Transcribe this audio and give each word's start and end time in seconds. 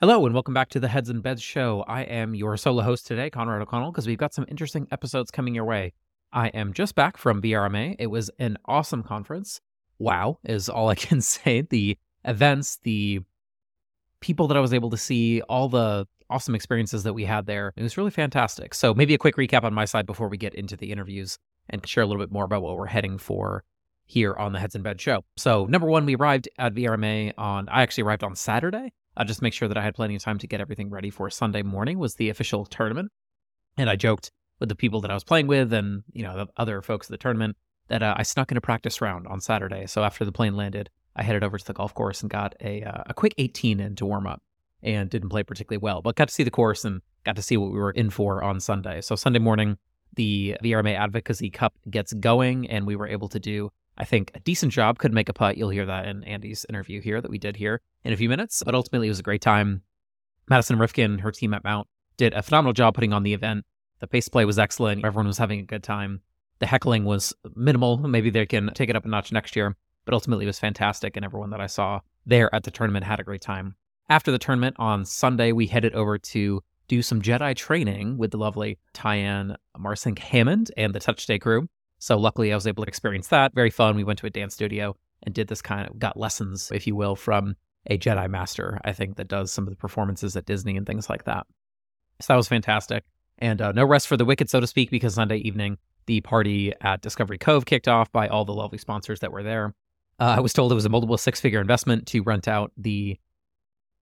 Hello, 0.00 0.24
and 0.26 0.32
welcome 0.32 0.54
back 0.54 0.68
to 0.68 0.78
the 0.78 0.86
Heads 0.86 1.10
in 1.10 1.22
Beds 1.22 1.42
show. 1.42 1.84
I 1.88 2.02
am 2.02 2.32
your 2.32 2.56
solo 2.56 2.84
host 2.84 3.04
today, 3.04 3.30
Conrad 3.30 3.60
O'Connell, 3.60 3.90
because 3.90 4.06
we've 4.06 4.16
got 4.16 4.32
some 4.32 4.44
interesting 4.46 4.86
episodes 4.92 5.32
coming 5.32 5.56
your 5.56 5.64
way. 5.64 5.92
I 6.32 6.50
am 6.50 6.72
just 6.72 6.94
back 6.94 7.16
from 7.16 7.42
VRMA. 7.42 7.96
It 7.98 8.06
was 8.06 8.30
an 8.38 8.58
awesome 8.66 9.02
conference. 9.02 9.60
Wow, 9.98 10.38
is 10.44 10.68
all 10.68 10.88
I 10.88 10.94
can 10.94 11.20
say. 11.20 11.62
The 11.62 11.98
events, 12.24 12.78
the 12.84 13.22
people 14.20 14.46
that 14.46 14.56
I 14.56 14.60
was 14.60 14.72
able 14.72 14.90
to 14.90 14.96
see, 14.96 15.42
all 15.42 15.68
the 15.68 16.06
awesome 16.30 16.54
experiences 16.54 17.02
that 17.02 17.14
we 17.14 17.24
had 17.24 17.46
there. 17.46 17.72
It 17.74 17.82
was 17.82 17.96
really 17.96 18.12
fantastic. 18.12 18.74
So, 18.74 18.94
maybe 18.94 19.14
a 19.14 19.18
quick 19.18 19.34
recap 19.34 19.64
on 19.64 19.74
my 19.74 19.84
side 19.84 20.06
before 20.06 20.28
we 20.28 20.36
get 20.36 20.54
into 20.54 20.76
the 20.76 20.92
interviews 20.92 21.40
and 21.70 21.84
share 21.84 22.04
a 22.04 22.06
little 22.06 22.22
bit 22.22 22.30
more 22.30 22.44
about 22.44 22.62
what 22.62 22.76
we're 22.76 22.86
heading 22.86 23.18
for 23.18 23.64
here 24.06 24.36
on 24.36 24.52
the 24.52 24.60
Heads 24.60 24.76
in 24.76 24.82
Beds 24.82 25.02
show. 25.02 25.24
So, 25.36 25.66
number 25.66 25.88
one, 25.88 26.06
we 26.06 26.14
arrived 26.14 26.48
at 26.56 26.74
VRMA 26.74 27.32
on, 27.36 27.68
I 27.68 27.82
actually 27.82 28.04
arrived 28.04 28.22
on 28.22 28.36
Saturday 28.36 28.92
uh, 29.18 29.24
just 29.24 29.42
make 29.42 29.52
sure 29.52 29.68
that 29.68 29.76
I 29.76 29.82
had 29.82 29.94
plenty 29.94 30.14
of 30.14 30.22
time 30.22 30.38
to 30.38 30.46
get 30.46 30.60
everything 30.60 30.90
ready 30.90 31.10
for 31.10 31.28
Sunday 31.28 31.62
morning 31.62 31.98
was 31.98 32.14
the 32.14 32.30
official 32.30 32.64
tournament. 32.64 33.10
And 33.76 33.90
I 33.90 33.96
joked 33.96 34.30
with 34.60 34.68
the 34.68 34.76
people 34.76 35.00
that 35.02 35.10
I 35.10 35.14
was 35.14 35.24
playing 35.24 35.48
with 35.48 35.72
and, 35.72 36.04
you 36.12 36.22
know, 36.22 36.36
the 36.36 36.46
other 36.56 36.80
folks 36.82 37.08
at 37.08 37.10
the 37.10 37.18
tournament 37.18 37.56
that 37.88 38.02
uh, 38.02 38.14
I 38.16 38.22
snuck 38.22 38.50
in 38.50 38.56
a 38.56 38.60
practice 38.60 39.00
round 39.00 39.26
on 39.26 39.40
Saturday. 39.40 39.86
So 39.86 40.04
after 40.04 40.24
the 40.24 40.32
plane 40.32 40.56
landed, 40.56 40.88
I 41.16 41.22
headed 41.24 41.42
over 41.42 41.58
to 41.58 41.64
the 41.64 41.72
golf 41.72 41.94
course 41.94 42.22
and 42.22 42.30
got 42.30 42.54
a, 42.60 42.82
uh, 42.82 43.02
a 43.06 43.14
quick 43.14 43.34
18 43.38 43.80
in 43.80 43.96
to 43.96 44.06
warm 44.06 44.26
up 44.26 44.40
and 44.82 45.10
didn't 45.10 45.30
play 45.30 45.42
particularly 45.42 45.82
well, 45.82 46.00
but 46.00 46.14
got 46.14 46.28
to 46.28 46.34
see 46.34 46.44
the 46.44 46.50
course 46.50 46.84
and 46.84 47.02
got 47.24 47.34
to 47.36 47.42
see 47.42 47.56
what 47.56 47.72
we 47.72 47.78
were 47.78 47.90
in 47.90 48.10
for 48.10 48.42
on 48.44 48.60
Sunday. 48.60 49.00
So 49.00 49.16
Sunday 49.16 49.40
morning, 49.40 49.78
the 50.14 50.56
VRMA 50.62 50.96
Advocacy 50.96 51.50
Cup 51.50 51.74
gets 51.90 52.12
going, 52.12 52.68
and 52.70 52.86
we 52.86 52.94
were 52.94 53.08
able 53.08 53.28
to 53.28 53.40
do 53.40 53.70
I 53.98 54.04
think 54.04 54.30
a 54.34 54.40
decent 54.40 54.72
job. 54.72 54.98
Could 54.98 55.12
make 55.12 55.28
a 55.28 55.32
putt. 55.32 55.56
You'll 55.56 55.70
hear 55.70 55.86
that 55.86 56.06
in 56.06 56.24
Andy's 56.24 56.64
interview 56.68 57.00
here 57.00 57.20
that 57.20 57.30
we 57.30 57.38
did 57.38 57.56
here 57.56 57.80
in 58.04 58.12
a 58.12 58.16
few 58.16 58.28
minutes. 58.28 58.62
But 58.64 58.74
ultimately, 58.74 59.08
it 59.08 59.10
was 59.10 59.18
a 59.18 59.24
great 59.24 59.42
time. 59.42 59.82
Madison 60.48 60.78
Rifkin, 60.78 61.18
her 61.18 61.32
team 61.32 61.52
at 61.52 61.64
Mount, 61.64 61.88
did 62.16 62.32
a 62.32 62.42
phenomenal 62.42 62.72
job 62.72 62.94
putting 62.94 63.12
on 63.12 63.24
the 63.24 63.34
event. 63.34 63.64
The 63.98 64.06
pace 64.06 64.28
play 64.28 64.44
was 64.44 64.58
excellent. 64.58 65.04
Everyone 65.04 65.26
was 65.26 65.38
having 65.38 65.60
a 65.60 65.64
good 65.64 65.82
time. 65.82 66.20
The 66.60 66.66
heckling 66.66 67.04
was 67.04 67.34
minimal. 67.54 67.98
Maybe 67.98 68.30
they 68.30 68.46
can 68.46 68.70
take 68.74 68.88
it 68.88 68.96
up 68.96 69.04
a 69.04 69.08
notch 69.08 69.32
next 69.32 69.56
year. 69.56 69.76
But 70.04 70.14
ultimately, 70.14 70.44
it 70.44 70.48
was 70.48 70.58
fantastic, 70.58 71.16
and 71.16 71.24
everyone 71.24 71.50
that 71.50 71.60
I 71.60 71.66
saw 71.66 72.00
there 72.24 72.54
at 72.54 72.62
the 72.62 72.70
tournament 72.70 73.04
had 73.04 73.20
a 73.20 73.24
great 73.24 73.42
time. 73.42 73.74
After 74.08 74.30
the 74.30 74.38
tournament 74.38 74.76
on 74.78 75.04
Sunday, 75.04 75.52
we 75.52 75.66
headed 75.66 75.94
over 75.94 76.16
to 76.18 76.62
do 76.88 77.02
some 77.02 77.20
Jedi 77.20 77.54
training 77.54 78.16
with 78.16 78.30
the 78.30 78.38
lovely 78.38 78.78
Tyann 78.94 79.56
Marcink 79.76 80.18
Hammond 80.18 80.70
and 80.76 80.94
the 80.94 81.00
Touch 81.00 81.20
Stay 81.20 81.38
crew. 81.38 81.68
So 81.98 82.16
luckily, 82.16 82.52
I 82.52 82.54
was 82.54 82.66
able 82.66 82.84
to 82.84 82.88
experience 82.88 83.28
that. 83.28 83.54
Very 83.54 83.70
fun. 83.70 83.96
We 83.96 84.04
went 84.04 84.18
to 84.20 84.26
a 84.26 84.30
dance 84.30 84.54
studio 84.54 84.96
and 85.24 85.34
did 85.34 85.48
this 85.48 85.62
kind 85.62 85.88
of 85.88 85.98
got 85.98 86.16
lessons, 86.16 86.70
if 86.72 86.86
you 86.86 86.94
will, 86.94 87.16
from 87.16 87.56
a 87.86 87.98
Jedi 87.98 88.28
master. 88.30 88.80
I 88.84 88.92
think 88.92 89.16
that 89.16 89.28
does 89.28 89.50
some 89.50 89.64
of 89.64 89.70
the 89.70 89.76
performances 89.76 90.36
at 90.36 90.46
Disney 90.46 90.76
and 90.76 90.86
things 90.86 91.10
like 91.10 91.24
that. 91.24 91.46
So 92.20 92.32
that 92.32 92.36
was 92.36 92.48
fantastic. 92.48 93.04
And 93.38 93.60
uh, 93.60 93.72
no 93.72 93.84
rest 93.84 94.08
for 94.08 94.16
the 94.16 94.24
wicked, 94.24 94.50
so 94.50 94.60
to 94.60 94.66
speak, 94.66 94.90
because 94.90 95.14
Sunday 95.14 95.38
evening 95.38 95.78
the 96.06 96.20
party 96.22 96.72
at 96.80 97.02
Discovery 97.02 97.38
Cove 97.38 97.66
kicked 97.66 97.86
off 97.86 98.10
by 98.10 98.28
all 98.28 98.44
the 98.44 98.54
lovely 98.54 98.78
sponsors 98.78 99.20
that 99.20 99.30
were 99.30 99.42
there. 99.42 99.74
Uh, 100.18 100.34
I 100.38 100.40
was 100.40 100.52
told 100.52 100.72
it 100.72 100.74
was 100.74 100.86
a 100.86 100.88
multiple 100.88 101.18
six-figure 101.18 101.60
investment 101.60 102.06
to 102.08 102.22
rent 102.22 102.48
out 102.48 102.72
the 102.76 103.18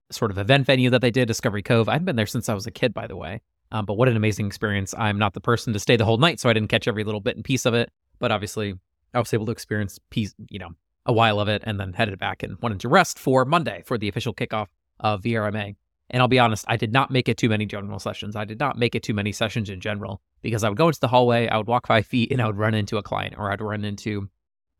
sort 0.09 0.31
of 0.31 0.37
event 0.37 0.65
venue 0.65 0.89
that 0.89 1.01
they 1.01 1.11
did, 1.11 1.27
Discovery 1.27 1.61
Cove. 1.61 1.89
I 1.89 1.93
have 1.93 2.05
been 2.05 2.15
there 2.15 2.25
since 2.25 2.49
I 2.49 2.53
was 2.53 2.65
a 2.65 2.71
kid, 2.71 2.93
by 2.93 3.07
the 3.07 3.17
way. 3.17 3.41
Um, 3.71 3.85
but 3.85 3.95
what 3.95 4.07
an 4.07 4.15
amazing 4.15 4.47
experience. 4.47 4.93
I'm 4.97 5.19
not 5.19 5.33
the 5.33 5.41
person 5.41 5.73
to 5.73 5.79
stay 5.79 5.97
the 5.97 6.05
whole 6.05 6.17
night, 6.17 6.39
so 6.39 6.49
I 6.49 6.53
didn't 6.53 6.69
catch 6.69 6.87
every 6.87 7.03
little 7.03 7.21
bit 7.21 7.35
and 7.35 7.43
piece 7.43 7.65
of 7.65 7.73
it. 7.73 7.89
But 8.19 8.31
obviously, 8.31 8.75
I 9.13 9.19
was 9.19 9.33
able 9.33 9.45
to 9.47 9.51
experience 9.51 9.99
piece, 10.09 10.33
you 10.49 10.59
know, 10.59 10.69
a 11.05 11.13
while 11.13 11.39
of 11.39 11.47
it 11.47 11.63
and 11.65 11.79
then 11.79 11.93
headed 11.93 12.19
back 12.19 12.43
and 12.43 12.57
wanted 12.61 12.79
to 12.81 12.89
rest 12.89 13.17
for 13.17 13.45
Monday 13.45 13.81
for 13.85 13.97
the 13.97 14.09
official 14.09 14.33
kickoff 14.33 14.67
of 14.99 15.21
VRMA. 15.21 15.75
And 16.09 16.21
I'll 16.21 16.27
be 16.27 16.39
honest, 16.39 16.65
I 16.67 16.77
did 16.77 16.93
not 16.93 17.11
make 17.11 17.27
it 17.27 17.37
too 17.37 17.49
many 17.49 17.65
general 17.65 17.99
sessions. 17.99 18.35
I 18.35 18.45
did 18.45 18.59
not 18.59 18.77
make 18.77 18.95
it 18.95 19.03
too 19.03 19.13
many 19.13 19.31
sessions 19.31 19.69
in 19.69 19.81
general 19.81 20.21
because 20.41 20.63
I 20.63 20.69
would 20.69 20.77
go 20.77 20.87
into 20.87 20.99
the 20.99 21.07
hallway, 21.07 21.47
I 21.47 21.57
would 21.57 21.67
walk 21.67 21.87
five 21.87 22.05
feet, 22.05 22.31
and 22.31 22.41
I 22.41 22.47
would 22.47 22.57
run 22.57 22.73
into 22.73 22.97
a 22.97 23.03
client 23.03 23.35
or 23.37 23.51
I'd 23.51 23.61
run 23.61 23.83
into 23.83 24.29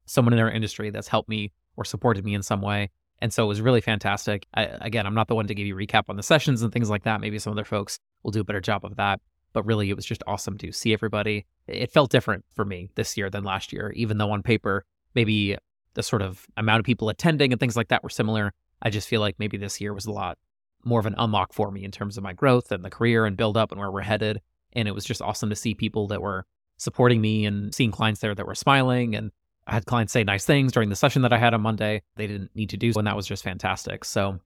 someone 0.05 0.33
in 0.33 0.39
our 0.39 0.51
industry 0.51 0.89
that's 0.89 1.09
helped 1.09 1.27
me 1.27 1.51
or 1.75 1.83
supported 1.83 2.23
me 2.23 2.33
in 2.33 2.43
some 2.43 2.61
way. 2.61 2.89
And 3.21 3.33
so 3.33 3.43
it 3.43 3.47
was 3.47 3.61
really 3.61 3.81
fantastic. 3.81 4.45
I, 4.53 4.63
again, 4.81 5.05
I'm 5.07 5.15
not 5.15 5.27
the 5.27 5.35
one 5.35 5.47
to 5.47 5.55
give 5.55 5.65
you 5.65 5.75
recap 5.75 6.03
on 6.09 6.17
the 6.17 6.23
sessions 6.23 6.61
and 6.61 6.71
things 6.71 6.89
like 6.89 7.03
that. 7.03 7.21
Maybe 7.21 7.39
some 7.39 7.53
other 7.53 7.65
folks 7.65 7.99
will 8.23 8.31
do 8.31 8.41
a 8.41 8.43
better 8.43 8.61
job 8.61 8.85
of 8.85 8.95
that. 8.97 9.21
But 9.53 9.65
really, 9.65 9.89
it 9.89 9.95
was 9.95 10.05
just 10.05 10.23
awesome 10.27 10.57
to 10.59 10.71
see 10.71 10.93
everybody. 10.93 11.45
It 11.67 11.91
felt 11.91 12.11
different 12.11 12.45
for 12.53 12.63
me 12.63 12.89
this 12.95 13.17
year 13.17 13.29
than 13.29 13.43
last 13.43 13.73
year, 13.73 13.91
even 13.95 14.17
though 14.17 14.31
on 14.31 14.43
paper, 14.43 14.85
maybe 15.15 15.57
the 15.95 16.03
sort 16.03 16.21
of 16.21 16.45
amount 16.57 16.79
of 16.79 16.85
people 16.85 17.09
attending 17.09 17.51
and 17.51 17.59
things 17.59 17.75
like 17.75 17.87
that 17.87 18.03
were 18.03 18.09
similar. 18.09 18.53
I 18.81 18.91
just 18.91 19.07
feel 19.07 19.21
like 19.21 19.39
maybe 19.39 19.57
this 19.57 19.81
year 19.81 19.93
was 19.93 20.05
a 20.05 20.11
lot 20.11 20.37
more 20.83 20.99
of 20.99 21.07
an 21.07 21.15
unlock 21.17 21.53
for 21.53 21.71
me 21.71 21.83
in 21.83 21.91
terms 21.91 22.17
of 22.17 22.23
my 22.23 22.33
growth 22.33 22.71
and 22.71 22.85
the 22.85 22.89
career 22.89 23.25
and 23.25 23.37
BuildUp 23.37 23.71
and 23.71 23.79
where 23.79 23.91
we're 23.91 24.01
headed. 24.01 24.41
And 24.73 24.87
it 24.87 24.93
was 24.93 25.05
just 25.05 25.21
awesome 25.21 25.49
to 25.49 25.55
see 25.55 25.73
people 25.73 26.07
that 26.09 26.21
were 26.21 26.45
supporting 26.77 27.19
me 27.19 27.45
and 27.45 27.73
seeing 27.73 27.91
clients 27.91 28.21
there 28.21 28.35
that 28.35 28.45
were 28.45 28.53
smiling 28.53 29.15
and 29.15 29.31
I 29.67 29.73
had 29.73 29.85
clients 29.85 30.13
say 30.13 30.23
nice 30.23 30.45
things 30.45 30.71
during 30.71 30.89
the 30.89 30.95
session 30.95 31.21
that 31.23 31.33
I 31.33 31.37
had 31.37 31.53
on 31.53 31.61
Monday. 31.61 32.01
They 32.15 32.25
didn't 32.25 32.55
need 32.55 32.69
to 32.69 32.77
do 32.77 32.93
so, 32.93 32.99
and 32.99 33.07
that 33.07 33.17
was 33.17 33.27
just 33.27 33.43
fantastic. 33.43 34.05
So 34.05 34.39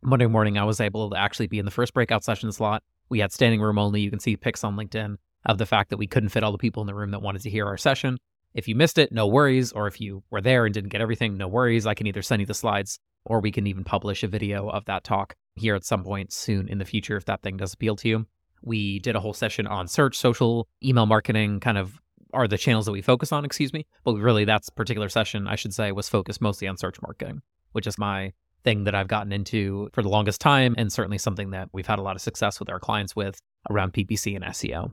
Monday 0.00 0.26
morning, 0.26 0.58
I 0.58 0.64
was 0.64 0.80
able 0.80 1.10
to 1.10 1.16
actually 1.16 1.48
be 1.48 1.58
in 1.58 1.64
the 1.64 1.72
first 1.72 1.92
breakout 1.92 2.22
session 2.22 2.52
slot. 2.52 2.84
We 3.08 3.18
had 3.18 3.32
standing 3.32 3.60
room 3.60 3.78
only. 3.78 4.00
You 4.00 4.10
can 4.10 4.20
see 4.20 4.36
pics 4.36 4.62
on 4.62 4.76
LinkedIn 4.76 5.16
of 5.44 5.58
the 5.58 5.66
fact 5.66 5.90
that 5.90 5.96
we 5.96 6.06
couldn't 6.06 6.28
fit 6.28 6.44
all 6.44 6.52
the 6.52 6.58
people 6.58 6.82
in 6.82 6.86
the 6.86 6.94
room 6.94 7.10
that 7.10 7.20
wanted 7.20 7.42
to 7.42 7.50
hear 7.50 7.66
our 7.66 7.76
session. 7.76 8.16
If 8.54 8.68
you 8.68 8.76
missed 8.76 8.98
it, 8.98 9.10
no 9.10 9.26
worries. 9.26 9.72
Or 9.72 9.88
if 9.88 10.00
you 10.00 10.22
were 10.30 10.40
there 10.40 10.64
and 10.64 10.72
didn't 10.72 10.90
get 10.90 11.00
everything, 11.00 11.36
no 11.36 11.48
worries. 11.48 11.86
I 11.86 11.94
can 11.94 12.06
either 12.06 12.22
send 12.22 12.40
you 12.40 12.46
the 12.46 12.54
slides 12.54 12.98
or 13.24 13.40
we 13.40 13.50
can 13.50 13.66
even 13.66 13.84
publish 13.84 14.22
a 14.22 14.28
video 14.28 14.68
of 14.68 14.84
that 14.86 15.04
talk 15.04 15.34
here 15.56 15.74
at 15.74 15.84
some 15.84 16.04
point 16.04 16.32
soon 16.32 16.68
in 16.68 16.78
the 16.78 16.84
future 16.84 17.16
if 17.16 17.24
that 17.26 17.42
thing 17.42 17.56
does 17.56 17.74
appeal 17.74 17.96
to 17.96 18.08
you. 18.08 18.26
We 18.62 18.98
did 19.00 19.16
a 19.16 19.20
whole 19.20 19.34
session 19.34 19.66
on 19.66 19.88
search, 19.88 20.16
social, 20.16 20.68
email 20.82 21.06
marketing, 21.06 21.60
kind 21.60 21.78
of 21.78 22.00
are 22.32 22.48
the 22.48 22.58
channels 22.58 22.86
that 22.86 22.92
we 22.92 23.02
focus 23.02 23.32
on, 23.32 23.44
excuse 23.44 23.72
me. 23.72 23.86
But 24.04 24.14
really, 24.14 24.44
that 24.44 24.62
particular 24.74 25.08
session, 25.08 25.46
I 25.46 25.56
should 25.56 25.74
say, 25.74 25.92
was 25.92 26.08
focused 26.08 26.40
mostly 26.40 26.68
on 26.68 26.76
search 26.76 27.00
marketing, 27.02 27.42
which 27.72 27.86
is 27.86 27.98
my 27.98 28.32
thing 28.62 28.84
that 28.84 28.94
I've 28.94 29.08
gotten 29.08 29.32
into 29.32 29.88
for 29.92 30.02
the 30.02 30.08
longest 30.08 30.40
time, 30.40 30.74
and 30.76 30.92
certainly 30.92 31.18
something 31.18 31.50
that 31.50 31.68
we've 31.72 31.86
had 31.86 31.98
a 31.98 32.02
lot 32.02 32.16
of 32.16 32.22
success 32.22 32.60
with 32.60 32.68
our 32.68 32.78
clients 32.78 33.16
with 33.16 33.40
around 33.70 33.92
PPC 33.92 34.36
and 34.36 34.44
SEO. 34.44 34.92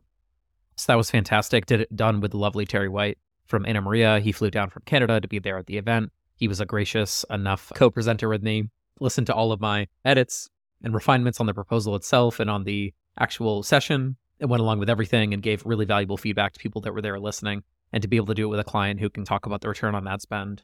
So 0.75 0.85
that 0.91 0.97
was 0.97 1.11
fantastic. 1.11 1.65
Did 1.65 1.81
it 1.81 1.95
done 1.95 2.21
with 2.21 2.31
the 2.31 2.37
lovely 2.37 2.65
Terry 2.65 2.89
White 2.89 3.17
from 3.47 3.65
Anna 3.65 3.81
Maria. 3.81 4.19
He 4.19 4.31
flew 4.31 4.51
down 4.51 4.69
from 4.69 4.83
Canada 4.85 5.19
to 5.19 5.27
be 5.27 5.39
there 5.39 5.57
at 5.57 5.65
the 5.65 5.77
event. 5.77 6.11
He 6.35 6.47
was 6.47 6.59
a 6.59 6.65
gracious 6.65 7.25
enough 7.29 7.71
co 7.73 7.89
presenter 7.89 8.29
with 8.29 8.43
me, 8.43 8.69
listened 8.99 9.27
to 9.27 9.33
all 9.33 9.51
of 9.51 9.59
my 9.59 9.87
edits 10.05 10.49
and 10.83 10.93
refinements 10.93 11.39
on 11.39 11.47
the 11.47 11.53
proposal 11.53 11.95
itself 11.95 12.39
and 12.39 12.49
on 12.49 12.63
the 12.63 12.93
actual 13.19 13.63
session 13.63 14.17
it 14.39 14.45
went 14.45 14.61
along 14.61 14.79
with 14.79 14.89
everything 14.89 15.33
and 15.33 15.41
gave 15.41 15.65
really 15.65 15.85
valuable 15.85 16.17
feedback 16.17 16.53
to 16.53 16.59
people 16.59 16.81
that 16.81 16.93
were 16.93 17.01
there 17.01 17.19
listening. 17.19 17.63
And 17.93 18.01
to 18.01 18.07
be 18.07 18.17
able 18.17 18.27
to 18.27 18.33
do 18.33 18.43
it 18.43 18.49
with 18.49 18.59
a 18.59 18.65
client 18.65 18.99
who 18.99 19.09
can 19.09 19.23
talk 19.23 19.45
about 19.45 19.61
the 19.61 19.69
return 19.69 19.95
on 19.95 20.03
that 20.03 20.21
spend, 20.21 20.63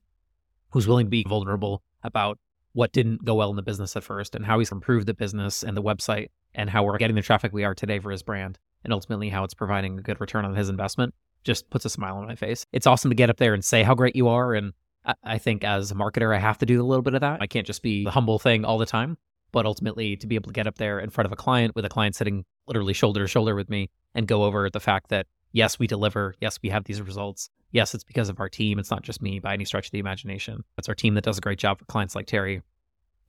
who's 0.71 0.87
willing 0.87 1.05
to 1.05 1.09
be 1.09 1.23
vulnerable 1.27 1.81
about 2.03 2.37
what 2.73 2.91
didn't 2.91 3.23
go 3.23 3.35
well 3.35 3.49
in 3.49 3.55
the 3.55 3.61
business 3.61 3.95
at 3.95 4.03
first 4.03 4.35
and 4.35 4.45
how 4.45 4.59
he's 4.59 4.71
improved 4.71 5.07
the 5.07 5.13
business 5.13 5.63
and 5.63 5.77
the 5.77 5.81
website 5.81 6.27
and 6.53 6.69
how 6.69 6.83
we're 6.83 6.97
getting 6.97 7.15
the 7.15 7.21
traffic 7.21 7.53
we 7.53 7.63
are 7.63 7.73
today 7.73 7.99
for 7.99 8.11
his 8.11 8.23
brand 8.23 8.59
and 8.83 8.91
ultimately 8.91 9.29
how 9.29 9.43
it's 9.43 9.53
providing 9.53 9.97
a 9.97 10.01
good 10.01 10.19
return 10.19 10.43
on 10.43 10.55
his 10.55 10.67
investment 10.67 11.13
just 11.45 11.69
puts 11.69 11.85
a 11.85 11.89
smile 11.89 12.17
on 12.17 12.27
my 12.27 12.35
face. 12.35 12.65
It's 12.73 12.87
awesome 12.87 13.11
to 13.11 13.15
get 13.15 13.29
up 13.29 13.37
there 13.37 13.53
and 13.53 13.63
say 13.63 13.83
how 13.83 13.95
great 13.95 14.15
you 14.15 14.27
are. 14.27 14.53
And 14.53 14.73
I 15.23 15.37
think 15.37 15.63
as 15.63 15.91
a 15.91 15.95
marketer, 15.95 16.35
I 16.35 16.39
have 16.39 16.57
to 16.57 16.65
do 16.65 16.81
a 16.81 16.85
little 16.85 17.03
bit 17.03 17.13
of 17.13 17.21
that. 17.21 17.41
I 17.41 17.47
can't 17.47 17.67
just 17.67 17.83
be 17.83 18.03
the 18.03 18.11
humble 18.11 18.39
thing 18.39 18.65
all 18.65 18.77
the 18.77 18.85
time 18.85 19.17
but 19.53 19.65
ultimately 19.65 20.17
to 20.17 20.27
be 20.27 20.35
able 20.35 20.49
to 20.49 20.53
get 20.53 20.67
up 20.67 20.77
there 20.77 20.99
in 20.99 21.09
front 21.09 21.27
of 21.27 21.31
a 21.31 21.37
client 21.37 21.73
with 21.75 21.85
a 21.85 21.89
client 21.89 22.15
sitting 22.15 22.43
literally 22.67 22.93
shoulder 22.93 23.21
to 23.21 23.27
shoulder 23.27 23.55
with 23.55 23.69
me 23.69 23.89
and 24.15 24.27
go 24.27 24.43
over 24.43 24.69
the 24.69 24.79
fact 24.79 25.09
that 25.09 25.27
yes, 25.51 25.79
we 25.79 25.87
deliver, 25.87 26.35
yes, 26.41 26.59
we 26.61 26.69
have 26.69 26.83
these 26.83 27.01
results. 27.01 27.49
Yes, 27.71 27.95
it's 27.95 28.03
because 28.03 28.29
of 28.29 28.39
our 28.39 28.49
team. 28.49 28.77
It's 28.77 28.91
not 28.91 29.03
just 29.03 29.21
me 29.21 29.39
by 29.39 29.53
any 29.53 29.65
stretch 29.65 29.87
of 29.87 29.91
the 29.91 29.99
imagination. 29.99 30.63
It's 30.77 30.89
our 30.89 30.95
team 30.95 31.15
that 31.15 31.23
does 31.23 31.37
a 31.37 31.41
great 31.41 31.59
job 31.59 31.79
for 31.79 31.85
clients 31.85 32.15
like 32.15 32.27
Terry. 32.27 32.61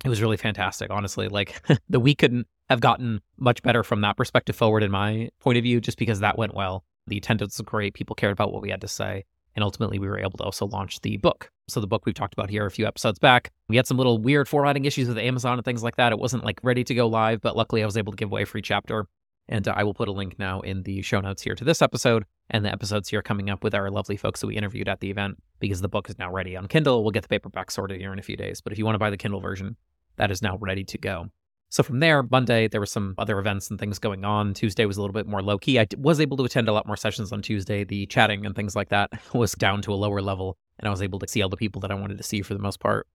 It 0.04 0.08
was 0.08 0.20
really 0.20 0.36
fantastic, 0.36 0.90
honestly. 0.90 1.28
Like 1.28 1.62
the 1.88 2.00
week 2.00 2.18
couldn't 2.18 2.46
have 2.68 2.80
gotten 2.80 3.20
much 3.38 3.62
better 3.62 3.82
from 3.82 4.00
that 4.02 4.16
perspective 4.16 4.56
forward 4.56 4.82
in 4.82 4.90
my 4.90 5.30
point 5.40 5.58
of 5.58 5.62
view, 5.62 5.80
just 5.80 5.98
because 5.98 6.20
that 6.20 6.38
went 6.38 6.54
well. 6.54 6.84
The 7.06 7.16
attendance 7.16 7.58
was 7.58 7.64
great. 7.64 7.94
People 7.94 8.16
cared 8.16 8.32
about 8.32 8.52
what 8.52 8.62
we 8.62 8.70
had 8.70 8.80
to 8.80 8.88
say. 8.88 9.24
And 9.56 9.62
ultimately, 9.62 9.98
we 9.98 10.08
were 10.08 10.18
able 10.18 10.38
to 10.38 10.44
also 10.44 10.66
launch 10.66 11.00
the 11.02 11.16
book. 11.18 11.48
So, 11.68 11.80
the 11.80 11.86
book 11.86 12.04
we've 12.04 12.14
talked 12.14 12.34
about 12.34 12.50
here 12.50 12.66
a 12.66 12.70
few 12.70 12.86
episodes 12.86 13.20
back, 13.20 13.52
we 13.68 13.76
had 13.76 13.86
some 13.86 13.96
little 13.96 14.18
weird 14.18 14.48
formatting 14.48 14.84
issues 14.84 15.06
with 15.06 15.16
Amazon 15.16 15.58
and 15.58 15.64
things 15.64 15.82
like 15.82 15.96
that. 15.96 16.12
It 16.12 16.18
wasn't 16.18 16.44
like 16.44 16.58
ready 16.64 16.82
to 16.84 16.94
go 16.94 17.06
live, 17.06 17.40
but 17.40 17.56
luckily, 17.56 17.82
I 17.82 17.86
was 17.86 17.96
able 17.96 18.12
to 18.12 18.16
give 18.16 18.30
away 18.30 18.42
a 18.42 18.46
free 18.46 18.62
chapter. 18.62 19.06
And 19.48 19.68
uh, 19.68 19.74
I 19.76 19.84
will 19.84 19.94
put 19.94 20.08
a 20.08 20.12
link 20.12 20.38
now 20.38 20.60
in 20.60 20.82
the 20.82 21.02
show 21.02 21.20
notes 21.20 21.42
here 21.42 21.54
to 21.54 21.64
this 21.64 21.82
episode 21.82 22.24
and 22.50 22.64
the 22.64 22.72
episodes 22.72 23.08
here 23.08 23.22
coming 23.22 23.50
up 23.50 23.62
with 23.62 23.74
our 23.74 23.90
lovely 23.90 24.16
folks 24.16 24.40
that 24.40 24.46
we 24.46 24.56
interviewed 24.56 24.88
at 24.88 25.00
the 25.00 25.10
event 25.10 25.42
because 25.60 25.80
the 25.80 25.88
book 25.88 26.08
is 26.08 26.18
now 26.18 26.30
ready 26.30 26.56
on 26.56 26.66
Kindle. 26.66 27.02
We'll 27.02 27.10
get 27.10 27.22
the 27.22 27.28
paperback 27.28 27.70
sorted 27.70 28.00
here 28.00 28.12
in 28.12 28.18
a 28.18 28.22
few 28.22 28.36
days. 28.36 28.60
But 28.60 28.72
if 28.72 28.78
you 28.78 28.84
want 28.84 28.94
to 28.94 28.98
buy 28.98 29.10
the 29.10 29.16
Kindle 29.16 29.40
version, 29.40 29.76
that 30.16 30.30
is 30.30 30.42
now 30.42 30.56
ready 30.58 30.84
to 30.84 30.98
go. 30.98 31.26
So 31.74 31.82
from 31.82 31.98
there, 31.98 32.22
Monday, 32.22 32.68
there 32.68 32.80
were 32.80 32.86
some 32.86 33.16
other 33.18 33.38
events 33.40 33.68
and 33.68 33.80
things 33.80 33.98
going 33.98 34.24
on. 34.24 34.54
Tuesday 34.54 34.86
was 34.86 34.96
a 34.96 35.00
little 35.00 35.12
bit 35.12 35.26
more 35.26 35.42
low 35.42 35.58
key. 35.58 35.80
I 35.80 35.88
was 35.98 36.20
able 36.20 36.36
to 36.36 36.44
attend 36.44 36.68
a 36.68 36.72
lot 36.72 36.86
more 36.86 36.96
sessions 36.96 37.32
on 37.32 37.42
Tuesday. 37.42 37.82
The 37.82 38.06
chatting 38.06 38.46
and 38.46 38.54
things 38.54 38.76
like 38.76 38.90
that 38.90 39.10
was 39.34 39.52
down 39.54 39.82
to 39.82 39.92
a 39.92 39.96
lower 39.96 40.22
level, 40.22 40.56
and 40.78 40.86
I 40.86 40.90
was 40.92 41.02
able 41.02 41.18
to 41.18 41.26
see 41.26 41.42
all 41.42 41.48
the 41.48 41.56
people 41.56 41.80
that 41.80 41.90
I 41.90 41.94
wanted 41.94 42.18
to 42.18 42.22
see 42.22 42.42
for 42.42 42.54
the 42.54 42.60
most 42.60 42.78
part. 42.78 43.08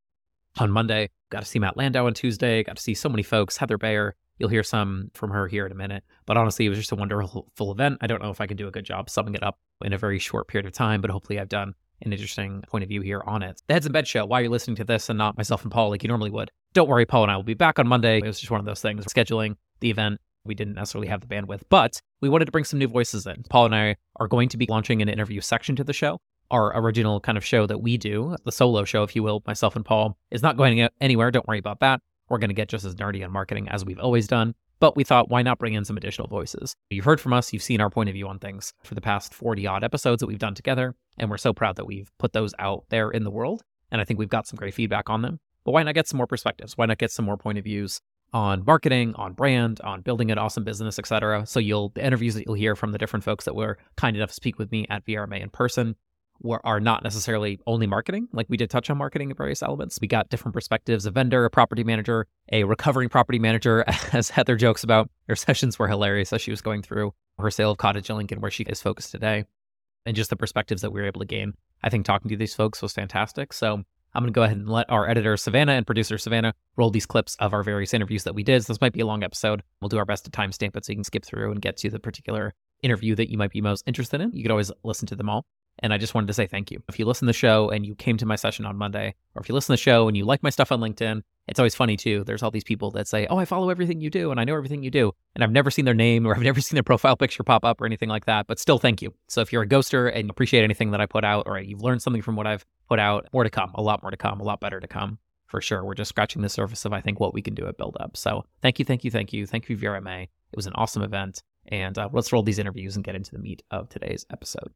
On 0.61 0.71
Monday. 0.71 1.09
Got 1.31 1.41
to 1.41 1.45
see 1.45 1.59
Matt 1.59 1.77
Landau 1.77 2.05
on 2.05 2.13
Tuesday. 2.13 2.63
Got 2.63 2.77
to 2.77 2.81
see 2.81 2.93
so 2.93 3.09
many 3.09 3.23
folks. 3.23 3.57
Heather 3.57 3.77
Bayer. 3.77 4.15
You'll 4.37 4.49
hear 4.49 4.63
some 4.63 5.11
from 5.13 5.31
her 5.31 5.47
here 5.47 5.65
in 5.65 5.71
a 5.71 5.75
minute. 5.75 6.03
But 6.25 6.37
honestly, 6.37 6.65
it 6.65 6.69
was 6.69 6.77
just 6.77 6.93
a 6.93 6.95
wonderful 6.95 7.51
full 7.55 7.71
event. 7.71 7.97
I 8.01 8.07
don't 8.07 8.21
know 8.21 8.29
if 8.29 8.39
I 8.39 8.47
can 8.47 8.55
do 8.55 8.67
a 8.67 8.71
good 8.71 8.85
job 8.85 9.09
summing 9.09 9.35
it 9.35 9.43
up 9.43 9.59
in 9.83 9.91
a 9.91 9.97
very 9.97 10.17
short 10.17 10.47
period 10.47 10.65
of 10.65 10.71
time, 10.71 11.01
but 11.01 11.11
hopefully 11.11 11.39
I've 11.39 11.49
done 11.49 11.73
an 12.01 12.13
interesting 12.13 12.63
point 12.67 12.83
of 12.83 12.87
view 12.87 13.01
here 13.01 13.21
on 13.25 13.43
it. 13.43 13.61
The 13.67 13.73
Heads 13.73 13.85
in 13.85 13.91
Bed 13.91 14.07
show, 14.07 14.25
why 14.25 14.39
you're 14.39 14.49
listening 14.49 14.77
to 14.77 14.85
this 14.85 15.09
and 15.09 15.17
not 15.17 15.35
myself 15.35 15.63
and 15.63 15.71
Paul 15.71 15.89
like 15.89 16.03
you 16.03 16.07
normally 16.07 16.29
would. 16.29 16.49
Don't 16.73 16.87
worry, 16.87 17.05
Paul 17.05 17.23
and 17.23 17.31
I 17.31 17.35
will 17.35 17.43
be 17.43 17.53
back 17.53 17.79
on 17.79 17.87
Monday. 17.87 18.19
It 18.19 18.25
was 18.25 18.39
just 18.39 18.51
one 18.51 18.61
of 18.61 18.65
those 18.65 18.81
things. 18.81 19.05
Scheduling 19.05 19.55
the 19.81 19.89
event, 19.89 20.21
we 20.45 20.55
didn't 20.55 20.75
necessarily 20.75 21.07
have 21.09 21.19
the 21.19 21.27
bandwidth, 21.27 21.63
but 21.69 22.01
we 22.21 22.29
wanted 22.29 22.45
to 22.45 22.51
bring 22.51 22.63
some 22.63 22.79
new 22.79 22.87
voices 22.87 23.27
in. 23.27 23.43
Paul 23.49 23.65
and 23.65 23.75
I 23.75 23.95
are 24.17 24.27
going 24.27 24.47
to 24.49 24.57
be 24.57 24.67
launching 24.69 25.01
an 25.01 25.09
interview 25.09 25.41
section 25.41 25.75
to 25.75 25.83
the 25.83 25.93
show. 25.93 26.19
Our 26.51 26.75
original 26.75 27.19
kind 27.19 27.37
of 27.37 27.45
show 27.45 27.67
that 27.67 27.81
we 27.81 27.97
do, 27.97 28.35
the 28.43 28.51
solo 28.51 28.83
show, 28.83 29.03
if 29.03 29.15
you 29.15 29.21
will, 29.21 29.43
myself 29.45 29.75
and 29.75 29.85
Paul, 29.85 30.17
is 30.31 30.41
not 30.41 30.57
going 30.57 30.87
anywhere. 30.99 31.29
Don't 31.29 31.47
worry 31.47 31.59
about 31.59 31.79
that. 31.81 32.01
We're 32.27 32.39
going 32.39 32.49
to 32.49 32.55
get 32.55 32.69
just 32.69 32.85
as 32.85 32.95
nerdy 32.95 33.23
on 33.23 33.31
marketing 33.31 33.69
as 33.69 33.85
we've 33.85 33.99
always 33.99 34.27
done. 34.27 34.55
But 34.79 34.95
we 34.95 35.03
thought, 35.03 35.29
why 35.29 35.41
not 35.41 35.59
bring 35.59 35.73
in 35.73 35.83
some 35.85 35.97
additional 35.97 36.27
voices? 36.27 36.75
You've 36.89 37.05
heard 37.05 37.19
from 37.19 37.33
us, 37.33 37.51
you've 37.51 37.61
seen 37.61 37.81
our 37.81 37.89
point 37.89 38.09
of 38.09 38.13
view 38.13 38.27
on 38.27 38.39
things 38.39 38.73
for 38.83 38.95
the 38.95 39.01
past 39.01 39.33
40 39.33 39.67
odd 39.67 39.83
episodes 39.83 40.21
that 40.21 40.27
we've 40.27 40.39
done 40.39 40.55
together. 40.55 40.95
And 41.17 41.29
we're 41.29 41.37
so 41.37 41.53
proud 41.53 41.75
that 41.75 41.85
we've 41.85 42.11
put 42.17 42.33
those 42.33 42.53
out 42.57 42.85
there 42.89 43.11
in 43.11 43.25
the 43.25 43.31
world. 43.31 43.61
And 43.91 43.99
I 43.99 44.05
think 44.05 44.19
we've 44.19 44.29
got 44.29 44.47
some 44.47 44.57
great 44.57 44.73
feedback 44.73 45.09
on 45.09 45.21
them. 45.21 45.39
But 45.65 45.73
why 45.73 45.83
not 45.83 45.95
get 45.95 46.07
some 46.07 46.17
more 46.17 46.27
perspectives? 46.27 46.77
Why 46.77 46.85
not 46.85 46.97
get 46.97 47.11
some 47.11 47.25
more 47.25 47.37
point 47.37 47.57
of 47.57 47.65
views 47.65 47.99
on 48.31 48.63
marketing, 48.65 49.13
on 49.15 49.33
brand, 49.33 49.81
on 49.81 50.01
building 50.01 50.31
an 50.31 50.37
awesome 50.37 50.63
business, 50.63 50.97
etc. 50.97 51.45
So 51.45 51.59
you'll 51.59 51.89
the 51.89 52.05
interviews 52.05 52.35
that 52.35 52.45
you'll 52.45 52.55
hear 52.55 52.75
from 52.75 52.91
the 52.91 52.97
different 52.97 53.23
folks 53.23 53.45
that 53.45 53.55
were 53.55 53.77
kind 53.97 54.15
enough 54.15 54.29
to 54.29 54.35
speak 54.35 54.57
with 54.57 54.71
me 54.71 54.85
at 54.89 55.05
VRMA 55.05 55.41
in 55.41 55.49
person 55.49 55.95
were, 56.41 56.65
are 56.65 56.79
not 56.79 57.03
necessarily 57.03 57.59
only 57.67 57.87
marketing. 57.87 58.27
Like 58.31 58.47
we 58.49 58.57
did 58.57 58.69
touch 58.69 58.89
on 58.89 58.97
marketing 58.97 59.29
in 59.29 59.35
various 59.35 59.61
elements. 59.61 59.99
We 60.01 60.07
got 60.07 60.29
different 60.29 60.53
perspectives: 60.53 61.05
a 61.05 61.11
vendor, 61.11 61.45
a 61.45 61.49
property 61.49 61.83
manager, 61.83 62.27
a 62.51 62.63
recovering 62.63 63.09
property 63.09 63.39
manager. 63.39 63.83
As 64.13 64.29
Heather 64.29 64.55
jokes 64.55 64.83
about, 64.83 65.09
their 65.27 65.35
sessions 65.35 65.77
were 65.77 65.87
hilarious 65.87 66.33
as 66.33 66.41
she 66.41 66.51
was 66.51 66.61
going 66.61 66.81
through 66.81 67.13
her 67.37 67.51
sale 67.51 67.71
of 67.71 67.77
cottage 67.77 68.09
in 68.09 68.17
Lincoln, 68.17 68.41
where 68.41 68.51
she 68.51 68.63
is 68.63 68.81
focused 68.81 69.11
today, 69.11 69.45
and 70.05 70.15
just 70.15 70.29
the 70.29 70.35
perspectives 70.35 70.81
that 70.81 70.91
we 70.91 70.99
were 70.99 71.07
able 71.07 71.21
to 71.21 71.25
gain. 71.25 71.53
I 71.83 71.89
think 71.89 72.05
talking 72.05 72.29
to 72.29 72.37
these 72.37 72.55
folks 72.55 72.81
was 72.81 72.91
fantastic. 72.93 73.53
So 73.53 73.83
I'm 74.13 74.23
going 74.23 74.33
to 74.33 74.37
go 74.37 74.43
ahead 74.43 74.57
and 74.57 74.67
let 74.67 74.89
our 74.89 75.07
editor, 75.07 75.37
Savannah, 75.37 75.73
and 75.73 75.85
producer, 75.85 76.17
Savannah, 76.17 76.53
roll 76.75 76.89
these 76.89 77.05
clips 77.05 77.35
of 77.39 77.53
our 77.53 77.63
various 77.63 77.93
interviews 77.93 78.23
that 78.23 78.35
we 78.35 78.43
did. 78.43 78.65
So 78.65 78.73
this 78.73 78.81
might 78.81 78.93
be 78.93 79.01
a 79.01 79.05
long 79.05 79.23
episode. 79.23 79.63
We'll 79.81 79.89
do 79.89 79.97
our 79.97 80.05
best 80.05 80.25
to 80.25 80.31
timestamp 80.31 80.75
it 80.75 80.85
so 80.85 80.91
you 80.91 80.97
can 80.97 81.03
skip 81.03 81.25
through 81.25 81.51
and 81.51 81.61
get 81.61 81.77
to 81.77 81.89
the 81.89 81.99
particular 81.99 82.53
interview 82.81 83.15
that 83.15 83.29
you 83.29 83.37
might 83.37 83.51
be 83.51 83.61
most 83.61 83.83
interested 83.85 84.19
in. 84.21 84.31
You 84.33 84.43
could 84.43 84.51
always 84.51 84.71
listen 84.83 85.07
to 85.07 85.15
them 85.15 85.29
all. 85.29 85.45
And 85.81 85.93
I 85.93 85.97
just 85.97 86.13
wanted 86.13 86.27
to 86.27 86.33
say 86.33 86.47
thank 86.47 86.71
you. 86.71 86.81
If 86.89 86.99
you 86.99 87.05
listen 87.05 87.25
to 87.25 87.29
the 87.29 87.33
show 87.33 87.69
and 87.69 87.85
you 87.85 87.95
came 87.95 88.17
to 88.17 88.25
my 88.25 88.35
session 88.35 88.65
on 88.65 88.77
Monday, 88.77 89.15
or 89.35 89.41
if 89.41 89.49
you 89.49 89.55
listen 89.55 89.67
to 89.67 89.79
the 89.79 89.83
show 89.83 90.07
and 90.07 90.15
you 90.15 90.25
like 90.25 90.43
my 90.43 90.49
stuff 90.49 90.71
on 90.71 90.79
LinkedIn, 90.79 91.21
it's 91.47 91.59
always 91.59 91.75
funny 91.75 91.97
too. 91.97 92.23
There's 92.25 92.43
all 92.43 92.51
these 92.51 92.63
people 92.63 92.91
that 92.91 93.07
say, 93.07 93.27
Oh, 93.29 93.37
I 93.37 93.45
follow 93.45 93.69
everything 93.69 94.01
you 94.01 94.09
do 94.09 94.31
and 94.31 94.39
I 94.39 94.43
know 94.43 94.55
everything 94.55 94.83
you 94.83 94.91
do. 94.91 95.13
And 95.35 95.43
I've 95.43 95.51
never 95.51 95.71
seen 95.71 95.85
their 95.85 95.93
name 95.93 96.27
or 96.27 96.35
I've 96.35 96.41
never 96.41 96.61
seen 96.61 96.75
their 96.75 96.83
profile 96.83 97.15
picture 97.15 97.43
pop 97.43 97.65
up 97.65 97.81
or 97.81 97.85
anything 97.85 98.09
like 98.09 98.25
that. 98.25 98.47
But 98.47 98.59
still, 98.59 98.77
thank 98.77 99.01
you. 99.01 99.13
So 99.27 99.41
if 99.41 99.51
you're 99.51 99.63
a 99.63 99.67
ghoster 99.67 100.13
and 100.13 100.29
appreciate 100.29 100.63
anything 100.63 100.91
that 100.91 101.01
I 101.01 101.05
put 101.05 101.23
out 101.23 101.43
or 101.47 101.59
you've 101.59 101.81
learned 101.81 102.01
something 102.01 102.21
from 102.21 102.35
what 102.35 102.47
I've 102.47 102.65
put 102.87 102.99
out, 102.99 103.27
more 103.33 103.43
to 103.43 103.49
come, 103.49 103.71
a 103.75 103.81
lot 103.81 104.01
more 104.01 104.11
to 104.11 104.17
come, 104.17 104.39
a 104.39 104.43
lot 104.43 104.59
better 104.59 104.79
to 104.79 104.87
come 104.87 105.17
for 105.47 105.61
sure. 105.61 105.83
We're 105.83 105.95
just 105.95 106.09
scratching 106.09 106.41
the 106.41 106.49
surface 106.49 106.85
of, 106.85 106.93
I 106.93 107.01
think, 107.01 107.19
what 107.19 107.33
we 107.33 107.41
can 107.41 107.55
do 107.55 107.67
at 107.67 107.77
BuildUp. 107.77 108.15
So 108.15 108.45
thank 108.61 108.79
you, 108.79 108.85
thank 108.85 109.03
you, 109.03 109.11
thank 109.11 109.33
you. 109.33 109.47
Thank 109.47 109.67
you, 109.69 109.77
VRMA. 109.77 110.23
It 110.23 110.55
was 110.55 110.67
an 110.67 110.73
awesome 110.75 111.01
event. 111.01 111.41
And 111.67 111.97
uh, 111.97 112.09
let's 112.11 112.31
roll 112.31 112.43
these 112.43 112.59
interviews 112.59 112.95
and 112.95 113.03
get 113.03 113.15
into 113.15 113.31
the 113.31 113.39
meat 113.39 113.63
of 113.71 113.89
today's 113.89 114.25
episode. 114.31 114.71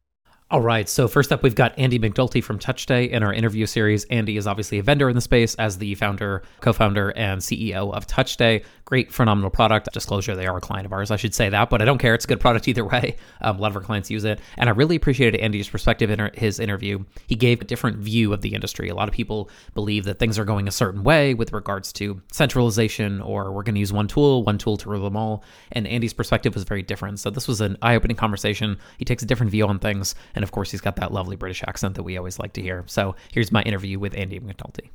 All 0.52 0.62
right. 0.62 0.88
So 0.88 1.08
first 1.08 1.32
up, 1.32 1.42
we've 1.42 1.56
got 1.56 1.74
Andy 1.80 1.98
McNulty 1.98 2.44
from 2.44 2.60
Touch 2.60 2.84
Stay 2.84 3.06
in 3.06 3.24
our 3.24 3.34
interview 3.34 3.66
series. 3.66 4.04
Andy 4.06 4.38
is 4.38 4.46
obviously 4.46 4.78
a 4.78 4.84
vendor 4.84 5.10
in 5.10 5.16
the 5.16 5.22
space 5.22 5.56
as 5.56 5.80
the 5.80 5.96
founder, 5.96 6.44
co-founder, 6.60 7.10
and 7.12 7.42
CEO 7.42 7.92
of 7.92 8.06
Touch 8.06 8.34
Stay. 8.34 8.62
Great, 8.86 9.12
phenomenal 9.12 9.50
product. 9.50 9.92
Disclosure: 9.94 10.36
they 10.36 10.46
are 10.46 10.58
a 10.58 10.62
client 10.62 10.86
of 10.86 10.94
ours. 10.94 11.10
I 11.10 11.16
should 11.16 11.34
say 11.34 11.50
that, 11.50 11.72
but 11.72 11.82
I 11.82 11.86
don't 11.86 11.98
care. 11.98 12.14
It's 12.14 12.26
a 12.26 12.28
good 12.28 12.42
product 12.42 12.68
either 12.68 12.86
way. 12.90 13.16
Um, 13.42 13.58
a 13.58 13.60
lot 13.62 13.72
of 13.72 13.78
our 13.78 13.82
clients 13.82 14.12
use 14.12 14.26
it, 14.26 14.40
and 14.58 14.70
I 14.70 14.74
really 14.74 14.96
appreciated 14.96 15.40
Andy's 15.40 15.68
perspective 15.68 16.12
in 16.12 16.30
his 16.36 16.60
interview. 16.60 17.04
He 17.26 17.36
gave 17.36 17.62
a 17.62 17.66
different 17.66 17.98
view 17.98 18.32
of 18.32 18.42
the 18.42 18.54
industry. 18.54 18.90
A 18.90 18.96
lot 18.96 19.08
of 19.08 19.16
people 19.16 19.50
believe 19.74 20.04
that 20.06 20.20
things 20.20 20.38
are 20.38 20.46
going 20.46 20.68
a 20.68 20.72
certain 20.72 21.04
way 21.04 21.34
with 21.34 21.52
regards 21.52 21.92
to 21.94 22.22
centralization, 22.32 23.22
or 23.22 23.52
we're 23.54 23.64
going 23.64 23.76
to 23.76 23.80
use 23.80 23.94
one 23.94 24.08
tool, 24.08 24.44
one 24.44 24.60
tool 24.60 24.78
to 24.78 24.90
rule 24.90 25.04
them 25.04 25.16
all. 25.16 25.44
And 25.72 25.88
Andy's 25.88 26.14
perspective 26.14 26.54
was 26.54 26.64
very 26.64 26.84
different. 26.84 27.20
So 27.20 27.32
this 27.32 27.48
was 27.48 27.62
an 27.62 27.78
eye-opening 27.82 28.18
conversation. 28.18 28.78
He 29.00 29.06
takes 29.06 29.24
a 29.24 29.26
different 29.26 29.52
view 29.52 29.66
on 29.66 29.80
things, 29.80 30.14
and 30.36 30.44
of 30.44 30.52
course, 30.52 30.72
he's 30.72 30.82
got 30.82 30.96
that 30.98 31.12
lovely 31.12 31.36
British 31.36 31.64
accent 31.68 31.96
that 31.96 32.04
we 32.04 32.18
always 32.18 32.40
like 32.40 32.54
to 32.54 32.62
hear. 32.62 32.84
So 32.88 33.16
here's 33.32 33.52
my 33.52 33.62
interview 33.64 34.00
with 34.00 34.16
Andy 34.16 34.40
McNulty. 34.40 34.90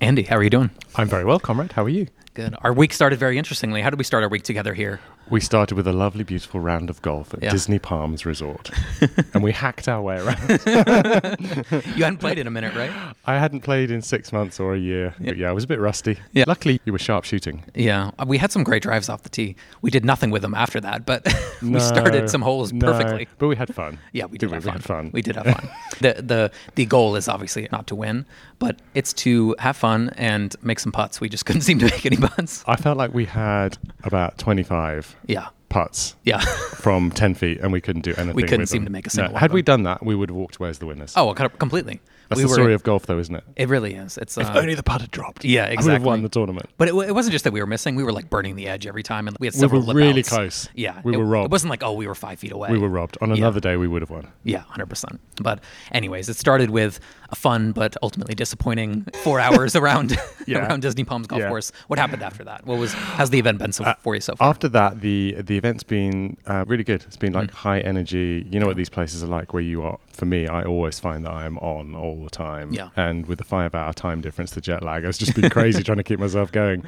Andy, 0.00 0.22
how 0.22 0.36
are 0.36 0.42
you 0.42 0.50
doing? 0.50 0.70
I'm 0.96 1.08
very 1.08 1.24
well, 1.24 1.38
Conrad. 1.38 1.72
How 1.72 1.84
are 1.84 1.88
you? 1.88 2.08
Good. 2.34 2.54
Our 2.62 2.72
week 2.72 2.92
started 2.92 3.18
very 3.18 3.38
interestingly. 3.38 3.80
How 3.80 3.90
did 3.90 3.98
we 3.98 4.04
start 4.04 4.24
our 4.24 4.28
week 4.28 4.42
together 4.42 4.74
here? 4.74 5.00
We 5.30 5.40
started 5.40 5.74
with 5.74 5.86
a 5.86 5.92
lovely, 5.92 6.22
beautiful 6.22 6.60
round 6.60 6.90
of 6.90 7.00
golf 7.00 7.32
at 7.32 7.42
yeah. 7.42 7.50
Disney 7.50 7.78
Palms 7.78 8.26
Resort, 8.26 8.70
and 9.34 9.42
we 9.42 9.52
hacked 9.52 9.88
our 9.88 10.02
way 10.02 10.18
around. 10.18 10.38
you 11.96 12.04
hadn't 12.04 12.18
played 12.18 12.38
in 12.38 12.46
a 12.46 12.50
minute, 12.50 12.74
right? 12.74 12.90
I 13.24 13.38
hadn't 13.38 13.60
played 13.62 13.90
in 13.90 14.02
six 14.02 14.32
months 14.32 14.60
or 14.60 14.74
a 14.74 14.78
year. 14.78 15.14
Yeah, 15.18 15.32
yeah 15.32 15.48
I 15.48 15.52
was 15.52 15.64
a 15.64 15.66
bit 15.66 15.80
rusty. 15.80 16.18
Yeah. 16.32 16.44
Luckily, 16.46 16.78
you 16.84 16.92
were 16.92 16.98
sharp 16.98 17.24
shooting. 17.24 17.64
Yeah, 17.74 18.10
we 18.26 18.36
had 18.36 18.52
some 18.52 18.64
great 18.64 18.82
drives 18.82 19.08
off 19.08 19.22
the 19.22 19.30
tee. 19.30 19.56
We 19.80 19.90
did 19.90 20.04
nothing 20.04 20.30
with 20.30 20.42
them 20.42 20.54
after 20.54 20.80
that, 20.80 21.06
but 21.06 21.26
we 21.62 21.70
no, 21.70 21.78
started 21.78 22.28
some 22.28 22.42
holes 22.42 22.72
no, 22.72 22.92
perfectly. 22.92 23.26
But 23.38 23.48
we 23.48 23.56
had 23.56 23.74
fun. 23.74 23.98
Yeah, 24.12 24.26
we 24.26 24.36
did. 24.36 24.50
We? 24.50 24.56
Have 24.56 24.66
we 24.66 24.70
had 24.72 24.84
fun. 24.84 25.10
We 25.12 25.22
did 25.22 25.36
have 25.36 25.46
fun. 25.46 25.70
the 26.00 26.22
the 26.22 26.50
the 26.74 26.84
goal 26.84 27.16
is 27.16 27.28
obviously 27.28 27.66
not 27.72 27.86
to 27.86 27.94
win, 27.94 28.26
but 28.58 28.80
it's 28.94 29.12
to 29.14 29.56
have 29.58 29.76
fun 29.76 30.10
and 30.16 30.54
make 30.62 30.80
some 30.80 30.92
putts. 30.92 31.20
We 31.20 31.28
just 31.28 31.46
couldn't 31.46 31.62
seem 31.62 31.78
to 31.78 31.86
make 31.86 32.04
any 32.04 32.16
putts. 32.16 32.62
I 32.66 32.76
felt 32.76 32.98
like 32.98 33.14
we 33.14 33.24
had 33.24 33.78
about 34.02 34.36
25 35.26 35.28
yeah. 35.28 35.48
putts 35.68 36.16
yeah. 36.24 36.38
from 36.76 37.10
10 37.10 37.34
feet 37.34 37.60
and 37.60 37.72
we 37.72 37.80
couldn't 37.80 38.02
do 38.02 38.14
anything. 38.16 38.34
We 38.34 38.42
couldn't 38.44 38.66
seem 38.66 38.82
them. 38.82 38.86
to 38.86 38.92
make 38.92 39.06
a 39.06 39.10
single 39.10 39.32
no, 39.32 39.38
Had 39.38 39.52
we 39.52 39.62
done 39.62 39.82
that, 39.84 40.04
we 40.04 40.14
would 40.14 40.30
have 40.30 40.36
walked 40.36 40.56
away 40.56 40.68
as 40.68 40.78
the 40.78 40.86
winners. 40.86 41.14
Oh, 41.16 41.32
completely. 41.34 42.00
That's 42.28 42.38
we 42.38 42.44
the 42.44 42.48
were, 42.48 42.54
story 42.54 42.74
of 42.74 42.82
golf, 42.82 43.06
though, 43.06 43.18
isn't 43.18 43.34
it? 43.34 43.44
It 43.56 43.68
really 43.68 43.94
is. 43.94 44.18
It's 44.18 44.38
if 44.38 44.46
uh, 44.46 44.58
only 44.58 44.74
the 44.74 44.82
putter 44.82 45.06
dropped. 45.06 45.44
Yeah, 45.44 45.66
exactly. 45.66 45.90
I 45.90 45.92
would 45.92 45.92
have 46.00 46.06
won 46.06 46.22
the 46.22 46.28
tournament. 46.28 46.70
But 46.76 46.88
it, 46.88 46.94
it, 46.94 47.12
wasn't 47.12 47.32
just 47.32 47.44
that 47.44 47.52
we 47.52 47.60
were 47.60 47.66
missing; 47.66 47.96
we 47.96 48.02
were 48.02 48.12
like 48.12 48.30
burning 48.30 48.56
the 48.56 48.68
edge 48.68 48.86
every 48.86 49.02
time, 49.02 49.28
and 49.28 49.36
we 49.40 49.46
had 49.46 49.54
several. 49.54 49.82
We 49.82 49.88
were 49.88 49.94
really 49.94 50.22
close. 50.22 50.68
Yeah, 50.74 51.00
we 51.04 51.14
it, 51.14 51.16
were 51.16 51.24
robbed. 51.24 51.46
It 51.46 51.50
wasn't 51.50 51.70
like 51.70 51.82
oh, 51.82 51.92
we 51.92 52.06
were 52.06 52.14
five 52.14 52.38
feet 52.38 52.52
away. 52.52 52.70
We 52.70 52.78
were 52.78 52.88
robbed. 52.88 53.18
On 53.20 53.30
another 53.30 53.56
yeah. 53.56 53.72
day, 53.72 53.76
we 53.76 53.88
would 53.88 54.02
have 54.02 54.10
won. 54.10 54.28
Yeah, 54.42 54.60
hundred 54.60 54.86
percent. 54.86 55.20
But 55.40 55.60
anyways, 55.92 56.28
it 56.28 56.36
started 56.36 56.70
with 56.70 57.00
a 57.30 57.36
fun 57.36 57.72
but 57.72 57.96
ultimately 58.02 58.34
disappointing 58.34 59.06
four 59.22 59.40
hours 59.40 59.76
around 59.80 60.16
yeah. 60.46 60.58
around 60.58 60.80
Disney 60.80 61.04
Palms 61.04 61.26
Golf 61.26 61.40
yeah. 61.40 61.48
Course. 61.48 61.72
What 61.88 61.98
happened 61.98 62.22
after 62.22 62.44
that? 62.44 62.64
What 62.66 62.78
was 62.78 62.92
how's 62.92 63.30
the 63.30 63.38
event 63.38 63.58
been 63.58 63.72
so 63.72 63.84
uh, 63.84 63.94
for 63.94 64.14
you 64.14 64.20
so 64.20 64.36
far? 64.36 64.48
After 64.48 64.68
that, 64.68 65.00
the 65.00 65.36
the 65.40 65.56
event's 65.56 65.82
been 65.82 66.36
uh, 66.46 66.64
really 66.66 66.84
good. 66.84 67.02
It's 67.06 67.16
been 67.16 67.32
like 67.32 67.50
mm. 67.50 67.54
high 67.54 67.80
energy. 67.80 68.46
You 68.50 68.60
know 68.60 68.66
what 68.66 68.76
these 68.76 68.88
places 68.88 69.22
are 69.22 69.28
like, 69.28 69.52
where 69.52 69.62
you 69.62 69.82
are. 69.82 69.98
For 70.14 70.26
me, 70.26 70.46
I 70.46 70.62
always 70.62 71.00
find 71.00 71.24
that 71.24 71.32
I 71.32 71.44
am 71.44 71.58
on 71.58 71.96
all 71.96 72.22
the 72.22 72.30
time. 72.30 72.72
Yeah. 72.72 72.90
And 72.96 73.26
with 73.26 73.38
the 73.38 73.44
five 73.44 73.74
hour 73.74 73.92
time 73.92 74.20
difference, 74.20 74.52
the 74.52 74.60
jet 74.60 74.82
lag, 74.82 75.04
it's 75.04 75.18
just 75.18 75.34
been 75.34 75.50
crazy 75.50 75.82
trying 75.82 75.98
to 75.98 76.04
keep 76.04 76.20
myself 76.20 76.52
going. 76.52 76.84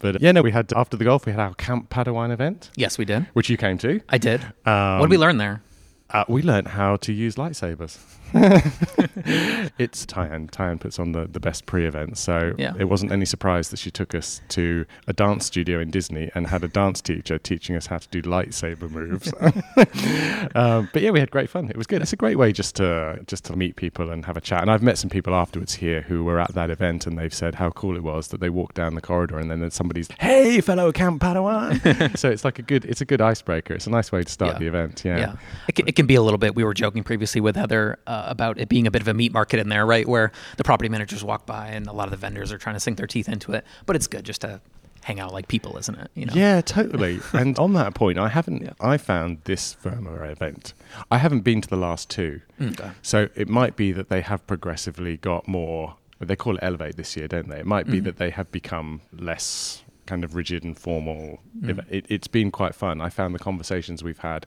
But 0.00 0.16
uh, 0.16 0.18
yeah, 0.22 0.32
no, 0.32 0.40
we 0.40 0.50
had 0.50 0.72
after 0.72 0.96
the 0.96 1.04
golf, 1.04 1.26
we 1.26 1.32
had 1.32 1.40
our 1.40 1.54
Camp 1.54 1.90
Padawan 1.90 2.32
event. 2.32 2.70
Yes, 2.76 2.96
we 2.96 3.04
did. 3.04 3.26
Which 3.34 3.50
you 3.50 3.58
came 3.58 3.76
to. 3.78 4.00
I 4.08 4.16
did. 4.16 4.42
Um, 4.64 4.98
what 4.98 5.06
did 5.06 5.10
we 5.10 5.18
learn 5.18 5.36
there? 5.36 5.62
Uh, 6.08 6.24
we 6.26 6.42
learned 6.42 6.68
how 6.68 6.96
to 6.96 7.12
use 7.12 7.36
lightsabers. 7.36 7.98
it's 9.78 10.06
Tyann. 10.06 10.50
Tyann 10.50 10.80
puts 10.80 10.98
on 10.98 11.12
the, 11.12 11.26
the 11.26 11.40
best 11.40 11.66
pre 11.66 11.86
event. 11.86 12.18
So 12.18 12.54
yeah. 12.58 12.74
it 12.78 12.84
wasn't 12.84 13.12
any 13.12 13.24
surprise 13.24 13.70
that 13.70 13.78
she 13.78 13.90
took 13.90 14.14
us 14.14 14.40
to 14.50 14.86
a 15.06 15.12
dance 15.12 15.46
studio 15.46 15.80
in 15.80 15.90
Disney 15.90 16.30
and 16.34 16.46
had 16.46 16.64
a 16.64 16.68
dance 16.68 17.00
teacher 17.00 17.38
teaching 17.38 17.76
us 17.76 17.86
how 17.86 17.98
to 17.98 18.08
do 18.08 18.22
lightsaber 18.22 18.90
moves. 18.90 19.32
um, 20.54 20.88
but 20.92 21.02
yeah, 21.02 21.10
we 21.10 21.20
had 21.20 21.30
great 21.30 21.50
fun. 21.50 21.68
It 21.68 21.76
was 21.76 21.86
good. 21.86 22.02
It's 22.02 22.12
a 22.12 22.16
great 22.16 22.36
way 22.36 22.52
just 22.52 22.76
to 22.76 23.20
just 23.26 23.44
to 23.46 23.56
meet 23.56 23.76
people 23.76 24.10
and 24.10 24.24
have 24.26 24.36
a 24.36 24.40
chat. 24.40 24.62
And 24.62 24.70
I've 24.70 24.82
met 24.82 24.98
some 24.98 25.10
people 25.10 25.34
afterwards 25.34 25.74
here 25.74 26.02
who 26.02 26.24
were 26.24 26.40
at 26.40 26.54
that 26.54 26.70
event 26.70 27.06
and 27.06 27.18
they've 27.18 27.34
said 27.34 27.56
how 27.56 27.70
cool 27.70 27.96
it 27.96 28.02
was 28.02 28.28
that 28.28 28.40
they 28.40 28.50
walked 28.50 28.76
down 28.76 28.94
the 28.94 29.00
corridor 29.00 29.38
and 29.38 29.50
then 29.50 29.70
somebody's, 29.70 30.08
hey, 30.18 30.60
fellow 30.60 30.92
Camp 30.92 31.20
Padawan. 31.22 32.16
so 32.18 32.30
it's 32.30 32.44
like 32.44 32.58
a 32.58 32.62
good, 32.62 32.84
it's 32.84 33.00
a 33.00 33.04
good 33.04 33.20
icebreaker. 33.20 33.74
It's 33.74 33.86
a 33.86 33.90
nice 33.90 34.12
way 34.12 34.22
to 34.22 34.30
start 34.30 34.54
yeah. 34.54 34.58
the 34.58 34.66
event. 34.66 35.02
Yeah. 35.04 35.18
yeah. 35.18 35.36
It, 35.68 35.74
can, 35.74 35.88
it 35.88 35.96
can 35.96 36.06
be 36.06 36.14
a 36.14 36.22
little 36.22 36.38
bit, 36.38 36.54
we 36.54 36.64
were 36.64 36.74
joking 36.74 37.02
previously 37.02 37.40
with 37.40 37.56
Heather. 37.56 37.98
Uh, 38.06 38.19
uh, 38.20 38.30
about 38.30 38.58
it 38.58 38.68
being 38.68 38.86
a 38.86 38.90
bit 38.90 39.02
of 39.02 39.08
a 39.08 39.14
meat 39.14 39.32
market 39.32 39.60
in 39.60 39.68
there, 39.68 39.86
right? 39.86 40.06
Where 40.06 40.32
the 40.56 40.64
property 40.64 40.88
managers 40.88 41.24
walk 41.24 41.46
by 41.46 41.68
and 41.68 41.86
a 41.86 41.92
lot 41.92 42.04
of 42.04 42.10
the 42.10 42.16
vendors 42.16 42.52
are 42.52 42.58
trying 42.58 42.76
to 42.76 42.80
sink 42.80 42.96
their 42.96 43.06
teeth 43.06 43.28
into 43.28 43.52
it. 43.52 43.64
But 43.86 43.96
it's 43.96 44.06
good 44.06 44.24
just 44.24 44.42
to 44.42 44.60
hang 45.02 45.20
out 45.20 45.32
like 45.32 45.48
people, 45.48 45.76
isn't 45.78 45.98
it? 45.98 46.10
You 46.14 46.26
know? 46.26 46.32
Yeah, 46.34 46.60
totally. 46.60 47.20
and 47.32 47.58
on 47.58 47.72
that 47.74 47.94
point, 47.94 48.18
I 48.18 48.28
haven't. 48.28 48.62
Yeah. 48.62 48.72
I 48.80 48.96
found 48.96 49.38
this 49.44 49.76
VRMA 49.82 50.30
event. 50.30 50.74
I 51.10 51.18
haven't 51.18 51.40
been 51.40 51.60
to 51.60 51.68
the 51.68 51.76
last 51.76 52.10
two, 52.10 52.40
mm, 52.60 52.78
okay. 52.78 52.90
so 53.02 53.28
it 53.34 53.48
might 53.48 53.76
be 53.76 53.92
that 53.92 54.08
they 54.08 54.20
have 54.20 54.46
progressively 54.46 55.16
got 55.16 55.48
more. 55.48 55.96
They 56.20 56.36
call 56.36 56.56
it 56.56 56.60
Elevate 56.62 56.96
this 56.96 57.16
year, 57.16 57.28
don't 57.28 57.48
they? 57.48 57.60
It 57.60 57.66
might 57.66 57.86
be 57.86 57.94
mm-hmm. 57.94 58.04
that 58.04 58.18
they 58.18 58.28
have 58.28 58.52
become 58.52 59.00
less 59.10 59.82
kind 60.04 60.22
of 60.22 60.34
rigid 60.34 60.64
and 60.64 60.78
formal. 60.78 61.40
Mm. 61.58 61.82
It, 61.88 62.04
it's 62.10 62.28
been 62.28 62.50
quite 62.50 62.74
fun. 62.74 63.00
I 63.00 63.08
found 63.08 63.34
the 63.34 63.38
conversations 63.38 64.04
we've 64.04 64.18
had 64.18 64.46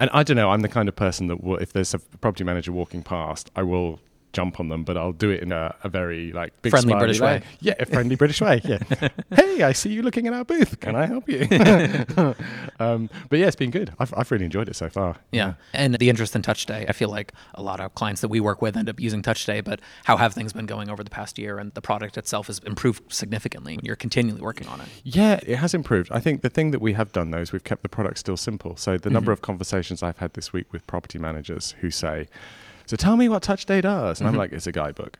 and 0.00 0.10
I 0.12 0.22
don't 0.22 0.36
know. 0.36 0.50
I'm 0.50 0.60
the 0.60 0.68
kind 0.68 0.88
of 0.88 0.96
person 0.96 1.26
that 1.28 1.42
will, 1.42 1.56
if 1.58 1.72
there's 1.72 1.94
a 1.94 1.98
property 1.98 2.44
manager 2.44 2.72
walking 2.72 3.02
past, 3.02 3.50
I 3.56 3.62
will 3.62 4.00
jump 4.38 4.60
on 4.60 4.68
them, 4.68 4.84
but 4.84 4.96
I'll 4.96 5.12
do 5.12 5.30
it 5.30 5.42
in 5.42 5.50
a, 5.50 5.74
a 5.82 5.88
very 5.88 6.30
like 6.30 6.52
big 6.62 6.70
friendly 6.70 6.94
British 6.94 7.20
way. 7.20 7.38
way. 7.38 7.42
Yeah, 7.58 7.74
a 7.80 7.86
friendly 7.86 8.14
British 8.14 8.40
way. 8.40 8.60
Yeah. 8.62 8.78
hey, 9.34 9.62
I 9.62 9.72
see 9.72 9.90
you 9.90 10.02
looking 10.02 10.28
at 10.28 10.32
our 10.32 10.44
booth. 10.44 10.78
Can 10.78 10.94
I 10.94 11.06
help 11.06 11.28
you? 11.28 11.40
um, 12.78 13.10
but 13.28 13.40
yeah, 13.40 13.48
it's 13.48 13.56
been 13.56 13.72
good. 13.72 13.92
I've, 13.98 14.14
I've 14.16 14.30
really 14.30 14.44
enjoyed 14.44 14.68
it 14.68 14.76
so 14.76 14.88
far. 14.88 15.16
Yeah. 15.32 15.46
yeah. 15.48 15.54
and 15.72 15.94
the 15.94 16.08
interest 16.08 16.36
in 16.36 16.42
Touch 16.42 16.62
Stay. 16.62 16.86
I 16.88 16.92
feel 16.92 17.08
like 17.08 17.32
a 17.54 17.62
lot 17.62 17.80
of 17.80 17.96
clients 17.96 18.20
that 18.20 18.28
we 18.28 18.38
work 18.38 18.62
with 18.62 18.76
end 18.76 18.88
up 18.88 19.00
using 19.00 19.22
Touch 19.22 19.42
Stay. 19.42 19.60
But 19.60 19.80
how 20.04 20.16
have 20.16 20.34
things 20.34 20.52
been 20.52 20.66
going 20.66 20.88
over 20.88 21.02
the 21.02 21.10
past 21.10 21.36
year? 21.36 21.58
And 21.58 21.74
the 21.74 21.82
product 21.82 22.16
itself 22.16 22.46
has 22.46 22.60
improved 22.60 23.12
significantly. 23.12 23.80
You're 23.82 23.96
continually 23.96 24.40
working 24.40 24.68
on 24.68 24.80
it. 24.80 24.86
Yeah, 25.02 25.40
it 25.44 25.56
has 25.56 25.74
improved. 25.74 26.12
I 26.12 26.20
think 26.20 26.42
the 26.42 26.50
thing 26.50 26.70
that 26.70 26.80
we 26.80 26.92
have 26.92 27.10
done 27.10 27.32
though 27.32 27.38
is 27.38 27.50
we've 27.50 27.64
kept 27.64 27.82
the 27.82 27.88
product 27.88 28.18
still 28.18 28.36
simple. 28.36 28.76
So 28.76 28.92
the 28.92 28.98
mm-hmm. 28.98 29.14
number 29.14 29.32
of 29.32 29.42
conversations 29.42 30.00
I've 30.00 30.18
had 30.18 30.34
this 30.34 30.52
week 30.52 30.72
with 30.72 30.86
property 30.86 31.18
managers 31.18 31.74
who 31.80 31.90
say, 31.90 32.28
"So 32.88 32.96
tell 32.96 33.16
me 33.16 33.28
what 33.28 33.42
Touch 33.42 33.62
Stay 33.62 33.80
does," 33.80 34.20
and 34.20 34.26
mm-hmm. 34.26 34.34
I'm 34.34 34.38
like, 34.38 34.52
"It's 34.52 34.66
a 34.66 34.72
guidebook," 34.72 35.18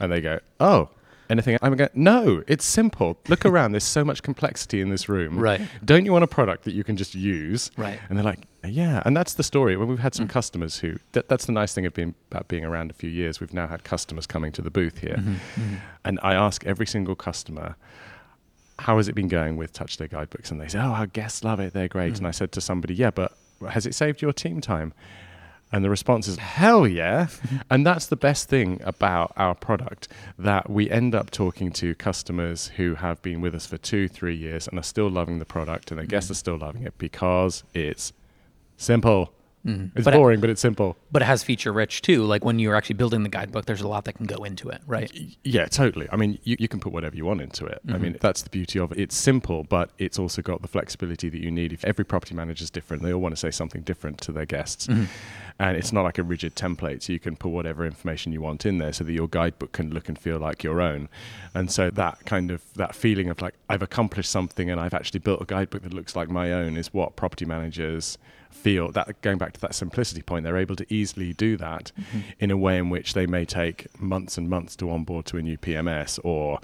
and 0.00 0.10
they 0.10 0.20
go, 0.20 0.40
"Oh." 0.60 0.90
Anything? 1.30 1.58
I'm 1.60 1.76
going, 1.76 1.90
no, 1.92 2.42
it's 2.46 2.64
simple. 2.64 3.18
Look 3.28 3.44
around. 3.50 3.72
There's 3.72 3.84
so 3.84 4.02
much 4.02 4.22
complexity 4.22 4.80
in 4.80 4.88
this 4.88 5.10
room. 5.10 5.38
Right. 5.38 5.60
Don't 5.84 6.06
you 6.06 6.12
want 6.12 6.24
a 6.24 6.28
product 6.28 6.64
that 6.64 6.72
you 6.72 6.82
can 6.84 6.96
just 6.96 7.14
use? 7.14 7.70
Right. 7.76 8.00
And 8.08 8.16
they're 8.16 8.24
like, 8.24 8.46
yeah. 8.64 9.02
And 9.04 9.14
that's 9.14 9.34
the 9.34 9.42
story. 9.42 9.76
When 9.76 9.88
we've 9.88 9.98
had 9.98 10.14
some 10.14 10.26
mm. 10.26 10.30
customers 10.30 10.78
who, 10.78 10.96
that, 11.12 11.28
that's 11.28 11.44
the 11.44 11.52
nice 11.52 11.74
thing 11.74 11.84
of 11.84 11.92
being, 11.92 12.14
about 12.30 12.48
being 12.48 12.64
around 12.64 12.90
a 12.90 12.94
few 12.94 13.10
years. 13.10 13.40
We've 13.40 13.52
now 13.52 13.66
had 13.66 13.84
customers 13.84 14.26
coming 14.26 14.52
to 14.52 14.62
the 14.62 14.70
booth 14.70 14.98
here. 14.98 15.16
Mm-hmm. 15.16 15.34
Mm-hmm. 15.34 15.74
And 16.06 16.18
I 16.22 16.32
ask 16.32 16.64
every 16.64 16.86
single 16.86 17.14
customer, 17.14 17.76
how 18.78 18.96
has 18.96 19.08
it 19.08 19.14
been 19.14 19.28
going 19.28 19.58
with 19.58 19.74
Touch 19.74 19.94
Stay 19.94 20.08
guidebooks? 20.08 20.50
And 20.50 20.58
they 20.58 20.68
say, 20.68 20.78
oh, 20.78 20.92
our 20.92 21.06
guests 21.06 21.44
love 21.44 21.60
it. 21.60 21.74
They're 21.74 21.88
great. 21.88 22.14
Mm. 22.14 22.18
And 22.18 22.26
I 22.26 22.30
said 22.30 22.52
to 22.52 22.62
somebody, 22.62 22.94
yeah, 22.94 23.10
but 23.10 23.36
has 23.68 23.84
it 23.84 23.94
saved 23.94 24.22
your 24.22 24.32
team 24.32 24.62
time? 24.62 24.94
And 25.70 25.84
the 25.84 25.90
response 25.90 26.28
is, 26.28 26.38
hell 26.38 26.86
yeah. 26.86 27.28
and 27.70 27.86
that's 27.86 28.06
the 28.06 28.16
best 28.16 28.48
thing 28.48 28.80
about 28.84 29.32
our 29.36 29.54
product 29.54 30.08
that 30.38 30.70
we 30.70 30.90
end 30.90 31.14
up 31.14 31.30
talking 31.30 31.70
to 31.72 31.94
customers 31.94 32.68
who 32.76 32.94
have 32.94 33.20
been 33.22 33.40
with 33.40 33.54
us 33.54 33.66
for 33.66 33.76
two, 33.76 34.08
three 34.08 34.36
years 34.36 34.66
and 34.66 34.78
are 34.78 34.82
still 34.84 35.10
loving 35.10 35.38
the 35.38 35.44
product 35.44 35.90
and 35.90 35.98
their 35.98 36.06
guests 36.06 36.28
mm. 36.28 36.32
are 36.32 36.36
still 36.36 36.58
loving 36.58 36.84
it 36.84 36.96
because 36.98 37.64
it's 37.74 38.12
simple. 38.76 39.32
Mm. 39.68 39.92
It's 39.94 40.04
but 40.04 40.14
boring, 40.14 40.38
it, 40.38 40.40
but 40.40 40.50
it's 40.50 40.62
simple. 40.62 40.96
But 41.12 41.20
it 41.20 41.26
has 41.26 41.42
feature 41.42 41.72
rich 41.72 42.00
too. 42.00 42.24
Like 42.24 42.44
when 42.44 42.58
you're 42.58 42.74
actually 42.74 42.94
building 42.94 43.22
the 43.22 43.28
guidebook, 43.28 43.66
there's 43.66 43.82
a 43.82 43.88
lot 43.88 44.04
that 44.06 44.14
can 44.14 44.24
go 44.24 44.44
into 44.44 44.70
it, 44.70 44.80
right? 44.86 45.10
Yeah, 45.44 45.66
totally. 45.66 46.08
I 46.10 46.16
mean, 46.16 46.38
you, 46.42 46.56
you 46.58 46.68
can 46.68 46.80
put 46.80 46.92
whatever 46.92 47.14
you 47.14 47.26
want 47.26 47.42
into 47.42 47.66
it. 47.66 47.80
Mm-hmm. 47.86 47.94
I 47.94 47.98
mean, 47.98 48.16
that's 48.20 48.42
the 48.42 48.50
beauty 48.50 48.78
of 48.78 48.92
it. 48.92 48.98
It's 48.98 49.16
simple, 49.16 49.64
but 49.64 49.90
it's 49.98 50.18
also 50.18 50.40
got 50.40 50.62
the 50.62 50.68
flexibility 50.68 51.28
that 51.28 51.38
you 51.38 51.50
need. 51.50 51.72
If 51.72 51.84
every 51.84 52.04
property 52.04 52.34
manager 52.34 52.64
is 52.64 52.70
different, 52.70 53.02
they 53.02 53.12
all 53.12 53.20
want 53.20 53.34
to 53.34 53.40
say 53.40 53.50
something 53.50 53.82
different 53.82 54.20
to 54.22 54.32
their 54.32 54.46
guests. 54.46 54.86
Mm-hmm. 54.86 55.04
And 55.60 55.76
it's 55.76 55.92
not 55.92 56.02
like 56.02 56.18
a 56.18 56.22
rigid 56.22 56.54
template, 56.54 57.02
so 57.02 57.12
you 57.12 57.18
can 57.18 57.36
put 57.36 57.50
whatever 57.50 57.84
information 57.84 58.32
you 58.32 58.40
want 58.40 58.64
in 58.64 58.78
there 58.78 58.92
so 58.92 59.04
that 59.04 59.12
your 59.12 59.28
guidebook 59.28 59.72
can 59.72 59.90
look 59.90 60.08
and 60.08 60.18
feel 60.18 60.38
like 60.38 60.62
your 60.62 60.80
own. 60.80 61.08
And 61.52 61.70
so 61.70 61.90
that 61.90 62.24
kind 62.24 62.52
of 62.52 62.62
that 62.74 62.94
feeling 62.94 63.28
of 63.28 63.42
like 63.42 63.54
I've 63.68 63.82
accomplished 63.82 64.30
something 64.30 64.70
and 64.70 64.80
I've 64.80 64.94
actually 64.94 65.20
built 65.20 65.42
a 65.42 65.44
guidebook 65.44 65.82
that 65.82 65.92
looks 65.92 66.14
like 66.14 66.30
my 66.30 66.52
own 66.52 66.76
is 66.76 66.94
what 66.94 67.16
property 67.16 67.44
managers 67.44 68.18
feel 68.58 68.90
that 68.92 69.20
going 69.22 69.38
back 69.38 69.52
to 69.54 69.60
that 69.60 69.74
simplicity 69.74 70.22
point, 70.22 70.44
they're 70.44 70.56
able 70.56 70.76
to 70.76 70.86
easily 70.92 71.32
do 71.32 71.56
that 71.56 71.92
mm-hmm. 71.98 72.20
in 72.40 72.50
a 72.50 72.56
way 72.56 72.78
in 72.78 72.90
which 72.90 73.14
they 73.14 73.26
may 73.26 73.44
take 73.44 73.86
months 74.00 74.36
and 74.36 74.48
months 74.48 74.76
to 74.76 74.90
onboard 74.90 75.26
to 75.26 75.36
a 75.36 75.42
new 75.42 75.56
PMS 75.56 76.18
or 76.24 76.58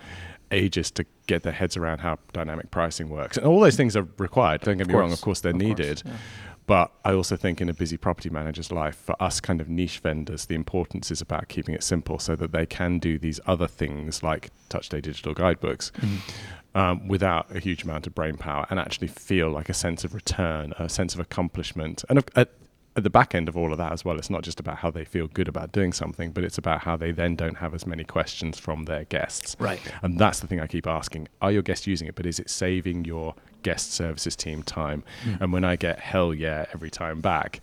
ages 0.51 0.91
to 0.93 1.05
get 1.27 1.43
their 1.43 1.53
heads 1.53 1.77
around 1.77 1.99
how 1.99 2.19
dynamic 2.33 2.71
pricing 2.71 3.09
works. 3.09 3.37
And 3.37 3.47
all 3.47 3.61
those 3.61 3.77
things 3.77 3.97
are 3.97 4.07
required. 4.19 4.61
Don't 4.63 4.79
get 4.79 4.89
me 4.89 4.95
wrong, 4.95 5.13
of 5.13 5.21
course 5.21 5.41
they're 5.41 5.53
of 5.53 5.59
needed. 5.59 6.03
Course, 6.03 6.15
yeah. 6.15 6.21
But 6.67 6.93
I 7.05 7.13
also 7.13 7.37
think 7.37 7.61
in 7.61 7.69
a 7.69 7.75
busy 7.75 7.99
property 7.99 8.31
manager's 8.31 8.73
life, 8.73 8.97
for 8.97 9.23
us 9.23 9.39
kind 9.39 9.61
of 9.61 9.69
niche 9.69 9.99
vendors, 9.99 10.47
the 10.47 10.55
importance 10.55 11.11
is 11.11 11.21
about 11.21 11.49
keeping 11.49 11.75
it 11.75 11.83
simple 11.83 12.19
so 12.19 12.37
that 12.37 12.53
they 12.53 12.65
can 12.65 12.99
do 12.99 13.19
these 13.19 13.39
other 13.47 13.67
things 13.67 14.23
like 14.23 14.51
Touch 14.71 14.87
Stay 14.87 15.03
digital 15.03 15.35
guidebooks. 15.35 15.93
Mm-hmm 15.99 16.31
um, 16.75 17.09
without 17.09 17.55
a 17.55 17.61
huge 17.61 17.85
amount 17.85 18.07
of 18.07 18.15
brain 18.15 18.37
power 18.37 18.67
and 18.71 18.79
actually 18.81 19.09
feel 19.09 19.51
like 19.51 19.69
a 19.69 19.75
sense 19.75 20.05
of 20.05 20.15
return, 20.15 20.73
a 20.79 20.89
sense 20.89 21.15
of 21.15 21.21
accomplishment. 21.21 22.05
And 22.09 22.19
at, 22.37 22.51
at 22.97 23.03
the 23.03 23.11
back 23.11 23.35
end 23.35 23.49
of 23.49 23.57
all 23.57 23.73
of 23.73 23.79
that 23.79 23.93
as 23.93 24.05
well, 24.05 24.19
it's 24.19 24.31
not 24.31 24.43
just 24.43 24.61
about 24.61 24.79
how 24.79 24.91
they 24.91 25.05
feel 25.05 25.27
good 25.27 25.49
about 25.49 25.73
doing 25.73 25.93
something, 25.93 26.31
but 26.31 26.45
it's 26.45 26.59
about 26.59 26.81
how 26.83 26.97
they 26.97 27.11
then 27.11 27.37
don't 27.37 27.57
have 27.57 27.75
as 27.75 27.87
many 27.87 28.05
questions 28.05 28.59
from 28.59 28.85
their 28.85 29.05
guests. 29.05 29.57
Right. 29.59 29.81
And 30.03 30.19
that's 30.19 30.41
the 30.41 30.47
thing 30.47 30.61
I 30.61 30.67
keep 30.67 30.87
asking. 30.87 31.29
Are 31.43 31.51
your 31.51 31.63
guests 31.63 31.87
using 31.87 32.09
it, 32.09 32.15
but 32.15 32.27
is 32.27 32.39
it 32.39 32.51
saving 32.51 33.05
your 33.05 33.35
guest 33.63 33.93
services 33.93 34.37
team 34.37 34.63
time? 34.63 35.03
Mm. 35.25 35.41
And 35.41 35.53
when 35.53 35.65
I 35.65 35.77
get 35.77 35.99
hell 35.99 36.33
yeah 36.33 36.67
every 36.73 36.91
time 36.91 37.21
back, 37.21 37.61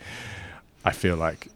I 0.84 0.92
feel 0.92 1.16
like 1.16 1.48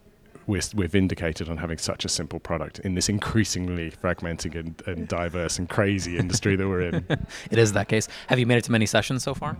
we're, 0.47 0.61
we're 0.75 0.87
vindicated 0.87 1.49
on 1.49 1.57
having 1.57 1.77
such 1.77 2.05
a 2.05 2.09
simple 2.09 2.39
product 2.39 2.79
in 2.79 2.95
this 2.95 3.09
increasingly 3.09 3.91
fragmenting 3.91 4.55
and, 4.55 4.81
and 4.85 5.07
diverse 5.07 5.57
and 5.57 5.69
crazy 5.69 6.17
industry 6.25 6.55
that 6.55 6.67
we're 6.67 6.81
in. 6.81 7.05
it 7.51 7.57
is 7.57 7.73
that 7.73 7.87
case. 7.87 8.07
Have 8.27 8.39
you 8.39 8.45
made 8.45 8.57
it 8.57 8.63
to 8.65 8.71
many 8.71 8.85
sessions 8.85 9.23
so 9.23 9.33
far? 9.33 9.57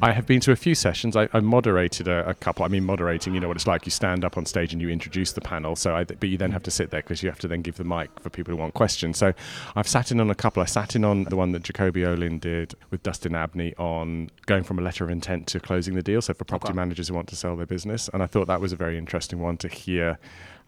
I 0.00 0.12
have 0.12 0.26
been 0.26 0.40
to 0.40 0.52
a 0.52 0.56
few 0.56 0.74
sessions. 0.74 1.16
I, 1.16 1.28
I 1.32 1.40
moderated 1.40 2.08
a, 2.08 2.28
a, 2.28 2.34
couple. 2.34 2.64
I 2.64 2.68
mean, 2.68 2.84
moderating, 2.84 3.34
you 3.34 3.40
know 3.40 3.48
what 3.48 3.56
it's 3.56 3.66
like. 3.66 3.86
You 3.86 3.90
stand 3.90 4.24
up 4.24 4.36
on 4.36 4.46
stage 4.46 4.72
and 4.72 4.80
you 4.80 4.88
introduce 4.88 5.32
the 5.32 5.40
panel. 5.40 5.76
So, 5.76 5.94
I, 5.94 6.04
but 6.04 6.24
you 6.24 6.38
then 6.38 6.52
have 6.52 6.62
to 6.64 6.70
sit 6.70 6.90
there 6.90 7.02
because 7.02 7.22
you 7.22 7.28
have 7.28 7.38
to 7.40 7.48
then 7.48 7.62
give 7.62 7.76
the 7.76 7.84
mic 7.84 8.10
for 8.20 8.30
people 8.30 8.52
who 8.52 8.58
want 8.58 8.74
questions. 8.74 9.18
So, 9.18 9.32
I've 9.76 9.88
sat 9.88 10.10
in 10.10 10.20
on 10.20 10.30
a 10.30 10.34
couple. 10.34 10.62
I 10.62 10.66
sat 10.66 10.96
in 10.96 11.04
on 11.04 11.24
the 11.24 11.36
one 11.36 11.52
that 11.52 11.62
Jacoby 11.62 12.04
Olin 12.04 12.38
did 12.38 12.74
with 12.90 13.02
Dustin 13.02 13.34
Abney 13.34 13.74
on 13.76 14.30
going 14.46 14.64
from 14.64 14.78
a 14.78 14.82
letter 14.82 15.04
of 15.04 15.10
intent 15.10 15.46
to 15.48 15.60
closing 15.60 15.94
the 15.94 16.02
deal. 16.02 16.22
So, 16.22 16.34
for 16.34 16.44
property 16.44 16.70
okay. 16.70 16.76
managers 16.76 17.08
who 17.08 17.14
want 17.14 17.28
to 17.28 17.36
sell 17.36 17.56
their 17.56 17.66
business, 17.66 18.08
and 18.12 18.22
I 18.22 18.26
thought 18.26 18.46
that 18.46 18.60
was 18.60 18.72
a 18.72 18.76
very 18.76 18.98
interesting 18.98 19.38
one 19.38 19.56
to 19.58 19.68
hear 19.68 20.18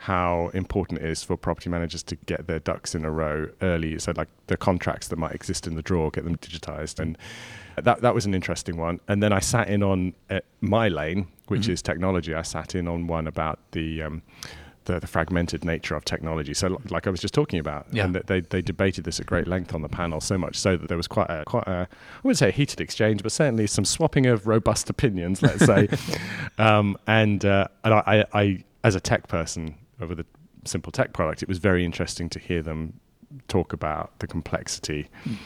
how 0.05 0.51
important 0.53 1.01
it 1.01 1.07
is 1.07 1.25
for 1.25 1.35
property 1.35 1.71
managers 1.71 2.03
to 2.03 2.17
get 2.27 2.47
their 2.47 2.59
ducks 2.59 2.95
in 2.95 3.07
a 3.07 3.11
row 3.11 3.49
early. 3.63 3.99
So, 3.99 4.13
like 4.15 4.29
the 4.49 4.57
contracts 4.59 5.09
that 5.09 5.17
might 5.17 5.33
exist 5.33 5.67
in 5.67 5.77
the 5.77 5.83
drawer, 5.83 6.11
get 6.11 6.25
them 6.25 6.37
digitized. 6.37 7.01
And 7.01 7.17
that, 7.83 8.03
that 8.03 8.15
was 8.15 8.27
an 8.27 8.35
interesting 8.35 8.77
one. 8.77 9.01
And 9.09 9.23
then 9.23 9.33
I 9.33 9.39
sat 9.39 9.69
in 9.71 9.83
on 9.83 10.13
uh, 10.29 10.41
my 10.61 10.89
lane, 10.89 11.29
which 11.49 11.63
mm-hmm. 11.63 11.73
is 11.73 11.81
technology. 11.81 12.35
I 12.35 12.43
sat 12.43 12.75
in 12.75 12.87
on 12.87 13.07
one 13.07 13.27
about 13.27 13.59
the. 13.73 14.03
Um, 14.03 14.23
the, 14.87 15.01
the, 15.01 15.07
fragmented 15.07 15.65
nature 15.65 15.97
of 15.97 16.05
technology. 16.05 16.53
So, 16.53 16.79
like 16.91 17.07
I 17.07 17.11
was 17.11 17.19
just 17.19 17.33
talking 17.33 17.59
about, 17.59 17.87
yeah. 17.91 18.05
and 18.05 18.15
they, 18.15 18.41
they 18.41 18.61
debated 18.61 19.05
this 19.05 19.19
at 19.19 19.25
great 19.25 19.49
length 19.49 19.75
on 19.75 19.81
the 19.81 19.89
panel, 19.89 20.21
so 20.21 20.37
much 20.37 20.57
so 20.57 20.77
that 20.77 20.89
there 20.89 20.97
was 20.99 21.09
quite 21.09 21.31
a 21.31 21.43
quite 21.47 21.67
a 21.67 21.89
I 21.91 22.21
wouldn't 22.23 22.37
say 22.37 22.49
a 22.49 22.53
heated 22.53 22.83
exchange, 22.83 23.23
but 23.23 23.33
certainly 23.33 23.67
some 23.67 23.87
swapping 23.87 24.27
of 24.27 24.47
robust 24.47 24.91
opinions, 24.91 25.41
let's 25.41 25.65
say. 25.65 25.89
um, 26.59 26.99
and 27.07 27.47
uh, 27.47 27.69
and 27.83 27.95
I, 27.95 28.27
I, 28.35 28.65
as 28.85 28.95
a 28.95 29.01
tech 29.01 29.27
person, 29.27 29.75
over 30.01 30.15
the 30.15 30.27
simple 30.65 30.93
tech 30.93 31.13
product, 31.13 31.43
it 31.43 31.49
was 31.49 31.59
very 31.59 31.85
interesting 31.85 32.29
to 32.29 32.39
hear 32.39 32.63
them 32.63 33.01
talk 33.49 33.73
about 33.73 34.17
the 34.21 34.27
complexity 34.27 35.09
mm. 35.25 35.37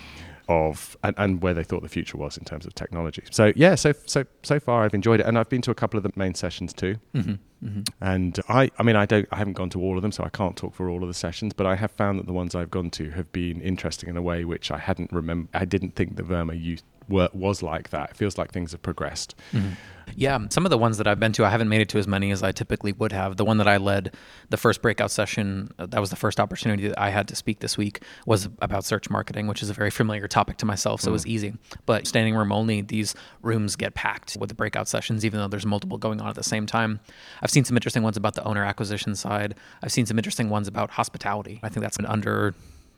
of 0.49 0.97
and, 1.03 1.15
and, 1.17 1.41
where 1.41 1.55
they 1.55 1.63
thought 1.63 1.83
the 1.83 1.89
future 1.89 2.19
was 2.19 2.37
in 2.37 2.45
terms 2.45 2.67
of 2.67 2.75
technology. 2.75 3.23
So 3.31 3.53
yeah, 3.57 3.77
so 3.77 3.95
so 4.05 4.25
so 4.43 4.61
far 4.61 4.85
I've 4.85 4.95
enjoyed 4.95 5.21
it, 5.21 5.27
and 5.27 5.39
I've 5.39 5.49
been 5.49 5.63
to 5.63 5.71
a 5.71 5.75
couple 5.75 5.97
of 5.97 6.03
the 6.03 6.13
main 6.17 6.35
sessions 6.35 6.75
too. 6.75 6.97
Mm-hmm. 7.15 7.35
Mm-hmm. 7.65 7.83
And 8.01 8.39
I, 8.49 8.71
I 8.79 8.83
mean, 8.83 8.97
I 8.97 9.07
don't, 9.07 9.27
I 9.33 9.37
haven't 9.37 9.55
gone 9.55 9.71
to 9.71 9.81
all 9.83 9.97
of 9.97 10.03
them, 10.03 10.13
so 10.13 10.25
I 10.25 10.29
can't 10.29 10.57
talk 10.57 10.75
for 10.75 10.89
all 10.89 11.03
of 11.03 11.09
the 11.09 11.15
sessions. 11.15 11.53
But 11.53 11.67
I 11.67 11.75
have 11.77 11.91
found 11.91 12.19
that 12.19 12.27
the 12.27 12.33
ones 12.33 12.55
I've 12.55 12.71
gone 12.71 12.91
to 12.91 13.11
have 13.11 13.33
been 13.33 13.61
interesting 13.61 14.09
in 14.09 14.17
a 14.17 14.23
way 14.23 14.45
which 14.45 14.71
I 14.71 14.79
hadn't 14.79 15.13
remember. 15.13 15.49
I 15.55 15.65
didn't 15.65 15.95
think 15.97 16.17
the 16.17 16.23
VRMA 16.23 16.61
used, 16.63 16.85
were, 17.09 17.29
was 17.33 17.63
like 17.63 17.91
that. 17.91 18.11
It 18.11 18.17
feels 18.17 18.39
like 18.39 18.53
things 18.53 18.73
have 18.73 18.83
progressed. 18.83 19.35
Mm-hmm. 19.53 19.71
Yeah, 20.17 20.39
some 20.51 20.65
of 20.65 20.71
the 20.71 20.79
ones 20.79 20.99
that 20.99 21.07
I've 21.07 21.21
been 21.21 21.33
to, 21.33 21.45
I 21.45 21.51
haven't 21.51 21.69
made 21.69 21.81
it 21.81 21.89
to 21.91 21.99
as 21.99 22.07
many 22.07 22.31
as 22.31 22.43
I 22.43 22.53
typically 22.53 22.93
would 22.93 23.13
have. 23.13 23.37
The 23.37 23.45
one 23.45 23.59
that 23.59 23.69
I 23.69 23.77
led, 23.77 24.15
the 24.49 24.57
first 24.57 24.83
breakout 24.83 25.11
session, 25.11 25.71
uh, 25.79 25.87
that 25.87 26.01
was 26.01 26.11
the 26.11 26.17
first 26.17 26.41
opportunity 26.41 26.89
that 26.89 26.99
I 26.99 27.11
had 27.11 27.29
to 27.29 27.37
speak 27.37 27.61
this 27.61 27.77
week, 27.77 28.03
was 28.27 28.49
about 28.61 28.85
search 28.85 29.11
marketing, 29.11 29.47
which 29.47 29.63
is 29.63 29.71
a 29.71 29.75
very 29.75 29.91
familiar 29.91 30.27
topic 30.29 30.57
to 30.59 30.67
myself, 30.67 31.01
so 31.01 31.07
mm. 31.07 31.09
it 31.09 31.13
was 31.13 31.25
mm. 31.25 31.29
easy. 31.29 31.55
But 31.87 32.07
standing 32.07 32.35
room 32.35 32.53
only, 32.53 32.81
these 32.81 33.15
rooms 33.43 33.77
get 33.77 33.95
packed 33.95 34.37
with 34.41 34.49
the 34.49 34.55
breakout 34.55 34.89
sessions, 34.89 35.25
even 35.25 35.41
though 35.41 35.49
there's 35.49 35.67
multiple 35.67 35.99
going 35.99 36.21
on 36.21 36.29
at 36.29 36.37
the 36.37 36.43
same 36.43 36.67
time. 36.67 37.01
I've 37.49 37.53
seen 37.53 37.65
some 37.65 37.79
interesting 37.79 38.03
ones 38.03 38.19
about 38.19 38.35
the 38.35 38.45
owner 38.45 38.63
acquisition 38.63 39.17
side. 39.17 39.55
I've 39.83 39.91
seen 39.91 40.05
some 40.05 40.19
interesting 40.19 40.51
ones 40.51 40.69
about 40.69 40.91
hospitality. 40.91 41.61
I 41.63 41.71
think 41.71 41.81
that's 41.81 41.97
an 41.97 42.05
under 42.05 42.55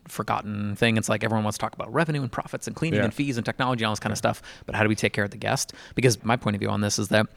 forgotten 0.09 0.75
thing. 0.75 0.97
It's 0.97 1.09
like 1.09 1.23
everyone 1.23 1.45
wants 1.45 1.57
to 1.59 1.62
talk 1.62 1.73
about 1.73 1.92
revenue 1.95 2.21
and 2.21 2.33
profits 2.33 2.66
and 2.66 2.75
cleaning 2.75 2.99
yeah. 2.99 3.04
and 3.04 3.14
fees 3.14 3.37
and 3.37 3.47
technology 3.47 3.85
and 3.85 3.87
all 3.87 3.92
this 3.92 4.00
kind 4.00 4.11
of 4.11 4.19
stuff. 4.19 4.42
But 4.66 4.75
how 4.75 4.83
do 4.83 4.88
we 4.88 4.97
take 4.97 5.12
care 5.12 5.23
of 5.23 5.30
the 5.30 5.37
guest? 5.37 5.73
Because 5.95 6.25
my 6.25 6.35
point 6.35 6.57
of 6.57 6.61
view 6.61 6.69
on 6.69 6.80
this 6.80 6.99
is 6.99 7.11
that 7.11 7.28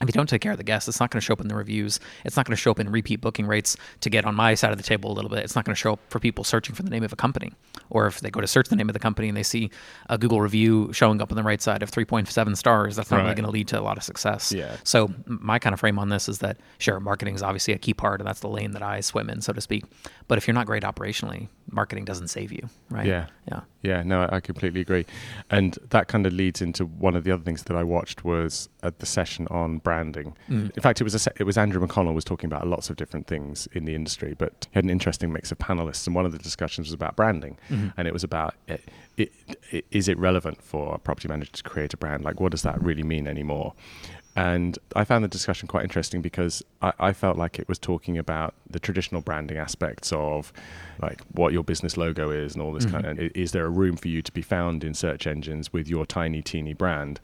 if 0.00 0.08
you 0.08 0.12
don't 0.12 0.28
take 0.28 0.42
care 0.42 0.52
of 0.52 0.58
the 0.58 0.64
guests, 0.64 0.88
it's 0.88 1.00
not 1.00 1.10
going 1.10 1.20
to 1.20 1.24
show 1.24 1.32
up 1.32 1.40
in 1.40 1.48
the 1.48 1.54
reviews. 1.54 2.00
It's 2.24 2.36
not 2.36 2.44
going 2.44 2.54
to 2.54 2.60
show 2.60 2.70
up 2.70 2.78
in 2.78 2.90
repeat 2.90 3.20
booking 3.20 3.46
rates 3.46 3.76
to 4.00 4.10
get 4.10 4.26
on 4.26 4.34
my 4.34 4.54
side 4.54 4.70
of 4.70 4.76
the 4.76 4.84
table 4.84 5.10
a 5.10 5.14
little 5.14 5.30
bit. 5.30 5.40
It's 5.40 5.54
not 5.54 5.64
going 5.64 5.74
to 5.74 5.78
show 5.78 5.94
up 5.94 6.00
for 6.10 6.18
people 6.18 6.44
searching 6.44 6.74
for 6.74 6.82
the 6.82 6.90
name 6.90 7.02
of 7.02 7.12
a 7.12 7.16
company. 7.16 7.52
Or 7.88 8.06
if 8.06 8.20
they 8.20 8.30
go 8.30 8.40
to 8.40 8.46
search 8.46 8.68
the 8.68 8.76
name 8.76 8.90
of 8.90 8.92
the 8.92 8.98
company 8.98 9.28
and 9.28 9.36
they 9.36 9.42
see 9.42 9.70
a 10.10 10.18
Google 10.18 10.40
review 10.40 10.92
showing 10.92 11.22
up 11.22 11.32
on 11.32 11.36
the 11.36 11.42
right 11.42 11.62
side 11.62 11.82
of 11.82 11.90
3.7 11.90 12.56
stars, 12.56 12.96
that's 12.96 13.10
not 13.10 13.18
right. 13.18 13.22
really 13.22 13.34
going 13.36 13.46
to 13.46 13.50
lead 13.50 13.68
to 13.68 13.80
a 13.80 13.82
lot 13.82 13.96
of 13.96 14.02
success. 14.02 14.52
Yeah. 14.52 14.76
So 14.84 15.10
my 15.26 15.58
kind 15.58 15.72
of 15.72 15.80
frame 15.80 15.98
on 15.98 16.10
this 16.10 16.28
is 16.28 16.40
that 16.40 16.58
sure, 16.78 17.00
marketing 17.00 17.34
is 17.34 17.42
obviously 17.42 17.72
a 17.72 17.78
key 17.78 17.94
part, 17.94 18.20
and 18.20 18.28
that's 18.28 18.40
the 18.40 18.48
lane 18.48 18.72
that 18.72 18.82
I 18.82 19.00
swim 19.00 19.30
in, 19.30 19.40
so 19.40 19.52
to 19.54 19.60
speak. 19.60 19.84
But 20.28 20.36
if 20.36 20.46
you're 20.46 20.54
not 20.54 20.66
great 20.66 20.82
operationally, 20.82 21.48
marketing 21.70 22.04
doesn't 22.04 22.28
save 22.28 22.52
you, 22.52 22.68
right? 22.90 23.06
Yeah. 23.06 23.26
Yeah. 23.48 23.60
Yeah. 23.82 24.02
No, 24.02 24.28
I 24.30 24.40
completely 24.40 24.80
agree. 24.80 25.06
And 25.50 25.78
that 25.90 26.08
kind 26.08 26.26
of 26.26 26.32
leads 26.32 26.60
into 26.60 26.84
one 26.84 27.16
of 27.16 27.24
the 27.24 27.30
other 27.30 27.42
things 27.42 27.62
that 27.64 27.76
I 27.76 27.84
watched 27.84 28.24
was 28.24 28.68
at 28.86 28.98
the 29.00 29.06
session 29.06 29.46
on 29.48 29.78
branding. 29.78 30.36
Mm. 30.48 30.74
In 30.74 30.82
fact, 30.82 31.00
it 31.00 31.04
was 31.04 31.26
a, 31.26 31.30
it 31.38 31.44
was 31.44 31.58
Andrew 31.58 31.84
McConnell 31.84 32.14
was 32.14 32.24
talking 32.24 32.46
about 32.48 32.66
lots 32.66 32.88
of 32.90 32.96
different 32.96 33.26
things 33.26 33.68
in 33.72 33.84
the 33.84 33.94
industry, 33.94 34.34
but 34.36 34.66
he 34.70 34.76
had 34.76 34.84
an 34.84 34.90
interesting 34.90 35.32
mix 35.32 35.52
of 35.52 35.58
panelists, 35.58 36.06
and 36.06 36.14
one 36.14 36.26
of 36.26 36.32
the 36.32 36.38
discussions 36.38 36.86
was 36.86 36.94
about 36.94 37.16
branding, 37.16 37.58
mm-hmm. 37.68 37.88
and 37.96 38.08
it 38.08 38.14
was 38.14 38.24
about 38.24 38.54
it, 38.68 38.82
it, 39.16 39.32
it, 39.70 39.84
is 39.90 40.08
it 40.08 40.18
relevant 40.18 40.62
for 40.62 40.94
a 40.94 40.98
property 40.98 41.28
manager 41.28 41.52
to 41.52 41.62
create 41.62 41.92
a 41.92 41.96
brand? 41.96 42.24
Like, 42.24 42.40
what 42.40 42.52
does 42.52 42.62
that 42.62 42.80
really 42.82 43.02
mean 43.02 43.26
anymore? 43.26 43.74
And 44.36 44.78
I 44.94 45.04
found 45.04 45.24
the 45.24 45.28
discussion 45.28 45.66
quite 45.66 45.84
interesting 45.84 46.20
because 46.20 46.62
I, 46.82 46.92
I, 47.00 47.12
felt 47.14 47.38
like 47.38 47.58
it 47.58 47.66
was 47.68 47.78
talking 47.78 48.18
about 48.18 48.52
the 48.68 48.78
traditional 48.78 49.22
branding 49.22 49.56
aspects 49.56 50.12
of 50.12 50.52
like 51.00 51.22
what 51.32 51.54
your 51.54 51.64
business 51.64 51.96
logo 51.96 52.30
is 52.30 52.52
and 52.52 52.62
all 52.62 52.74
this 52.74 52.84
mm-hmm. 52.84 53.00
kind 53.00 53.18
of 53.18 53.30
is 53.34 53.52
there 53.52 53.64
a 53.64 53.70
room 53.70 53.96
for 53.96 54.08
you 54.08 54.20
to 54.20 54.30
be 54.30 54.42
found 54.42 54.84
in 54.84 54.92
search 54.92 55.26
engines 55.26 55.72
with 55.72 55.88
your 55.88 56.04
tiny 56.04 56.42
teeny 56.42 56.74
brand? 56.74 57.18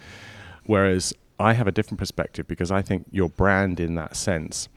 Whereas 0.65 1.13
I 1.43 1.55
have 1.55 1.67
a 1.67 1.73
different 1.73 1.99
perspective 1.99 2.47
because 2.47 2.71
I 2.71 2.83
think 2.83 3.07
your 3.11 3.29
brand 3.29 3.81
in 3.81 3.95
that 3.97 4.17
sense 4.17 4.69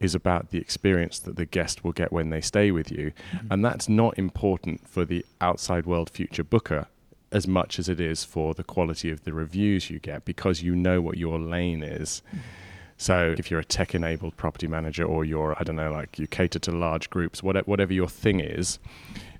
is 0.00 0.14
about 0.14 0.50
the 0.50 0.58
experience 0.58 1.18
that 1.20 1.36
the 1.36 1.44
guest 1.44 1.84
will 1.84 1.92
get 1.92 2.12
when 2.12 2.30
they 2.30 2.40
stay 2.40 2.70
with 2.70 2.90
you. 2.90 3.12
Mm-hmm. 3.32 3.46
And 3.50 3.64
that's 3.64 3.88
not 3.88 4.18
important 4.18 4.88
for 4.88 5.04
the 5.04 5.24
outside 5.40 5.86
world 5.86 6.10
future 6.10 6.44
booker 6.44 6.86
as 7.30 7.48
much 7.48 7.78
as 7.78 7.88
it 7.88 8.00
is 8.00 8.24
for 8.24 8.54
the 8.54 8.64
quality 8.64 9.10
of 9.10 9.24
the 9.24 9.32
reviews 9.32 9.90
you 9.90 9.98
get 9.98 10.24
because 10.24 10.62
you 10.62 10.74
know 10.74 11.00
what 11.00 11.16
your 11.16 11.38
lane 11.38 11.82
is. 11.82 12.22
So 12.96 13.34
if 13.36 13.50
you're 13.50 13.60
a 13.60 13.64
tech 13.64 13.94
enabled 13.94 14.36
property 14.36 14.68
manager 14.68 15.04
or 15.04 15.24
you're, 15.24 15.56
I 15.58 15.64
don't 15.64 15.76
know, 15.76 15.92
like 15.92 16.18
you 16.18 16.28
cater 16.28 16.60
to 16.60 16.70
large 16.70 17.10
groups, 17.10 17.42
whatever, 17.42 17.64
whatever 17.64 17.92
your 17.92 18.08
thing 18.08 18.38
is, 18.40 18.78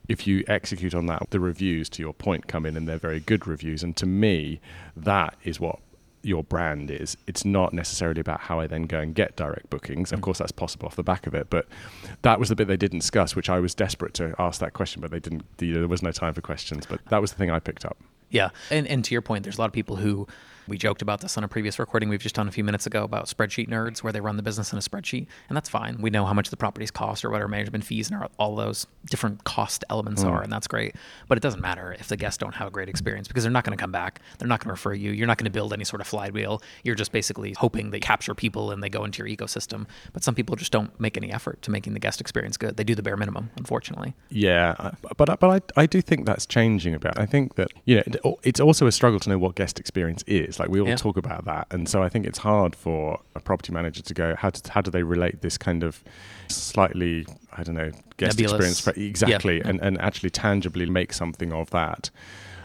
if 0.08 0.26
you 0.26 0.44
execute 0.48 0.94
on 0.94 1.06
that, 1.06 1.30
the 1.30 1.40
reviews, 1.40 1.88
to 1.90 2.02
your 2.02 2.12
point, 2.12 2.48
come 2.48 2.66
in 2.66 2.76
and 2.76 2.86
they're 2.86 2.98
very 2.98 3.20
good 3.20 3.46
reviews. 3.46 3.82
And 3.82 3.96
to 3.96 4.06
me, 4.06 4.60
that 4.96 5.36
is 5.44 5.60
what 5.60 5.78
your 6.24 6.44
brand 6.44 6.90
is. 6.90 7.16
It's 7.26 7.44
not 7.44 7.72
necessarily 7.72 8.20
about 8.20 8.40
how 8.40 8.60
I 8.60 8.66
then 8.66 8.84
go 8.84 9.00
and 9.00 9.14
get 9.14 9.36
direct 9.36 9.70
bookings. 9.70 10.12
Of 10.12 10.20
mm. 10.20 10.22
course, 10.22 10.38
that's 10.38 10.52
possible 10.52 10.86
off 10.86 10.96
the 10.96 11.02
back 11.02 11.26
of 11.26 11.34
it, 11.34 11.48
but 11.50 11.66
that 12.22 12.38
was 12.38 12.48
the 12.48 12.56
bit 12.56 12.68
they 12.68 12.76
didn't 12.76 13.00
discuss, 13.00 13.36
which 13.36 13.50
I 13.50 13.60
was 13.60 13.74
desperate 13.74 14.14
to 14.14 14.34
ask 14.38 14.60
that 14.60 14.72
question, 14.72 15.00
but 15.00 15.10
they 15.10 15.20
didn't. 15.20 15.44
There 15.58 15.86
was 15.88 16.02
no 16.02 16.12
time 16.12 16.34
for 16.34 16.40
questions, 16.40 16.86
but 16.86 17.00
that 17.06 17.20
was 17.20 17.32
the 17.32 17.38
thing 17.38 17.50
I 17.50 17.60
picked 17.60 17.84
up. 17.84 17.96
Yeah, 18.30 18.50
and 18.70 18.86
and 18.88 19.04
to 19.04 19.14
your 19.14 19.22
point, 19.22 19.44
there's 19.44 19.58
a 19.58 19.60
lot 19.60 19.66
of 19.66 19.72
people 19.72 19.96
who 19.96 20.26
we 20.68 20.78
joked 20.78 21.02
about 21.02 21.20
this 21.20 21.36
on 21.36 21.44
a 21.44 21.48
previous 21.48 21.78
recording 21.78 22.08
we've 22.08 22.20
just 22.20 22.34
done 22.34 22.48
a 22.48 22.52
few 22.52 22.64
minutes 22.64 22.86
ago 22.86 23.04
about 23.04 23.26
spreadsheet 23.26 23.68
nerds, 23.68 24.02
where 24.02 24.12
they 24.12 24.20
run 24.20 24.36
the 24.36 24.42
business 24.42 24.72
in 24.72 24.78
a 24.78 24.82
spreadsheet, 24.82 25.26
and 25.48 25.56
that's 25.56 25.68
fine. 25.68 26.00
We 26.00 26.10
know 26.10 26.24
how 26.24 26.32
much 26.32 26.50
the 26.50 26.56
properties 26.56 26.90
cost 26.90 27.24
or 27.24 27.30
what 27.30 27.40
our 27.40 27.48
management 27.48 27.84
fees 27.84 28.10
and 28.10 28.26
all 28.38 28.56
those 28.56 28.86
different 29.06 29.44
cost 29.44 29.84
elements 29.90 30.24
mm. 30.24 30.30
are, 30.30 30.42
and 30.42 30.52
that's 30.52 30.66
great. 30.66 30.94
But 31.28 31.38
it 31.38 31.42
doesn't 31.42 31.60
matter 31.60 31.94
if 31.98 32.08
the 32.08 32.16
guests 32.16 32.38
don't 32.38 32.54
have 32.54 32.68
a 32.68 32.70
great 32.70 32.88
experience 32.88 33.28
because 33.28 33.42
they're 33.44 33.52
not 33.52 33.64
going 33.64 33.76
to 33.76 33.80
come 33.80 33.92
back. 33.92 34.20
They're 34.38 34.48
not 34.48 34.60
going 34.60 34.68
to 34.68 34.72
refer 34.72 34.94
you. 34.94 35.10
You're 35.10 35.26
not 35.26 35.38
going 35.38 35.44
to 35.44 35.50
build 35.50 35.72
any 35.72 35.84
sort 35.84 36.00
of 36.00 36.06
flywheel. 36.06 36.62
You're 36.82 36.94
just 36.94 37.12
basically 37.12 37.52
hoping 37.52 37.90
they 37.90 38.00
capture 38.00 38.34
people 38.34 38.70
and 38.70 38.82
they 38.82 38.88
go 38.88 39.04
into 39.04 39.24
your 39.24 39.36
ecosystem. 39.36 39.86
But 40.12 40.24
some 40.24 40.34
people 40.34 40.56
just 40.56 40.72
don't 40.72 40.98
make 40.98 41.16
any 41.16 41.32
effort 41.32 41.62
to 41.62 41.70
making 41.70 41.94
the 41.94 42.00
guest 42.00 42.20
experience 42.20 42.56
good. 42.56 42.76
They 42.76 42.84
do 42.84 42.94
the 42.94 43.02
bare 43.02 43.16
minimum, 43.16 43.50
unfortunately. 43.56 44.14
Yeah, 44.30 44.92
but 45.16 45.38
but 45.40 45.44
I, 45.76 45.82
I 45.82 45.86
do 45.86 46.00
think 46.00 46.26
that's 46.26 46.46
changing 46.46 46.94
a 46.94 46.98
bit. 46.98 47.12
I 47.16 47.26
think 47.26 47.56
that 47.56 47.68
you 47.84 48.02
know 48.06 48.38
it's 48.42 48.60
also 48.60 48.86
a 48.86 48.92
struggle 48.92 49.20
to 49.20 49.28
know 49.28 49.38
what 49.38 49.54
guest 49.54 49.78
experience 49.78 50.24
is. 50.26 50.53
Like 50.58 50.68
we 50.68 50.80
all 50.80 50.88
yeah. 50.88 50.96
talk 50.96 51.16
about 51.16 51.34
about 51.34 51.44
that. 51.44 51.74
And 51.74 51.88
so 51.88 52.02
I 52.02 52.08
think 52.08 52.26
it's 52.26 52.38
hard 52.38 52.74
for 52.74 53.20
a 53.34 53.40
property 53.40 53.72
manager 53.72 54.02
to 54.02 54.14
go, 54.14 54.34
how, 54.36 54.50
to, 54.50 54.72
how 54.72 54.80
do 54.80 54.90
they 54.90 55.02
relate 55.02 55.42
this 55.42 55.58
kind 55.58 55.82
of 55.82 56.02
slightly, 56.48 57.26
I 57.52 57.62
don't 57.62 57.74
know, 57.74 57.90
guest 58.16 58.38
Nebulous. 58.38 58.78
experience? 58.78 58.98
Exactly. 58.98 59.58
Yeah. 59.58 59.68
And, 59.68 59.80
and 59.80 60.00
actually 60.00 60.30
tangibly 60.30 60.86
make 60.86 61.12
something 61.12 61.52
of 61.52 61.70
that. 61.70 62.10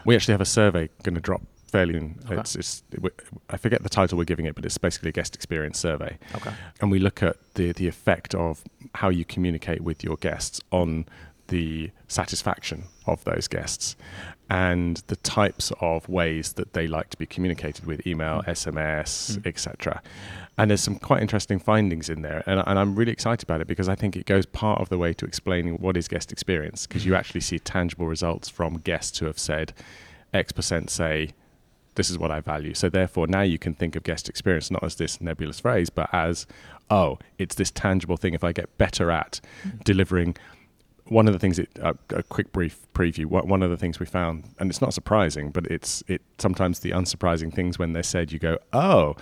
We 0.04 0.14
actually 0.14 0.32
have 0.32 0.40
a 0.40 0.46
survey 0.46 0.88
going 1.02 1.14
to 1.14 1.20
drop 1.20 1.42
fairly 1.68 1.94
okay. 1.96 2.34
it's, 2.34 2.56
it's 2.56 2.82
it, 2.90 3.12
I 3.48 3.56
forget 3.56 3.84
the 3.84 3.88
title 3.88 4.18
we're 4.18 4.24
giving 4.24 4.46
it 4.46 4.56
but 4.56 4.64
it's 4.64 4.76
basically 4.76 5.10
a 5.10 5.12
guest 5.12 5.36
experience 5.36 5.78
survey 5.78 6.18
okay. 6.34 6.50
and 6.80 6.90
we 6.90 6.98
look 6.98 7.22
at 7.22 7.36
the 7.54 7.70
the 7.70 7.86
effect 7.86 8.34
of 8.34 8.64
how 8.96 9.08
you 9.08 9.24
communicate 9.24 9.80
with 9.80 10.02
your 10.02 10.16
guests 10.16 10.60
on 10.72 11.06
the 11.50 11.90
satisfaction 12.08 12.84
of 13.06 13.22
those 13.24 13.46
guests 13.46 13.96
and 14.48 14.96
the 15.06 15.16
types 15.16 15.72
of 15.80 16.08
ways 16.08 16.54
that 16.54 16.72
they 16.72 16.88
like 16.88 17.08
to 17.10 17.16
be 17.16 17.26
communicated 17.26 17.86
with 17.86 18.04
email, 18.06 18.42
SMS, 18.48 19.36
mm. 19.36 19.46
etc. 19.46 20.02
And 20.58 20.70
there's 20.70 20.80
some 20.80 20.98
quite 20.98 21.22
interesting 21.22 21.60
findings 21.60 22.08
in 22.08 22.22
there. 22.22 22.42
And, 22.46 22.60
and, 22.66 22.78
I'm 22.78 22.96
really 22.96 23.12
excited 23.12 23.44
about 23.44 23.60
it 23.60 23.68
because 23.68 23.88
I 23.88 23.94
think 23.94 24.16
it 24.16 24.26
goes 24.26 24.46
part 24.46 24.80
of 24.80 24.88
the 24.88 24.98
way 24.98 25.12
to 25.14 25.24
explaining 25.24 25.76
what 25.76 25.96
is 25.96 26.08
guest 26.08 26.32
experience 26.32 26.86
because 26.86 27.06
you 27.06 27.12
mm. 27.12 27.18
actually 27.18 27.42
see 27.42 27.60
tangible 27.60 28.06
results 28.06 28.48
from 28.48 28.78
guests 28.78 29.18
who 29.18 29.26
have 29.26 29.38
said 29.38 29.72
X 30.34 30.50
percent 30.50 30.90
say, 30.90 31.30
this 31.94 32.10
is 32.10 32.18
what 32.18 32.30
I 32.30 32.40
value. 32.40 32.74
So 32.74 32.88
therefore, 32.88 33.26
now 33.26 33.42
you 33.42 33.58
can 33.58 33.74
think 33.74 33.94
of 33.94 34.02
guest 34.02 34.28
experience 34.28 34.70
not 34.70 34.82
as 34.82 34.96
this 34.96 35.20
nebulous 35.20 35.60
phrase, 35.60 35.90
but 35.90 36.08
as, 36.12 36.46
oh, 36.88 37.18
it's 37.38 37.54
this 37.54 37.70
tangible 37.70 38.16
thing. 38.16 38.34
If 38.34 38.42
I 38.42 38.52
get 38.52 38.76
better 38.78 39.10
at 39.10 39.40
mm. 39.64 39.84
delivering 39.84 40.36
one 41.10 41.26
of 41.26 41.32
the 41.32 41.38
things, 41.38 41.58
it, 41.58 41.68
uh, 41.82 41.94
a 42.10 42.22
quick 42.22 42.52
brief 42.52 42.86
preview. 42.94 43.26
One 43.26 43.62
of 43.62 43.70
the 43.70 43.76
things 43.76 43.98
we 43.98 44.06
found, 44.06 44.44
and 44.58 44.70
it's 44.70 44.80
not 44.80 44.94
surprising, 44.94 45.50
but 45.50 45.66
it's 45.66 46.02
it 46.06 46.22
sometimes 46.38 46.80
the 46.80 46.90
unsurprising 46.90 47.52
things 47.52 47.78
when 47.78 47.92
they're 47.92 48.02
said, 48.02 48.32
you 48.32 48.38
go, 48.38 48.58
oh, 48.72 49.16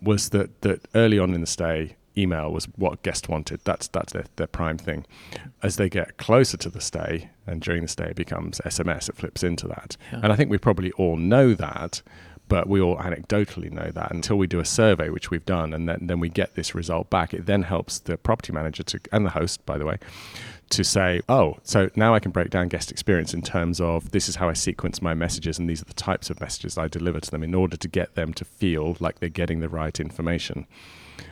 was 0.00 0.30
that 0.30 0.62
that 0.62 0.86
early 0.94 1.18
on 1.18 1.34
in 1.34 1.40
the 1.40 1.46
stay, 1.46 1.96
email 2.16 2.52
was 2.52 2.66
what 2.76 3.02
guest 3.02 3.28
wanted. 3.28 3.60
That's 3.64 3.88
that's 3.88 4.12
their, 4.12 4.26
their 4.36 4.46
prime 4.46 4.78
thing. 4.78 5.04
As 5.62 5.76
they 5.76 5.88
get 5.88 6.16
closer 6.16 6.56
to 6.58 6.70
the 6.70 6.80
stay, 6.80 7.30
and 7.46 7.60
during 7.60 7.82
the 7.82 7.88
stay 7.88 8.06
it 8.06 8.16
becomes 8.16 8.60
SMS, 8.60 9.08
it 9.08 9.16
flips 9.16 9.42
into 9.42 9.66
that. 9.68 9.96
Yeah. 10.12 10.20
And 10.22 10.32
I 10.32 10.36
think 10.36 10.50
we 10.50 10.58
probably 10.58 10.92
all 10.92 11.16
know 11.16 11.54
that, 11.54 12.02
but 12.48 12.68
we 12.68 12.80
all 12.80 12.96
anecdotally 12.96 13.70
know 13.70 13.90
that 13.90 14.12
until 14.12 14.36
we 14.36 14.46
do 14.46 14.60
a 14.60 14.64
survey, 14.64 15.08
which 15.08 15.30
we've 15.30 15.44
done, 15.44 15.72
and 15.74 15.88
then, 15.88 16.06
then 16.06 16.20
we 16.20 16.28
get 16.28 16.54
this 16.54 16.74
result 16.74 17.10
back. 17.10 17.34
It 17.34 17.46
then 17.46 17.62
helps 17.62 17.98
the 17.98 18.16
property 18.16 18.52
manager 18.52 18.82
to 18.84 19.00
and 19.12 19.26
the 19.26 19.30
host, 19.30 19.64
by 19.66 19.78
the 19.78 19.84
way, 19.84 19.98
to 20.70 20.82
say, 20.82 21.20
oh, 21.28 21.56
so 21.62 21.90
now 21.94 22.14
I 22.14 22.20
can 22.20 22.32
break 22.32 22.50
down 22.50 22.68
guest 22.68 22.90
experience 22.90 23.32
in 23.32 23.42
terms 23.42 23.80
of 23.80 24.10
this 24.10 24.28
is 24.28 24.36
how 24.36 24.48
I 24.48 24.52
sequence 24.52 25.00
my 25.00 25.14
messages 25.14 25.58
and 25.58 25.70
these 25.70 25.80
are 25.80 25.86
the 25.86 25.94
types 25.94 26.28
of 26.28 26.40
messages 26.40 26.76
I 26.76 26.88
deliver 26.88 27.20
to 27.20 27.30
them 27.30 27.42
in 27.42 27.54
order 27.54 27.76
to 27.76 27.88
get 27.88 28.14
them 28.14 28.34
to 28.34 28.44
feel 28.44 28.96
like 28.98 29.20
they're 29.20 29.28
getting 29.28 29.60
the 29.60 29.68
right 29.68 29.98
information. 30.00 30.66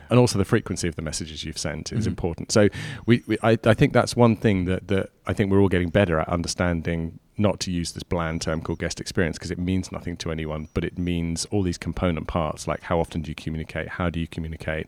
And 0.09 0.19
also 0.19 0.37
the 0.37 0.45
frequency 0.45 0.87
of 0.87 0.95
the 0.95 1.01
messages 1.01 1.43
you've 1.43 1.57
sent 1.57 1.91
is 1.91 2.01
mm-hmm. 2.01 2.09
important. 2.09 2.51
So 2.51 2.69
we, 3.05 3.23
we 3.27 3.37
I, 3.43 3.57
I 3.65 3.73
think 3.73 3.93
that's 3.93 4.15
one 4.15 4.35
thing 4.35 4.65
that, 4.65 4.87
that 4.87 5.09
I 5.27 5.33
think 5.33 5.51
we're 5.51 5.61
all 5.61 5.69
getting 5.69 5.89
better 5.89 6.19
at 6.19 6.29
understanding 6.29 7.19
not 7.37 7.59
to 7.59 7.71
use 7.71 7.91
this 7.91 8.03
bland 8.03 8.41
term 8.41 8.61
called 8.61 8.79
guest 8.79 9.01
experience 9.01 9.37
because 9.37 9.51
it 9.51 9.59
means 9.59 9.91
nothing 9.91 10.15
to 10.17 10.31
anyone, 10.31 10.69
but 10.73 10.83
it 10.83 10.97
means 10.97 11.45
all 11.51 11.63
these 11.63 11.77
component 11.77 12.27
parts 12.27 12.67
like 12.67 12.83
how 12.83 12.99
often 12.99 13.21
do 13.21 13.29
you 13.29 13.35
communicate, 13.35 13.89
how 13.89 14.09
do 14.09 14.19
you 14.19 14.27
communicate, 14.27 14.87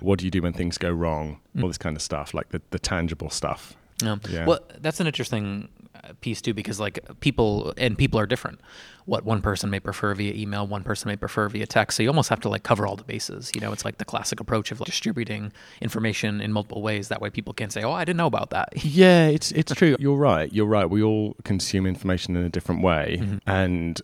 what 0.00 0.18
do 0.18 0.24
you 0.24 0.30
do 0.30 0.42
when 0.42 0.52
things 0.52 0.78
go 0.78 0.90
wrong, 0.90 1.40
mm. 1.56 1.62
all 1.62 1.68
this 1.68 1.78
kind 1.78 1.96
of 1.96 2.02
stuff, 2.02 2.32
like 2.34 2.50
the, 2.50 2.62
the 2.70 2.78
tangible 2.78 3.30
stuff. 3.30 3.76
Yeah. 4.02 4.16
yeah. 4.28 4.46
Well, 4.46 4.60
that's 4.78 5.00
an 5.00 5.06
interesting 5.06 5.68
uh, 5.94 6.12
piece 6.20 6.40
too, 6.40 6.54
because 6.54 6.78
like 6.78 6.98
people 7.20 7.72
and 7.76 7.96
people 7.96 8.20
are 8.20 8.26
different. 8.26 8.60
What 9.06 9.24
one 9.24 9.40
person 9.40 9.70
may 9.70 9.80
prefer 9.80 10.14
via 10.14 10.34
email, 10.34 10.66
one 10.66 10.84
person 10.84 11.08
may 11.08 11.16
prefer 11.16 11.48
via 11.48 11.66
text. 11.66 11.96
So 11.96 12.02
you 12.02 12.08
almost 12.08 12.28
have 12.28 12.40
to 12.40 12.48
like 12.48 12.62
cover 12.62 12.86
all 12.86 12.96
the 12.96 13.04
bases. 13.04 13.50
You 13.54 13.60
know, 13.60 13.72
it's 13.72 13.84
like 13.84 13.98
the 13.98 14.04
classic 14.04 14.38
approach 14.38 14.70
of 14.70 14.80
like 14.80 14.86
distributing 14.86 15.52
information 15.80 16.40
in 16.40 16.52
multiple 16.52 16.82
ways. 16.82 17.08
That 17.08 17.20
way, 17.20 17.30
people 17.30 17.54
can 17.54 17.70
say, 17.70 17.82
"Oh, 17.82 17.92
I 17.92 18.04
didn't 18.04 18.18
know 18.18 18.26
about 18.26 18.50
that." 18.50 18.68
Yeah, 18.88 19.26
it's 19.28 19.52
it's 19.52 19.72
true. 19.74 19.96
You're 19.98 20.16
right. 20.16 20.52
You're 20.52 20.66
right. 20.66 20.88
We 20.88 21.02
all 21.02 21.36
consume 21.44 21.86
information 21.86 22.36
in 22.36 22.44
a 22.44 22.48
different 22.48 22.82
way, 22.82 23.18
mm-hmm. 23.20 23.36
and. 23.46 24.00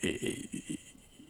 It, 0.00 0.78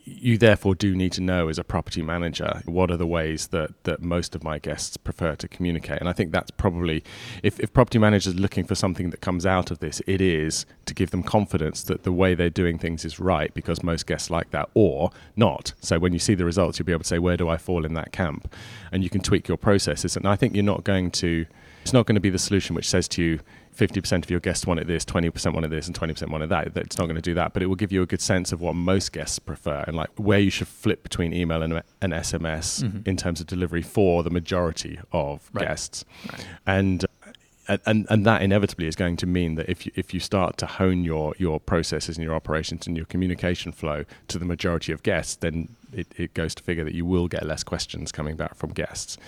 you 0.05 0.37
therefore 0.37 0.75
do 0.75 0.97
need 0.97 1.13
to 1.13 1.21
know 1.21 1.49
as 1.49 1.59
a 1.59 1.65
property 1.65 2.03
manager 2.03 2.61
what 2.65 2.91
are 2.91 2.97
the 2.97 3.07
ways 3.07 3.49
that, 3.49 3.71
that 3.85 4.03
most 4.03 4.35
of 4.35 4.43
my 4.43 4.59
guests 4.59 4.97
prefer 4.97 5.37
to 5.37 5.47
communicate. 5.47 6.01
And 6.01 6.09
I 6.09 6.13
think 6.13 6.33
that's 6.33 6.51
probably, 6.51 7.05
if, 7.43 7.61
if 7.61 7.73
property 7.73 7.99
managers 7.99 8.35
are 8.35 8.39
looking 8.39 8.65
for 8.65 8.75
something 8.75 9.11
that 9.11 9.21
comes 9.21 9.47
out 9.47 9.71
of 9.71 9.79
this, 9.79 10.03
it 10.09 10.21
is 10.21 10.67
to 10.87 10.95
give 10.95 11.11
them 11.11 11.23
confidence 11.23 11.85
that 11.85 12.03
the 12.03 12.13
way 12.13 12.35
they're 12.35 12.51
doing 12.51 12.79
things 12.79 13.05
is 13.05 13.21
right 13.21 13.55
because 13.55 13.83
most 13.85 14.07
guests 14.07 14.29
like 14.29 14.51
that 14.51 14.69
or 14.75 15.11
not. 15.37 15.73
So 15.81 16.01
when 16.01 16.13
you 16.13 16.19
see 16.19 16.35
the 16.35 16.45
results, 16.45 16.79
you'll 16.79 16.87
be 16.87 16.93
able 16.93 17.03
to 17.03 17.09
say, 17.09 17.21
where 17.21 17.37
do 17.37 17.49
I 17.49 17.57
fall 17.57 17.85
in 17.85 17.95
that 17.95 18.11
camp? 18.13 18.53
And 18.91 19.05
you 19.05 19.11
can 19.11 19.21
tweak 19.21 19.47
your 19.47 19.57
processes. 19.57 20.17
And 20.17 20.27
I 20.27 20.35
think 20.35 20.55
you're 20.55 20.65
not 20.65 20.83
going 20.83 21.13
to, 21.13 21.47
it's 21.83 21.93
not 21.93 22.07
going 22.07 22.17
to 22.17 22.21
be 22.21 22.31
the 22.31 22.39
solution 22.39 22.75
which 22.75 22.89
says 22.89 23.07
to 23.09 23.23
you, 23.23 23.41
50% 23.77 24.25
of 24.25 24.31
your 24.31 24.41
guests 24.41 24.67
wanted 24.67 24.87
this, 24.87 25.05
20% 25.05 25.55
wanted 25.55 25.71
this, 25.71 25.87
and 25.87 25.99
20% 25.99 26.29
wanted 26.29 26.51
that. 26.51 26.77
It's 26.77 26.99
not 26.99 27.05
going 27.07 27.17
to 27.17 27.23
do 27.23 27.35
that, 27.35 27.55
but 27.55 27.63
it 27.63 27.67
will 27.67 27.77
give 27.77 27.91
you 27.91 28.03
a 28.03 28.07
good 28.07 28.21
sense 28.21 28.53
of 28.53 28.61
what 28.61 28.75
most 28.75 29.13
guests 29.13 29.39
prefer 29.39 29.85
and 29.87 29.97
like 29.97 30.11
where 30.17 30.39
you 30.39 30.51
should 30.51 30.69
flip 30.69 31.03
between 31.03 31.33
email 31.33 31.63
and, 31.63 31.83
and 32.01 32.13
SMS 32.13 32.83
mm-hmm. 32.83 33.09
in 33.09 33.17
terms 33.17 33.41
of 33.41 33.47
delivery 33.47 33.83
for 33.83 34.23
the 34.23 34.31
majority 34.31 34.99
of 35.13 35.49
right. 35.53 35.67
guests. 35.67 36.05
Right. 36.31 36.47
And 36.67 37.07
and 37.87 38.07
and 38.11 38.27
that 38.27 38.43
inevitably 38.43 38.87
is 38.87 38.97
going 38.97 39.17
to 39.17 39.27
mean 39.27 39.55
that 39.55 39.69
if 39.69 39.87
you, 39.87 39.93
if 39.95 40.13
you 40.13 40.21
start 40.21 40.57
to 40.59 40.67
hone 40.67 41.05
your 41.05 41.35
your 41.39 41.61
processes 41.61 42.17
and 42.17 42.25
your 42.25 42.35
operations 42.35 42.87
and 42.87 42.97
your 42.97 43.07
communication 43.07 43.73
flow 43.73 44.05
to 44.29 44.39
the 44.39 44.45
majority 44.45 44.93
of 44.93 45.03
guests, 45.03 45.37
then 45.37 45.69
it, 45.93 46.07
it 46.17 46.35
goes 46.35 46.55
to 46.55 46.63
figure 46.63 46.85
that 46.85 46.95
you 46.95 47.05
will 47.05 47.29
get 47.29 47.45
less 47.45 47.63
questions 47.63 48.13
coming 48.13 48.37
back 48.37 48.55
from 48.55 48.71
guests, 48.71 49.19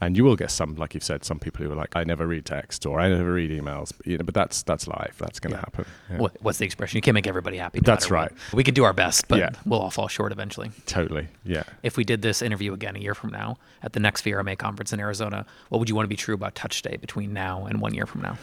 and 0.00 0.16
you 0.16 0.24
will 0.24 0.36
get 0.36 0.50
some, 0.50 0.74
like 0.76 0.94
you've 0.94 1.04
said, 1.04 1.24
some 1.24 1.38
people 1.38 1.64
who 1.64 1.72
are 1.72 1.76
like, 1.76 1.96
I 1.96 2.04
never 2.04 2.26
read 2.26 2.44
text 2.44 2.86
or 2.86 3.00
I 3.00 3.08
never 3.08 3.32
read 3.32 3.50
emails. 3.50 3.92
But, 3.96 4.06
you 4.06 4.18
know, 4.18 4.24
but 4.24 4.34
that's 4.34 4.62
that's 4.62 4.86
life. 4.86 5.16
That's 5.18 5.40
going 5.40 5.52
to 5.52 5.56
yeah. 5.56 5.60
happen. 5.60 5.84
Yeah. 6.10 6.18
What, 6.18 6.36
what's 6.42 6.58
the 6.58 6.64
expression? 6.64 6.96
You 6.96 7.02
can't 7.02 7.14
make 7.14 7.26
everybody 7.26 7.56
happy. 7.58 7.78
No 7.80 7.86
that's 7.86 8.10
right. 8.10 8.30
What. 8.30 8.54
We 8.54 8.64
can 8.64 8.74
do 8.74 8.84
our 8.84 8.92
best, 8.92 9.28
but 9.28 9.38
yeah. 9.38 9.50
we'll 9.64 9.80
all 9.80 9.90
fall 9.90 10.08
short 10.08 10.32
eventually. 10.32 10.70
Totally. 10.86 11.28
Yeah. 11.44 11.64
If 11.82 11.96
we 11.96 12.04
did 12.04 12.22
this 12.22 12.42
interview 12.42 12.72
again 12.72 12.96
a 12.96 13.00
year 13.00 13.14
from 13.14 13.30
now 13.30 13.58
at 13.82 13.92
the 13.92 14.00
next 14.00 14.24
VRMA 14.24 14.58
conference 14.58 14.92
in 14.92 15.00
Arizona, 15.00 15.46
what 15.68 15.78
would 15.78 15.88
you 15.88 15.94
want 15.94 16.04
to 16.04 16.10
be 16.10 16.16
true 16.16 16.34
about 16.34 16.54
Touch 16.54 16.78
Stay 16.78 16.96
between 16.96 17.32
now 17.32 17.66
and 17.66 17.80
one 17.80 17.94
year 17.94 18.06
from 18.06 18.22
now? 18.22 18.38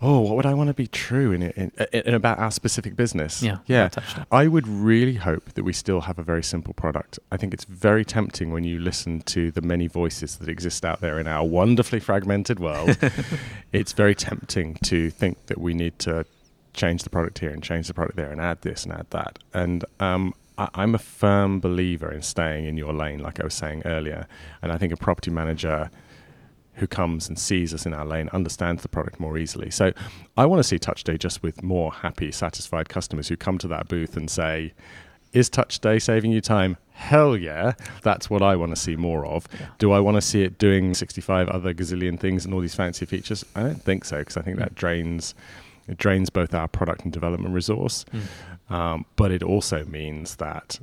Oh, 0.00 0.20
what 0.20 0.36
would 0.36 0.46
I 0.46 0.54
want 0.54 0.68
to 0.68 0.74
be 0.74 0.86
true 0.86 1.32
in, 1.32 1.42
in, 1.42 1.72
in 1.92 2.14
about 2.14 2.38
our 2.38 2.50
specific 2.50 2.94
business? 2.94 3.42
Yeah, 3.42 3.58
yeah. 3.66 3.88
I 4.30 4.46
would 4.46 4.68
really 4.68 5.14
hope 5.14 5.54
that 5.54 5.64
we 5.64 5.72
still 5.72 6.02
have 6.02 6.18
a 6.18 6.22
very 6.22 6.42
simple 6.42 6.72
product. 6.72 7.18
I 7.32 7.36
think 7.36 7.52
it's 7.52 7.64
very 7.64 8.04
tempting 8.04 8.52
when 8.52 8.64
you 8.64 8.78
listen 8.78 9.20
to 9.22 9.50
the 9.50 9.62
many 9.62 9.86
voices 9.88 10.36
that 10.36 10.48
exist 10.48 10.84
out 10.84 11.00
there 11.00 11.18
in 11.18 11.26
our 11.26 11.44
wonderfully 11.44 12.00
fragmented 12.00 12.60
world. 12.60 12.96
it's 13.72 13.92
very 13.92 14.14
tempting 14.14 14.74
to 14.84 15.10
think 15.10 15.46
that 15.46 15.58
we 15.58 15.74
need 15.74 15.98
to 16.00 16.24
change 16.74 17.02
the 17.02 17.10
product 17.10 17.40
here 17.40 17.50
and 17.50 17.62
change 17.62 17.88
the 17.88 17.94
product 17.94 18.16
there 18.16 18.30
and 18.30 18.40
add 18.40 18.62
this 18.62 18.84
and 18.84 18.92
add 18.92 19.06
that. 19.10 19.40
And 19.52 19.84
um, 19.98 20.32
I, 20.56 20.68
I'm 20.74 20.94
a 20.94 20.98
firm 20.98 21.58
believer 21.58 22.12
in 22.12 22.22
staying 22.22 22.66
in 22.66 22.76
your 22.76 22.92
lane, 22.92 23.18
like 23.18 23.40
I 23.40 23.44
was 23.44 23.54
saying 23.54 23.82
earlier. 23.84 24.28
And 24.62 24.70
I 24.70 24.78
think 24.78 24.92
a 24.92 24.96
property 24.96 25.32
manager 25.32 25.90
who 26.78 26.86
comes 26.86 27.28
and 27.28 27.38
sees 27.38 27.74
us 27.74 27.86
in 27.86 27.92
our 27.92 28.04
lane 28.04 28.28
understands 28.32 28.82
the 28.82 28.88
product 28.88 29.20
more 29.20 29.36
easily. 29.36 29.70
So 29.70 29.92
I 30.36 30.46
want 30.46 30.60
to 30.60 30.64
see 30.64 30.78
Touch 30.78 31.00
Stay 31.00 31.18
just 31.18 31.42
with 31.42 31.62
more 31.62 31.92
happy, 31.92 32.32
satisfied 32.32 32.88
customers 32.88 33.28
who 33.28 33.36
come 33.36 33.58
to 33.58 33.68
that 33.68 33.88
booth 33.88 34.16
and 34.16 34.30
say, 34.30 34.72
is 35.32 35.48
Touch 35.48 35.74
Stay 35.74 35.98
saving 35.98 36.32
you 36.32 36.40
time? 36.40 36.76
Hell 36.92 37.36
yeah. 37.36 37.74
That's 38.02 38.30
what 38.30 38.42
I 38.42 38.56
want 38.56 38.74
to 38.74 38.80
see 38.80 38.96
more 38.96 39.26
of. 39.26 39.46
Yeah. 39.52 39.66
Do 39.78 39.92
I 39.92 40.00
want 40.00 40.16
to 40.16 40.22
see 40.22 40.42
it 40.42 40.58
doing 40.58 40.94
65 40.94 41.48
other 41.48 41.74
gazillion 41.74 42.18
things 42.18 42.44
and 42.44 42.54
all 42.54 42.60
these 42.60 42.74
fancy 42.74 43.06
features? 43.06 43.44
I 43.54 43.62
don't 43.62 43.82
think 43.82 44.04
so 44.04 44.18
because 44.18 44.36
I 44.36 44.42
think 44.42 44.56
mm. 44.56 44.60
that 44.60 44.74
drains 44.74 45.34
it 45.88 45.96
drains 45.96 46.28
both 46.28 46.54
our 46.54 46.68
product 46.68 47.04
and 47.04 47.12
development 47.12 47.54
resource, 47.54 48.04
mm. 48.12 48.72
um, 48.72 49.06
but 49.16 49.32
it 49.32 49.42
also 49.42 49.84
means 49.84 50.36
that 50.36 50.78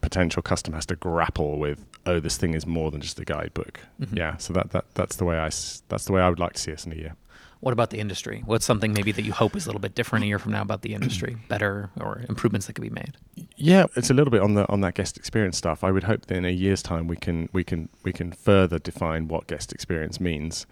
potential 0.00 0.42
customer 0.42 0.76
has 0.76 0.86
to 0.86 0.96
grapple 0.96 1.58
with 1.58 1.84
oh, 2.06 2.20
this 2.20 2.36
thing 2.36 2.54
is 2.54 2.66
more 2.66 2.90
than 2.90 3.00
just 3.00 3.20
a 3.20 3.24
guidebook. 3.24 3.80
Mm-hmm. 4.00 4.16
Yeah, 4.16 4.36
so 4.38 4.52
that, 4.54 4.70
that 4.70 4.86
that's 4.94 5.16
the 5.16 5.24
way 5.24 5.38
I 5.38 5.50
that's 5.88 6.04
the 6.04 6.12
way 6.12 6.20
I 6.20 6.28
would 6.28 6.38
like 6.38 6.54
to 6.54 6.60
see 6.60 6.72
us 6.72 6.86
in 6.86 6.92
a 6.92 6.96
year. 6.96 7.14
What 7.60 7.72
about 7.72 7.90
the 7.90 7.98
industry? 7.98 8.42
What's 8.46 8.64
something 8.64 8.92
maybe 8.92 9.10
that 9.10 9.22
you 9.22 9.32
hope 9.32 9.56
is 9.56 9.66
a 9.66 9.68
little 9.68 9.80
bit 9.80 9.96
different 9.96 10.24
a 10.24 10.28
year 10.28 10.38
from 10.38 10.52
now 10.52 10.62
about 10.62 10.82
the 10.82 10.94
industry, 10.94 11.36
better 11.48 11.90
or 12.00 12.22
improvements 12.28 12.66
that 12.66 12.74
could 12.74 12.82
be 12.82 12.90
made? 12.90 13.16
Yeah, 13.56 13.86
it's 13.96 14.10
a 14.10 14.14
little 14.14 14.30
bit 14.30 14.42
on 14.42 14.54
the 14.54 14.68
on 14.68 14.80
that 14.82 14.94
guest 14.94 15.16
experience 15.16 15.58
stuff. 15.58 15.82
I 15.82 15.90
would 15.90 16.04
hope 16.04 16.26
that 16.26 16.36
in 16.36 16.44
a 16.44 16.52
year's 16.52 16.82
time 16.82 17.08
we 17.08 17.16
can 17.16 17.48
we 17.52 17.64
can 17.64 17.88
we 18.04 18.12
can 18.12 18.32
further 18.32 18.78
define 18.78 19.28
what 19.28 19.48
guest 19.48 19.72
experience 19.72 20.20
means 20.20 20.66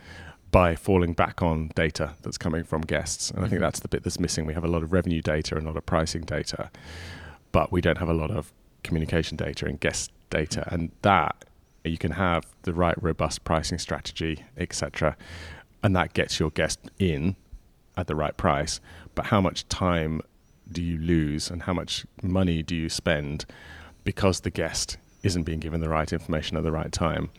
by 0.53 0.77
falling 0.77 1.13
back 1.13 1.43
on 1.43 1.73
data 1.75 2.15
that's 2.23 2.39
coming 2.39 2.63
from 2.63 2.83
guests. 2.83 3.31
And. 3.31 3.41
I 3.41 3.43
think 3.43 3.55
mm-hmm. 3.55 3.63
that's 3.63 3.81
the 3.81 3.89
bit 3.89 4.05
that's 4.05 4.21
missing. 4.21 4.47
We 4.47 4.55
have 4.55 4.65
a 4.65 4.69
lot 4.69 4.83
of 4.83 4.93
revenue 4.93 5.23
data 5.23 5.57
and 5.57 5.65
a 5.65 5.71
lot 5.71 5.77
of 5.77 5.85
pricing 5.87 6.23
data, 6.23 6.71
but 7.51 7.73
we 7.73 7.81
don't 7.81 7.99
have 7.99 8.09
a 8.09 8.15
lot 8.15 8.31
of 8.31 8.53
communication 8.87 9.37
data 9.37 9.67
and 9.67 9.79
guest 9.79 10.13
data, 10.31 10.67
and 10.73 10.91
that 11.03 11.45
you 11.85 11.99
can 11.99 12.13
have 12.13 12.45
the 12.63 12.73
right 12.73 13.01
robust 13.03 13.45
pricing 13.45 13.79
strategy, 13.79 14.45
etc., 14.57 15.17
and 15.83 15.95
that 15.95 16.15
gets 16.15 16.41
your 16.41 16.51
guest 16.51 16.81
in 16.99 17.37
at 17.97 18.07
the 18.07 18.15
right 18.15 18.37
price. 18.37 18.81
But 19.15 19.27
how 19.27 19.41
much 19.41 19.69
time 19.69 20.23
do 20.71 20.83
you 20.83 20.99
lose, 20.99 21.51
and 21.51 21.63
how 21.63 21.73
much 21.73 22.07
money 22.23 22.63
do 22.63 22.75
you 22.75 22.89
spend 22.89 23.45
because 24.05 24.41
the 24.41 24.51
guest 24.51 24.97
isn't 25.23 25.45
being 25.45 25.61
given 25.61 25.81
the 25.81 25.89
right 25.89 26.13
information 26.13 26.57
at 26.57 26.63
the 26.63 26.73
right 26.73 26.93
time? 26.93 27.31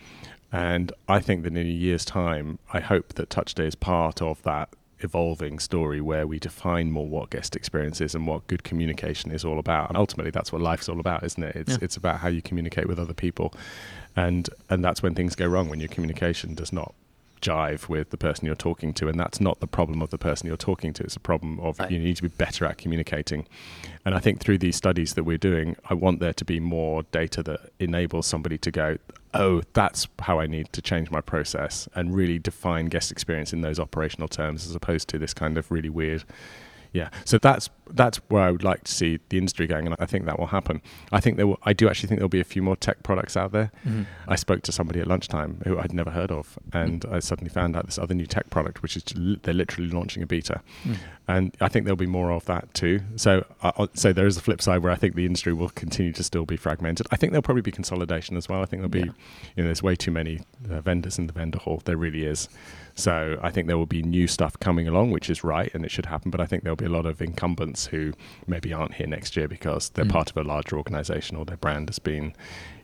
And 0.51 0.93
I 1.09 1.19
think 1.19 1.43
that 1.43 1.57
in 1.57 1.57
a 1.57 1.69
year's 1.69 2.05
time, 2.05 2.59
I 2.71 2.79
hope 2.79 3.15
that 3.15 3.29
Touch 3.29 3.51
Stay 3.51 3.67
is 3.67 3.75
part 3.75 4.21
of 4.21 4.41
that 4.43 4.69
evolving 4.99 5.59
story 5.59 6.01
where 6.01 6.25
we 6.25 6.39
define 6.39 6.91
more 6.91 7.07
what 7.07 7.29
guest 7.29 7.55
experience 7.55 8.01
is 8.01 8.15
and 8.15 8.27
what 8.27 8.47
good 8.47 8.63
communication 8.63 9.31
is 9.31 9.45
all 9.45 9.59
about. 9.59 9.89
And 9.89 9.97
ultimately, 9.97 10.31
that's 10.31 10.51
what 10.51 10.61
life's 10.61 10.89
all 10.89 10.99
about, 10.99 11.23
isn't 11.23 11.43
it? 11.43 11.55
It's 11.55 11.71
yeah. 11.71 11.77
it's 11.81 11.97
about 11.97 12.19
how 12.19 12.27
you 12.27 12.41
communicate 12.41 12.87
with 12.87 12.99
other 12.99 13.13
people, 13.13 13.53
and 14.15 14.49
and 14.69 14.83
that's 14.83 15.03
when 15.03 15.15
things 15.15 15.35
go 15.35 15.45
wrong 15.47 15.69
when 15.69 15.79
your 15.79 15.89
communication 15.89 16.55
does 16.55 16.73
not 16.73 16.93
jive 17.41 17.87
with 17.87 18.09
the 18.09 18.17
person 18.17 18.45
you're 18.45 18.55
talking 18.55 18.93
to 18.93 19.07
and 19.07 19.19
that's 19.19 19.39
not 19.39 19.59
the 19.59 19.67
problem 19.67 20.01
of 20.01 20.09
the 20.09 20.17
person 20.17 20.47
you're 20.47 20.57
talking 20.57 20.91
to 20.91 21.03
it's 21.03 21.15
a 21.15 21.19
problem 21.19 21.59
of 21.59 21.79
right. 21.79 21.91
you 21.91 21.99
need 21.99 22.15
to 22.15 22.23
be 22.23 22.27
better 22.27 22.65
at 22.65 22.77
communicating 22.79 23.45
and 24.05 24.15
i 24.15 24.19
think 24.19 24.39
through 24.39 24.57
these 24.57 24.75
studies 24.75 25.13
that 25.13 25.23
we're 25.23 25.37
doing 25.37 25.75
i 25.89 25.93
want 25.93 26.19
there 26.19 26.33
to 26.33 26.43
be 26.43 26.59
more 26.59 27.03
data 27.11 27.43
that 27.43 27.59
enables 27.79 28.25
somebody 28.25 28.57
to 28.57 28.71
go 28.71 28.97
oh 29.33 29.61
that's 29.73 30.07
how 30.19 30.39
i 30.39 30.47
need 30.47 30.71
to 30.71 30.81
change 30.81 31.11
my 31.11 31.21
process 31.21 31.87
and 31.95 32.15
really 32.15 32.39
define 32.39 32.85
guest 32.85 33.11
experience 33.11 33.53
in 33.53 33.61
those 33.61 33.79
operational 33.79 34.27
terms 34.27 34.65
as 34.65 34.75
opposed 34.75 35.07
to 35.07 35.17
this 35.17 35.33
kind 35.33 35.57
of 35.57 35.69
really 35.71 35.89
weird 35.89 36.23
yeah, 36.97 37.09
so 37.25 37.37
that's 37.37 37.69
that's 37.91 38.17
where 38.29 38.41
I 38.41 38.51
would 38.51 38.63
like 38.63 38.83
to 38.83 38.91
see 38.91 39.19
the 39.29 39.37
industry 39.37 39.67
going, 39.67 39.85
and 39.85 39.95
I 39.99 40.05
think 40.05 40.25
that 40.25 40.39
will 40.39 40.47
happen. 40.47 40.81
I 41.11 41.19
think 41.19 41.37
there 41.37 41.45
will. 41.45 41.59
I 41.63 41.73
do 41.73 41.87
actually 41.87 42.07
think 42.07 42.19
there'll 42.19 42.29
be 42.29 42.39
a 42.39 42.51
few 42.55 42.63
more 42.63 42.75
tech 42.75 43.03
products 43.03 43.37
out 43.37 43.51
there. 43.51 43.71
Mm-hmm. 43.85 44.03
I 44.27 44.35
spoke 44.35 44.63
to 44.63 44.71
somebody 44.71 44.99
at 44.99 45.07
lunchtime 45.07 45.61
who 45.63 45.77
I'd 45.77 45.93
never 45.93 46.09
heard 46.09 46.31
of, 46.31 46.57
and 46.73 47.01
mm-hmm. 47.01 47.13
I 47.13 47.19
suddenly 47.19 47.49
found 47.49 47.75
out 47.75 47.85
this 47.85 47.99
other 47.99 48.15
new 48.15 48.25
tech 48.25 48.49
product, 48.49 48.81
which 48.81 48.97
is 48.97 49.03
they're 49.43 49.53
literally 49.53 49.91
launching 49.91 50.23
a 50.23 50.25
beta, 50.25 50.61
mm-hmm. 50.83 50.93
and 51.27 51.55
I 51.61 51.67
think 51.67 51.85
there'll 51.85 51.95
be 51.95 52.07
more 52.07 52.31
of 52.31 52.45
that 52.45 52.73
too. 52.73 53.01
So, 53.15 53.45
uh, 53.61 53.87
so 53.93 54.11
there 54.11 54.25
is 54.25 54.37
a 54.37 54.41
flip 54.41 54.61
side 54.61 54.79
where 54.79 54.91
I 54.91 54.95
think 54.95 55.13
the 55.13 55.25
industry 55.25 55.53
will 55.53 55.69
continue 55.69 56.13
to 56.13 56.23
still 56.23 56.45
be 56.45 56.57
fragmented. 56.57 57.05
I 57.11 57.15
think 57.15 57.31
there'll 57.31 57.43
probably 57.43 57.61
be 57.61 57.71
consolidation 57.71 58.37
as 58.37 58.49
well. 58.49 58.63
I 58.63 58.65
think 58.65 58.81
there'll 58.81 58.89
be, 58.89 58.99
yeah. 58.99 59.55
you 59.55 59.63
know, 59.63 59.65
there's 59.65 59.83
way 59.83 59.95
too 59.95 60.11
many 60.11 60.41
uh, 60.69 60.81
vendors 60.81 61.19
in 61.19 61.27
the 61.27 61.33
vendor 61.33 61.59
hall. 61.59 61.81
There 61.85 61.97
really 61.97 62.25
is. 62.25 62.49
So 62.97 63.37
I 63.43 63.51
think 63.51 63.67
there 63.67 63.77
will 63.77 63.85
be 63.85 64.01
new 64.01 64.25
stuff 64.25 64.59
coming 64.59 64.87
along, 64.87 65.11
which 65.11 65.29
is 65.29 65.43
right 65.43 65.69
and 65.75 65.85
it 65.85 65.91
should 65.91 66.07
happen. 66.07 66.31
But 66.31 66.41
I 66.41 66.47
think 66.47 66.63
there'll 66.63 66.75
be 66.75 66.85
a 66.85 66.89
lot 66.89 67.05
of 67.05 67.21
incumbents 67.21 67.85
who 67.85 68.11
maybe 68.47 68.73
aren't 68.73 68.95
here 68.95 69.05
next 69.05 69.37
year 69.37 69.47
because 69.47 69.89
they're 69.89 70.03
mm. 70.03 70.11
part 70.11 70.31
of 70.31 70.37
a 70.37 70.43
larger 70.43 70.77
organization 70.77 71.37
or 71.37 71.45
their 71.45 71.57
brand 71.57 71.89
has 71.89 71.99
been 71.99 72.33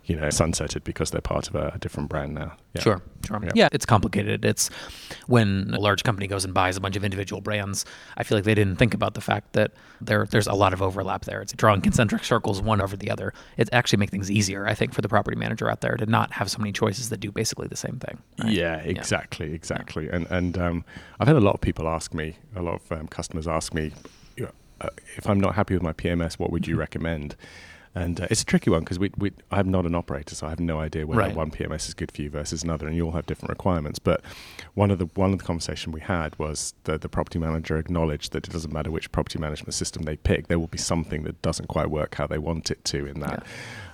you 0.06 0.18
know, 0.18 0.28
sunsetted 0.28 0.84
because 0.84 1.12
they're 1.12 1.22
part 1.22 1.48
of 1.48 1.56
a, 1.56 1.78
different 1.80 2.10
brand 2.10 2.34
now. 2.34 2.56
Yeah. 2.74 2.82
Sure, 2.82 3.02
sure. 3.26 3.40
Yeah. 3.44 3.52
yeah. 3.56 3.70
it's 3.72 3.86
complicated. 3.86 4.44
It's 4.44 4.70
when 5.28 5.74
a 5.74 5.80
large 5.80 6.04
company 6.04 6.28
goes 6.28 6.44
and 6.44 6.54
buys 6.54 6.76
a 6.76 6.82
bunch 6.82 6.96
of 6.96 7.04
individual 7.04 7.42
brands. 7.42 7.86
I 8.18 8.24
feel 8.24 8.38
like 8.38 8.46
they 8.46 8.56
didn't 8.56 8.76
think 8.78 8.94
about 8.94 9.14
the 9.14 9.22
fact 9.22 9.54
that 9.54 9.72
there 10.02 10.26
there's 10.26 10.48
a 10.48 10.54
lot 10.54 10.74
of 10.74 10.82
overlap 10.82 11.26
there. 11.26 11.42
It's 11.42 11.54
drawing 11.54 11.82
concentric 11.82 12.24
circles 12.26 12.62
one 12.62 12.82
over 12.82 12.98
the 12.98 13.10
other. 13.10 13.34
It 13.58 13.70
actually 13.72 14.00
makes 14.00 14.12
things 14.12 14.30
easier, 14.30 14.68
I 14.68 14.74
think, 14.74 14.94
for 14.94 15.02
the 15.02 15.10
property 15.10 15.38
manager 15.38 15.70
out 15.70 15.82
there 15.82 15.96
to 15.96 16.06
not 16.06 16.34
have 16.34 16.52
so 16.52 16.60
many 16.60 16.74
choices 16.74 17.10
that 17.10 17.20
do 17.20 17.32
basically 17.32 17.68
the 17.68 17.78
same 17.78 18.00
thing. 18.00 18.22
Right? 18.44 18.52
Yeah, 18.52 18.78
exactly, 18.78 19.50
yeah. 19.50 19.56
exactly. 19.56 20.10
And 20.10 20.28
and 20.30 20.58
um, 20.58 20.86
I've 21.20 21.28
had 21.28 21.38
a 21.38 21.42
lot 21.42 21.54
of 21.54 21.62
people 21.62 21.88
ask 21.88 22.14
me, 22.14 22.38
a 22.56 22.62
lot 22.62 22.76
of 22.76 22.92
um, 22.92 23.08
customers 23.08 23.48
ask 23.48 23.74
me, 23.74 23.94
you 24.36 24.46
know, 24.46 24.52
uh, 24.82 24.90
if 25.16 25.30
I'm 25.30 25.40
not 25.40 25.56
happy 25.56 25.74
with 25.74 25.84
my 25.84 25.94
PMS, 25.94 26.40
what 26.40 26.52
would 26.52 26.68
you 26.68 26.76
recommend? 26.76 27.36
And 27.96 28.22
uh, 28.22 28.28
it's 28.32 28.42
a 28.42 28.46
tricky 28.46 28.70
one 28.72 28.80
because 28.80 28.98
we, 28.98 29.12
we, 29.18 29.32
I'm 29.52 29.70
not 29.70 29.86
an 29.86 29.94
operator, 29.94 30.34
so 30.34 30.48
I 30.48 30.50
have 30.50 30.60
no 30.60 30.80
idea 30.80 31.06
whether 31.06 31.22
right. 31.22 31.36
one 31.36 31.52
PMS 31.52 31.88
is 31.88 31.94
good 31.94 32.12
for 32.12 32.24
you 32.24 32.30
versus 32.30 32.64
another, 32.64 32.88
and 32.88 32.96
you 32.96 33.06
all 33.06 33.12
have 33.12 33.28
different 33.28 33.50
requirements. 33.50 34.00
But 34.00 34.22
one 34.74 34.90
of 34.90 34.98
the 34.98 35.06
one 35.14 35.32
of 35.32 35.40
the 35.40 35.46
conversation 35.46 35.92
we 35.92 36.02
had 36.02 36.38
was 36.40 36.74
that 36.86 37.02
the 37.02 37.10
property 37.10 37.38
manager 37.38 37.78
acknowledged 37.78 38.32
that 38.32 38.48
it 38.48 38.52
doesn't 38.52 38.74
matter 38.74 38.90
which 38.90 39.12
property 39.12 39.38
management 39.38 39.76
system 39.76 40.04
they 40.04 40.18
pick, 40.18 40.48
there 40.48 40.58
will 40.58 40.68
be 40.68 40.78
something 40.78 41.24
that 41.24 41.42
doesn't 41.42 41.68
quite 41.68 41.90
work 41.90 42.16
how 42.16 42.26
they 42.26 42.40
want 42.40 42.72
it 42.72 42.84
to 42.86 43.06
in 43.06 43.20
that. 43.20 43.44
Yeah. 43.44 43.52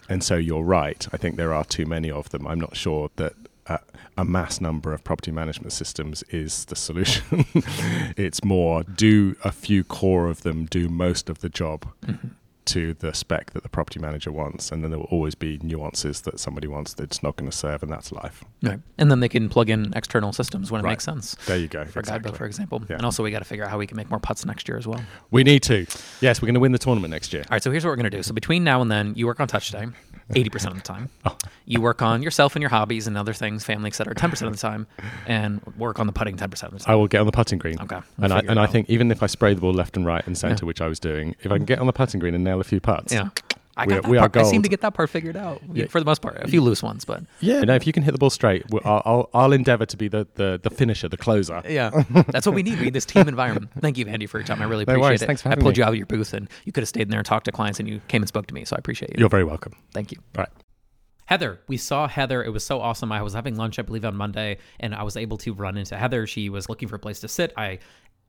And 0.07 0.23
so 0.23 0.35
you're 0.37 0.63
right. 0.63 1.05
I 1.11 1.17
think 1.17 1.35
there 1.35 1.53
are 1.53 1.65
too 1.65 1.85
many 1.85 2.09
of 2.09 2.29
them. 2.29 2.47
I'm 2.47 2.59
not 2.59 2.75
sure 2.75 3.11
that 3.17 3.33
uh, 3.67 3.77
a 4.17 4.25
mass 4.25 4.59
number 4.59 4.93
of 4.93 5.03
property 5.03 5.29
management 5.29 5.73
systems 5.73 6.23
is 6.29 6.65
the 6.65 6.75
solution. 6.75 7.45
it's 8.17 8.43
more 8.43 8.83
do 8.83 9.35
a 9.43 9.51
few 9.51 9.83
core 9.83 10.27
of 10.27 10.41
them 10.41 10.65
do 10.65 10.87
most 10.87 11.29
of 11.29 11.39
the 11.39 11.49
job. 11.49 11.85
Mm-hmm 12.05 12.29
to 12.69 12.93
the 12.95 13.13
spec 13.13 13.51
that 13.51 13.63
the 13.63 13.69
property 13.69 13.99
manager 13.99 14.31
wants, 14.31 14.71
and 14.71 14.83
then 14.83 14.91
there 14.91 14.99
will 14.99 15.07
always 15.07 15.35
be 15.35 15.59
nuances 15.61 16.21
that 16.21 16.39
somebody 16.39 16.67
wants 16.67 16.93
that's 16.93 17.23
not 17.23 17.35
going 17.35 17.49
to 17.49 17.55
serve, 17.55 17.83
and 17.83 17.91
that's 17.91 18.11
life. 18.11 18.43
Right, 18.61 18.79
and 18.97 19.11
then 19.11 19.19
they 19.19 19.29
can 19.29 19.49
plug 19.49 19.69
in 19.69 19.93
external 19.95 20.33
systems 20.33 20.71
when 20.71 20.81
it 20.81 20.83
right. 20.83 20.91
makes 20.91 21.03
sense. 21.03 21.35
There 21.45 21.57
you 21.57 21.67
go. 21.67 21.85
For 21.85 21.99
exactly. 21.99 22.11
Guidebook, 22.11 22.37
for 22.37 22.45
example, 22.45 22.81
yeah. 22.89 22.97
and 22.97 23.05
also 23.05 23.23
we 23.23 23.31
got 23.31 23.39
to 23.39 23.45
figure 23.45 23.63
out 23.65 23.71
how 23.71 23.77
we 23.77 23.87
can 23.87 23.97
make 23.97 24.09
more 24.09 24.19
putts 24.19 24.45
next 24.45 24.67
year 24.67 24.77
as 24.77 24.87
well. 24.87 25.01
We 25.31 25.43
need 25.43 25.63
to. 25.63 25.85
Yes, 26.21 26.41
we're 26.41 26.47
going 26.47 26.53
to 26.55 26.59
win 26.59 26.71
the 26.71 26.79
tournament 26.79 27.11
next 27.11 27.33
year. 27.33 27.43
All 27.43 27.55
right, 27.55 27.63
so 27.63 27.71
here's 27.71 27.83
what 27.83 27.91
we're 27.91 27.97
going 27.97 28.11
to 28.11 28.17
do. 28.17 28.23
So 28.23 28.33
between 28.33 28.63
now 28.63 28.81
and 28.81 28.91
then, 28.91 29.13
you 29.15 29.25
work 29.25 29.39
on 29.39 29.47
Touch 29.47 29.69
Stay. 29.69 29.87
80% 30.29 30.67
of 30.67 30.75
the 30.75 30.81
time. 30.81 31.09
Oh. 31.25 31.37
You 31.65 31.81
work 31.81 32.01
on 32.01 32.21
yourself 32.21 32.55
and 32.55 32.61
your 32.61 32.69
hobbies 32.69 33.07
and 33.07 33.17
other 33.17 33.33
things, 33.33 33.63
family, 33.63 33.87
etc. 33.87 34.15
10% 34.15 34.47
of 34.47 34.51
the 34.51 34.57
time, 34.57 34.87
and 35.27 35.61
work 35.77 35.99
on 35.99 36.07
the 36.07 36.13
putting 36.13 36.37
10% 36.37 36.43
of 36.43 36.71
the 36.71 36.79
time. 36.79 36.91
I 36.91 36.95
will 36.95 37.07
get 37.07 37.19
on 37.19 37.25
the 37.25 37.31
putting 37.31 37.59
green. 37.59 37.79
Okay. 37.79 37.99
We'll 38.17 38.25
and 38.25 38.33
I, 38.33 38.39
and 38.39 38.59
I 38.59 38.67
think 38.67 38.89
even 38.89 39.11
if 39.11 39.21
I 39.23 39.27
spray 39.27 39.53
the 39.53 39.61
ball 39.61 39.73
left 39.73 39.97
and 39.97 40.05
right 40.05 40.25
and 40.25 40.37
centre, 40.37 40.65
yeah. 40.65 40.67
which 40.67 40.81
I 40.81 40.87
was 40.87 40.99
doing, 40.99 41.35
if 41.41 41.51
I 41.51 41.57
can 41.57 41.65
get 41.65 41.79
on 41.79 41.87
the 41.87 41.93
putting 41.93 42.19
green 42.19 42.35
and 42.35 42.43
nail 42.43 42.59
a 42.59 42.63
few 42.63 42.79
putts, 42.79 43.13
yeah. 43.13 43.29
I, 43.79 43.85
got 43.85 44.05
we, 44.05 44.11
we 44.11 44.17
part, 44.17 44.35
I 44.37 44.43
seem 44.43 44.61
to 44.63 44.69
get 44.69 44.81
that 44.81 44.93
part 44.93 45.09
figured 45.09 45.37
out 45.37 45.61
yeah. 45.73 45.87
for 45.87 45.99
the 45.99 46.05
most 46.05 46.21
part. 46.21 46.37
A 46.37 46.47
few 46.47 46.61
loose 46.61 46.83
ones, 46.83 47.05
but 47.05 47.23
yeah. 47.39 47.61
No, 47.61 47.75
if 47.75 47.87
you 47.87 47.93
can 47.93 48.03
hit 48.03 48.11
the 48.11 48.17
ball 48.17 48.29
straight, 48.29 48.65
I'll, 48.83 49.01
I'll, 49.05 49.29
I'll 49.33 49.53
endeavor 49.53 49.85
to 49.85 49.97
be 49.97 50.07
the, 50.07 50.27
the, 50.35 50.59
the 50.61 50.69
finisher, 50.69 51.07
the 51.07 51.17
closer. 51.17 51.61
Yeah, 51.67 52.03
that's 52.27 52.45
what 52.45 52.55
we 52.55 52.63
need. 52.63 52.77
We 52.79 52.85
need 52.85 52.93
this 52.93 53.05
team 53.05 53.27
environment. 53.27 53.69
Thank 53.79 53.97
you, 53.97 54.07
Andy, 54.07 54.27
for 54.27 54.39
your 54.39 54.47
time. 54.47 54.61
I 54.61 54.65
really 54.65 54.83
appreciate 54.83 55.01
no 55.01 55.13
it. 55.13 55.19
Thanks 55.21 55.41
for 55.41 55.49
I 55.49 55.55
pulled 55.55 55.75
me. 55.75 55.79
you 55.79 55.83
out 55.83 55.89
of 55.89 55.95
your 55.95 56.05
booth, 56.05 56.33
and 56.33 56.49
you 56.65 56.71
could 56.71 56.81
have 56.81 56.89
stayed 56.89 57.03
in 57.03 57.09
there 57.09 57.19
and 57.19 57.25
talked 57.25 57.45
to 57.45 57.51
clients, 57.51 57.79
and 57.79 57.87
you 57.87 58.01
came 58.07 58.21
and 58.21 58.27
spoke 58.27 58.47
to 58.47 58.53
me. 58.53 58.65
So 58.65 58.75
I 58.75 58.79
appreciate 58.79 59.11
you. 59.11 59.15
You're 59.19 59.29
very 59.29 59.43
welcome. 59.43 59.73
Thank 59.93 60.11
you. 60.11 60.19
All 60.37 60.43
right. 60.43 60.49
Heather, 61.25 61.59
we 61.67 61.77
saw 61.77 62.07
Heather. 62.07 62.43
It 62.43 62.49
was 62.49 62.63
so 62.63 62.81
awesome. 62.81 63.11
I 63.11 63.21
was 63.21 63.35
having 63.35 63.55
lunch, 63.55 63.77
I 63.77 63.83
believe, 63.83 64.03
on 64.03 64.15
Monday, 64.15 64.57
and 64.79 64.95
I 64.95 65.03
was 65.03 65.15
able 65.15 65.37
to 65.37 65.53
run 65.53 65.77
into 65.77 65.95
Heather. 65.95 66.25
She 66.25 66.49
was 66.49 66.67
looking 66.67 66.87
for 66.87 66.95
a 66.95 66.99
place 66.99 67.19
to 67.19 67.27
sit. 67.27 67.53
I 67.55 67.77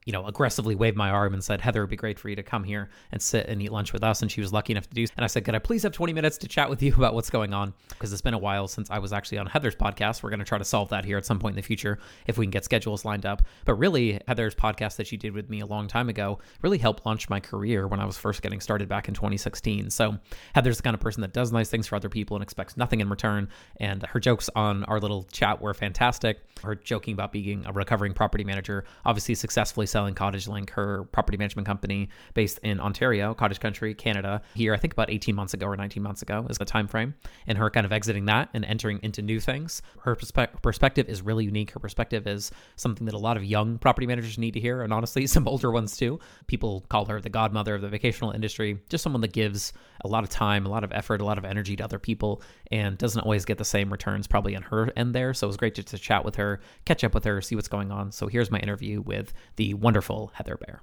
you 0.07 0.15
know, 0.15 0.27
aggressively 0.27 0.75
waved 0.75 0.97
my 0.97 1.11
arm 1.11 1.35
and 1.35 1.45
said, 1.45 1.61
Heather, 1.61 1.81
it 1.81 1.83
would 1.85 1.91
be 1.91 1.97
great 1.97 2.19
for 2.19 2.31
you 2.31 2.37
to 2.37 2.43
come 2.43 2.65
here 2.65 2.89
and 3.13 3.21
sit 3.21 3.47
and 3.47 3.61
eat 3.61 3.71
lunch 3.71 3.93
with 3.93 4.03
us. 4.03 4.23
And 4.23 4.33
she 4.33 4.41
was 4.41 4.51
lucky 4.51 4.73
enough 4.73 4.89
to 4.89 4.95
do. 4.95 5.05
And 5.15 5.25
I 5.25 5.27
said, 5.27 5.45
Could 5.45 5.55
I 5.55 5.59
please 5.59 5.83
have 5.83 5.93
20 5.93 6.15
minutes 6.15 6.39
to 6.39 6.49
chat 6.49 6.71
with 6.71 6.83
you 6.83 6.95
about 6.97 7.13
what's 7.13 7.29
going 7.29 7.53
on? 7.53 7.75
Because 7.91 8.11
it's 8.13 8.23
been 8.23 8.33
a 8.33 8.39
while 8.39 8.67
since 8.67 8.91
I 8.91 8.99
was 8.99 9.13
actually 9.13 9.39
on 9.39 9.47
Heather's 9.47 9.77
podcast. 9.77 10.23
We're 10.23 10.31
going 10.31 10.41
to 10.41 10.47
try 10.47 10.57
to 10.57 10.65
solve 10.65 10.89
that 10.89 11.05
here 11.05 11.19
at 11.19 11.27
some 11.27 11.39
point 11.39 11.53
in 11.53 11.57
the 11.57 11.63
future 11.63 11.99
if 12.27 12.39
we 12.39 12.47
can 12.47 12.51
get 12.51 12.65
schedules 12.65 13.05
lined 13.05 13.27
up. 13.27 13.43
But 13.67 13.75
really, 13.75 14.21
Heather's 14.27 14.55
podcast 14.55 14.97
that 14.97 15.07
she 15.07 15.19
did 15.19 15.35
with 15.35 15.51
me 15.51 15.61
a 15.61 15.67
long 15.67 15.87
time 15.87 16.09
ago 16.09 16.39
really 16.63 16.79
helped 16.79 17.05
launch 17.05 17.29
my 17.29 17.41
career 17.41 17.87
when 17.87 18.01
I 18.01 18.07
was 18.07 18.17
first 18.17 18.41
getting 18.41 18.61
started 18.61 18.89
back 18.89 19.07
in 19.07 19.15
2016. 19.15 19.91
So 19.91 20.17
Heather's 20.55 20.79
the 20.79 20.83
kind 20.83 20.95
of 20.95 21.01
person 21.01 21.21
that 21.21 21.35
does 21.35 21.53
nice 21.53 21.69
things 21.69 21.87
for 21.87 21.97
other 21.97 22.09
people 22.09 22.37
and 22.37 22.43
expects 22.43 22.77
nothing 22.79 23.01
in 23.01 23.11
return. 23.11 23.51
And 23.77 24.03
her 24.07 24.19
jokes 24.19 24.49
on 24.57 24.85
our 24.85 24.99
little 24.99 25.25
chat 25.25 25.61
were 25.61 25.75
fantastic. 25.75 26.41
Her 26.63 26.75
joking 26.75 27.13
about 27.13 27.33
being 27.33 27.67
a 27.67 27.73
recovering 27.73 28.15
property 28.15 28.45
manager, 28.45 28.85
obviously 29.05 29.35
successfully 29.35 29.87
selling 29.91 30.15
Cottage 30.15 30.49
Link 30.49 30.71
her 30.71 31.05
property 31.13 31.37
management 31.37 31.67
company 31.67 32.09
based 32.35 32.59
in 32.63 32.81
Ontario, 32.81 33.35
Cottage 33.35 33.61
Country, 33.61 33.95
Canada. 33.95 34.43
Here, 34.55 34.73
I 34.75 34.77
think 34.77 34.93
about 34.93 35.11
18 35.11 35.35
months 35.35 35.55
ago 35.55 35.67
or 35.67 35.77
19 35.77 36.03
months 36.03 36.23
ago 36.23 36.47
is 36.49 36.59
the 36.59 36.65
time 36.65 36.87
frame, 36.87 37.15
and 37.47 37.59
her 37.59 37.71
kind 37.71 37.85
of 37.85 37.93
exiting 37.93 38.27
that 38.27 38.49
and 38.55 38.65
entering 38.65 39.01
into 39.03 39.23
new 39.23 39.41
things. 39.41 39.83
Her 40.01 40.17
perspe- 40.17 40.63
perspective 40.63 41.09
is 41.09 41.23
really 41.23 41.45
unique. 41.45 41.73
Her 41.73 41.81
perspective 41.81 42.27
is 42.27 42.51
something 42.77 43.05
that 43.07 43.15
a 43.15 43.19
lot 43.19 43.37
of 43.37 43.45
young 43.45 43.79
property 43.79 44.07
managers 44.07 44.39
need 44.39 44.55
to 44.55 44.61
hear, 44.61 44.83
and 44.83 44.93
honestly, 44.93 45.27
some 45.27 45.49
older 45.49 45.71
ones 45.71 45.97
too. 45.97 46.19
People 46.47 46.85
call 46.89 47.05
her 47.07 47.21
the 47.21 47.29
godmother 47.29 47.75
of 47.75 47.83
the 47.83 47.89
vacational 47.89 48.31
industry, 48.33 48.79
just 48.89 49.03
someone 49.03 49.21
that 49.21 49.33
gives 49.33 49.73
a 50.05 50.09
lot 50.09 50.25
of 50.25 50.31
time, 50.31 50.67
a 50.67 50.69
lot 50.69 50.85
of 50.85 50.93
effort, 50.93 51.21
a 51.21 51.25
lot 51.25 51.39
of 51.39 51.45
energy 51.45 51.77
to 51.77 51.85
other 51.85 51.99
people, 51.99 52.43
and 52.71 52.97
doesn't 52.99 53.23
always 53.23 53.45
get 53.45 53.59
the 53.59 53.65
same 53.65 53.91
returns 53.91 54.27
probably 54.27 54.57
on 54.57 54.63
her 54.63 54.93
end 54.97 55.15
there. 55.15 55.35
So 55.35 55.47
it 55.47 55.49
was 55.49 55.57
great 55.57 55.75
to, 55.75 55.83
to 55.83 55.99
chat 55.99 56.25
with 56.25 56.37
her, 56.37 56.61
catch 56.85 57.05
up 57.05 57.15
with 57.15 57.25
her, 57.25 57.41
see 57.41 57.55
what's 57.55 57.69
going 57.69 57.91
on. 57.91 58.13
So 58.13 58.27
here's 58.27 58.51
my 58.51 58.59
interview 58.59 59.01
with 59.01 59.33
the 59.57 59.75
wonderful 59.81 60.31
Heather 60.35 60.57
Bayer. 60.57 60.83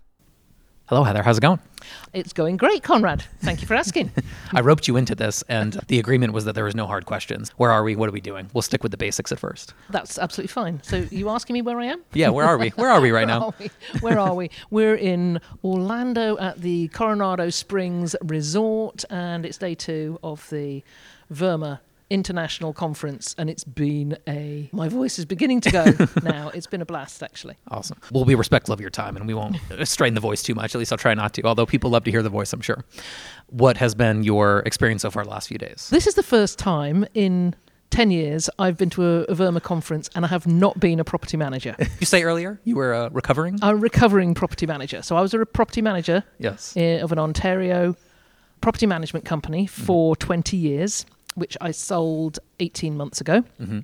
Hello, 0.88 1.03
Heather. 1.03 1.21
How's 1.21 1.38
it 1.38 1.41
going? 1.41 1.60
It's 2.13 2.31
going 2.31 2.55
great, 2.55 2.81
Conrad. 2.81 3.21
Thank 3.41 3.60
you 3.60 3.67
for 3.67 3.73
asking. 3.73 4.10
I 4.53 4.62
roped 4.62 4.88
you 4.88 4.95
into 4.95 5.15
this, 5.15 5.43
and 5.49 5.73
the 5.89 5.99
agreement 5.99 6.31
was 6.31 6.45
that 6.45 6.55
there 6.55 6.63
was 6.63 6.75
no 6.75 6.88
hard 6.88 7.05
questions. 7.05 7.49
Where 7.57 7.71
are 7.71 7.83
we? 7.83 7.97
What 7.97 8.07
are 8.07 8.13
we 8.13 8.21
doing? 8.21 8.49
We'll 8.53 8.62
stick 8.62 8.83
with 8.83 8.91
the 8.91 8.97
basics 8.97 9.33
at 9.33 9.38
first. 9.38 9.73
That's 9.89 10.17
absolutely 10.17 10.53
fine. 10.53 10.81
So, 10.83 11.05
you 11.12 11.27
asking 11.27 11.55
me 11.55 11.62
where 11.62 11.77
I 11.77 11.88
am? 11.88 12.03
Yeah, 12.13 12.29
where 12.29 12.45
are 12.45 12.57
we? 12.57 12.69
Where 12.69 12.89
are 12.89 13.01
we 13.01 13.12
right 13.12 13.27
now? 13.27 13.41
Are 13.47 13.53
we? 13.60 13.69
Where 13.99 14.17
are 14.17 14.33
we? 14.33 14.49
We're 14.69 14.95
in 14.95 15.41
Orlando 15.62 16.38
at 16.38 16.62
the 16.62 16.88
Coronado 16.88 17.49
Springs 17.49 18.15
Resort, 18.23 19.03
and 19.10 19.45
it's 19.45 19.57
day 19.57 19.75
two 19.75 20.17
of 20.23 20.49
the 20.49 20.83
VRMA 21.33 21.79
international 22.10 22.74
conference 22.74 23.36
and 23.38 23.50
it's 23.50 23.63
been 23.65 24.17
a 24.28 24.70
my 24.72 24.88
voice 24.88 25.20
is 25.20 25.26
beginning 25.26 25.60
to 25.60 25.70
go 25.70 25.86
now 26.24 26.50
it's 26.50 26.67
been 26.67 26.82
a 26.82 26.86
blast 26.86 27.22
actually 27.22 27.56
awesome 27.70 27.98
we'll 28.12 28.24
be 28.24 28.36
respectful 28.36 28.74
of 28.74 28.80
your 28.80 28.89
time 28.89 29.17
and 29.17 29.28
we 29.28 29.34
won't 29.34 29.58
strain 29.84 30.13
the 30.13 30.22
voice 30.22 30.41
too 30.41 30.56
much 30.56 30.74
at 30.74 30.80
least 30.80 30.91
i'll 30.91 30.98
try 30.98 31.13
not 31.13 31.34
to 31.34 31.41
although 31.43 31.65
people 31.65 31.89
love 31.89 32.06
to 32.06 32.12
hear 32.12 32.24
the 32.24 32.30
voice 32.30 32.54
i'm 32.54 32.62
sure 32.62 32.86
what 33.48 33.78
has 33.78 33.93
been 33.93 34.24
your 34.24 34.60
experience 34.60 35.02
so 35.02 35.12
far 35.12 35.24
the 35.24 35.30
last 35.30 35.50
few 35.50 35.58
days 35.58 35.89
this 35.91 36.08
is 36.08 36.15
the 36.15 36.24
first 36.24 36.58
time 36.58 37.06
in 37.13 37.54
10 37.89 38.12
years 38.12 38.50
I've 38.60 38.78
been 38.78 38.89
to 38.91 39.04
a, 39.04 39.22
a 39.24 39.36
VRMA 39.36 39.63
conference 39.63 40.10
and 40.13 40.26
I 40.26 40.28
have 40.28 40.46
not 40.46 40.78
been 40.78 41.00
a 41.00 41.06
property 41.06 41.38
manager. 41.38 41.74
you 42.00 42.06
say 42.06 42.24
earlier 42.24 42.60
you 42.65 42.76
were 42.76 42.93
a 42.93 43.10
recovering? 43.10 43.60
A 43.62 43.76
recovering 43.76 44.34
property 44.34 44.65
manager. 44.65 45.02
So 45.02 45.15
I 45.15 45.22
was 45.22 45.34
a 45.34 45.46
property 45.46 45.82
manager 45.82 46.26
yes. 46.38 46.76
Eh, 46.76 46.98
of 46.98 47.13
an 47.13 47.17
Ontario 47.17 47.96
property 48.62 48.86
management 48.86 49.26
company 49.26 49.65
mm-hmm. 49.65 49.86
for 49.86 50.15
mm-hmm. 50.15 50.28
20 50.28 50.58
years 50.58 51.06
which 51.38 51.56
I 51.62 51.71
sold 51.71 52.39
18 52.60 52.97
months 52.97 53.21
ago. 53.21 53.43
Mm-hmm. 53.62 53.80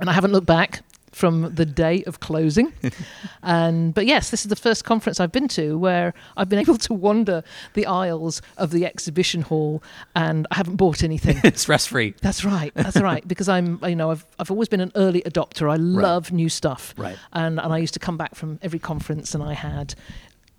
And 0.00 0.10
I 0.10 0.12
haven't 0.12 0.32
looked 0.32 0.46
back 0.46 0.82
from 1.14 1.54
the 1.54 1.64
day 1.64 2.02
of 2.04 2.20
closing. 2.20 2.72
and 3.42 3.94
but 3.94 4.04
yes, 4.04 4.30
this 4.30 4.44
is 4.44 4.48
the 4.48 4.56
first 4.56 4.84
conference 4.84 5.20
I've 5.20 5.32
been 5.32 5.48
to 5.48 5.78
where 5.78 6.12
I've 6.36 6.48
been 6.48 6.58
able 6.58 6.76
to 6.76 6.92
wander 6.92 7.42
the 7.74 7.86
aisles 7.86 8.42
of 8.58 8.70
the 8.70 8.84
exhibition 8.84 9.42
hall 9.42 9.82
and 10.14 10.46
I 10.50 10.56
haven't 10.56 10.76
bought 10.76 11.02
anything. 11.02 11.40
it's 11.44 11.62
stress 11.62 11.86
free. 11.86 12.14
That's 12.20 12.44
right. 12.44 12.72
That's 12.74 13.00
right. 13.00 13.26
Because 13.34 13.48
I'm 13.48 13.78
you 13.84 13.96
know, 13.96 14.10
I've 14.10 14.26
I've 14.38 14.50
always 14.50 14.68
been 14.68 14.80
an 14.80 14.92
early 14.96 15.22
adopter. 15.22 15.70
I 15.70 15.76
love 15.76 16.26
right. 16.26 16.32
new 16.32 16.48
stuff. 16.48 16.94
Right. 16.96 17.16
And 17.32 17.58
and 17.58 17.72
I 17.72 17.78
used 17.78 17.94
to 17.94 18.00
come 18.00 18.16
back 18.16 18.34
from 18.34 18.58
every 18.60 18.78
conference 18.78 19.34
and 19.34 19.42
I 19.42 19.54
had 19.54 19.94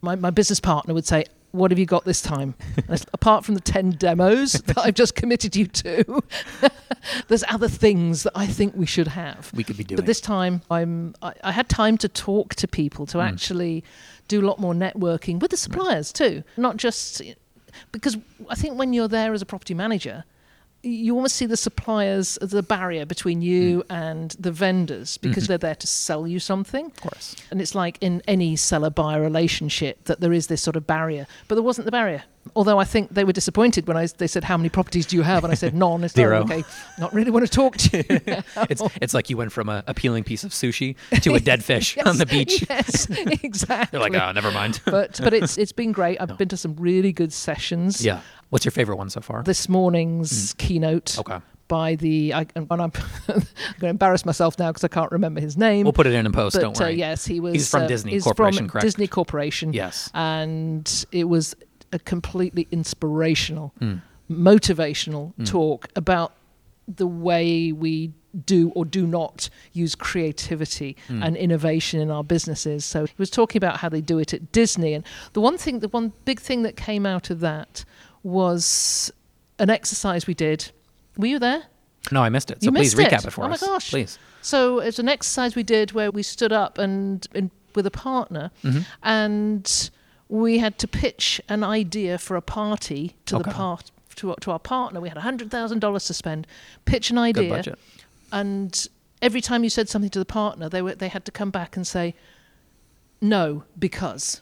my, 0.05 0.15
my 0.15 0.29
business 0.29 0.59
partner 0.59 0.93
would 0.93 1.05
say, 1.05 1.25
what 1.51 1.71
have 1.71 1.79
you 1.79 1.85
got 1.85 2.05
this 2.05 2.21
time? 2.21 2.55
apart 3.13 3.45
from 3.45 3.55
the 3.55 3.61
10 3.61 3.91
demos 3.91 4.53
that 4.65 4.77
I've 4.77 4.93
just 4.93 5.15
committed 5.15 5.55
you 5.55 5.67
to, 5.67 6.23
there's 7.27 7.43
other 7.49 7.67
things 7.67 8.23
that 8.23 8.33
I 8.35 8.45
think 8.45 8.75
we 8.75 8.85
should 8.85 9.07
have. 9.07 9.51
We 9.53 9.63
could 9.63 9.77
be 9.77 9.83
doing. 9.83 9.95
But 9.95 10.05
this 10.05 10.21
time, 10.21 10.61
I'm, 10.69 11.15
I, 11.21 11.33
I 11.43 11.51
had 11.51 11.69
time 11.69 11.97
to 11.99 12.09
talk 12.09 12.55
to 12.55 12.67
people, 12.67 13.05
to 13.07 13.17
mm. 13.17 13.25
actually 13.25 13.83
do 14.27 14.41
a 14.41 14.45
lot 14.45 14.59
more 14.59 14.73
networking 14.73 15.39
with 15.39 15.51
the 15.51 15.57
suppliers 15.57 16.13
right. 16.19 16.29
too, 16.29 16.43
not 16.57 16.77
just 16.77 17.21
because 17.91 18.17
I 18.49 18.55
think 18.55 18.77
when 18.77 18.93
you're 18.93 19.07
there 19.07 19.33
as 19.33 19.41
a 19.41 19.45
property 19.45 19.73
manager, 19.73 20.23
you 20.85 21.15
almost 21.15 21.35
see 21.35 21.45
the 21.45 21.57
suppliers 21.57 22.37
as 22.37 22.53
a 22.53 22.61
barrier 22.61 23.05
between 23.05 23.41
you 23.41 23.79
mm. 23.79 23.85
and 23.89 24.31
the 24.39 24.51
vendors 24.51 25.17
because 25.17 25.43
mm-hmm. 25.43 25.51
they're 25.51 25.57
there 25.57 25.75
to 25.75 25.87
sell 25.87 26.27
you 26.27 26.39
something. 26.39 26.85
Of 26.85 27.01
course. 27.01 27.35
And 27.49 27.59
it's 27.59 27.73
like 27.73 27.97
in 28.01 28.21
any 28.27 28.55
seller 28.55 28.89
buyer 28.89 29.21
relationship 29.21 30.05
that 30.05 30.19
there 30.19 30.31
is 30.31 30.47
this 30.47 30.61
sort 30.61 30.75
of 30.75 30.85
barrier. 30.85 31.27
But 31.47 31.55
there 31.55 31.63
wasn't 31.63 31.85
the 31.85 31.91
barrier. 31.91 32.23
Although 32.55 32.77
I 32.77 32.83
think 32.83 33.09
they 33.09 33.23
were 33.23 33.33
disappointed 33.33 33.87
when 33.87 33.97
I, 33.97 34.05
they 34.05 34.27
said, 34.27 34.43
How 34.43 34.57
many 34.57 34.69
properties 34.69 35.05
do 35.05 35.15
you 35.15 35.23
have? 35.23 35.43
And 35.43 35.51
I 35.51 35.55
said, 35.55 35.73
None. 35.85 36.03
It's 36.03 36.13
Zero. 36.13 36.41
okay, 36.43 36.63
not 36.99 37.13
really 37.13 37.31
want 37.31 37.45
to 37.45 37.51
talk 37.51 37.77
to 37.77 37.97
you. 37.97 38.03
it's, 38.69 38.81
it's 39.01 39.13
like 39.13 39.29
you 39.29 39.37
went 39.37 39.51
from 39.51 39.69
a 39.69 39.83
appealing 39.87 40.23
piece 40.23 40.43
of 40.43 40.51
sushi 40.51 40.95
to 41.21 41.33
a 41.33 41.39
dead 41.39 41.63
fish 41.63 41.95
yes, 41.97 42.05
on 42.05 42.17
the 42.17 42.25
beach. 42.25 42.65
Yes, 42.69 43.07
exactly. 43.43 43.99
You're 43.99 44.09
like, 44.09 44.21
Oh, 44.21 44.31
never 44.31 44.51
mind. 44.51 44.81
but, 44.85 45.19
but 45.23 45.33
it's, 45.33 45.57
it's 45.57 45.71
been 45.71 45.91
great. 45.91 46.21
I've 46.21 46.29
no. 46.29 46.35
been 46.35 46.49
to 46.49 46.57
some 46.57 46.75
really 46.75 47.11
good 47.11 47.33
sessions. 47.33 48.03
Yeah. 48.03 48.21
What's 48.49 48.65
your 48.65 48.71
favorite 48.71 48.97
one 48.97 49.09
so 49.09 49.21
far? 49.21 49.43
This 49.43 49.67
morning's 49.67 50.53
mm. 50.53 50.57
keynote. 50.57 51.19
Okay. 51.19 51.39
By 51.67 51.95
the, 51.95 52.31
I, 52.33 52.45
and 52.55 52.67
I'm, 52.69 52.79
I'm 52.79 52.91
going 53.27 53.43
to 53.79 53.87
embarrass 53.87 54.23
myself 54.23 54.59
now 54.59 54.69
because 54.69 54.83
I 54.83 54.87
can't 54.87 55.11
remember 55.11 55.41
his 55.41 55.57
name. 55.57 55.83
We'll 55.83 55.93
put 55.93 56.05
it 56.05 56.13
in 56.13 56.25
in 56.25 56.31
post. 56.31 56.55
But, 56.55 56.61
don't 56.61 56.79
worry. 56.79 56.93
Uh, 56.93 56.95
yes, 56.95 57.25
he 57.25 57.39
was. 57.39 57.53
He's 57.53 57.69
from 57.69 57.83
uh, 57.83 57.87
Disney 57.87 58.11
he's 58.11 58.23
Corporation, 58.23 58.65
from 58.65 58.69
correct? 58.69 58.85
Disney 58.85 59.07
Corporation. 59.07 59.73
Yes. 59.73 60.11
And 60.13 61.05
it 61.11 61.23
was 61.23 61.55
a 61.95 61.99
completely 61.99 62.67
inspirational, 62.71 63.73
mm. 63.79 64.01
motivational 64.29 65.33
mm. 65.39 65.47
talk 65.47 65.87
about 65.95 66.33
the 66.87 67.07
way 67.07 67.71
we 67.71 68.11
do 68.45 68.69
or 68.75 68.85
do 68.85 69.07
not 69.07 69.49
use 69.71 69.95
creativity 69.95 70.95
mm. 71.07 71.25
and 71.25 71.37
innovation 71.37 71.99
in 72.01 72.11
our 72.11 72.23
businesses. 72.23 72.85
So 72.85 73.05
he 73.05 73.13
was 73.17 73.29
talking 73.29 73.57
about 73.57 73.77
how 73.77 73.89
they 73.89 74.01
do 74.01 74.19
it 74.19 74.33
at 74.33 74.51
Disney. 74.51 74.93
And 74.93 75.05
the 75.33 75.41
one 75.41 75.57
thing, 75.57 75.79
the 75.79 75.87
one 75.87 76.11
big 76.25 76.39
thing 76.39 76.63
that 76.63 76.75
came 76.75 77.05
out 77.05 77.29
of 77.29 77.39
that 77.39 77.85
was 78.23 79.11
an 79.57 79.69
exercise 79.69 80.27
we 80.27 80.33
did. 80.33 80.71
Were 81.17 81.27
you 81.27 81.39
there? 81.39 81.63
No, 82.11 82.21
I 82.21 82.29
missed 82.29 82.51
it. 82.51 82.61
So 82.61 82.65
you 82.65 82.71
please 82.71 82.93
recap 82.93 83.25
it, 83.25 83.31
for 83.31 83.45
oh 83.45 83.51
us. 83.51 83.63
Oh 83.63 83.67
my 83.67 83.73
gosh. 83.73 83.89
Please. 83.89 84.19
So 84.41 84.79
it's 84.79 84.99
an 84.99 85.09
exercise 85.09 85.55
we 85.55 85.63
did 85.63 85.93
where 85.93 86.11
we 86.11 86.21
stood 86.21 86.51
up 86.51 86.77
and, 86.77 87.25
and 87.33 87.49
with 87.73 87.87
a 87.87 87.91
partner 87.91 88.51
mm-hmm. 88.63 88.81
and 89.01 89.89
we 90.35 90.57
had 90.59 90.77
to 90.79 90.87
pitch 90.87 91.41
an 91.47 91.63
idea 91.63 92.17
for 92.17 92.35
a 92.35 92.41
party 92.41 93.15
to 93.25 93.35
okay. 93.37 93.43
the 93.43 93.55
part 93.55 93.91
to, 94.15 94.35
to 94.41 94.51
our 94.51 94.59
partner. 94.59 94.99
We 95.01 95.09
had 95.09 95.17
$100,000 95.17 96.07
to 96.07 96.13
spend, 96.13 96.47
pitch 96.85 97.09
an 97.09 97.17
idea. 97.17 97.75
And 98.31 98.87
every 99.21 99.41
time 99.41 99.63
you 99.63 99.69
said 99.69 99.89
something 99.89 100.09
to 100.11 100.19
the 100.19 100.25
partner, 100.25 100.69
they 100.69 100.81
were 100.81 100.95
they 100.95 101.07
had 101.07 101.25
to 101.25 101.31
come 101.31 101.51
back 101.51 101.75
and 101.75 101.85
say 101.85 102.15
no 103.21 103.63
because 103.79 104.41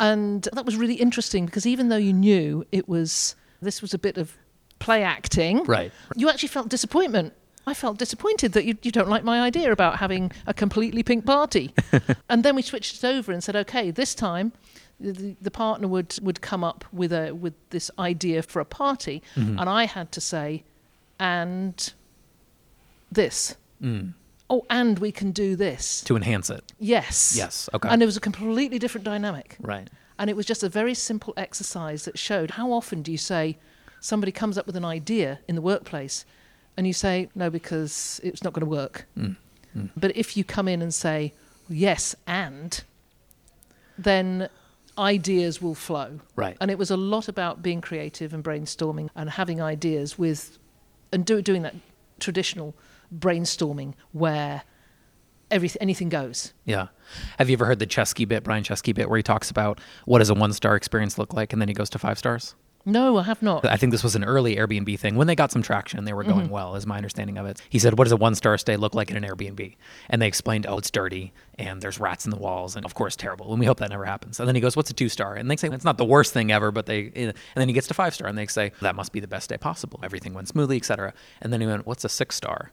and 0.00 0.48
that 0.52 0.64
was 0.64 0.76
really 0.76 0.94
interesting 0.94 1.46
because 1.46 1.66
even 1.66 1.88
though 1.88 1.96
you 1.96 2.12
knew 2.12 2.64
it 2.70 2.88
was 2.88 3.34
this 3.60 3.82
was 3.82 3.92
a 3.94 3.98
bit 3.98 4.16
of 4.16 4.36
play 4.78 5.02
acting, 5.02 5.64
right? 5.64 5.92
You 6.14 6.28
actually 6.28 6.48
felt 6.48 6.68
disappointment. 6.68 7.34
I 7.68 7.74
felt 7.74 7.98
disappointed 7.98 8.52
that 8.52 8.64
you, 8.64 8.76
you 8.82 8.90
don't 8.90 9.08
like 9.08 9.24
my 9.24 9.40
idea 9.40 9.70
about 9.72 9.98
having 9.98 10.32
a 10.46 10.54
completely 10.54 11.02
pink 11.02 11.24
party. 11.24 11.74
and 12.28 12.44
then 12.44 12.56
we 12.56 12.62
switched 12.62 12.96
it 12.96 13.06
over 13.06 13.30
and 13.32 13.42
said, 13.44 13.56
okay, 13.56 13.90
this 13.90 14.14
time 14.14 14.52
the, 14.98 15.36
the 15.40 15.50
partner 15.50 15.86
would, 15.86 16.18
would 16.22 16.40
come 16.40 16.64
up 16.64 16.84
with 16.92 17.12
a 17.12 17.32
with 17.32 17.54
this 17.70 17.90
idea 17.98 18.42
for 18.42 18.58
a 18.60 18.64
party, 18.64 19.22
mm-hmm. 19.36 19.58
and 19.58 19.68
I 19.68 19.84
had 19.84 20.10
to 20.12 20.20
say, 20.20 20.64
and 21.20 21.92
this. 23.12 23.56
Mm 23.82 24.14
oh, 24.50 24.64
and 24.70 24.98
we 24.98 25.12
can 25.12 25.32
do 25.32 25.56
this 25.56 26.02
to 26.02 26.16
enhance 26.16 26.50
it. 26.50 26.72
Yes. 26.78 27.34
Yes. 27.36 27.68
Okay. 27.74 27.88
And 27.88 28.02
it 28.02 28.06
was 28.06 28.16
a 28.16 28.20
completely 28.20 28.78
different 28.78 29.04
dynamic. 29.04 29.56
Right. 29.60 29.88
And 30.18 30.28
it 30.28 30.36
was 30.36 30.46
just 30.46 30.62
a 30.62 30.68
very 30.68 30.94
simple 30.94 31.34
exercise 31.36 32.04
that 32.04 32.18
showed 32.18 32.52
how 32.52 32.72
often 32.72 33.02
do 33.02 33.12
you 33.12 33.18
say 33.18 33.58
somebody 34.00 34.32
comes 34.32 34.58
up 34.58 34.66
with 34.66 34.76
an 34.76 34.84
idea 34.84 35.40
in 35.48 35.54
the 35.54 35.62
workplace 35.62 36.24
and 36.78 36.86
you 36.86 36.92
say, 36.92 37.28
no, 37.34 37.50
because 37.50 38.20
it's 38.22 38.44
not 38.44 38.52
going 38.52 38.64
to 38.64 38.70
work. 38.70 39.04
Mm. 39.18 39.36
Mm. 39.76 39.90
But 39.96 40.16
if 40.16 40.36
you 40.36 40.44
come 40.44 40.68
in 40.68 40.80
and 40.80 40.94
say, 40.94 41.34
yes, 41.68 42.14
and, 42.24 42.84
then 43.98 44.48
ideas 44.96 45.60
will 45.60 45.74
flow. 45.74 46.20
Right. 46.36 46.56
And 46.60 46.70
it 46.70 46.78
was 46.78 46.92
a 46.92 46.96
lot 46.96 47.26
about 47.26 47.62
being 47.64 47.80
creative 47.80 48.32
and 48.32 48.44
brainstorming 48.44 49.10
and 49.16 49.28
having 49.28 49.60
ideas 49.60 50.16
with, 50.16 50.56
and 51.12 51.26
do, 51.26 51.42
doing 51.42 51.62
that 51.62 51.74
traditional 52.20 52.76
brainstorming 53.12 53.94
where 54.12 54.62
everything 55.50 55.82
anything 55.82 56.08
goes. 56.08 56.52
Yeah. 56.64 56.88
Have 57.38 57.50
you 57.50 57.54
ever 57.54 57.64
heard 57.64 57.80
the 57.80 57.88
Chesky 57.88 58.26
bit, 58.26 58.44
Brian 58.44 58.62
Chesky 58.62 58.94
bit, 58.94 59.10
where 59.10 59.16
he 59.16 59.22
talks 59.24 59.50
about 59.50 59.80
what 60.04 60.20
does 60.20 60.30
a 60.30 60.34
one 60.34 60.52
star 60.52 60.76
experience 60.76 61.18
look 61.18 61.34
like, 61.34 61.52
and 61.52 61.60
then 61.60 61.66
he 61.68 61.74
goes 61.74 61.90
to 61.90 61.98
five 61.98 62.18
stars? 62.18 62.54
No, 62.88 63.18
I 63.18 63.22
have 63.24 63.42
not. 63.42 63.66
I 63.66 63.76
think 63.76 63.92
this 63.92 64.02
was 64.02 64.16
an 64.16 64.24
early 64.24 64.56
Airbnb 64.56 64.98
thing. 64.98 65.14
When 65.14 65.26
they 65.26 65.34
got 65.34 65.52
some 65.52 65.60
traction, 65.60 66.04
they 66.04 66.14
were 66.14 66.24
going 66.24 66.44
mm-hmm. 66.44 66.52
well, 66.52 66.74
is 66.74 66.86
my 66.86 66.96
understanding 66.96 67.36
of 67.36 67.44
it. 67.44 67.60
He 67.68 67.78
said, 67.78 67.98
What 67.98 68.04
does 68.04 68.12
a 68.12 68.16
one 68.16 68.34
star 68.34 68.56
stay 68.56 68.76
look 68.76 68.94
like 68.94 69.10
in 69.10 69.16
an 69.16 69.24
Airbnb? 69.24 69.76
And 70.08 70.22
they 70.22 70.26
explained, 70.26 70.66
Oh, 70.66 70.78
it's 70.78 70.90
dirty 70.90 71.34
and 71.58 71.82
there's 71.82 72.00
rats 72.00 72.24
in 72.24 72.30
the 72.30 72.38
walls 72.38 72.76
and, 72.76 72.86
of 72.86 72.94
course, 72.94 73.14
terrible. 73.14 73.50
And 73.50 73.60
we 73.60 73.66
hope 73.66 73.78
that 73.78 73.90
never 73.90 74.06
happens. 74.06 74.40
And 74.40 74.48
then 74.48 74.54
he 74.54 74.62
goes, 74.62 74.74
What's 74.74 74.88
a 74.90 74.94
two 74.94 75.10
star? 75.10 75.34
And 75.34 75.50
they 75.50 75.56
say, 75.56 75.68
It's 75.68 75.84
not 75.84 75.98
the 75.98 76.04
worst 76.04 76.32
thing 76.32 76.50
ever, 76.50 76.70
but 76.70 76.86
they, 76.86 77.12
and 77.14 77.34
then 77.54 77.68
he 77.68 77.74
gets 77.74 77.88
to 77.88 77.94
five 77.94 78.14
star 78.14 78.26
and 78.26 78.38
they 78.38 78.46
say, 78.46 78.72
That 78.80 78.96
must 78.96 79.12
be 79.12 79.20
the 79.20 79.28
best 79.28 79.50
day 79.50 79.58
possible. 79.58 80.00
Everything 80.02 80.32
went 80.32 80.48
smoothly, 80.48 80.78
etc. 80.78 81.12
And 81.42 81.52
then 81.52 81.60
he 81.60 81.66
went, 81.66 81.86
What's 81.86 82.04
a 82.04 82.08
six 82.08 82.36
star? 82.36 82.72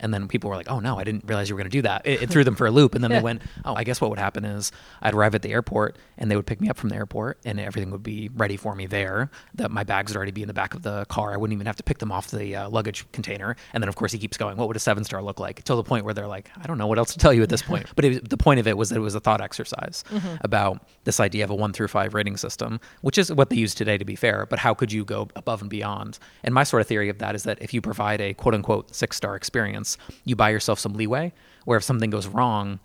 And 0.00 0.12
then 0.12 0.28
people 0.28 0.50
were 0.50 0.56
like, 0.56 0.70
"Oh 0.70 0.80
no, 0.80 0.98
I 0.98 1.04
didn't 1.04 1.24
realize 1.26 1.48
you 1.48 1.54
were 1.54 1.60
going 1.60 1.70
to 1.70 1.76
do 1.76 1.82
that." 1.82 2.06
It, 2.06 2.22
it, 2.22 2.30
threw 2.30 2.44
them 2.44 2.56
for 2.56 2.66
a 2.66 2.70
loop. 2.70 2.94
And 2.94 3.02
then 3.02 3.10
yeah. 3.10 3.18
they 3.18 3.24
went, 3.30 3.42
"Oh, 3.64 3.74
I 3.74 3.84
guess 3.84 4.00
what 4.00 4.10
would 4.10 4.18
happen 4.18 4.44
is 4.44 4.72
I'd 5.02 5.14
arrive 5.14 5.34
at 5.34 5.42
the 5.42 5.50
airport, 5.50 5.96
and 6.16 6.30
they 6.30 6.36
would 6.36 6.46
pick 6.46 6.60
me 6.60 6.68
up 6.68 6.76
from 6.76 6.88
the 6.88 6.96
airport, 6.96 7.38
and 7.44 7.58
everything 7.60 7.90
would 7.90 8.02
be 8.02 8.30
ready 8.34 8.56
for 8.56 8.74
me 8.74 8.86
there. 8.86 9.30
That 9.54 9.70
my 9.70 9.84
bags 9.84 10.12
would 10.12 10.16
already 10.16 10.32
be 10.32 10.42
in 10.42 10.48
the 10.48 10.54
back 10.54 10.74
of 10.74 10.82
the 10.82 11.04
car. 11.06 11.32
I 11.32 11.36
wouldn't 11.36 11.54
even 11.54 11.66
have 11.66 11.76
to 11.76 11.82
pick 11.82 11.98
them 11.98 12.12
off 12.12 12.30
the 12.30 12.56
uh, 12.56 12.68
luggage 12.68 13.10
container. 13.12 13.56
And 13.72 13.82
then 13.82 13.88
of 13.88 13.96
course 13.96 14.12
he 14.12 14.18
keeps 14.18 14.36
going. 14.36 14.56
What 14.56 14.68
would 14.68 14.76
a 14.76 14.80
seven 14.80 15.04
star 15.04 15.22
look 15.22 15.40
like? 15.40 15.64
Till 15.64 15.76
the 15.76 15.82
point 15.82 16.04
where 16.04 16.14
they're 16.14 16.26
like, 16.26 16.50
"I 16.60 16.66
don't 16.66 16.78
know 16.78 16.86
what 16.86 16.98
else 16.98 17.12
to 17.12 17.18
tell 17.18 17.32
you 17.32 17.42
at 17.42 17.48
this 17.48 17.62
point." 17.62 17.86
but 17.96 18.04
it, 18.04 18.28
the 18.28 18.36
point 18.36 18.60
of 18.60 18.66
it 18.66 18.76
was 18.76 18.90
that 18.90 18.96
it 18.96 19.00
was 19.00 19.14
a 19.14 19.20
thought 19.20 19.40
exercise 19.40 20.04
mm-hmm. 20.10 20.36
about 20.42 20.86
this 21.04 21.20
idea 21.20 21.44
of 21.44 21.50
a 21.50 21.54
one 21.54 21.72
through 21.72 21.88
five 21.88 22.14
rating 22.14 22.36
system, 22.36 22.80
which 23.00 23.18
is 23.18 23.32
what 23.32 23.50
they 23.50 23.56
use 23.56 23.74
today, 23.74 23.96
to 23.98 24.04
be 24.04 24.16
fair. 24.16 24.46
But 24.46 24.58
how 24.58 24.74
could 24.74 24.92
you 24.92 25.04
go 25.04 25.28
above 25.36 25.60
and 25.60 25.70
beyond? 25.70 26.18
And 26.44 26.54
my 26.54 26.64
sort 26.64 26.80
of 26.80 26.86
theory 26.86 27.08
of 27.08 27.18
that 27.18 27.34
is 27.34 27.44
that 27.44 27.60
if 27.60 27.72
you 27.72 27.80
provide 27.80 28.20
a 28.20 28.34
quote 28.34 28.54
unquote 28.54 28.94
six 28.94 29.16
star 29.16 29.34
experience, 29.34 29.87
you 30.24 30.36
buy 30.36 30.50
yourself 30.50 30.78
some 30.78 30.92
leeway 30.92 31.32
where 31.64 31.78
if 31.78 31.84
something 31.84 32.10
goes 32.10 32.26
wrong, 32.26 32.80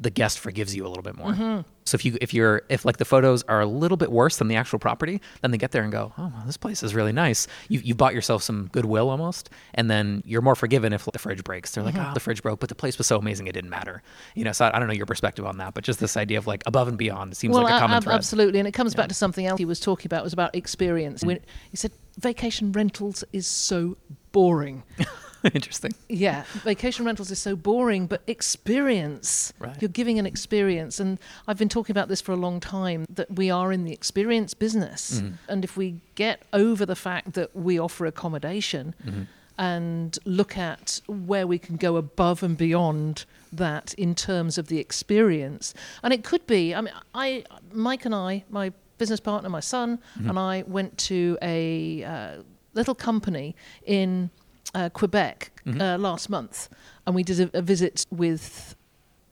the 0.00 0.10
guest 0.10 0.38
forgives 0.38 0.74
you 0.74 0.86
a 0.86 0.88
little 0.88 1.02
bit 1.02 1.16
more. 1.16 1.32
Mm-hmm. 1.32 1.60
So 1.84 1.94
if 1.94 2.04
you 2.04 2.18
if 2.20 2.34
you're 2.34 2.62
if 2.68 2.84
like 2.84 2.96
the 2.96 3.04
photos 3.04 3.44
are 3.44 3.60
a 3.60 3.66
little 3.66 3.96
bit 3.96 4.10
worse 4.10 4.36
than 4.38 4.48
the 4.48 4.56
actual 4.56 4.80
property, 4.80 5.20
then 5.40 5.52
they 5.52 5.58
get 5.58 5.70
there 5.70 5.82
and 5.82 5.92
go, 5.92 6.12
oh, 6.18 6.32
well, 6.34 6.42
this 6.44 6.56
place 6.56 6.82
is 6.82 6.94
really 6.94 7.12
nice. 7.12 7.46
You 7.68 7.80
you 7.80 7.94
bought 7.94 8.12
yourself 8.12 8.42
some 8.42 8.68
goodwill 8.72 9.08
almost, 9.08 9.50
and 9.74 9.88
then 9.88 10.22
you're 10.26 10.42
more 10.42 10.56
forgiven 10.56 10.92
if 10.92 11.04
the 11.04 11.18
fridge 11.18 11.44
breaks. 11.44 11.70
They're 11.70 11.84
mm-hmm. 11.84 11.96
like, 11.96 12.08
oh, 12.08 12.14
the 12.14 12.20
fridge 12.20 12.42
broke, 12.42 12.58
but 12.58 12.68
the 12.68 12.74
place 12.74 12.98
was 12.98 13.06
so 13.06 13.16
amazing 13.16 13.46
it 13.46 13.52
didn't 13.52 13.70
matter. 13.70 14.02
You 14.34 14.44
know, 14.44 14.52
so 14.52 14.64
I, 14.64 14.76
I, 14.76 14.78
don't 14.80 14.88
know 14.88 14.94
your 14.94 15.06
perspective 15.06 15.46
on 15.46 15.58
that, 15.58 15.74
but 15.74 15.84
just 15.84 16.00
this 16.00 16.16
idea 16.16 16.38
of 16.38 16.48
like 16.48 16.64
above 16.66 16.88
and 16.88 16.98
beyond 16.98 17.36
seems 17.36 17.54
well, 17.54 17.62
like 17.62 17.74
a 17.74 17.78
common 17.78 18.02
thread. 18.02 18.16
Absolutely, 18.16 18.58
and 18.58 18.66
it 18.66 18.72
comes 18.72 18.94
yeah. 18.94 19.02
back 19.02 19.08
to 19.08 19.14
something 19.14 19.46
else 19.46 19.58
he 19.58 19.64
was 19.64 19.78
talking 19.78 20.08
about. 20.08 20.20
It 20.20 20.24
was 20.24 20.32
about 20.32 20.56
experience. 20.56 21.24
When 21.24 21.38
he 21.70 21.76
said 21.76 21.92
vacation 22.18 22.72
rentals 22.72 23.22
is 23.32 23.46
so 23.46 23.96
boring. 24.32 24.82
Interesting. 25.54 25.94
Yeah, 26.08 26.44
vacation 26.64 27.04
rentals 27.04 27.30
is 27.30 27.38
so 27.38 27.54
boring, 27.54 28.06
but 28.06 28.22
experience. 28.26 29.52
Right. 29.58 29.80
You're 29.80 29.88
giving 29.88 30.18
an 30.18 30.26
experience, 30.26 30.98
and 30.98 31.18
I've 31.46 31.58
been 31.58 31.68
talking 31.68 31.92
about 31.92 32.08
this 32.08 32.20
for 32.20 32.32
a 32.32 32.36
long 32.36 32.60
time. 32.60 33.06
That 33.08 33.30
we 33.34 33.50
are 33.50 33.72
in 33.72 33.84
the 33.84 33.92
experience 33.92 34.54
business, 34.54 35.20
mm-hmm. 35.20 35.34
and 35.48 35.64
if 35.64 35.76
we 35.76 36.00
get 36.14 36.42
over 36.52 36.84
the 36.84 36.96
fact 36.96 37.34
that 37.34 37.54
we 37.54 37.78
offer 37.78 38.06
accommodation. 38.06 38.94
Mm-hmm. 39.04 39.22
And 39.58 40.18
look 40.26 40.58
at 40.58 41.00
where 41.06 41.46
we 41.46 41.58
can 41.58 41.76
go 41.76 41.96
above 41.96 42.42
and 42.42 42.58
beyond 42.58 43.24
that 43.50 43.94
in 43.94 44.14
terms 44.14 44.58
of 44.58 44.66
the 44.66 44.78
experience, 44.78 45.72
and 46.02 46.12
it 46.12 46.24
could 46.24 46.46
be. 46.46 46.74
I 46.74 46.82
mean, 46.82 46.92
I, 47.14 47.42
Mike 47.72 48.04
and 48.04 48.14
I, 48.14 48.44
my 48.50 48.74
business 48.98 49.18
partner, 49.18 49.48
my 49.48 49.60
son, 49.60 49.96
mm-hmm. 50.18 50.28
and 50.28 50.38
I 50.38 50.62
went 50.66 50.98
to 50.98 51.38
a 51.40 52.04
uh, 52.04 52.42
little 52.74 52.94
company 52.94 53.56
in 53.86 54.28
uh, 54.74 54.88
Quebec 54.90 55.50
mm-hmm. 55.66 55.80
uh, 55.80 55.98
last 55.98 56.28
month, 56.28 56.68
and 57.06 57.14
we 57.14 57.22
did 57.22 57.40
a, 57.40 57.58
a 57.58 57.62
visit 57.62 58.04
with 58.10 58.76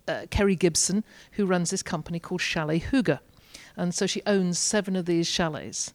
uh, 0.09 0.27
Kerry 0.31 0.57
Gibson, 0.57 1.05
who 1.33 1.47
runs 1.47 1.71
this 1.71 1.83
company 1.83 2.19
called 2.19 2.41
Chalet 2.41 2.79
Huger. 2.79 3.21
And 3.77 3.95
so 3.95 4.07
she 4.07 4.23
owns 4.27 4.59
seven 4.59 4.97
of 4.97 5.07
these 5.07 5.27
chalets. 5.27 5.93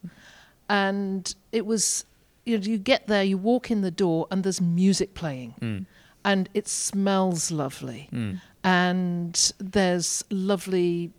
And 0.67 1.33
it 1.51 1.65
was, 1.65 2.05
you 2.45 2.57
know, 2.57 2.63
you 2.63 2.77
get 2.77 3.07
there, 3.07 3.23
you 3.23 3.37
walk 3.37 3.71
in 3.71 3.81
the 3.81 3.91
door, 3.91 4.27
and 4.29 4.43
there's 4.43 4.61
music 4.61 5.13
playing. 5.13 5.55
Mm. 5.61 5.85
And 6.25 6.49
it 6.53 6.67
smells 6.67 7.51
lovely. 7.51 8.09
Mm. 8.11 8.41
And 8.63 9.53
there's 9.57 10.23
lovely 10.29 11.11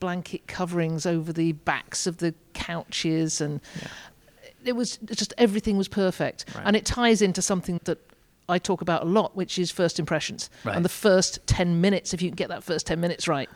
blanket 0.00 0.46
coverings 0.46 1.04
over 1.04 1.32
the 1.32 1.52
backs 1.52 2.06
of 2.06 2.18
the 2.18 2.34
couches 2.54 3.40
and 3.40 3.60
yeah 3.82 3.88
it 4.64 4.76
was 4.76 4.98
just 5.10 5.32
everything 5.38 5.76
was 5.76 5.88
perfect, 5.88 6.44
right. 6.54 6.64
and 6.66 6.76
it 6.76 6.84
ties 6.84 7.22
into 7.22 7.42
something 7.42 7.80
that 7.84 7.98
I 8.48 8.58
talk 8.58 8.80
about 8.80 9.02
a 9.02 9.06
lot, 9.06 9.36
which 9.36 9.58
is 9.58 9.70
first 9.70 9.98
impressions. 9.98 10.50
Right. 10.64 10.76
And 10.76 10.84
the 10.84 10.90
first 10.90 11.46
ten 11.46 11.80
minutes, 11.80 12.14
if 12.14 12.22
you 12.22 12.30
can 12.30 12.36
get 12.36 12.48
that 12.48 12.64
first 12.64 12.86
ten 12.86 13.00
minutes 13.00 13.28
right, 13.28 13.48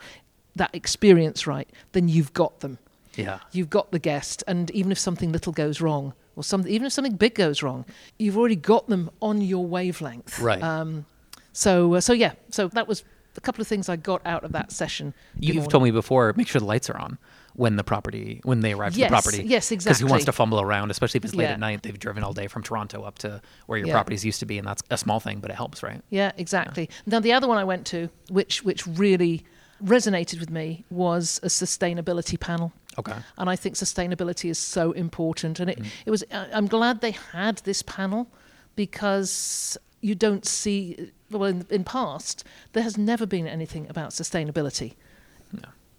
that 0.55 0.73
experience 0.73 1.47
right, 1.47 1.69
then 1.91 2.07
you've 2.07 2.33
got 2.33 2.59
them. 2.61 2.77
Yeah, 3.15 3.39
you've 3.51 3.69
got 3.69 3.91
the 3.91 3.99
guest, 3.99 4.43
and 4.47 4.71
even 4.71 4.91
if 4.91 4.99
something 4.99 5.31
little 5.31 5.51
goes 5.51 5.81
wrong, 5.81 6.13
or 6.35 6.43
some, 6.43 6.67
even 6.67 6.87
if 6.87 6.93
something 6.93 7.15
big 7.15 7.35
goes 7.35 7.61
wrong, 7.61 7.85
you've 8.17 8.37
already 8.37 8.55
got 8.55 8.87
them 8.87 9.09
on 9.21 9.41
your 9.41 9.65
wavelength. 9.65 10.39
Right. 10.39 10.61
Um, 10.61 11.05
so, 11.51 11.95
uh, 11.95 12.01
so 12.01 12.13
yeah, 12.13 12.33
so 12.49 12.67
that 12.69 12.87
was 12.87 13.03
a 13.35 13.41
couple 13.41 13.61
of 13.61 13.67
things 13.67 13.89
I 13.89 13.95
got 13.95 14.21
out 14.25 14.43
of 14.43 14.53
that 14.53 14.71
session. 14.71 15.13
You've 15.37 15.67
told 15.67 15.83
me 15.83 15.91
before, 15.91 16.33
make 16.37 16.47
sure 16.47 16.59
the 16.59 16.65
lights 16.65 16.89
are 16.89 16.97
on 16.97 17.17
when 17.59 17.75
the 17.75 17.83
property 17.83 18.39
when 18.43 18.61
they 18.61 18.71
arrive 18.71 18.95
yes, 18.95 19.09
to 19.09 19.15
the 19.15 19.21
property. 19.21 19.43
Yes, 19.45 19.69
exactly. 19.69 19.89
Because 19.91 19.99
who 19.99 20.07
wants 20.07 20.25
to 20.25 20.31
fumble 20.31 20.61
around, 20.61 20.91
especially 20.91 21.17
if 21.17 21.25
it's 21.25 21.35
late 21.35 21.43
yeah. 21.43 21.51
at 21.51 21.59
night? 21.59 21.83
They've 21.83 21.99
driven 21.99 22.23
all 22.23 22.31
day 22.31 22.47
from 22.47 22.63
Toronto 22.63 23.03
up 23.03 23.19
to 23.19 23.41
where 23.65 23.77
your 23.77 23.89
yeah. 23.89 23.93
properties 23.93 24.23
used 24.23 24.39
to 24.39 24.45
be, 24.45 24.57
and 24.57 24.65
that's 24.65 24.81
a 24.89 24.97
small 24.97 25.19
thing, 25.19 25.39
but 25.41 25.51
it 25.51 25.55
helps, 25.55 25.83
right? 25.83 26.01
Yeah, 26.09 26.31
exactly. 26.37 26.83
Yeah. 26.89 26.95
Now 27.05 27.19
the 27.19 27.33
other 27.33 27.49
one 27.49 27.57
I 27.57 27.65
went 27.65 27.85
to, 27.87 28.09
which 28.29 28.63
which 28.63 28.87
really 28.87 29.43
resonated 29.83 30.39
with 30.39 30.49
me, 30.49 30.85
was 30.89 31.41
a 31.43 31.47
sustainability 31.47 32.39
panel. 32.39 32.71
Okay. 32.97 33.15
And 33.37 33.49
I 33.49 33.57
think 33.57 33.75
sustainability 33.75 34.49
is 34.49 34.57
so 34.57 34.93
important, 34.93 35.59
and 35.59 35.69
it, 35.69 35.79
mm. 35.79 35.87
it 36.05 36.11
was. 36.11 36.23
I'm 36.31 36.67
glad 36.67 37.01
they 37.01 37.11
had 37.11 37.57
this 37.59 37.81
panel 37.81 38.31
because 38.77 39.77
you 39.99 40.15
don't 40.15 40.45
see 40.45 41.11
well 41.29 41.43
in, 41.43 41.65
in 41.69 41.83
past 41.83 42.45
there 42.71 42.83
has 42.83 42.97
never 42.97 43.25
been 43.25 43.45
anything 43.45 43.85
about 43.89 44.11
sustainability 44.11 44.93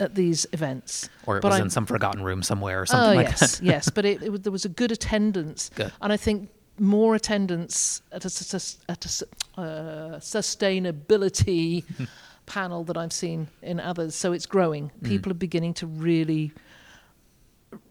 at 0.00 0.14
these 0.14 0.46
events. 0.52 1.08
Or 1.26 1.36
it 1.36 1.42
but 1.42 1.50
was 1.50 1.60
I, 1.60 1.62
in 1.62 1.70
some 1.70 1.86
forgotten 1.86 2.22
room 2.22 2.42
somewhere 2.42 2.82
or 2.82 2.86
something 2.86 3.12
oh, 3.12 3.22
like 3.22 3.28
yes, 3.28 3.58
that. 3.58 3.64
yes, 3.64 3.72
Yes, 3.74 3.90
but 3.90 4.04
it, 4.04 4.22
it, 4.22 4.42
there 4.42 4.52
was 4.52 4.64
a 4.64 4.68
good 4.68 4.90
attendance. 4.90 5.70
Good. 5.74 5.92
And 6.00 6.12
I 6.12 6.16
think 6.16 6.50
more 6.78 7.14
attendance 7.14 8.02
at 8.10 8.24
a, 8.24 8.28
at 8.88 9.04
a 9.04 9.60
uh, 9.60 10.18
sustainability 10.18 11.84
panel 12.46 12.84
that 12.84 12.96
I've 12.96 13.12
seen 13.12 13.48
in 13.62 13.78
others. 13.78 14.14
So 14.14 14.32
it's 14.32 14.46
growing. 14.46 14.90
Mm. 15.02 15.08
People 15.08 15.32
are 15.32 15.34
beginning 15.34 15.74
to 15.74 15.86
really 15.86 16.52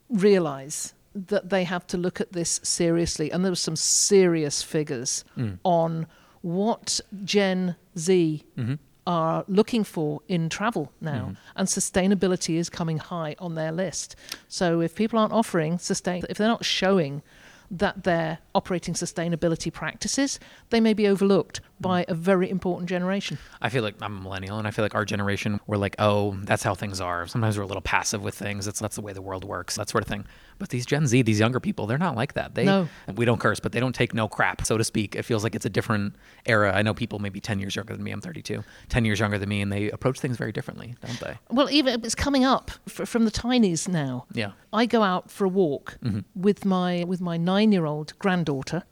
realize 0.09 0.93
that 1.13 1.49
they 1.49 1.63
have 1.63 1.85
to 1.87 1.97
look 1.97 2.19
at 2.19 2.33
this 2.33 2.59
seriously. 2.63 3.31
And 3.31 3.45
there 3.45 3.51
were 3.51 3.55
some 3.55 3.75
serious 3.75 4.63
figures 4.63 5.23
mm. 5.37 5.59
on 5.63 6.07
what 6.41 6.99
Gen 7.23 7.75
Z 7.97 8.43
mm-hmm 8.57 8.75
are 9.07 9.43
looking 9.47 9.83
for 9.83 10.21
in 10.27 10.49
travel 10.49 10.91
now, 11.01 11.11
mm-hmm. 11.11 11.33
and 11.55 11.67
sustainability 11.67 12.55
is 12.57 12.69
coming 12.69 12.97
high 12.97 13.35
on 13.39 13.55
their 13.55 13.71
list. 13.71 14.15
So 14.47 14.81
if 14.81 14.95
people 14.95 15.17
aren't 15.19 15.33
offering 15.33 15.79
sustain, 15.79 16.23
if 16.29 16.37
they're 16.37 16.47
not 16.47 16.65
showing 16.65 17.23
that 17.71 18.03
they're 18.03 18.39
operating 18.55 18.95
sustainability 18.95 19.71
practices, 19.71 20.39
they 20.71 20.79
may 20.79 20.93
be 20.93 21.07
overlooked 21.07 21.61
by 21.79 22.03
a 22.07 22.13
very 22.13 22.49
important 22.49 22.89
generation. 22.89 23.37
I 23.61 23.69
feel 23.69 23.83
like 23.83 23.95
I'm 24.01 24.17
a 24.17 24.21
millennial, 24.21 24.57
and 24.57 24.67
I 24.67 24.71
feel 24.71 24.83
like 24.83 24.95
our 24.95 25.05
generation, 25.05 25.59
we're 25.67 25.77
like, 25.77 25.95
oh, 25.99 26.37
that's 26.43 26.63
how 26.63 26.73
things 26.73 26.99
are. 26.99 27.27
Sometimes 27.27 27.57
we're 27.57 27.63
a 27.63 27.67
little 27.67 27.81
passive 27.81 28.23
with 28.23 28.35
things. 28.35 28.67
It's 28.67 28.79
that's 28.79 28.95
the 28.95 29.01
way 29.01 29.13
the 29.13 29.21
world 29.21 29.43
works, 29.43 29.75
that 29.75 29.89
sort 29.89 30.03
of 30.03 30.07
thing. 30.07 30.25
But 30.59 30.69
these 30.69 30.85
Gen 30.85 31.07
Z, 31.07 31.21
these 31.23 31.39
younger 31.39 31.59
people, 31.59 31.87
they're 31.87 31.97
not 31.97 32.15
like 32.15 32.33
that. 32.33 32.53
They, 32.53 32.65
no. 32.65 32.87
we 33.15 33.25
don't 33.25 33.39
curse, 33.39 33.59
but 33.59 33.71
they 33.71 33.79
don't 33.79 33.95
take 33.95 34.13
no 34.13 34.27
crap, 34.27 34.65
so 34.65 34.77
to 34.77 34.83
speak. 34.83 35.15
It 35.15 35.23
feels 35.23 35.43
like 35.43 35.55
it's 35.55 35.65
a 35.65 35.69
different 35.69 36.15
era. 36.45 36.73
I 36.73 36.81
know 36.81 36.93
people 36.93 37.19
maybe 37.19 37.39
10 37.39 37.59
years 37.59 37.75
younger 37.75 37.95
than 37.95 38.03
me. 38.03 38.11
I'm 38.11 38.21
32, 38.21 38.63
10 38.89 39.05
years 39.05 39.19
younger 39.19 39.37
than 39.37 39.49
me, 39.49 39.61
and 39.61 39.71
they 39.71 39.89
approach 39.89 40.19
things 40.19 40.37
very 40.37 40.51
differently, 40.51 40.95
don't 41.01 41.19
they? 41.19 41.37
Well, 41.49 41.69
even 41.71 42.03
it's 42.03 42.15
coming 42.15 42.45
up 42.45 42.71
from 42.87 43.25
the 43.25 43.31
tinies 43.31 43.87
now. 43.87 44.25
Yeah. 44.33 44.51
I 44.71 44.85
go 44.85 45.01
out 45.01 45.31
for 45.31 45.45
a 45.45 45.49
walk 45.49 45.97
mm-hmm. 46.03 46.19
with 46.35 46.65
my 46.65 47.03
with 47.07 47.21
my 47.21 47.37
nine 47.37 47.71
year 47.71 47.85
old 47.85 48.13
granddaughter, 48.19 48.83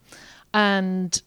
and 0.54 1.22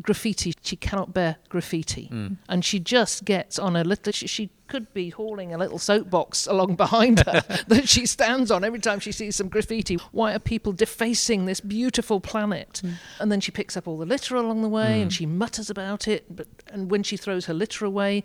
graffiti. 0.00 0.54
She 0.62 0.76
cannot 0.76 1.12
bear 1.12 1.36
graffiti. 1.48 2.08
Mm. 2.12 2.36
And 2.48 2.64
she 2.64 2.78
just 2.80 3.24
gets 3.24 3.58
on 3.58 3.76
a 3.76 3.84
little, 3.84 4.12
she, 4.12 4.26
she, 4.26 4.50
could 4.66 4.92
be 4.92 5.10
hauling 5.10 5.54
a 5.54 5.58
little 5.58 5.78
soapbox 5.78 6.44
along 6.46 6.74
behind 6.74 7.20
her 7.20 7.40
that 7.68 7.88
she 7.88 8.04
stands 8.04 8.50
on 8.50 8.64
every 8.64 8.80
time 8.80 8.98
she 8.98 9.12
sees 9.12 9.36
some 9.36 9.48
graffiti. 9.48 9.94
Why 10.10 10.34
are 10.34 10.40
people 10.40 10.72
defacing 10.72 11.46
this 11.46 11.60
beautiful 11.60 12.20
planet? 12.20 12.80
Mm. 12.84 12.94
And 13.20 13.32
then 13.32 13.40
she 13.40 13.52
picks 13.52 13.76
up 13.76 13.86
all 13.86 13.96
the 13.96 14.06
litter 14.06 14.34
along 14.34 14.62
the 14.62 14.68
way 14.68 14.98
mm. 14.98 15.02
and 15.02 15.12
she 15.12 15.24
mutters 15.24 15.70
about 15.70 16.08
it. 16.08 16.24
But, 16.34 16.48
and 16.66 16.90
when 16.90 17.02
she 17.04 17.16
throws 17.16 17.46
her 17.46 17.54
litter 17.54 17.84
away, 17.84 18.24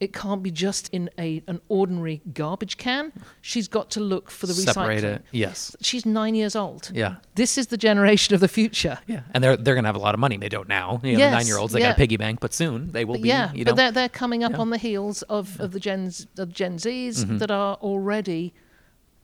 it 0.00 0.12
can't 0.12 0.42
be 0.42 0.50
just 0.50 0.88
in 0.90 1.08
a 1.18 1.42
an 1.46 1.60
ordinary 1.68 2.20
garbage 2.32 2.76
can. 2.76 3.12
She's 3.40 3.68
got 3.68 3.90
to 3.92 4.00
look 4.00 4.30
for 4.30 4.46
the 4.46 4.54
Separate 4.54 5.02
recycling. 5.02 5.04
it. 5.04 5.24
Yes. 5.30 5.76
She's 5.80 6.04
nine 6.04 6.34
years 6.34 6.56
old. 6.56 6.90
Yeah. 6.92 7.16
This 7.36 7.56
is 7.56 7.68
the 7.68 7.76
generation 7.76 8.34
of 8.34 8.40
the 8.40 8.48
future. 8.48 8.98
Yeah. 9.06 9.22
And 9.32 9.42
they're 9.42 9.56
they're 9.56 9.74
gonna 9.74 9.88
have 9.88 9.96
a 9.96 10.00
lot 10.00 10.14
of 10.14 10.20
money. 10.20 10.36
They 10.36 10.48
don't 10.48 10.68
now. 10.68 11.00
You 11.02 11.12
know, 11.12 11.18
yes, 11.18 11.30
the 11.30 11.36
nine 11.36 11.46
year 11.46 11.58
olds 11.58 11.72
they 11.72 11.80
yeah. 11.80 11.88
got 11.88 11.96
a 11.96 11.98
piggy 11.98 12.16
bank, 12.16 12.40
but 12.40 12.52
soon 12.52 12.92
they 12.92 13.04
will 13.04 13.14
but 13.14 13.22
be. 13.22 13.28
Yeah. 13.28 13.52
You 13.52 13.64
know, 13.64 13.72
but 13.72 13.76
they're 13.76 13.92
they're 13.92 14.08
coming 14.08 14.42
up 14.42 14.52
yeah. 14.52 14.58
on 14.58 14.70
the 14.70 14.78
heels 14.78 15.22
of, 15.22 15.60
of 15.60 15.72
the 15.72 15.80
gens 15.80 16.26
of 16.38 16.52
Gen 16.52 16.76
Zs 16.76 17.24
mm-hmm. 17.24 17.38
that 17.38 17.50
are 17.50 17.76
already 17.76 18.52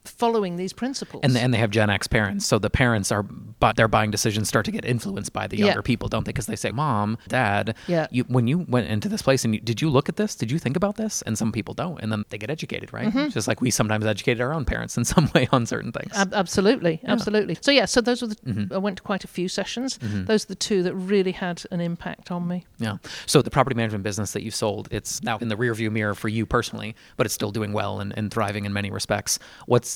following 0.04 0.56
these 0.56 0.72
principles. 0.72 1.20
And 1.24 1.36
and 1.36 1.52
they 1.52 1.58
have 1.58 1.70
Gen 1.70 1.90
X 1.90 2.06
parents, 2.06 2.46
so 2.46 2.58
the 2.58 2.70
parents 2.70 3.12
are 3.12 3.22
but 3.60 3.76
their 3.76 3.88
buying 3.88 4.10
decisions 4.10 4.48
start 4.48 4.64
to 4.64 4.70
get 4.70 4.84
influenced 4.84 5.32
by 5.32 5.46
the 5.46 5.58
younger 5.58 5.78
yeah. 5.78 5.82
people, 5.82 6.08
don't 6.08 6.24
they? 6.24 6.30
Because 6.30 6.46
they 6.46 6.56
say, 6.56 6.70
"Mom, 6.70 7.18
Dad, 7.28 7.76
yeah. 7.86 8.06
you, 8.10 8.24
when 8.24 8.46
you 8.46 8.60
went 8.60 8.88
into 8.88 9.08
this 9.08 9.22
place 9.22 9.44
and 9.44 9.54
you, 9.54 9.60
did 9.60 9.82
you 9.82 9.90
look 9.90 10.08
at 10.08 10.16
this? 10.16 10.34
Did 10.34 10.50
you 10.50 10.58
think 10.58 10.76
about 10.76 10.96
this?" 10.96 11.22
And 11.22 11.36
some 11.36 11.52
people 11.52 11.74
don't, 11.74 12.00
and 12.00 12.10
then 12.10 12.24
they 12.30 12.38
get 12.38 12.50
educated, 12.50 12.92
right? 12.92 13.08
Mm-hmm. 13.08 13.28
Just 13.28 13.46
like 13.46 13.60
we 13.60 13.70
sometimes 13.70 14.06
educated 14.06 14.40
our 14.40 14.52
own 14.52 14.64
parents 14.64 14.96
in 14.96 15.04
some 15.14 15.30
way 15.34 15.46
on 15.52 15.66
certain 15.66 15.92
things. 15.92 16.12
Ab- 16.14 16.34
absolutely, 16.34 17.00
yeah. 17.02 17.12
absolutely. 17.12 17.58
So 17.60 17.70
yeah, 17.70 17.84
so 17.84 18.00
those 18.00 18.22
were 18.22 18.28
the. 18.28 18.36
Mm-hmm. 18.36 18.74
I 18.74 18.78
went 18.78 18.96
to 18.96 19.02
quite 19.02 19.24
a 19.24 19.28
few 19.28 19.48
sessions. 19.48 19.98
Mm-hmm. 19.98 20.24
Those 20.24 20.44
are 20.44 20.48
the 20.48 20.54
two 20.54 20.82
that 20.82 20.94
really 20.94 21.32
had 21.32 21.62
an 21.70 21.80
impact 21.80 22.30
on 22.30 22.48
me. 22.48 22.66
Yeah. 22.78 22.96
So 23.26 23.42
the 23.42 23.50
property 23.50 23.76
management 23.76 24.04
business 24.04 24.32
that 24.32 24.42
you 24.42 24.50
sold, 24.50 24.88
it's 24.90 25.22
now 25.22 25.36
in 25.38 25.48
the 25.48 25.56
rearview 25.56 25.92
mirror 25.92 26.14
for 26.14 26.28
you 26.28 26.46
personally, 26.46 26.96
but 27.16 27.26
it's 27.26 27.34
still 27.34 27.50
doing 27.50 27.72
well 27.72 28.00
and, 28.00 28.16
and 28.16 28.32
thriving 28.32 28.64
in 28.64 28.72
many 28.72 28.90
respects. 28.90 29.38
What's 29.66 29.89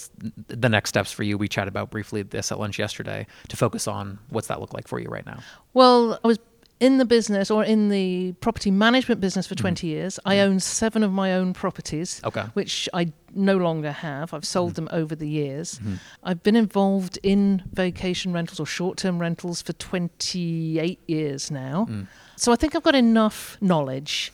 the 0.48 0.68
next 0.68 0.90
steps 0.90 1.12
for 1.12 1.22
you? 1.22 1.38
We 1.38 1.48
chatted 1.48 1.68
about 1.68 1.90
briefly 1.90 2.22
this 2.22 2.52
at 2.52 2.58
lunch 2.58 2.78
yesterday 2.78 3.26
to 3.48 3.56
focus 3.56 3.86
on 3.88 4.18
what's 4.28 4.48
that 4.48 4.60
look 4.60 4.72
like 4.72 4.88
for 4.88 4.98
you 4.98 5.08
right 5.08 5.26
now? 5.26 5.40
Well, 5.72 6.18
I 6.24 6.26
was 6.28 6.38
in 6.80 6.98
the 6.98 7.04
business 7.04 7.50
or 7.50 7.64
in 7.64 7.88
the 7.88 8.32
property 8.40 8.70
management 8.70 9.20
business 9.20 9.46
for 9.46 9.54
mm-hmm. 9.54 9.62
20 9.62 9.86
years. 9.86 10.16
Mm-hmm. 10.16 10.28
I 10.28 10.40
own 10.40 10.60
seven 10.60 11.02
of 11.02 11.12
my 11.12 11.34
own 11.34 11.52
properties, 11.52 12.20
okay. 12.24 12.42
which 12.54 12.88
I 12.92 13.12
no 13.34 13.56
longer 13.56 13.92
have. 13.92 14.34
I've 14.34 14.44
sold 14.44 14.74
mm-hmm. 14.74 14.86
them 14.86 14.88
over 14.92 15.14
the 15.14 15.28
years. 15.28 15.78
Mm-hmm. 15.78 15.94
I've 16.22 16.42
been 16.42 16.56
involved 16.56 17.18
in 17.22 17.62
vacation 17.72 18.32
rentals 18.32 18.60
or 18.60 18.66
short 18.66 18.98
term 18.98 19.18
rentals 19.18 19.62
for 19.62 19.72
28 19.72 21.00
years 21.06 21.50
now. 21.50 21.86
Mm. 21.88 22.06
So 22.36 22.52
I 22.52 22.56
think 22.56 22.74
I've 22.74 22.82
got 22.82 22.96
enough 22.96 23.56
knowledge 23.60 24.32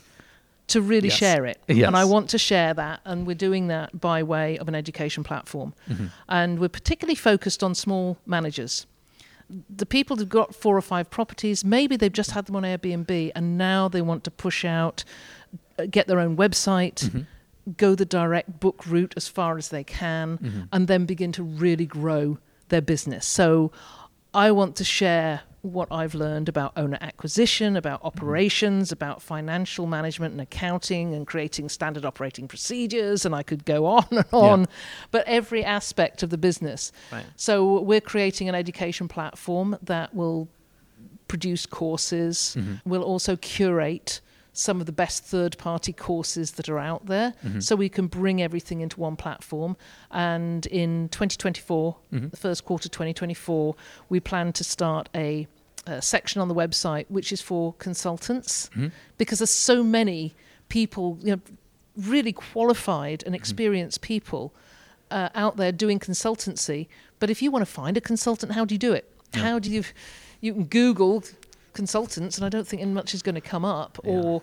to 0.71 0.81
really 0.81 1.09
yes. 1.09 1.17
share 1.17 1.45
it. 1.45 1.61
Yes. 1.67 1.87
And 1.87 1.95
I 1.95 2.05
want 2.05 2.29
to 2.29 2.37
share 2.37 2.73
that. 2.73 3.01
And 3.05 3.25
we're 3.25 3.35
doing 3.35 3.67
that 3.67 3.99
by 3.99 4.23
way 4.23 4.57
of 4.57 4.67
an 4.67 4.75
education 4.75 5.23
platform. 5.23 5.73
Mm-hmm. 5.89 6.07
And 6.29 6.59
we're 6.59 6.69
particularly 6.69 7.15
focused 7.15 7.63
on 7.63 7.75
small 7.75 8.17
managers. 8.25 8.87
The 9.69 9.85
people 9.85 10.15
who've 10.15 10.29
got 10.29 10.55
four 10.55 10.77
or 10.77 10.81
five 10.81 11.09
properties, 11.09 11.63
maybe 11.65 11.97
they've 11.97 12.11
just 12.11 12.31
had 12.31 12.45
them 12.45 12.55
on 12.55 12.63
Airbnb 12.63 13.31
and 13.35 13.57
now 13.57 13.87
they 13.87 14.01
want 14.01 14.23
to 14.23 14.31
push 14.31 14.63
out, 14.65 15.03
uh, 15.77 15.85
get 15.89 16.07
their 16.07 16.19
own 16.19 16.35
website. 16.37 17.05
Mm-hmm 17.05 17.21
go 17.77 17.93
the 17.93 18.05
direct 18.05 18.59
book 18.59 18.87
route 18.87 19.13
as 19.15 19.27
far 19.27 19.55
as 19.55 19.69
they 19.69 19.83
can, 19.83 20.39
mm-hmm. 20.39 20.61
and 20.71 20.87
then 20.87 21.05
begin 21.05 21.31
to 21.31 21.43
really 21.43 21.85
grow 21.85 22.39
their 22.69 22.81
business. 22.81 23.25
So 23.25 23.71
I 24.33 24.51
want 24.51 24.75
to 24.77 24.83
share 24.83 25.41
what 25.61 25.87
I've 25.91 26.15
learned 26.15 26.49
about 26.49 26.73
owner 26.75 26.97
acquisition, 27.01 27.75
about 27.75 27.99
mm-hmm. 27.99 28.07
operations, 28.07 28.87
mm-hmm. 28.87 28.93
about 28.93 29.21
financial 29.21 29.85
management 29.85 30.33
and 30.33 30.41
accounting 30.41 31.13
and 31.13 31.27
creating 31.27 31.69
standard 31.69 32.05
operating 32.05 32.47
procedures, 32.47 33.25
and 33.25 33.35
I 33.35 33.43
could 33.43 33.65
go 33.65 33.85
on 33.85 34.05
and 34.11 34.25
on, 34.31 34.59
yeah. 34.61 34.65
but 35.11 35.27
every 35.27 35.63
aspect 35.63 36.23
of 36.23 36.29
the 36.29 36.37
business. 36.37 36.91
Right. 37.11 37.25
So 37.35 37.79
we're 37.81 38.01
creating 38.01 38.49
an 38.49 38.55
education 38.55 39.07
platform 39.07 39.77
that 39.83 40.15
will 40.15 40.47
produce 41.27 41.65
courses, 41.65 42.55
mm-hmm. 42.59 42.89
will 42.89 43.03
also 43.03 43.35
curate 43.35 44.21
some 44.53 44.79
of 44.79 44.85
the 44.85 44.91
best 44.91 45.23
third 45.23 45.57
party 45.57 45.93
courses 45.93 46.51
that 46.51 46.67
are 46.67 46.79
out 46.79 47.05
there 47.05 47.33
mm-hmm. 47.43 47.59
so 47.59 47.75
we 47.75 47.89
can 47.89 48.07
bring 48.07 48.41
everything 48.41 48.81
into 48.81 48.99
one 48.99 49.15
platform 49.15 49.77
and 50.11 50.65
in 50.67 51.07
2024 51.09 51.95
mm-hmm. 52.13 52.27
the 52.29 52.37
first 52.37 52.65
quarter 52.65 52.89
2024 52.89 53.75
we 54.09 54.19
plan 54.19 54.51
to 54.51 54.63
start 54.63 55.07
a, 55.15 55.47
a 55.87 56.01
section 56.01 56.41
on 56.41 56.47
the 56.47 56.55
website 56.55 57.05
which 57.07 57.31
is 57.31 57.41
for 57.41 57.73
consultants 57.73 58.69
mm-hmm. 58.69 58.87
because 59.17 59.39
there's 59.39 59.49
so 59.49 59.83
many 59.83 60.33
people 60.67 61.17
you 61.21 61.31
know 61.31 61.41
really 61.97 62.33
qualified 62.33 63.23
and 63.23 63.33
Mm-hmm. 63.33 63.35
experienced 63.35 64.01
people 64.01 64.53
uh, 65.09 65.29
out 65.35 65.57
there 65.57 65.71
doing 65.71 65.99
consultancy 65.99 66.87
but 67.19 67.29
if 67.29 67.41
you 67.41 67.51
want 67.51 67.65
to 67.65 67.71
find 67.71 67.97
a 67.97 68.01
consultant 68.01 68.51
how 68.53 68.65
do 68.65 68.73
you 68.73 68.79
do 68.79 68.93
it 68.93 69.09
yeah. 69.33 69.41
how 69.41 69.59
do 69.59 69.69
you 69.69 69.83
you 70.41 70.53
can 70.53 70.65
google 70.65 71.23
consultants, 71.73 72.37
and 72.37 72.45
I 72.45 72.49
don't 72.49 72.67
think 72.67 72.85
much 72.87 73.13
is 73.13 73.21
going 73.21 73.35
to 73.35 73.41
come 73.41 73.65
up. 73.65 73.99
Yeah. 74.03 74.11
Or 74.11 74.41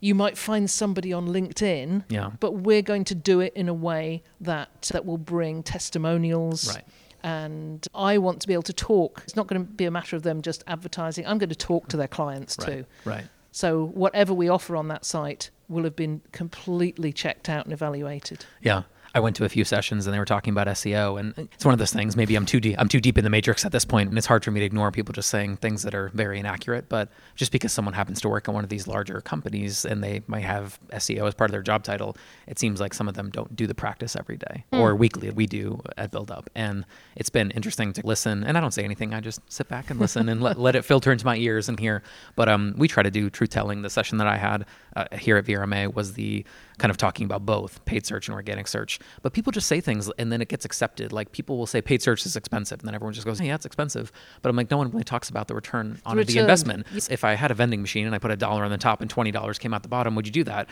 you 0.00 0.14
might 0.14 0.38
find 0.38 0.70
somebody 0.70 1.12
on 1.12 1.28
LinkedIn. 1.28 2.04
Yeah. 2.08 2.30
But 2.40 2.52
we're 2.52 2.82
going 2.82 3.04
to 3.04 3.14
do 3.14 3.40
it 3.40 3.52
in 3.54 3.68
a 3.68 3.74
way 3.74 4.22
that 4.40 4.82
that 4.92 5.04
will 5.04 5.18
bring 5.18 5.62
testimonials. 5.62 6.74
Right. 6.74 6.84
And 7.22 7.86
I 7.94 8.16
want 8.16 8.40
to 8.40 8.48
be 8.48 8.54
able 8.54 8.62
to 8.62 8.72
talk. 8.72 9.20
It's 9.24 9.36
not 9.36 9.46
going 9.46 9.64
to 9.64 9.70
be 9.70 9.84
a 9.84 9.90
matter 9.90 10.16
of 10.16 10.22
them 10.22 10.40
just 10.40 10.64
advertising. 10.66 11.26
I'm 11.26 11.36
going 11.36 11.50
to 11.50 11.54
talk 11.54 11.88
to 11.88 11.98
their 11.98 12.08
clients 12.08 12.56
right. 12.58 12.66
too. 12.66 12.86
Right. 13.04 13.24
So 13.52 13.86
whatever 13.88 14.32
we 14.32 14.48
offer 14.48 14.74
on 14.74 14.88
that 14.88 15.04
site 15.04 15.50
will 15.68 15.84
have 15.84 15.96
been 15.96 16.22
completely 16.32 17.12
checked 17.12 17.50
out 17.50 17.66
and 17.66 17.72
evaluated. 17.72 18.46
Yeah. 18.62 18.84
I 19.14 19.20
went 19.20 19.36
to 19.36 19.44
a 19.44 19.48
few 19.48 19.64
sessions 19.64 20.06
and 20.06 20.14
they 20.14 20.18
were 20.18 20.24
talking 20.24 20.52
about 20.52 20.66
SEO, 20.68 21.18
and 21.18 21.34
it's 21.52 21.64
one 21.64 21.72
of 21.72 21.78
those 21.78 21.92
things. 21.92 22.16
Maybe 22.16 22.36
I'm 22.36 22.46
too 22.46 22.60
deep. 22.60 22.76
I'm 22.78 22.88
too 22.88 23.00
deep 23.00 23.18
in 23.18 23.24
the 23.24 23.30
matrix 23.30 23.64
at 23.64 23.72
this 23.72 23.84
point, 23.84 24.08
and 24.08 24.16
it's 24.16 24.26
hard 24.26 24.44
for 24.44 24.50
me 24.50 24.60
to 24.60 24.66
ignore 24.66 24.90
people 24.92 25.12
just 25.12 25.28
saying 25.28 25.56
things 25.56 25.82
that 25.82 25.94
are 25.94 26.10
very 26.14 26.38
inaccurate. 26.38 26.88
But 26.88 27.08
just 27.34 27.50
because 27.50 27.72
someone 27.72 27.94
happens 27.94 28.20
to 28.20 28.28
work 28.28 28.48
at 28.48 28.54
one 28.54 28.64
of 28.64 28.70
these 28.70 28.86
larger 28.86 29.20
companies 29.20 29.84
and 29.84 30.02
they 30.02 30.22
might 30.26 30.44
have 30.44 30.78
SEO 30.90 31.26
as 31.26 31.34
part 31.34 31.50
of 31.50 31.52
their 31.52 31.62
job 31.62 31.82
title, 31.82 32.16
it 32.46 32.58
seems 32.58 32.80
like 32.80 32.94
some 32.94 33.08
of 33.08 33.14
them 33.14 33.30
don't 33.30 33.54
do 33.56 33.66
the 33.66 33.74
practice 33.74 34.14
every 34.14 34.36
day 34.36 34.64
mm. 34.72 34.78
or 34.78 34.94
weekly. 34.94 35.30
We 35.30 35.46
do 35.46 35.80
at 35.96 36.12
BuildUp, 36.12 36.46
and 36.54 36.84
it's 37.16 37.30
been 37.30 37.50
interesting 37.50 37.92
to 37.94 38.06
listen. 38.06 38.44
And 38.44 38.56
I 38.56 38.60
don't 38.60 38.72
say 38.72 38.84
anything. 38.84 39.12
I 39.12 39.20
just 39.20 39.40
sit 39.52 39.68
back 39.68 39.90
and 39.90 39.98
listen 40.04 40.28
and 40.28 40.40
let, 40.40 40.58
let 40.58 40.76
it 40.76 40.84
filter 40.84 41.10
into 41.10 41.26
my 41.26 41.36
ears 41.36 41.68
and 41.68 41.80
hear. 41.80 42.02
But 42.36 42.48
um, 42.48 42.74
we 42.76 42.86
try 42.86 43.02
to 43.02 43.10
do 43.10 43.28
truth 43.28 43.50
telling. 43.50 43.82
The 43.82 43.90
session 43.90 44.18
that 44.18 44.26
I 44.26 44.36
had 44.36 44.66
uh, 44.94 45.06
here 45.18 45.36
at 45.36 45.44
VRMA 45.44 45.92
was 45.94 46.14
the 46.14 46.44
kind 46.80 46.90
of 46.90 46.96
talking 46.96 47.24
about 47.26 47.46
both 47.46 47.84
paid 47.84 48.06
search 48.06 48.26
and 48.26 48.34
organic 48.34 48.66
search. 48.66 48.98
But 49.22 49.32
people 49.32 49.52
just 49.52 49.68
say 49.68 49.80
things 49.80 50.10
and 50.18 50.32
then 50.32 50.40
it 50.40 50.48
gets 50.48 50.64
accepted. 50.64 51.12
Like 51.12 51.30
people 51.30 51.58
will 51.58 51.66
say 51.66 51.80
paid 51.80 52.02
search 52.02 52.26
is 52.26 52.36
expensive, 52.36 52.80
and 52.80 52.88
then 52.88 52.94
everyone 52.94 53.12
just 53.12 53.26
goes, 53.26 53.38
hey, 53.38 53.46
"Yeah, 53.46 53.54
it's 53.54 53.66
expensive." 53.66 54.10
But 54.42 54.48
I'm 54.48 54.56
like, 54.56 54.70
no 54.70 54.78
one 54.78 54.90
really 54.90 55.04
talks 55.04 55.28
about 55.28 55.46
the 55.46 55.54
return 55.54 56.00
on 56.04 56.16
return. 56.16 56.34
the 56.34 56.40
investment. 56.40 56.86
If 57.10 57.22
I 57.22 57.34
had 57.34 57.50
a 57.50 57.54
vending 57.54 57.80
machine 57.82 58.06
and 58.06 58.14
I 58.14 58.18
put 58.18 58.30
a 58.30 58.36
dollar 58.36 58.64
on 58.64 58.70
the 58.70 58.78
top 58.78 59.00
and 59.00 59.10
twenty 59.10 59.30
dollars 59.30 59.58
came 59.58 59.74
out 59.74 59.82
the 59.82 59.88
bottom, 59.88 60.14
would 60.14 60.26
you 60.26 60.32
do 60.32 60.44
that? 60.44 60.68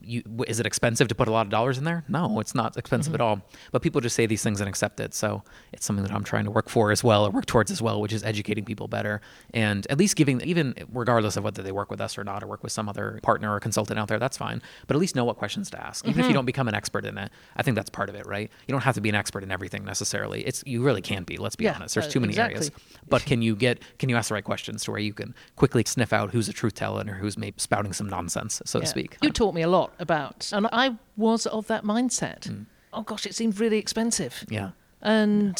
You, 0.00 0.22
is 0.48 0.58
it 0.58 0.66
expensive 0.66 1.08
to 1.08 1.14
put 1.14 1.28
a 1.28 1.30
lot 1.30 1.46
of 1.46 1.50
dollars 1.50 1.78
in 1.78 1.84
there? 1.84 2.04
No, 2.08 2.40
it's 2.40 2.54
not 2.54 2.76
expensive 2.76 3.12
mm-hmm. 3.12 3.22
at 3.22 3.24
all. 3.24 3.42
But 3.70 3.82
people 3.82 4.00
just 4.00 4.16
say 4.16 4.26
these 4.26 4.42
things 4.42 4.60
and 4.60 4.68
accept 4.68 4.98
it. 4.98 5.14
So 5.14 5.42
it's 5.72 5.86
something 5.86 6.04
that 6.04 6.12
I'm 6.12 6.24
trying 6.24 6.44
to 6.44 6.50
work 6.50 6.68
for 6.68 6.90
as 6.90 7.04
well, 7.04 7.26
or 7.26 7.30
work 7.30 7.46
towards 7.46 7.70
as 7.70 7.80
well, 7.80 8.00
which 8.00 8.12
is 8.12 8.24
educating 8.24 8.64
people 8.64 8.88
better 8.88 9.20
and 9.54 9.86
at 9.90 9.98
least 9.98 10.16
giving, 10.16 10.40
even 10.42 10.74
regardless 10.92 11.36
of 11.36 11.44
whether 11.44 11.62
they 11.62 11.72
work 11.72 11.90
with 11.90 12.00
us 12.00 12.16
or 12.18 12.24
not, 12.24 12.42
or 12.42 12.46
work 12.46 12.62
with 12.62 12.72
some 12.72 12.88
other 12.88 13.20
partner 13.22 13.54
or 13.54 13.60
consultant 13.60 13.98
out 13.98 14.08
there, 14.08 14.18
that's 14.18 14.36
fine. 14.36 14.62
But 14.86 14.96
at 14.96 15.00
least 15.00 15.14
know 15.14 15.24
what 15.24 15.36
questions 15.42 15.70
to 15.70 15.84
ask, 15.84 16.04
even 16.04 16.12
mm-hmm. 16.12 16.20
if 16.20 16.28
you 16.28 16.34
don't 16.34 16.44
become 16.44 16.68
an 16.68 16.74
expert 16.76 17.04
in 17.04 17.18
it. 17.18 17.32
I 17.56 17.64
think 17.64 17.74
that's 17.74 17.90
part 17.90 18.08
of 18.08 18.14
it, 18.14 18.24
right? 18.26 18.48
You 18.68 18.72
don't 18.72 18.82
have 18.82 18.94
to 18.94 19.00
be 19.00 19.08
an 19.08 19.16
expert 19.16 19.42
in 19.42 19.50
everything 19.50 19.84
necessarily. 19.84 20.42
It's 20.42 20.62
you 20.64 20.84
really 20.84 21.02
can't 21.02 21.26
be. 21.26 21.36
Let's 21.36 21.56
be 21.56 21.64
yeah, 21.64 21.74
honest. 21.74 21.96
There's 21.96 22.06
uh, 22.06 22.10
too 22.10 22.20
many 22.20 22.34
exactly. 22.34 22.54
areas. 22.54 22.70
But 23.08 23.24
can 23.24 23.42
you 23.42 23.56
get 23.56 23.82
can 23.98 24.08
you 24.08 24.16
ask 24.16 24.28
the 24.28 24.34
right 24.34 24.44
questions 24.44 24.84
to 24.84 24.92
where 24.92 25.00
you 25.00 25.12
can 25.12 25.34
quickly 25.56 25.82
sniff 25.84 26.12
out 26.12 26.30
who's 26.30 26.48
a 26.48 26.52
truth 26.52 26.74
teller 26.74 27.02
or 27.08 27.14
who's 27.14 27.36
maybe 27.36 27.56
spouting 27.58 27.92
some 27.92 28.08
nonsense, 28.08 28.62
so 28.64 28.78
yeah. 28.78 28.84
to 28.84 28.86
speak? 28.88 29.16
You 29.20 29.30
taught 29.30 29.54
me 29.54 29.62
a 29.62 29.68
lot 29.68 29.92
about, 29.98 30.48
and 30.52 30.68
I 30.72 30.96
was 31.16 31.46
of 31.46 31.66
that 31.66 31.82
mindset. 31.82 32.42
Mm. 32.42 32.66
Oh 32.92 33.02
gosh, 33.02 33.26
it 33.26 33.34
seemed 33.34 33.58
really 33.58 33.78
expensive. 33.78 34.44
Yeah. 34.48 34.70
And 35.00 35.58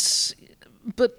but 0.94 1.18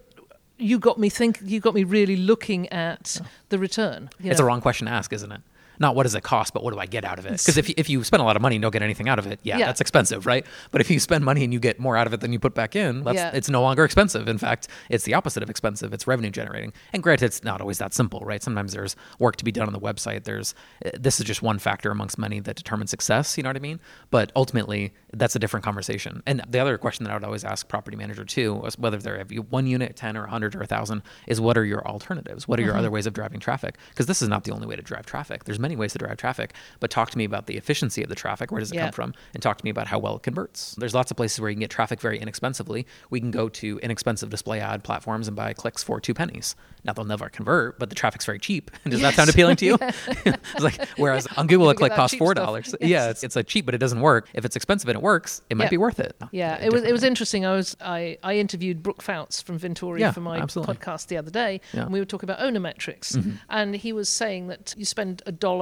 you 0.57 0.79
got 0.79 0.97
me 0.97 1.09
think 1.09 1.39
you 1.43 1.59
got 1.59 1.73
me 1.73 1.83
really 1.83 2.15
looking 2.15 2.69
at 2.69 3.19
the 3.49 3.59
return. 3.59 4.09
it's 4.19 4.39
know. 4.39 4.45
a 4.45 4.47
wrong 4.47 4.61
question 4.61 4.87
to 4.87 4.93
ask, 4.93 5.11
isn't 5.11 5.31
it? 5.31 5.41
Not 5.79 5.95
what 5.95 6.03
does 6.03 6.15
it 6.15 6.23
cost, 6.23 6.53
but 6.53 6.63
what 6.63 6.73
do 6.73 6.79
I 6.79 6.85
get 6.85 7.03
out 7.05 7.19
of 7.19 7.25
it? 7.25 7.31
Because 7.31 7.57
if, 7.57 7.69
if 7.77 7.89
you 7.89 8.03
spend 8.03 8.21
a 8.21 8.25
lot 8.25 8.35
of 8.35 8.41
money 8.41 8.55
and 8.55 8.61
don't 8.61 8.71
get 8.71 8.81
anything 8.81 9.09
out 9.09 9.19
of 9.19 9.27
it, 9.27 9.39
yeah, 9.43 9.57
Yeah. 9.57 9.65
that's 9.67 9.81
expensive, 9.81 10.25
right? 10.25 10.45
But 10.71 10.81
if 10.81 10.89
you 10.89 10.99
spend 10.99 11.23
money 11.25 11.43
and 11.43 11.53
you 11.53 11.59
get 11.59 11.79
more 11.79 11.95
out 11.97 12.07
of 12.07 12.13
it 12.13 12.19
than 12.21 12.31
you 12.33 12.39
put 12.39 12.53
back 12.53 12.75
in, 12.75 13.03
that's, 13.03 13.15
Yeah. 13.15 13.31
it's 13.33 13.49
no 13.49 13.61
longer 13.61 13.83
expensive. 13.83 14.27
In 14.27 14.37
fact, 14.37 14.67
it's 14.89 15.03
the 15.03 15.13
opposite 15.13 15.43
of 15.43 15.49
expensive. 15.49 15.93
It's 15.93 16.07
revenue 16.07 16.29
generating. 16.29 16.73
And 16.93 17.01
granted, 17.03 17.25
it's 17.25 17.43
not 17.43 17.61
always 17.61 17.77
that 17.79 17.93
simple, 17.93 18.21
right? 18.21 18.41
Sometimes 18.43 18.73
there's 18.73 18.95
work 19.19 19.35
to 19.37 19.45
be 19.45 19.51
done 19.51 19.67
on 19.67 19.73
the 19.73 19.79
website. 19.79 20.23
There's 20.23 20.53
uh, 20.85 20.91
this 20.99 21.19
is 21.19 21.25
just 21.25 21.41
one 21.41 21.59
factor 21.59 21.91
amongst 21.91 22.17
many 22.17 22.39
that 22.41 22.55
determines 22.55 22.89
success. 22.91 23.37
You 23.37 23.43
know 23.43 23.49
what 23.49 23.55
I 23.57 23.59
mean? 23.59 23.79
But 24.11 24.31
ultimately, 24.35 24.93
that's 25.13 25.35
a 25.35 25.39
different 25.39 25.63
conversation. 25.63 26.23
And 26.25 26.41
the 26.47 26.59
other 26.59 26.77
question 26.77 27.03
that 27.05 27.11
I 27.11 27.15
would 27.15 27.23
always 27.23 27.43
ask 27.43 27.67
property 27.67 27.97
manager 27.97 28.25
too, 28.25 28.53
was 28.55 28.77
whether 28.77 28.97
they're 28.97 29.17
have 29.17 29.31
one 29.49 29.67
unit, 29.67 29.95
ten 29.95 30.17
or 30.17 30.27
hundred 30.27 30.55
or 30.55 30.61
a 30.61 30.67
thousand, 30.67 31.01
is 31.27 31.39
what 31.41 31.57
are 31.57 31.65
your 31.65 31.85
alternatives? 31.87 32.47
What 32.47 32.59
are 32.59 32.63
your 32.63 32.75
other 32.77 32.91
ways 32.91 33.05
of 33.05 33.13
driving 33.13 33.39
traffic? 33.39 33.77
Because 33.89 34.05
this 34.05 34.21
is 34.21 34.27
not 34.29 34.43
the 34.43 34.51
only 34.51 34.67
way 34.67 34.75
to 34.75 34.81
drive 34.81 35.05
traffic. 35.05 35.43
There's 35.45 35.59
many 35.63 35.75
ways 35.75 35.93
to 35.93 35.97
drive 35.97 36.17
traffic. 36.17 36.53
But 36.79 36.91
talk 36.91 37.09
to 37.11 37.17
me 37.17 37.23
about 37.25 37.47
the 37.47 37.57
efficiency 37.57 38.03
of 38.03 38.09
the 38.09 38.15
traffic. 38.15 38.51
Where 38.51 38.59
does 38.59 38.71
it 38.71 38.77
come 38.77 38.91
from? 38.91 39.13
And 39.33 39.41
talk 39.41 39.57
to 39.57 39.63
me 39.65 39.71
about 39.71 39.87
how 39.87 39.97
well 39.97 40.15
it 40.17 40.23
converts. 40.23 40.75
There's 40.77 40.93
lots 40.93 41.09
of 41.09 41.17
places 41.17 41.39
where 41.39 41.49
you 41.49 41.55
can 41.55 41.61
get 41.61 41.71
traffic 41.71 41.99
very 41.99 42.19
inexpensively. 42.19 42.85
We 43.09 43.19
can 43.19 43.31
go 43.31 43.49
to 43.49 43.79
inexpensive 43.79 44.29
display 44.29 44.59
ad 44.59 44.83
platforms 44.83 45.27
and 45.27 45.35
buy 45.35 45.53
clicks 45.53 45.81
for 45.81 45.99
two 45.99 46.13
pennies. 46.13 46.55
Now 46.85 46.93
they'll 46.93 47.05
never 47.05 47.29
convert, 47.29 47.79
but 47.79 47.89
the 47.89 47.95
traffic's 47.95 48.25
very 48.25 48.39
cheap. 48.39 48.69
Does 48.87 49.01
that 49.01 49.13
sound 49.15 49.29
appealing 49.29 49.55
to 49.57 49.65
you? 49.65 49.77
it's 49.81 50.59
like 50.59 50.87
whereas 50.97 51.25
on 51.37 51.47
Google 51.47 51.69
a 51.69 51.75
click 51.75 51.93
costs 51.93 52.17
four 52.17 52.33
dollars. 52.33 52.75
Yes. 52.81 52.89
Yeah, 52.89 53.09
it's 53.09 53.23
it's 53.23 53.35
a 53.37 53.43
cheap, 53.43 53.65
but 53.65 53.73
it 53.73 53.77
doesn't 53.77 54.01
work. 54.01 54.27
If 54.33 54.43
it's 54.45 54.55
expensive 54.55 54.89
and 54.89 54.97
it 54.97 55.01
works, 55.01 55.41
it 55.49 55.55
might 55.57 55.69
be 55.69 55.77
worth 55.77 55.99
it. 55.99 56.15
Yeah, 56.31 56.61
it 56.61 56.71
was 56.73 56.83
it 56.83 56.91
was 56.91 57.03
interesting. 57.03 57.45
I 57.45 57.53
was 57.53 57.77
I, 57.79 58.17
I 58.21 58.35
interviewed 58.35 58.83
Brooke 58.83 59.01
Fouts 59.01 59.41
from 59.41 59.57
Vintory 59.59 59.99
Yeah, 59.99 60.11
for 60.11 60.19
my 60.21 60.39
absolutely. 60.39 60.75
podcast 60.75 61.07
the 61.07 61.17
other 61.17 61.31
day, 61.31 61.61
Yeah. 61.71 61.79
Mm-hmm. 61.79 61.79
and 61.85 61.93
we 61.93 61.99
were 61.99 62.05
talking 62.05 62.29
about 62.29 62.41
owner 62.41 62.59
metrics, 62.59 63.17
and 63.49 63.75
he 63.75 63.93
was 63.93 64.09
saying 64.09 64.47
that 64.47 64.73
you 64.77 64.83
spend 64.85 65.21
a 65.25 65.31
dollar 65.31 65.52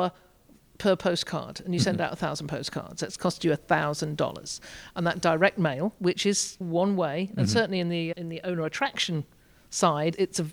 per 0.78 0.96
postcard 0.96 1.62
and 1.64 1.74
you 1.76 1.80
send 1.80 1.98
Mm-hmm. 1.98 2.06
out 2.08 2.14
a 2.14 2.16
thousand 2.26 2.48
postcards 2.48 3.02
that's 3.02 3.18
cost 3.18 3.44
you 3.46 3.52
a 3.52 3.56
thousand 3.74 4.18
dollars 4.18 4.60
and 4.96 5.06
that 5.06 5.22
direct 5.22 5.58
mail 5.60 5.94
which 6.00 6.26
is 6.26 6.56
one 6.60 6.96
way 6.96 7.30
and 7.38 7.46
Mm-hmm. 7.46 7.58
certainly 7.58 7.80
in 7.80 7.90
the 7.90 8.14
in 8.18 8.30
the 8.30 8.42
owner 8.44 8.66
attraction 8.66 9.24
side 9.70 10.16
it's 10.18 10.40
a 10.40 10.48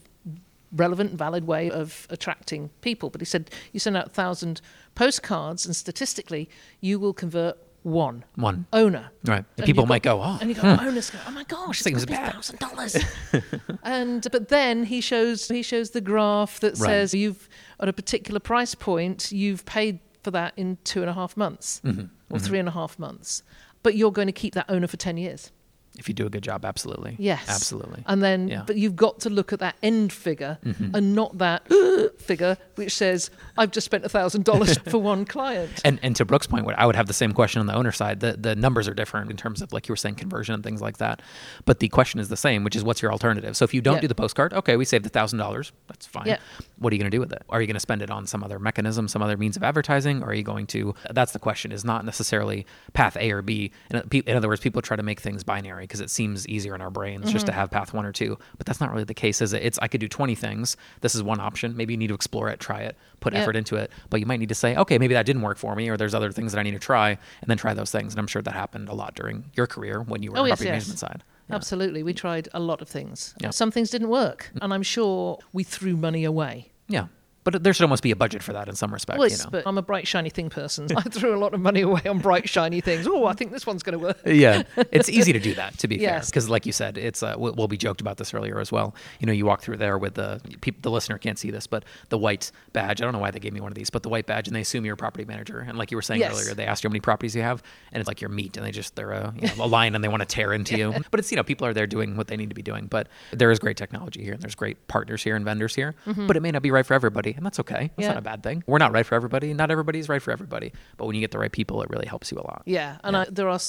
relevant 0.73 1.11
and 1.11 1.19
valid 1.19 1.47
way 1.47 1.71
of 1.71 2.07
attracting 2.11 2.69
people 2.83 3.09
but 3.09 3.21
he 3.23 3.25
said 3.25 3.51
you 3.73 3.81
send 3.81 3.97
out 3.97 4.07
a 4.09 4.11
thousand 4.11 4.61
postcards 4.95 5.65
and 5.65 5.75
statistically 5.75 6.45
you 6.83 6.99
will 7.01 7.15
convert 7.15 7.57
one 7.83 8.25
One. 8.35 8.67
owner 8.73 9.11
Right. 9.25 9.45
and 9.57 9.67
People 9.67 9.83
you've 9.83 9.89
might 9.89 10.03
go, 10.03 10.21
oh, 10.23 10.39
and 10.41 10.51
you 10.51 10.57
go, 10.57 10.63
owners 10.81 11.11
go, 11.11 11.19
oh 11.27 11.31
my 11.31 11.45
gosh, 11.45 11.87
it's 11.87 12.05
bad." 12.05 12.33
thousand 12.33 12.59
dollars. 12.59 12.97
and 13.83 14.27
but 14.33 14.49
then 14.49 14.85
he 14.85 15.01
shows 15.01 15.49
he 15.49 15.63
shows 15.63 15.91
the 15.91 16.01
graph 16.01 16.61
that 16.61 16.73
Right. 16.79 16.89
says 16.89 17.15
you've 17.15 17.49
at 17.81 17.89
a 17.89 17.93
particular 17.93 18.41
price 18.41 18.75
point 18.75 19.31
you've 19.33 19.65
paid 19.65 20.01
for 20.23 20.31
that 20.33 20.53
in 20.57 20.79
two 20.85 21.01
and 21.01 21.11
a 21.11 21.15
half 21.15 21.37
months 21.37 21.81
Mm-hmm. 21.85 22.07
or 22.35 22.39
three 22.39 22.59
and 22.59 22.69
a 22.69 22.73
half 22.73 22.99
months, 22.99 23.43
but 23.83 23.95
you're 23.95 24.13
going 24.13 24.27
to 24.29 24.33
keep 24.33 24.55
that 24.55 24.67
owner 24.69 24.87
for 24.87 24.97
ten 24.97 25.17
years. 25.17 25.51
If 25.99 26.09
you 26.09 26.15
do 26.15 26.27
a 26.27 26.31
good 26.31 26.43
job, 26.43 26.65
absolutely. 26.65 27.17
Yes, 27.19 27.45
Absolutely. 27.49 28.03
And 28.07 28.23
then, 28.23 28.49
Yeah. 28.49 28.57
Mm-hmm. 28.59 28.67
but 28.67 28.77
you've 28.77 28.97
got 28.97 29.21
to 29.21 29.31
look 29.31 29.53
at 29.53 29.59
that 29.61 29.77
end 29.83 30.13
figure 30.13 30.59
and 30.63 31.15
not 31.15 31.39
that 31.39 31.63
figure 32.19 32.57
which 32.77 32.95
says 32.95 33.31
I've 33.57 33.71
just 33.73 33.85
spent 33.85 34.05
a 34.05 34.09
thousand 34.09 34.45
dollars 34.45 34.79
for 34.89 34.99
one 34.99 35.25
client. 35.25 35.81
And 35.85 35.99
and 36.03 36.15
to 36.17 36.25
Brooke's 36.25 36.47
point, 36.47 36.67
I 36.79 36.87
would 36.87 36.97
have 36.97 37.07
the 37.07 37.13
same 37.13 37.33
question 37.33 37.61
on 37.61 37.67
the 37.67 37.75
owner 37.75 37.93
side. 37.93 38.21
The 38.21 38.33
the 38.39 38.55
numbers 38.55 38.87
are 38.89 38.95
different 38.95 39.31
in 39.31 39.37
terms 39.37 39.61
of 39.63 39.73
like 39.73 39.89
you 39.89 39.93
were 39.93 39.97
saying 39.97 40.15
conversion 40.15 40.55
and 40.55 40.63
things 40.63 40.81
like 40.81 40.99
that. 40.99 41.21
But 41.65 41.81
the 41.81 41.89
question 41.89 42.21
is 42.21 42.29
the 42.29 42.37
same, 42.37 42.63
which 42.65 42.77
is 42.77 42.85
what's 42.85 43.03
your 43.03 43.11
alternative? 43.13 43.57
So 43.57 43.65
if 43.65 43.75
you 43.75 43.81
don't 43.81 43.95
Yeah. 43.97 44.03
do 44.03 44.09
the 44.09 44.15
postcard, 44.15 44.53
okay, 44.55 44.77
we 44.77 44.85
saved 44.85 45.05
a 45.07 45.09
thousand 45.09 45.39
dollars. 45.41 45.73
That's 45.89 46.07
fine. 46.07 46.27
Yeah. 46.27 46.39
What 46.79 46.93
are 46.93 46.97
you 46.97 47.01
going 47.01 47.11
to 47.11 47.15
do 47.17 47.21
with 47.21 47.33
it? 47.33 47.43
Are 47.49 47.61
you 47.61 47.67
going 47.67 47.75
to 47.75 47.81
spend 47.81 48.03
it 48.03 48.11
on 48.11 48.27
some 48.27 48.45
other 48.45 48.59
mechanism, 48.61 49.09
some 49.09 49.23
other 49.23 49.37
means 49.37 49.57
of 49.57 49.63
advertising? 49.65 50.23
Or 50.23 50.29
are 50.29 50.35
you 50.35 50.45
going 50.45 50.67
to? 50.69 50.95
That's 51.11 51.33
the 51.33 51.39
question. 51.41 51.73
Is 51.73 51.85
not 51.85 52.05
necessarily 52.05 52.65
path 52.93 53.17
A 53.19 53.31
or 53.33 53.43
B. 53.43 53.73
In, 53.91 54.03
in 54.27 54.37
other 54.37 54.47
words, 54.49 54.61
people 54.61 54.83
try 54.83 54.97
to 54.97 55.03
make 55.03 55.19
things 55.21 55.43
binary 55.43 55.85
because 55.89 56.01
it 56.01 56.11
seems 56.11 56.47
easier 56.47 56.75
in 56.75 56.81
our 56.81 56.91
brains 56.91 57.33
just 57.33 57.47
to 57.47 57.53
mm-hmm. 57.53 57.61
have 57.61 57.71
path 57.71 57.95
one 57.95 58.05
or 58.05 58.13
two. 58.13 58.39
But 58.59 58.67
that's 58.67 58.81
not 58.81 58.93
really 58.93 59.05
the 59.05 59.15
case, 59.15 59.41
is 59.41 59.53
it? 59.53 59.63
It's 59.63 59.79
I 59.81 59.89
could 59.89 60.01
do 60.01 60.09
twenty 60.09 60.35
things. 60.35 60.77
This 61.01 61.15
is 61.15 61.23
one 61.23 61.41
option. 61.41 61.77
Maybe 61.77 61.95
you 61.95 61.97
need 61.97 62.09
to 62.09 62.15
explore 62.15 62.49
it, 62.51 62.61
try 62.61 62.81
it, 62.83 62.97
put 63.21 63.33
Yeah. 63.33 63.41
effort 63.41 63.57
into 63.57 63.77
it. 63.77 63.91
But 64.11 64.21
you 64.21 64.27
might 64.27 64.39
need 64.39 64.51
to 64.51 64.55
say, 64.55 64.77
okay, 64.77 64.99
maybe 64.99 65.15
that 65.15 65.27
didn't 65.27 65.43
work 65.43 65.59
for 65.59 65.75
me, 65.75 65.89
or 65.89 65.97
there's 65.97 66.15
other 66.15 66.31
things 66.31 66.53
that 66.53 66.59
I 66.59 66.63
need 66.63 66.73
to 66.73 66.79
try, 66.79 67.11
and 67.11 67.49
then 67.49 67.57
try 67.57 67.75
those 67.75 67.91
things. 67.91 68.13
And 68.13 68.21
I'm 68.21 68.27
sure 68.27 68.43
that 68.43 68.55
happened 68.55 68.89
a 68.89 68.95
lot 68.95 69.15
during 69.15 69.51
your 69.55 69.67
career 69.67 70.03
when 70.03 70.23
you 70.23 70.31
were 70.31 70.39
Oh, 70.39 70.41
on 70.41 70.45
the 70.45 70.51
yes, 70.51 70.59
property 70.59 70.69
yes. 70.69 70.75
management 70.75 70.99
side. 70.99 71.25
Yeah. 71.49 71.57
Absolutely, 71.57 72.03
we 72.03 72.13
tried 72.13 72.49
a 72.53 72.61
lot 72.61 72.83
of 72.83 72.89
things. 72.89 73.35
Some 73.51 73.71
things 73.71 73.91
didn't 73.91 74.11
work, 74.11 74.51
mm. 74.55 74.59
and 74.63 74.75
I'm 74.75 74.83
sure 74.83 75.39
we 75.53 75.65
threw 75.65 75.97
money 75.97 76.25
away. 76.25 76.73
Yeah. 76.89 77.07
But 77.45 77.63
there 77.63 77.73
should 77.73 77.85
almost 77.85 78.03
be 78.03 78.11
a 78.11 78.17
budget 78.17 78.43
for 78.43 78.53
that 78.53 78.69
in 78.69 78.75
some 78.75 78.93
respect. 78.93 79.19
Well, 79.19 79.29
you 79.29 79.37
know? 79.39 79.63
I'm 79.65 79.79
a 79.79 79.83
bright 79.83 80.07
shiny 80.07 80.29
thing 80.29 80.51
person. 80.51 80.87
I 80.97 81.03
threw 81.03 81.35
a 81.35 81.39
lot 81.39 81.55
of 81.55 81.61
money 81.61 81.81
away 81.81 82.03
on 82.07 82.19
bright 82.19 82.49
shiny 82.49 82.81
things. 82.81 83.07
Oh, 83.09 83.25
I 83.27 83.33
think 83.33 83.53
this 83.53 83.67
one's 83.67 83.83
going 83.83 83.99
to 83.99 84.05
work. 84.05 84.19
yeah, 84.27 84.65
it's 84.93 85.09
easy 85.09 85.33
to 85.33 85.41
do 85.41 85.55
that. 85.55 85.79
To 85.79 85.89
be 85.89 85.99
fair, 86.05 86.21
because 86.25 86.51
like 86.51 86.67
you 86.67 86.73
said, 86.73 86.99
it's 86.99 87.23
uh, 87.23 87.37
we'll, 87.39 87.69
we 87.69 87.77
joked 87.77 88.01
about 88.01 88.17
this 88.19 88.35
earlier 88.35 88.61
as 88.61 88.71
well. 88.71 88.95
You 89.21 89.27
know, 89.27 89.33
you 89.33 89.47
walk 89.47 89.63
through 89.63 89.79
there 89.79 89.97
with 89.97 90.15
the 90.15 90.41
people. 90.61 90.81
The 90.83 90.91
listener 90.91 91.17
can't 91.19 91.39
see 91.39 91.51
this, 91.51 91.67
but 91.67 91.85
the 92.11 92.19
white 92.19 92.51
badge. 92.73 93.01
I 93.01 93.05
don't 93.05 93.13
know 93.13 93.19
why 93.19 93.31
they 93.31 93.39
gave 93.41 93.53
me 93.53 93.61
one 93.61 93.73
of 93.73 93.77
these, 93.77 93.89
but 93.91 94.03
the 94.03 94.09
white 94.09 94.27
badge, 94.27 94.47
and 94.49 94.55
they 94.55 94.61
assume 94.61 94.85
you're 94.85 94.95
a 94.95 94.97
property 94.99 95.25
manager. 95.25 95.61
And 95.61 95.79
like 95.79 95.91
you 95.91 95.97
were 95.97 96.03
saying 96.03 96.21
Yes. 96.21 96.33
earlier, 96.33 96.55
they 96.55 96.67
ask 96.67 96.83
you 96.85 96.89
how 96.89 96.93
many 96.93 97.01
properties 97.01 97.35
you 97.35 97.43
have, 97.43 97.63
and 97.93 98.01
it's 98.01 98.09
like 98.09 98.21
your 98.21 98.31
meat, 98.31 98.57
and 98.57 98.67
they 98.67 98.73
just 98.73 98.97
they're 98.97 99.13
a, 99.13 99.33
you 99.41 99.49
know, 99.49 99.65
a 99.65 99.67
lion, 99.67 99.95
and 99.95 100.03
they 100.05 100.09
want 100.09 100.21
to 100.21 100.27
tear 100.27 100.53
into 100.53 100.77
you. 100.77 100.95
But 101.11 101.21
it's 101.21 101.31
you 101.31 101.37
know 101.37 101.43
people 101.45 101.67
are 101.67 101.73
there 101.73 101.87
doing 101.87 102.17
what 102.17 102.27
they 102.27 102.37
need 102.37 102.49
to 102.51 102.55
be 102.55 102.63
doing. 102.63 102.87
But 102.87 103.09
there 103.33 103.51
is 103.51 103.59
great 103.59 103.77
technology 103.77 104.23
here, 104.23 104.35
and 104.35 104.43
there's 104.43 104.55
great 104.55 104.87
partners 104.89 105.23
here 105.23 105.37
and 105.37 105.45
vendors 105.45 105.75
here. 105.75 105.95
But 106.05 106.37
it 106.37 106.41
may 106.41 106.51
not 106.51 106.63
be 106.63 106.71
right 106.71 106.85
for 106.85 106.95
everybody, 106.95 107.28
and 107.37 107.45
that's 107.47 107.61
okay. 107.61 107.91
That's. 107.97 107.99
Yeah. 107.99 108.09
not 108.09 108.19
a 108.19 108.23
bad 108.23 108.43
thing. 108.43 108.63
We're 108.67 108.79
not 108.79 108.93
right 108.93 109.07
for 109.07 109.15
everybody. 109.15 109.53
Not 109.55 109.71
everybody's 109.71 110.09
right 110.09 110.23
for 110.23 110.31
everybody. 110.33 110.73
But 110.97 111.07
when 111.07 111.15
you 111.15 111.21
get 111.21 111.31
the 111.31 111.39
right 111.39 111.53
people, 111.53 111.83
it 111.83 111.91
really 111.91 112.07
helps 112.07 112.31
you 112.33 112.39
a 112.39 112.43
lot. 112.47 112.63
Yeah, 112.67 112.99
and 113.05 113.15
Yeah. 113.15 113.21
I, 113.23 113.27
there 113.31 113.49
are 113.49 113.61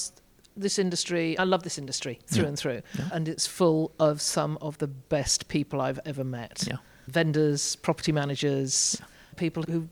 this 0.56 0.78
industry. 0.78 1.38
I 1.38 1.44
love 1.44 1.62
this 1.62 1.78
industry 1.78 2.18
through 2.26 2.46
and 2.46 2.58
through, 2.58 2.82
and 3.12 3.28
it's 3.28 3.46
full 3.46 3.92
of 3.98 4.20
some 4.20 4.58
of 4.60 4.78
the 4.78 4.88
best 4.88 5.48
people 5.48 5.80
I've 5.80 6.00
ever 6.04 6.24
met. 6.24 6.64
Yeah. 6.66 6.76
Vendors, 7.08 7.76
property 7.76 8.12
managers, 8.12 9.00
people 9.36 9.62
who 9.64 9.88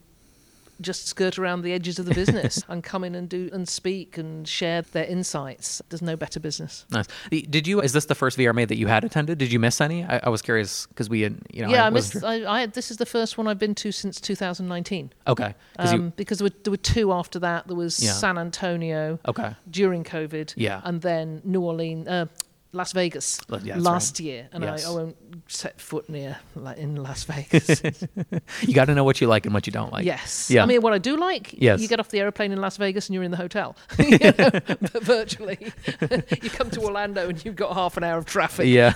just 0.81 1.07
skirt 1.09 1.39
around 1.39 1.63
the 1.63 1.73
edges 1.73 1.99
of 1.99 2.07
the 2.07 2.15
business 2.15 2.63
and 2.69 2.83
come 2.85 3.03
in 3.05 3.15
and 3.15 3.29
do 3.29 3.51
and 3.53 3.69
speak 3.69 4.17
and 4.19 4.47
share 4.47 4.83
their 4.83 5.05
insights. 5.05 5.83
There's 5.89 6.03
no 6.03 6.17
better 6.17 6.39
business. 6.41 6.85
Nice. 6.91 7.07
Did 7.31 7.67
you? 7.67 7.81
Is 7.81 7.93
this 7.93 8.05
the 8.07 8.15
first 8.15 8.39
VRMA 8.39 8.69
that 8.69 8.77
you 8.79 8.87
had 8.87 9.05
attended? 9.05 9.39
Did 9.39 9.53
you 9.53 9.59
miss 9.59 9.81
any? 9.81 10.05
I, 10.05 10.21
I 10.25 10.29
was 10.29 10.43
curious 10.43 10.87
because 10.87 11.09
we 11.11 11.23
had, 11.23 11.39
you 11.53 11.63
know. 11.63 11.71
yeah, 11.71 11.85
I, 11.87 11.91
wasn't 11.91 12.23
missed. 12.25 12.47
I, 12.47 12.63
I 12.63 12.67
this 12.67 12.91
is 12.91 12.97
the 12.99 13.07
first 13.07 13.37
one 13.39 13.49
I've 13.49 13.59
been 13.59 13.75
to 13.77 13.93
since 13.93 14.21
2019. 14.21 15.13
Okay. 15.27 15.55
'cause 15.77 15.93
you- 15.93 15.99
Um, 15.99 16.13
because 16.17 16.39
there 16.39 16.47
were, 16.47 16.55
there 16.65 16.71
were 16.71 16.77
two 16.77 17.13
after 17.13 17.39
that. 17.41 17.67
There 17.67 17.77
was 17.77 18.03
Yeah. 18.03 18.13
San 18.13 18.39
Antonio 18.39 19.19
okay. 19.27 19.55
during 19.71 20.05
COVID, 20.05 20.55
Yeah. 20.57 20.81
and 20.85 21.01
then 21.03 21.41
New 21.45 21.61
Orleans, 21.63 22.07
uh, 22.09 22.27
Las 22.73 22.93
Vegas 22.93 23.41
yeah, 23.63 23.77
last 23.79 24.21
year, 24.21 24.49
and 24.53 24.63
Yes. 24.63 24.87
I, 24.87 24.91
I 24.91 24.95
won't 24.95 25.17
set 25.47 25.81
foot 25.81 26.09
near 26.11 26.37
like, 26.55 26.77
in 26.77 26.97
Las 26.97 27.25
Vegas. 27.31 27.83
You 28.63 28.75
got 28.75 28.87
to 28.87 28.95
know 28.95 29.05
what 29.05 29.21
you 29.23 29.27
like 29.27 29.47
and 29.47 29.55
what 29.55 29.67
you 29.67 29.73
don't 29.73 29.91
like. 29.93 30.05
yes, 30.05 30.51
Yeah. 30.51 30.63
I 30.63 30.67
mean 30.67 30.83
what 30.83 30.93
I 30.93 30.99
do 30.99 31.17
like. 31.17 31.55
Yes. 31.55 31.81
you 31.81 31.89
get 31.89 31.99
off 31.99 32.09
the 32.11 32.21
airplane 32.21 32.53
in 32.53 32.61
Las 32.61 32.77
Vegas 32.77 33.09
and 33.09 33.15
you're 33.15 33.23
in 33.23 33.31
the 33.31 33.37
hotel, 33.39 33.75
you 33.99 34.19
know, 34.19 34.51
virtually. 35.01 35.73
you 36.43 36.51
come 36.51 36.69
to 36.71 36.81
Orlando 36.83 37.29
and 37.29 37.43
you've 37.45 37.57
got 37.57 37.73
half 37.75 37.97
an 37.97 38.05
hour 38.05 38.19
of 38.19 38.27
traffic. 38.27 38.67
Yeah. 38.67 38.93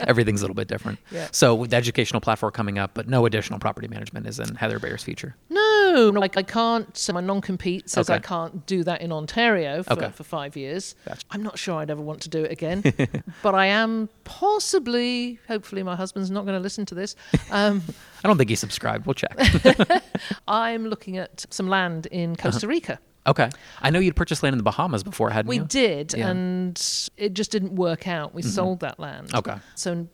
Everything's 0.00 0.40
a 0.40 0.44
little 0.44 0.54
bit 0.54 0.68
different. 0.68 0.98
Yeah. 1.10 1.28
So 1.32 1.54
with 1.54 1.70
the 1.70 1.76
educational 1.76 2.20
platform 2.20 2.52
coming 2.52 2.78
up, 2.78 2.92
but 2.94 3.08
no 3.08 3.26
additional 3.26 3.58
property 3.58 3.88
management 3.88 4.26
is 4.26 4.38
in 4.40 4.54
Heather 4.54 4.78
Bayer's 4.78 5.02
future. 5.02 5.36
No, 5.50 6.10
like 6.14 6.36
I 6.36 6.42
can't. 6.42 6.96
So 6.96 7.12
my 7.12 7.20
non-compete 7.20 7.90
says 7.90 8.08
I 8.08 8.18
can't 8.18 8.64
do 8.66 8.82
that 8.84 9.02
in 9.02 9.12
Ontario 9.12 9.82
for, 9.82 9.92
Okay. 9.92 10.10
for 10.10 10.24
five 10.24 10.56
years. 10.56 10.94
Gotcha. 11.06 11.20
I'm 11.30 11.42
not 11.42 11.58
sure 11.58 11.74
I'd 11.76 11.90
ever 11.90 12.00
want 12.00 12.22
to 12.22 12.28
do 12.30 12.44
it 12.44 12.52
again, 12.52 12.82
but 13.42 13.54
I 13.54 13.66
am 13.66 14.08
possibly. 14.24 15.38
Hopefully, 15.48 15.82
my 15.82 15.96
husband's 15.96 16.30
not 16.30 16.44
going 16.44 16.54
to 16.56 16.60
listen 16.62 16.84
to 16.86 16.94
this. 16.94 17.16
Um, 17.50 17.82
I 18.24 18.28
don't 18.28 18.38
think 18.38 18.50
he 18.50 18.56
subscribed. 18.56 19.06
We'll 19.06 19.14
check. 19.14 19.36
I'm 20.48 20.86
looking 20.86 21.16
at 21.18 21.44
some 21.50 21.68
land 21.68 22.06
in 22.06 22.32
Uh-huh. 22.32 22.50
Costa 22.50 22.66
Rica. 22.68 22.98
okay. 23.26 23.50
I 23.80 23.90
know 23.90 23.98
you'd 23.98 24.16
purchased 24.16 24.42
land 24.42 24.54
in 24.54 24.58
the 24.58 24.62
Bahamas 24.64 25.02
before, 25.02 25.30
hadn't 25.30 25.48
We 25.48 25.58
you? 25.58 25.64
did, 25.64 26.12
Yeah. 26.12 26.24
Mm-hmm. 26.24 26.30
and 26.30 27.08
it 27.16 27.34
just 27.34 27.50
didn't 27.50 27.74
work 27.74 28.06
out. 28.08 28.34
We 28.34 28.42
sold 28.42 28.80
that 28.80 28.98
land. 28.98 29.34
Okay. 29.34 29.56
So. 29.74 30.08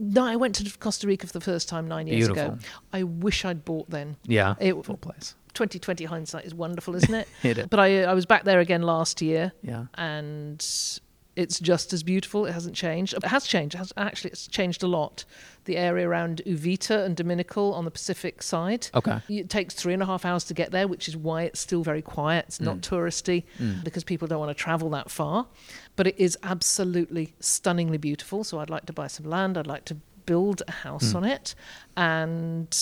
No, 0.00 0.24
I 0.24 0.36
went 0.36 0.54
to 0.54 0.78
Costa 0.78 1.08
Rica 1.08 1.26
for 1.26 1.32
the 1.32 1.40
first 1.40 1.68
time 1.68 1.88
nine 1.88 2.06
years 2.06 2.28
ago. 2.28 2.50
Beautiful. 2.50 2.80
I 2.92 3.02
wish 3.02 3.44
I'd 3.44 3.64
bought 3.64 3.90
then. 3.90 4.16
Yeah. 4.24 4.54
It- 4.60 4.84
Full 4.84 4.96
place. 4.96 5.34
2020 5.54 6.04
hindsight 6.04 6.44
is 6.44 6.54
wonderful, 6.54 6.94
isn't 6.94 7.12
it? 7.12 7.26
It 7.42 7.58
is. 7.58 7.66
But 7.66 7.80
I, 7.80 8.04
I 8.04 8.14
was 8.14 8.24
back 8.24 8.44
there 8.44 8.60
again 8.60 8.82
last 8.82 9.20
year. 9.20 9.50
Yeah. 9.60 9.86
and 9.94 10.64
it's 11.38 11.60
just 11.60 11.92
as 11.92 12.02
beautiful. 12.02 12.46
It 12.46 12.52
hasn't 12.52 12.74
changed. 12.74 13.14
It 13.14 13.24
has 13.24 13.46
changed. 13.46 13.74
It 13.76 13.78
has, 13.78 13.92
actually, 13.96 14.32
it's 14.32 14.48
changed 14.48 14.82
a 14.82 14.88
lot. 14.88 15.24
The 15.66 15.76
area 15.76 16.08
around 16.08 16.42
Uvita 16.44 17.04
and 17.06 17.16
Dominical 17.16 17.72
on 17.74 17.84
the 17.84 17.90
Pacific 17.92 18.42
side. 18.42 18.88
Okay. 18.94 19.20
It 19.28 19.48
takes 19.48 19.74
three 19.74 19.92
and 19.94 20.02
a 20.02 20.06
half 20.06 20.24
hours 20.24 20.44
to 20.44 20.54
get 20.54 20.72
there, 20.72 20.88
which 20.88 21.06
is 21.08 21.16
why 21.16 21.42
it's 21.44 21.60
still 21.60 21.82
very 21.84 22.02
quiet. 22.02 22.46
It's 22.48 22.58
Mm. 22.58 22.64
not 22.64 22.80
touristy 22.80 23.44
because 23.84 24.02
people 24.02 24.26
don't 24.26 24.40
want 24.40 24.50
to 24.50 24.60
travel 24.64 24.90
that 24.90 25.10
far. 25.10 25.46
But 25.94 26.06
it 26.08 26.16
is 26.18 26.36
absolutely 26.42 27.34
stunningly 27.38 27.98
beautiful. 27.98 28.42
So 28.44 28.58
I'd 28.58 28.70
like 28.70 28.86
to 28.86 28.92
buy 28.92 29.06
some 29.06 29.26
land. 29.30 29.56
I'd 29.56 29.66
like 29.68 29.84
to 29.86 29.96
build 30.26 30.62
a 30.62 30.72
Mm. 30.72 30.74
house 30.86 31.14
on 31.14 31.24
it. 31.24 31.54
And 31.96 32.76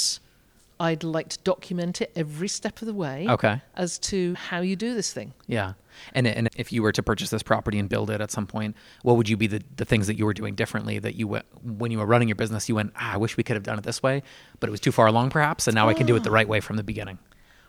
I'd 0.78 1.04
like 1.04 1.30
to 1.30 1.38
document 1.38 2.02
it 2.02 2.12
every 2.14 2.48
step 2.48 2.82
of 2.82 2.86
the 2.86 2.94
way. 2.94 3.26
Okay. 3.28 3.62
As 3.74 3.98
to 4.00 4.34
how 4.34 4.60
you 4.60 4.76
do 4.76 4.94
this 4.94 5.12
thing. 5.12 5.32
Yeah. 5.46 5.72
And, 6.12 6.26
and 6.26 6.48
if 6.56 6.72
you 6.72 6.82
were 6.82 6.92
to 6.92 7.02
purchase 7.02 7.30
this 7.30 7.42
property 7.42 7.78
and 7.78 7.88
build 7.88 8.10
it 8.10 8.20
at 8.20 8.30
some 8.30 8.46
point, 8.46 8.76
what 9.02 9.16
would 9.16 9.28
you 9.28 9.38
be 9.38 9.46
the, 9.46 9.62
the 9.76 9.86
things 9.86 10.06
that 10.06 10.18
you 10.18 10.26
were 10.26 10.34
doing 10.34 10.54
differently 10.54 10.98
that 10.98 11.14
you 11.14 11.26
went, 11.26 11.46
when 11.64 11.90
you 11.90 11.98
were 11.98 12.06
running 12.06 12.28
your 12.28 12.34
business, 12.34 12.68
you 12.68 12.74
went, 12.74 12.92
ah, 12.96 13.14
I 13.14 13.16
wish 13.16 13.38
we 13.38 13.42
could 13.42 13.56
have 13.56 13.62
done 13.62 13.78
it 13.78 13.84
this 13.84 14.02
way, 14.02 14.22
but 14.60 14.68
it 14.68 14.70
was 14.70 14.80
too 14.80 14.92
far 14.92 15.06
along 15.06 15.30
perhaps, 15.30 15.66
and 15.66 15.74
now. 15.74 15.88
I 15.88 15.94
can 15.94 16.06
do 16.06 16.16
it 16.16 16.24
the 16.24 16.30
right 16.30 16.48
way 16.48 16.60
from 16.60 16.76
the 16.76 16.82
beginning. 16.82 17.18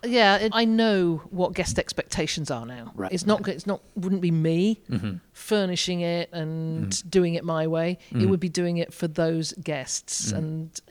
Yeah, 0.04 0.38
it, 0.38 0.52
I 0.54 0.66
know 0.66 1.22
what 1.30 1.54
guest 1.54 1.80
expectations 1.80 2.52
are 2.52 2.66
now. 2.66 2.92
Right. 2.96 3.12
It's 3.12 3.26
not. 3.26 3.48
It's 3.48 3.66
not. 3.66 3.82
Wouldn't 3.96 4.22
be 4.22 4.32
me 4.32 4.82
mm-hmm. 4.90 5.16
furnishing 5.34 6.02
it 6.02 6.32
and 6.32 6.88
mm-hmm. 6.88 7.10
doing 7.10 7.34
it 7.34 7.44
my 7.44 7.68
way. 7.68 7.98
Mm-hmm. 8.10 8.22
It 8.22 8.30
would 8.30 8.40
be 8.40 8.50
doing 8.50 8.78
it 8.78 8.94
for 8.94 9.08
those 9.08 9.54
guests. 9.54 10.28
Mm-hmm. 10.28 10.38
And 10.38 10.82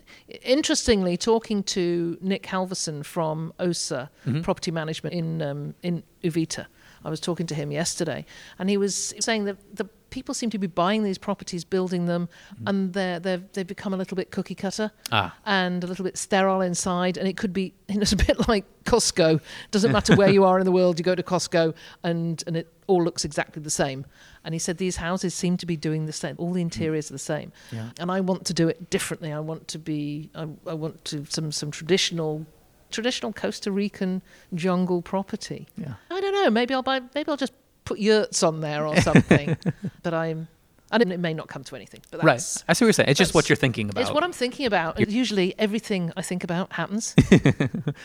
interestingly, 0.43 1.17
talking 1.17 1.63
to 1.63 2.17
Nick 2.21 2.43
Halverson 2.43 3.05
from 3.05 3.53
OSA 3.59 4.09
mm-hmm. 4.25 4.41
Property 4.41 4.71
Management 4.71 5.15
in 5.15 5.41
um, 5.41 5.75
in 5.83 6.03
Uvita, 6.23 6.65
I 7.05 7.09
was 7.09 7.19
talking 7.19 7.47
to 7.47 7.55
him 7.55 7.71
yesterday, 7.71 8.25
and 8.59 8.69
he 8.69 8.77
was 8.77 9.13
saying 9.19 9.45
that 9.45 9.57
the 9.75 9.89
people 10.09 10.33
seem 10.33 10.49
to 10.49 10.57
be 10.57 10.67
buying 10.67 11.03
these 11.03 11.17
properties, 11.17 11.63
building 11.63 12.05
them, 12.05 12.29
mm. 12.53 12.69
and 12.69 12.93
they're, 12.93 13.19
they're, 13.19 13.41
they've 13.53 13.67
become 13.67 13.93
a 13.93 13.97
little 13.97 14.15
bit 14.15 14.31
cookie 14.31 14.55
cutter 14.55 14.91
ah. 15.11 15.35
and 15.45 15.83
a 15.83 15.87
little 15.87 16.05
bit 16.05 16.17
sterile 16.17 16.61
inside. 16.61 17.17
And 17.17 17.27
it 17.27 17.37
could 17.37 17.53
be, 17.53 17.73
it's 17.89 18.11
a 18.11 18.17
bit 18.17 18.47
like 18.47 18.65
Costco. 18.85 19.41
Doesn't 19.71 19.91
matter 19.91 20.15
where 20.15 20.29
you 20.29 20.43
are 20.43 20.59
in 20.59 20.65
the 20.65 20.71
world, 20.71 20.99
you 20.99 21.03
go 21.03 21.15
to 21.15 21.23
Costco 21.23 21.73
and, 22.03 22.43
and 22.47 22.57
it 22.57 22.71
all 22.87 23.03
looks 23.03 23.25
exactly 23.25 23.61
the 23.61 23.69
same. 23.69 24.05
And 24.43 24.53
he 24.53 24.59
said 24.59 24.77
these 24.77 24.97
houses 24.97 25.33
seem 25.33 25.57
to 25.57 25.65
be 25.65 25.75
doing 25.75 26.05
the 26.05 26.13
same. 26.13 26.35
All 26.37 26.53
the 26.53 26.59
mm. 26.59 26.63
interiors 26.63 27.07
mm. 27.07 27.11
are 27.11 27.13
the 27.13 27.19
same. 27.19 27.51
Yeah. 27.71 27.89
And 27.99 28.11
I 28.11 28.21
want 28.21 28.45
to 28.45 28.53
do 28.53 28.67
it 28.67 28.89
differently. 28.89 29.33
I 29.33 29.39
want 29.39 29.67
to 29.69 29.79
be, 29.79 30.29
I, 30.35 30.47
I 30.65 30.73
want 30.73 31.03
to 31.05 31.25
some 31.25 31.51
some 31.51 31.71
traditional 31.71 32.45
traditional 32.89 33.33
Costa 33.33 33.71
Rican 33.71 34.21
jungle 34.53 35.01
property. 35.01 35.67
Yeah. 35.75 35.95
I 36.09 36.21
don't 36.21 36.33
know. 36.33 36.49
Maybe 36.49 36.73
I'll 36.73 36.83
buy. 36.83 37.01
Maybe 37.13 37.29
I'll 37.29 37.37
just 37.37 37.53
put 37.87 37.99
yurts 37.99 38.43
on 38.43 38.61
there 38.61 38.85
or 38.85 38.97
something. 38.97 39.57
but 40.03 40.13
I'm 40.13 40.47
and 40.91 41.11
it 41.11 41.19
may 41.19 41.33
not 41.33 41.47
come 41.47 41.63
to 41.65 41.75
anything. 41.75 42.01
But 42.11 42.23
right. 42.23 42.63
I 42.67 42.73
see 42.73 42.85
what 42.85 42.87
you're 42.87 42.93
saying. 42.93 43.09
It's 43.09 43.17
just 43.17 43.33
what 43.33 43.49
you're 43.49 43.55
thinking 43.55 43.89
about. 43.89 44.01
It's 44.01 44.11
what 44.11 44.23
I'm 44.23 44.31
thinking 44.31 44.65
about. 44.65 44.99
Usually, 45.09 45.53
everything 45.59 46.13
I 46.15 46.21
think 46.21 46.43
about 46.43 46.71
happens. 46.73 47.13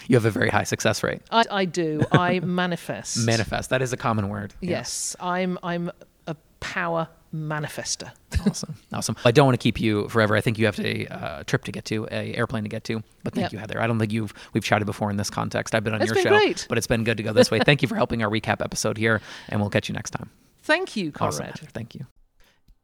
you 0.09 0.17
have 0.17 0.25
a 0.25 0.31
very 0.31 0.51
high 0.51 0.65
success 0.65 1.03
rate. 1.03 1.23
I, 1.31 1.45
I 1.51 1.65
do. 1.65 2.03
I 2.11 2.41
manifest. 2.43 3.19
Manifest. 3.19 3.71
That 3.71 3.83
is 3.83 3.93
a 3.93 3.97
common 3.97 4.29
word. 4.29 4.55
Yes, 4.61 5.17
yeah. 5.19 5.27
I'm. 5.27 5.59
I'm 5.63 5.91
a 6.27 6.37
power 6.61 7.09
manifester. 7.35 8.11
awesome, 8.47 8.75
awesome. 8.93 9.17
I 9.25 9.31
don't 9.31 9.47
want 9.47 9.59
to 9.59 9.63
keep 9.63 9.81
you 9.81 10.09
forever. 10.09 10.37
I 10.37 10.41
think 10.41 10.59
you 10.59 10.67
have 10.67 10.79
a 10.81 11.07
uh, 11.07 11.43
trip 11.45 11.65
to 11.65 11.73
get 11.73 11.85
to, 11.87 12.07
a 12.11 12.35
airplane 12.35 12.65
to 12.65 12.69
get 12.69 12.85
to. 12.85 13.03
But 13.25 13.35
thank 13.35 13.47
yep. 13.47 13.53
you, 13.53 13.59
Heather. 13.59 13.81
I 13.81 13.87
don't 13.87 13.99
think 13.99 14.13
you've 14.13 14.35
we've 14.53 14.65
chatted 14.65 14.87
before 14.87 15.11
in 15.11 15.17
this 15.17 15.31
context. 15.31 15.75
I've 15.75 15.85
been 15.85 15.95
on 15.95 16.03
it's 16.03 16.09
your 16.09 16.15
been 16.15 16.25
show, 16.25 16.31
great. 16.31 16.67
but 16.69 16.79
it's 16.79 16.87
been 16.87 17.05
good 17.05 17.17
to 17.17 17.23
go 17.23 17.33
this 17.33 17.51
way. 17.51 17.61
thank 17.61 17.83
you 17.83 17.89
for 17.93 17.97
helping 17.97 18.23
our 18.23 18.31
recap 18.31 18.63
episode 18.63 18.99
here, 18.99 19.21
and 19.49 19.61
we'll 19.61 19.71
catch 19.71 19.89
you 19.89 19.95
next 19.95 20.11
time. 20.11 20.31
Thank 20.63 20.97
you, 20.97 21.11
Conrad. 21.11 21.53
Awesome. 21.55 21.69
Thank 21.73 21.95
you. 21.95 22.07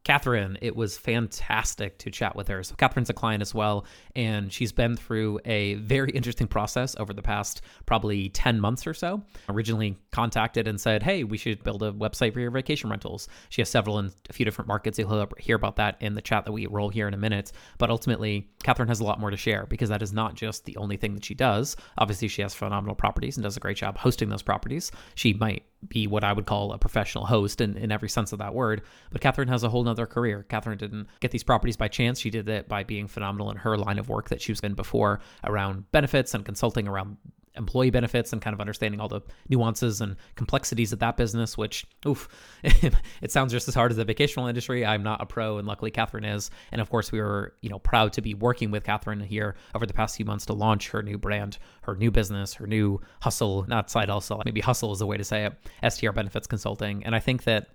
Catherine, 0.03 0.57
it 0.61 0.75
was 0.75 0.97
fantastic 0.97 1.97
to 1.99 2.09
chat 2.09 2.35
with 2.35 2.47
her. 2.47 2.63
So, 2.63 2.75
Catherine's 2.75 3.09
a 3.09 3.13
client 3.13 3.41
as 3.41 3.53
well, 3.53 3.85
and 4.15 4.51
she's 4.51 4.71
been 4.71 4.95
through 4.95 5.39
a 5.45 5.75
very 5.75 6.11
interesting 6.11 6.47
process 6.47 6.95
over 6.97 7.13
the 7.13 7.21
past 7.21 7.61
probably 7.85 8.29
10 8.29 8.59
months 8.59 8.87
or 8.87 8.93
so. 8.93 9.21
Originally 9.49 9.97
contacted 10.11 10.67
and 10.67 10.79
said, 10.79 11.03
Hey, 11.03 11.23
we 11.23 11.37
should 11.37 11.63
build 11.63 11.83
a 11.83 11.91
website 11.91 12.33
for 12.33 12.39
your 12.39 12.51
vacation 12.51 12.89
rentals. 12.89 13.27
She 13.49 13.61
has 13.61 13.69
several 13.69 13.99
in 13.99 14.11
a 14.29 14.33
few 14.33 14.45
different 14.45 14.67
markets. 14.67 14.97
You'll 14.97 15.29
hear 15.37 15.55
about 15.55 15.75
that 15.75 15.97
in 15.99 16.15
the 16.15 16.21
chat 16.21 16.45
that 16.45 16.51
we 16.51 16.65
roll 16.65 16.89
here 16.89 17.07
in 17.07 17.13
a 17.13 17.17
minute. 17.17 17.51
But 17.77 17.89
ultimately, 17.89 18.49
Catherine 18.63 18.87
has 18.87 19.01
a 19.01 19.03
lot 19.03 19.19
more 19.19 19.29
to 19.29 19.37
share 19.37 19.65
because 19.67 19.89
that 19.89 20.01
is 20.01 20.13
not 20.13 20.33
just 20.33 20.65
the 20.65 20.77
only 20.77 20.97
thing 20.97 21.13
that 21.15 21.25
she 21.25 21.35
does. 21.35 21.75
Obviously, 21.97 22.29
she 22.29 22.41
has 22.41 22.55
phenomenal 22.55 22.95
properties 22.95 23.37
and 23.37 23.43
does 23.43 23.57
a 23.57 23.59
great 23.59 23.77
job 23.77 23.97
hosting 23.97 24.29
those 24.29 24.41
properties. 24.41 24.91
She 25.15 25.33
might 25.33 25.63
be 25.87 26.07
what 26.07 26.23
I 26.23 26.33
would 26.33 26.45
call 26.45 26.73
a 26.73 26.77
professional 26.77 27.25
host 27.25 27.61
in, 27.61 27.77
in 27.77 27.91
every 27.91 28.09
sense 28.09 28.33
of 28.33 28.39
that 28.39 28.53
word. 28.53 28.81
But 29.11 29.21
Catherine 29.21 29.47
has 29.47 29.63
a 29.63 29.69
whole 29.69 29.83
nother 29.83 30.05
career. 30.05 30.45
Catherine 30.49 30.77
didn't 30.77 31.07
get 31.19 31.31
these 31.31 31.43
properties 31.43 31.77
by 31.77 31.87
chance. 31.87 32.19
She 32.19 32.29
did 32.29 32.49
it 32.49 32.67
by 32.67 32.83
being 32.83 33.07
phenomenal 33.07 33.49
in 33.51 33.57
her 33.57 33.77
line 33.77 33.99
of 33.99 34.09
work 34.09 34.29
that 34.29 34.41
she 34.41 34.51
was 34.51 34.59
in 34.59 34.73
before 34.73 35.21
around 35.43 35.89
benefits 35.91 36.33
and 36.33 36.43
consulting 36.43 36.87
around 36.87 37.17
employee 37.55 37.89
benefits 37.89 38.33
and 38.33 38.41
kind 38.41 38.53
of 38.53 38.59
understanding 38.59 38.99
all 38.99 39.07
the 39.07 39.21
nuances 39.49 40.01
and 40.01 40.15
complexities 40.35 40.93
of 40.93 40.99
that 40.99 41.17
business, 41.17 41.57
which, 41.57 41.85
oof, 42.05 42.27
it 42.63 43.31
sounds 43.31 43.51
just 43.51 43.67
as 43.67 43.75
hard 43.75 43.91
as 43.91 43.97
the 43.97 44.05
vacational 44.05 44.47
industry. 44.47 44.85
I'm 44.85 45.03
not 45.03 45.21
a 45.21 45.25
pro, 45.25 45.57
and 45.57 45.67
luckily 45.67 45.91
Catherine 45.91 46.25
is. 46.25 46.49
And 46.71 46.81
of 46.81 46.89
course, 46.89 47.11
we 47.11 47.19
were, 47.19 47.53
you 47.61 47.69
know, 47.69 47.79
proud 47.79 48.13
to 48.13 48.21
be 48.21 48.33
working 48.33 48.71
with 48.71 48.83
Catherine 48.83 49.19
here 49.19 49.55
over 49.75 49.85
the 49.85 49.93
past 49.93 50.15
few 50.15 50.25
months 50.25 50.45
to 50.47 50.53
launch 50.53 50.89
her 50.89 51.03
new 51.03 51.17
brand, 51.17 51.57
her 51.83 51.95
new 51.95 52.11
business, 52.11 52.53
her 52.55 52.67
new 52.67 53.01
hustle, 53.21 53.65
not 53.67 53.89
side 53.89 54.09
hustle, 54.09 54.41
maybe 54.45 54.61
hustle 54.61 54.91
is 54.91 54.99
the 54.99 55.07
way 55.07 55.17
to 55.17 55.23
say 55.23 55.45
it, 55.45 55.93
STR 55.93 56.11
Benefits 56.11 56.47
Consulting. 56.47 57.03
And 57.03 57.15
I 57.15 57.19
think 57.19 57.43
that 57.43 57.69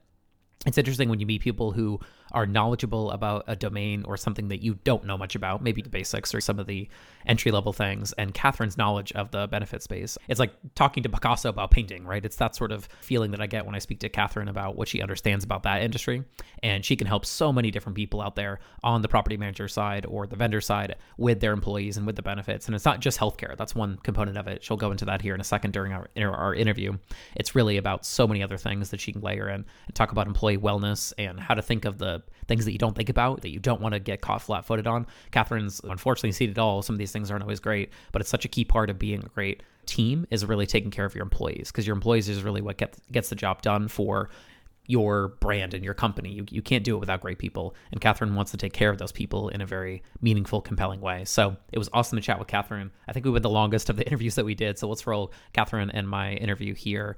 it's 0.66 0.78
interesting 0.78 1.08
when 1.08 1.20
you 1.20 1.26
meet 1.26 1.42
people 1.42 1.72
who 1.72 2.00
are 2.34 2.46
knowledgeable 2.46 3.10
about 3.12 3.44
a 3.46 3.56
domain 3.56 4.04
or 4.04 4.16
something 4.16 4.48
that 4.48 4.62
you 4.62 4.74
don't 4.84 5.04
know 5.04 5.16
much 5.16 5.34
about, 5.34 5.62
maybe 5.62 5.80
the 5.80 5.88
basics 5.88 6.34
or 6.34 6.40
some 6.40 6.58
of 6.58 6.66
the 6.66 6.88
entry 7.26 7.50
level 7.50 7.72
things, 7.72 8.12
and 8.14 8.34
Catherine's 8.34 8.76
knowledge 8.76 9.12
of 9.12 9.30
the 9.30 9.46
benefit 9.46 9.82
space. 9.82 10.18
It's 10.28 10.40
like 10.40 10.52
talking 10.74 11.02
to 11.04 11.08
Picasso 11.08 11.48
about 11.48 11.70
painting, 11.70 12.04
right? 12.04 12.24
It's 12.24 12.36
that 12.36 12.56
sort 12.56 12.72
of 12.72 12.88
feeling 13.00 13.30
that 13.30 13.40
I 13.40 13.46
get 13.46 13.64
when 13.64 13.74
I 13.74 13.78
speak 13.78 14.00
to 14.00 14.08
Catherine 14.08 14.48
about 14.48 14.76
what 14.76 14.88
she 14.88 15.00
understands 15.00 15.44
about 15.44 15.62
that 15.62 15.82
industry. 15.82 16.24
And 16.62 16.84
she 16.84 16.96
can 16.96 17.06
help 17.06 17.24
so 17.24 17.52
many 17.52 17.70
different 17.70 17.96
people 17.96 18.20
out 18.20 18.34
there 18.34 18.58
on 18.82 19.02
the 19.02 19.08
property 19.08 19.36
manager 19.36 19.68
side 19.68 20.04
or 20.06 20.26
the 20.26 20.36
vendor 20.36 20.60
side 20.60 20.96
with 21.16 21.40
their 21.40 21.52
employees 21.52 21.96
and 21.96 22.06
with 22.06 22.16
the 22.16 22.22
benefits. 22.22 22.66
And 22.66 22.74
it's 22.74 22.84
not 22.84 23.00
just 23.00 23.18
healthcare, 23.18 23.56
that's 23.56 23.74
one 23.74 23.96
component 24.02 24.36
of 24.36 24.48
it. 24.48 24.64
She'll 24.64 24.76
go 24.76 24.90
into 24.90 25.04
that 25.04 25.22
here 25.22 25.34
in 25.34 25.40
a 25.40 25.44
second 25.44 25.72
during 25.72 25.92
our, 25.92 26.08
our 26.16 26.54
interview. 26.54 26.98
It's 27.36 27.54
really 27.54 27.76
about 27.76 28.04
so 28.04 28.26
many 28.26 28.42
other 28.42 28.58
things 28.58 28.90
that 28.90 29.00
she 29.00 29.12
can 29.12 29.22
layer 29.22 29.48
in 29.48 29.64
and 29.86 29.94
talk 29.94 30.10
about 30.10 30.26
employee 30.26 30.58
wellness 30.58 31.12
and 31.16 31.38
how 31.38 31.54
to 31.54 31.62
think 31.62 31.84
of 31.84 31.98
the 31.98 32.22
things 32.46 32.64
that 32.64 32.72
you 32.72 32.78
don't 32.78 32.96
think 32.96 33.08
about 33.08 33.40
that 33.42 33.50
you 33.50 33.58
don't 33.58 33.80
want 33.80 33.94
to 33.94 34.00
get 34.00 34.20
caught 34.20 34.42
flat-footed 34.42 34.86
on. 34.86 35.06
Catherine's 35.30 35.80
unfortunately 35.84 36.32
seen 36.32 36.50
it 36.50 36.58
all. 36.58 36.82
Some 36.82 36.94
of 36.94 36.98
these 36.98 37.12
things 37.12 37.30
aren't 37.30 37.42
always 37.42 37.60
great, 37.60 37.90
but 38.12 38.20
it's 38.20 38.30
such 38.30 38.44
a 38.44 38.48
key 38.48 38.64
part 38.64 38.90
of 38.90 38.98
being 38.98 39.20
a 39.20 39.28
great 39.28 39.62
team 39.86 40.26
is 40.30 40.44
really 40.44 40.66
taking 40.66 40.90
care 40.90 41.04
of 41.04 41.14
your 41.14 41.22
employees 41.22 41.70
because 41.70 41.86
your 41.86 41.94
employees 41.94 42.28
is 42.28 42.42
really 42.42 42.60
what 42.60 42.80
gets 43.10 43.28
the 43.28 43.36
job 43.36 43.62
done 43.62 43.88
for 43.88 44.30
your 44.86 45.28
brand 45.40 45.74
and 45.74 45.84
your 45.84 45.94
company. 45.94 46.30
You, 46.30 46.44
you 46.50 46.62
can't 46.62 46.84
do 46.84 46.96
it 46.96 47.00
without 47.00 47.20
great 47.20 47.38
people. 47.38 47.74
And 47.90 48.00
Catherine 48.00 48.34
wants 48.34 48.50
to 48.50 48.56
take 48.56 48.72
care 48.72 48.90
of 48.90 48.98
those 48.98 49.12
people 49.12 49.48
in 49.48 49.60
a 49.60 49.66
very 49.66 50.02
meaningful, 50.20 50.60
compelling 50.60 51.00
way. 51.00 51.24
So 51.24 51.56
it 51.72 51.78
was 51.78 51.88
awesome 51.92 52.16
to 52.16 52.22
chat 52.22 52.38
with 52.38 52.48
Catherine. 52.48 52.90
I 53.08 53.12
think 53.12 53.24
we 53.24 53.30
went 53.30 53.42
the 53.42 53.50
longest 53.50 53.88
of 53.88 53.96
the 53.96 54.06
interviews 54.06 54.34
that 54.34 54.44
we 54.44 54.54
did. 54.54 54.78
So 54.78 54.88
let's 54.88 55.06
roll 55.06 55.32
Catherine 55.52 55.90
and 55.90 56.08
my 56.08 56.34
interview 56.34 56.74
here. 56.74 57.16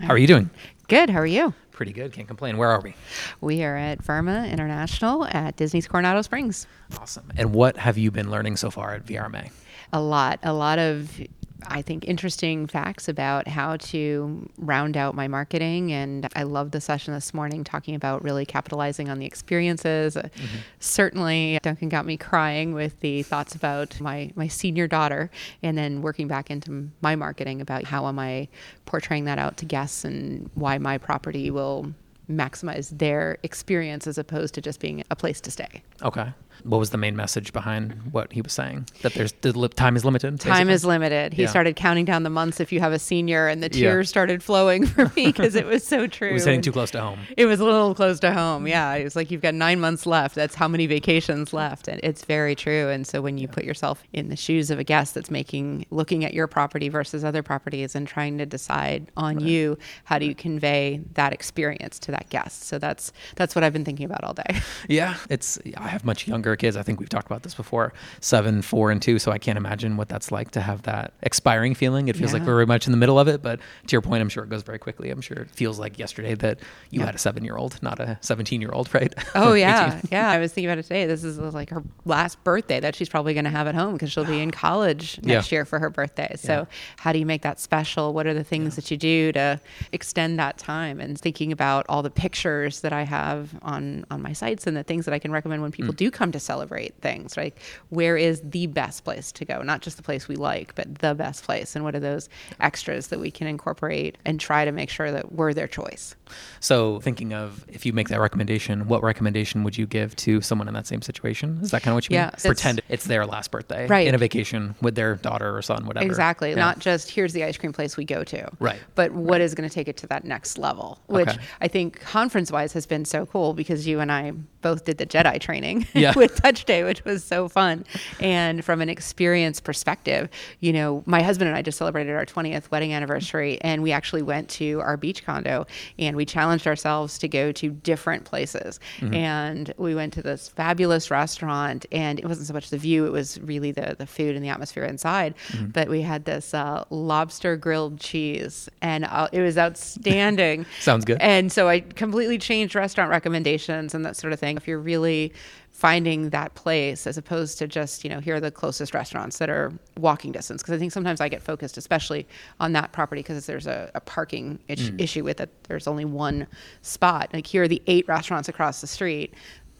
How 0.00 0.14
are 0.14 0.18
you 0.18 0.26
doing? 0.26 0.50
Good. 0.88 1.10
How 1.10 1.18
are 1.18 1.26
you? 1.26 1.52
Pretty 1.72 1.92
good. 1.92 2.12
Can't 2.12 2.26
complain. 2.26 2.56
Where 2.56 2.68
are 2.68 2.80
we? 2.80 2.94
We 3.40 3.62
are 3.62 3.76
at 3.76 4.02
VRMA 4.02 4.50
International 4.50 5.24
at 5.26 5.56
Disney's 5.56 5.86
Coronado 5.86 6.22
Springs. 6.22 6.66
Awesome. 6.98 7.30
And 7.36 7.52
what 7.52 7.76
have 7.76 7.98
you 7.98 8.10
been 8.10 8.30
learning 8.30 8.56
so 8.56 8.70
far 8.70 8.94
at 8.94 9.04
VRMA? 9.04 9.50
A 9.92 10.00
lot. 10.00 10.40
A 10.42 10.52
lot 10.52 10.78
of 10.78 11.20
I 11.66 11.82
think, 11.82 12.04
interesting 12.06 12.66
facts 12.66 13.08
about 13.08 13.48
how 13.48 13.76
to 13.76 14.48
round 14.58 14.96
out 14.96 15.14
my 15.14 15.28
marketing. 15.28 15.92
And 15.92 16.28
I 16.36 16.44
love 16.44 16.70
the 16.70 16.80
session 16.80 17.14
this 17.14 17.34
morning 17.34 17.64
talking 17.64 17.94
about 17.94 18.22
really 18.22 18.46
capitalizing 18.46 19.08
on 19.08 19.18
the 19.18 19.26
experiences. 19.26 20.14
Mm-hmm. 20.14 20.56
Certainly, 20.78 21.58
Duncan 21.62 21.88
got 21.88 22.06
me 22.06 22.16
crying 22.16 22.74
with 22.74 23.00
the 23.00 23.22
thoughts 23.22 23.54
about 23.54 24.00
my, 24.00 24.30
my 24.36 24.48
senior 24.48 24.86
daughter 24.86 25.30
and 25.62 25.76
then 25.76 26.02
working 26.02 26.28
back 26.28 26.50
into 26.50 26.90
my 27.00 27.16
marketing 27.16 27.60
about 27.60 27.84
how 27.84 28.06
am 28.06 28.18
I 28.18 28.48
portraying 28.86 29.24
that 29.24 29.38
out 29.38 29.56
to 29.58 29.64
guests 29.64 30.04
and 30.04 30.50
why 30.54 30.78
my 30.78 30.98
property 30.98 31.50
will 31.50 31.92
maximize 32.30 32.96
their 32.98 33.38
experience 33.42 34.06
as 34.06 34.18
opposed 34.18 34.54
to 34.54 34.60
just 34.60 34.80
being 34.80 35.02
a 35.10 35.16
place 35.16 35.40
to 35.40 35.50
stay. 35.50 35.82
Okay 36.02 36.32
what 36.64 36.78
was 36.78 36.90
the 36.90 36.98
main 36.98 37.16
message 37.16 37.52
behind 37.52 37.92
what 38.12 38.32
he 38.32 38.42
was 38.42 38.52
saying? 38.52 38.86
That 39.02 39.14
there's 39.14 39.32
the 39.40 39.56
li- 39.56 39.68
time 39.68 39.96
is 39.96 40.04
limited. 40.04 40.32
Basically? 40.34 40.52
Time 40.52 40.70
is 40.70 40.84
limited. 40.84 41.32
He 41.32 41.42
yeah. 41.42 41.48
started 41.48 41.76
counting 41.76 42.04
down 42.04 42.22
the 42.22 42.30
months 42.30 42.60
if 42.60 42.72
you 42.72 42.80
have 42.80 42.92
a 42.92 42.98
senior, 42.98 43.48
and 43.48 43.62
the 43.62 43.68
tears 43.68 44.08
yeah. 44.08 44.10
started 44.10 44.42
flowing 44.42 44.86
for 44.86 45.06
me 45.16 45.26
because 45.26 45.54
it 45.54 45.66
was 45.66 45.84
so 45.84 46.06
true. 46.06 46.30
it 46.30 46.34
was 46.34 46.44
hitting 46.44 46.62
too 46.62 46.72
close 46.72 46.90
to 46.92 47.00
home. 47.00 47.20
It 47.36 47.46
was 47.46 47.60
a 47.60 47.64
little 47.64 47.94
close 47.94 48.20
to 48.20 48.32
home. 48.32 48.66
Yeah, 48.66 48.94
it 48.94 49.04
was 49.04 49.16
like 49.16 49.30
you've 49.30 49.42
got 49.42 49.54
nine 49.54 49.80
months 49.80 50.06
left. 50.06 50.34
That's 50.34 50.54
how 50.54 50.68
many 50.68 50.86
vacations 50.86 51.52
left, 51.52 51.88
and 51.88 52.00
it's 52.02 52.24
very 52.24 52.54
true. 52.54 52.88
And 52.88 53.06
so 53.06 53.22
when 53.22 53.38
you 53.38 53.48
yeah. 53.48 53.54
put 53.54 53.64
yourself 53.64 54.02
in 54.12 54.28
the 54.28 54.36
shoes 54.36 54.70
of 54.70 54.78
a 54.78 54.84
guest 54.84 55.14
that's 55.14 55.30
making 55.30 55.86
looking 55.90 56.24
at 56.24 56.34
your 56.34 56.46
property 56.46 56.88
versus 56.88 57.24
other 57.24 57.42
properties 57.42 57.94
and 57.94 58.06
trying 58.06 58.38
to 58.38 58.46
decide 58.46 59.10
on 59.16 59.36
right. 59.36 59.46
you, 59.46 59.78
how 60.04 60.18
do 60.18 60.26
you 60.26 60.34
convey 60.34 61.00
that 61.14 61.32
experience 61.32 61.98
to 62.00 62.10
that 62.10 62.28
guest? 62.30 62.64
So 62.64 62.78
that's 62.78 63.12
that's 63.36 63.54
what 63.54 63.64
I've 63.64 63.72
been 63.72 63.84
thinking 63.84 64.06
about 64.06 64.24
all 64.24 64.34
day. 64.34 64.60
Yeah, 64.88 65.16
it's 65.28 65.58
I 65.76 65.88
have 65.88 66.04
much 66.04 66.26
younger 66.26 66.47
younger 66.48 66.56
kids. 66.56 66.76
I 66.76 66.82
think 66.82 67.00
we've 67.00 67.08
talked 67.08 67.26
about 67.26 67.42
this 67.42 67.54
before 67.54 67.92
seven, 68.20 68.62
four, 68.62 68.90
and 68.90 69.00
two. 69.00 69.18
So 69.18 69.30
I 69.30 69.38
can't 69.38 69.58
imagine 69.58 69.96
what 69.96 70.08
that's 70.08 70.32
like 70.32 70.50
to 70.52 70.60
have 70.60 70.82
that 70.82 71.12
expiring 71.22 71.74
feeling. 71.74 72.08
It 72.08 72.16
feels 72.16 72.32
yeah. 72.32 72.38
like 72.38 72.46
we're 72.46 72.54
very 72.54 72.66
much 72.66 72.86
in 72.86 72.92
the 72.92 72.96
middle 72.96 73.18
of 73.18 73.28
it. 73.28 73.42
But 73.42 73.60
to 73.86 73.92
your 73.92 74.00
point, 74.00 74.22
I'm 74.22 74.28
sure 74.28 74.44
it 74.44 74.50
goes 74.50 74.62
very 74.62 74.78
quickly. 74.78 75.10
I'm 75.10 75.20
sure 75.20 75.36
it 75.36 75.50
feels 75.50 75.78
like 75.78 75.98
yesterday 75.98 76.34
that 76.36 76.60
you 76.90 77.00
had 77.00 77.14
a 77.14 77.18
seven 77.18 77.44
year 77.44 77.56
old, 77.56 77.80
not 77.82 78.00
a 78.00 78.18
17 78.20 78.60
year 78.60 78.70
old, 78.72 78.92
right? 78.94 79.14
Oh, 79.34 79.52
yeah. 79.52 80.00
yeah. 80.10 80.30
I 80.30 80.38
was 80.38 80.52
thinking 80.52 80.68
about 80.68 80.78
it 80.78 80.82
today. 80.84 81.06
This 81.06 81.22
is 81.22 81.38
like 81.38 81.70
her 81.70 81.82
last 82.04 82.42
birthday 82.44 82.80
that 82.80 82.96
she's 82.96 83.08
probably 83.08 83.34
going 83.34 83.44
to 83.44 83.50
have 83.50 83.66
at 83.66 83.74
home 83.74 83.92
because 83.92 84.10
she'll 84.10 84.24
be 84.24 84.40
in 84.40 84.50
college 84.66 85.20
next 85.22 85.52
yeah. 85.52 85.56
year 85.56 85.64
for 85.64 85.78
her 85.78 85.90
birthday. 85.90 86.34
So, 86.36 86.52
yeah. 86.52 86.64
how 86.96 87.12
do 87.12 87.18
you 87.18 87.26
make 87.26 87.42
that 87.42 87.60
special? 87.60 88.12
What 88.12 88.26
are 88.26 88.34
the 88.34 88.42
things 88.42 88.74
that 88.76 88.90
you 88.90 88.96
do 88.96 89.32
to 89.32 89.60
extend 89.92 90.38
that 90.38 90.58
time? 90.58 90.98
And 90.98 91.18
thinking 91.18 91.52
about 91.52 91.86
all 91.88 92.02
the 92.02 92.10
pictures 92.10 92.80
that 92.80 92.92
I 92.92 93.02
have 93.02 93.54
on, 93.62 94.06
on 94.10 94.22
my 94.22 94.32
sites 94.32 94.66
and 94.66 94.76
the 94.76 94.82
things 94.82 95.04
that 95.04 95.14
I 95.14 95.18
can 95.18 95.30
recommend 95.30 95.62
when 95.62 95.72
people 95.72 95.92
mm. 95.92 95.98
do 95.98 96.10
come 96.10 96.32
to 96.32 96.37
celebrate 96.40 96.94
things, 97.00 97.36
right? 97.36 97.56
Where 97.90 98.16
is 98.16 98.42
the 98.44 98.66
best 98.66 99.04
place 99.04 99.32
to 99.32 99.44
go? 99.44 99.62
Not 99.62 99.80
just 99.80 99.96
the 99.96 100.02
place 100.02 100.28
we 100.28 100.36
like, 100.36 100.74
but 100.74 100.98
the 100.98 101.14
best 101.14 101.44
place. 101.44 101.74
And 101.74 101.84
what 101.84 101.94
are 101.94 102.00
those 102.00 102.28
extras 102.60 103.08
that 103.08 103.20
we 103.20 103.30
can 103.30 103.46
incorporate 103.46 104.18
and 104.24 104.40
try 104.40 104.64
to 104.64 104.72
make 104.72 104.90
sure 104.90 105.10
that 105.10 105.32
we're 105.32 105.54
their 105.54 105.68
choice? 105.68 106.14
So, 106.60 107.00
thinking 107.00 107.32
of 107.32 107.64
if 107.68 107.86
you 107.86 107.92
make 107.92 108.08
that 108.08 108.20
recommendation, 108.20 108.88
what 108.88 109.02
recommendation 109.02 109.64
would 109.64 109.78
you 109.78 109.86
give 109.86 110.14
to 110.16 110.40
someone 110.40 110.68
in 110.68 110.74
that 110.74 110.86
same 110.86 111.02
situation? 111.02 111.58
Is 111.62 111.70
that 111.70 111.82
kind 111.82 111.92
of 111.92 111.96
what 111.96 112.08
you 112.08 112.14
yeah, 112.14 112.26
mean? 112.26 112.32
Pretend 112.42 112.80
it's 112.88 113.04
their 113.04 113.26
last 113.26 113.50
birthday, 113.50 113.86
right? 113.86 114.06
In 114.06 114.14
a 114.14 114.18
vacation 114.18 114.74
with 114.80 114.94
their 114.94 115.16
daughter 115.16 115.56
or 115.56 115.62
son, 115.62 115.86
whatever. 115.86 116.04
Exactly. 116.04 116.50
Yeah. 116.50 116.56
Not 116.56 116.78
just 116.78 117.10
here's 117.10 117.32
the 117.32 117.44
ice 117.44 117.56
cream 117.56 117.72
place 117.72 117.96
we 117.96 118.04
go 118.04 118.24
to, 118.24 118.48
right? 118.60 118.80
But 118.94 119.12
what 119.12 119.32
right. 119.32 119.40
is 119.40 119.54
going 119.54 119.68
to 119.68 119.74
take 119.74 119.88
it 119.88 119.96
to 119.98 120.06
that 120.08 120.24
next 120.24 120.58
level, 120.58 120.98
which 121.06 121.28
okay. 121.28 121.38
I 121.60 121.68
think 121.68 122.00
conference 122.00 122.52
wise 122.52 122.72
has 122.72 122.86
been 122.86 123.04
so 123.04 123.26
cool 123.26 123.54
because 123.54 123.86
you 123.86 124.00
and 124.00 124.12
I 124.12 124.32
both 124.60 124.84
did 124.84 124.98
the 124.98 125.06
Jedi 125.06 125.40
training 125.40 125.86
yeah. 125.94 126.12
With 126.28 126.36
Touch 126.42 126.60
Stay, 126.60 126.84
which 126.84 127.04
was 127.04 127.24
so 127.24 127.48
fun. 127.48 127.84
And 128.20 128.64
from 128.64 128.80
an 128.80 128.88
experience 128.88 129.60
perspective, 129.60 130.28
you 130.60 130.72
know, 130.72 131.02
my 131.06 131.22
husband 131.22 131.48
and 131.48 131.56
I 131.56 131.62
just 131.62 131.78
celebrated 131.78 132.14
our 132.14 132.26
20th 132.26 132.70
wedding 132.70 132.92
anniversary, 132.92 133.58
and 133.62 133.82
we 133.82 133.92
actually 133.92 134.22
went 134.22 134.48
to 134.50 134.80
our 134.80 134.96
beach 134.96 135.24
condo 135.24 135.66
and 135.98 136.16
we 136.16 136.24
challenged 136.24 136.66
ourselves 136.66 137.18
to 137.18 137.28
go 137.28 137.52
to 137.52 137.70
different 137.70 138.24
places. 138.24 138.78
Mm-hmm. 138.98 139.14
And 139.14 139.74
we 139.78 139.94
went 139.94 140.12
to 140.14 140.22
this 140.22 140.48
fabulous 140.48 141.10
restaurant, 141.10 141.86
and 141.92 142.18
it 142.18 142.26
wasn't 142.26 142.46
so 142.46 142.54
much 142.54 142.70
the 142.70 142.78
view, 142.78 143.06
it 143.06 143.12
was 143.12 143.40
really 143.40 143.72
the, 143.72 143.96
the 143.98 144.06
food 144.06 144.36
and 144.36 144.44
the 144.44 144.48
atmosphere 144.48 144.84
inside. 144.84 145.34
Mm-hmm. 145.48 145.68
But 145.68 145.88
we 145.88 146.02
had 146.02 146.24
this 146.24 146.52
uh, 146.52 146.84
lobster 146.90 147.56
grilled 147.56 148.00
cheese, 148.00 148.68
and 148.82 149.04
uh, 149.04 149.28
it 149.32 149.40
was 149.40 149.56
outstanding. 149.56 150.66
Sounds 150.80 151.04
good. 151.04 151.18
And 151.20 151.50
so 151.50 151.68
I 151.68 151.80
completely 151.80 152.38
changed 152.38 152.74
restaurant 152.74 153.10
recommendations 153.10 153.94
and 153.94 154.04
that 154.04 154.16
sort 154.16 154.32
of 154.32 154.40
thing. 154.40 154.56
If 154.56 154.68
you're 154.68 154.78
really 154.78 155.32
finding 155.78 156.30
that 156.30 156.56
place 156.56 157.06
as 157.06 157.16
opposed 157.16 157.56
to 157.56 157.68
just 157.68 158.02
you 158.02 158.10
know 158.10 158.18
here 158.18 158.34
are 158.34 158.40
the 158.40 158.50
closest 158.50 158.92
restaurants 158.92 159.38
that 159.38 159.48
are 159.48 159.72
walking 159.96 160.32
distance 160.32 160.60
because 160.60 160.74
i 160.74 160.78
think 160.78 160.90
sometimes 160.90 161.20
i 161.20 161.28
get 161.28 161.40
focused 161.40 161.78
especially 161.78 162.26
on 162.58 162.72
that 162.72 162.90
property 162.90 163.20
because 163.20 163.46
there's 163.46 163.68
a, 163.68 163.88
a 163.94 164.00
parking 164.00 164.58
mm. 164.68 165.00
issue 165.00 165.22
with 165.22 165.40
it 165.40 165.48
there's 165.68 165.86
only 165.86 166.04
one 166.04 166.48
spot 166.82 167.30
like 167.32 167.46
here 167.46 167.62
are 167.62 167.68
the 167.68 167.80
eight 167.86 168.08
restaurants 168.08 168.48
across 168.48 168.80
the 168.80 168.88
street 168.88 169.32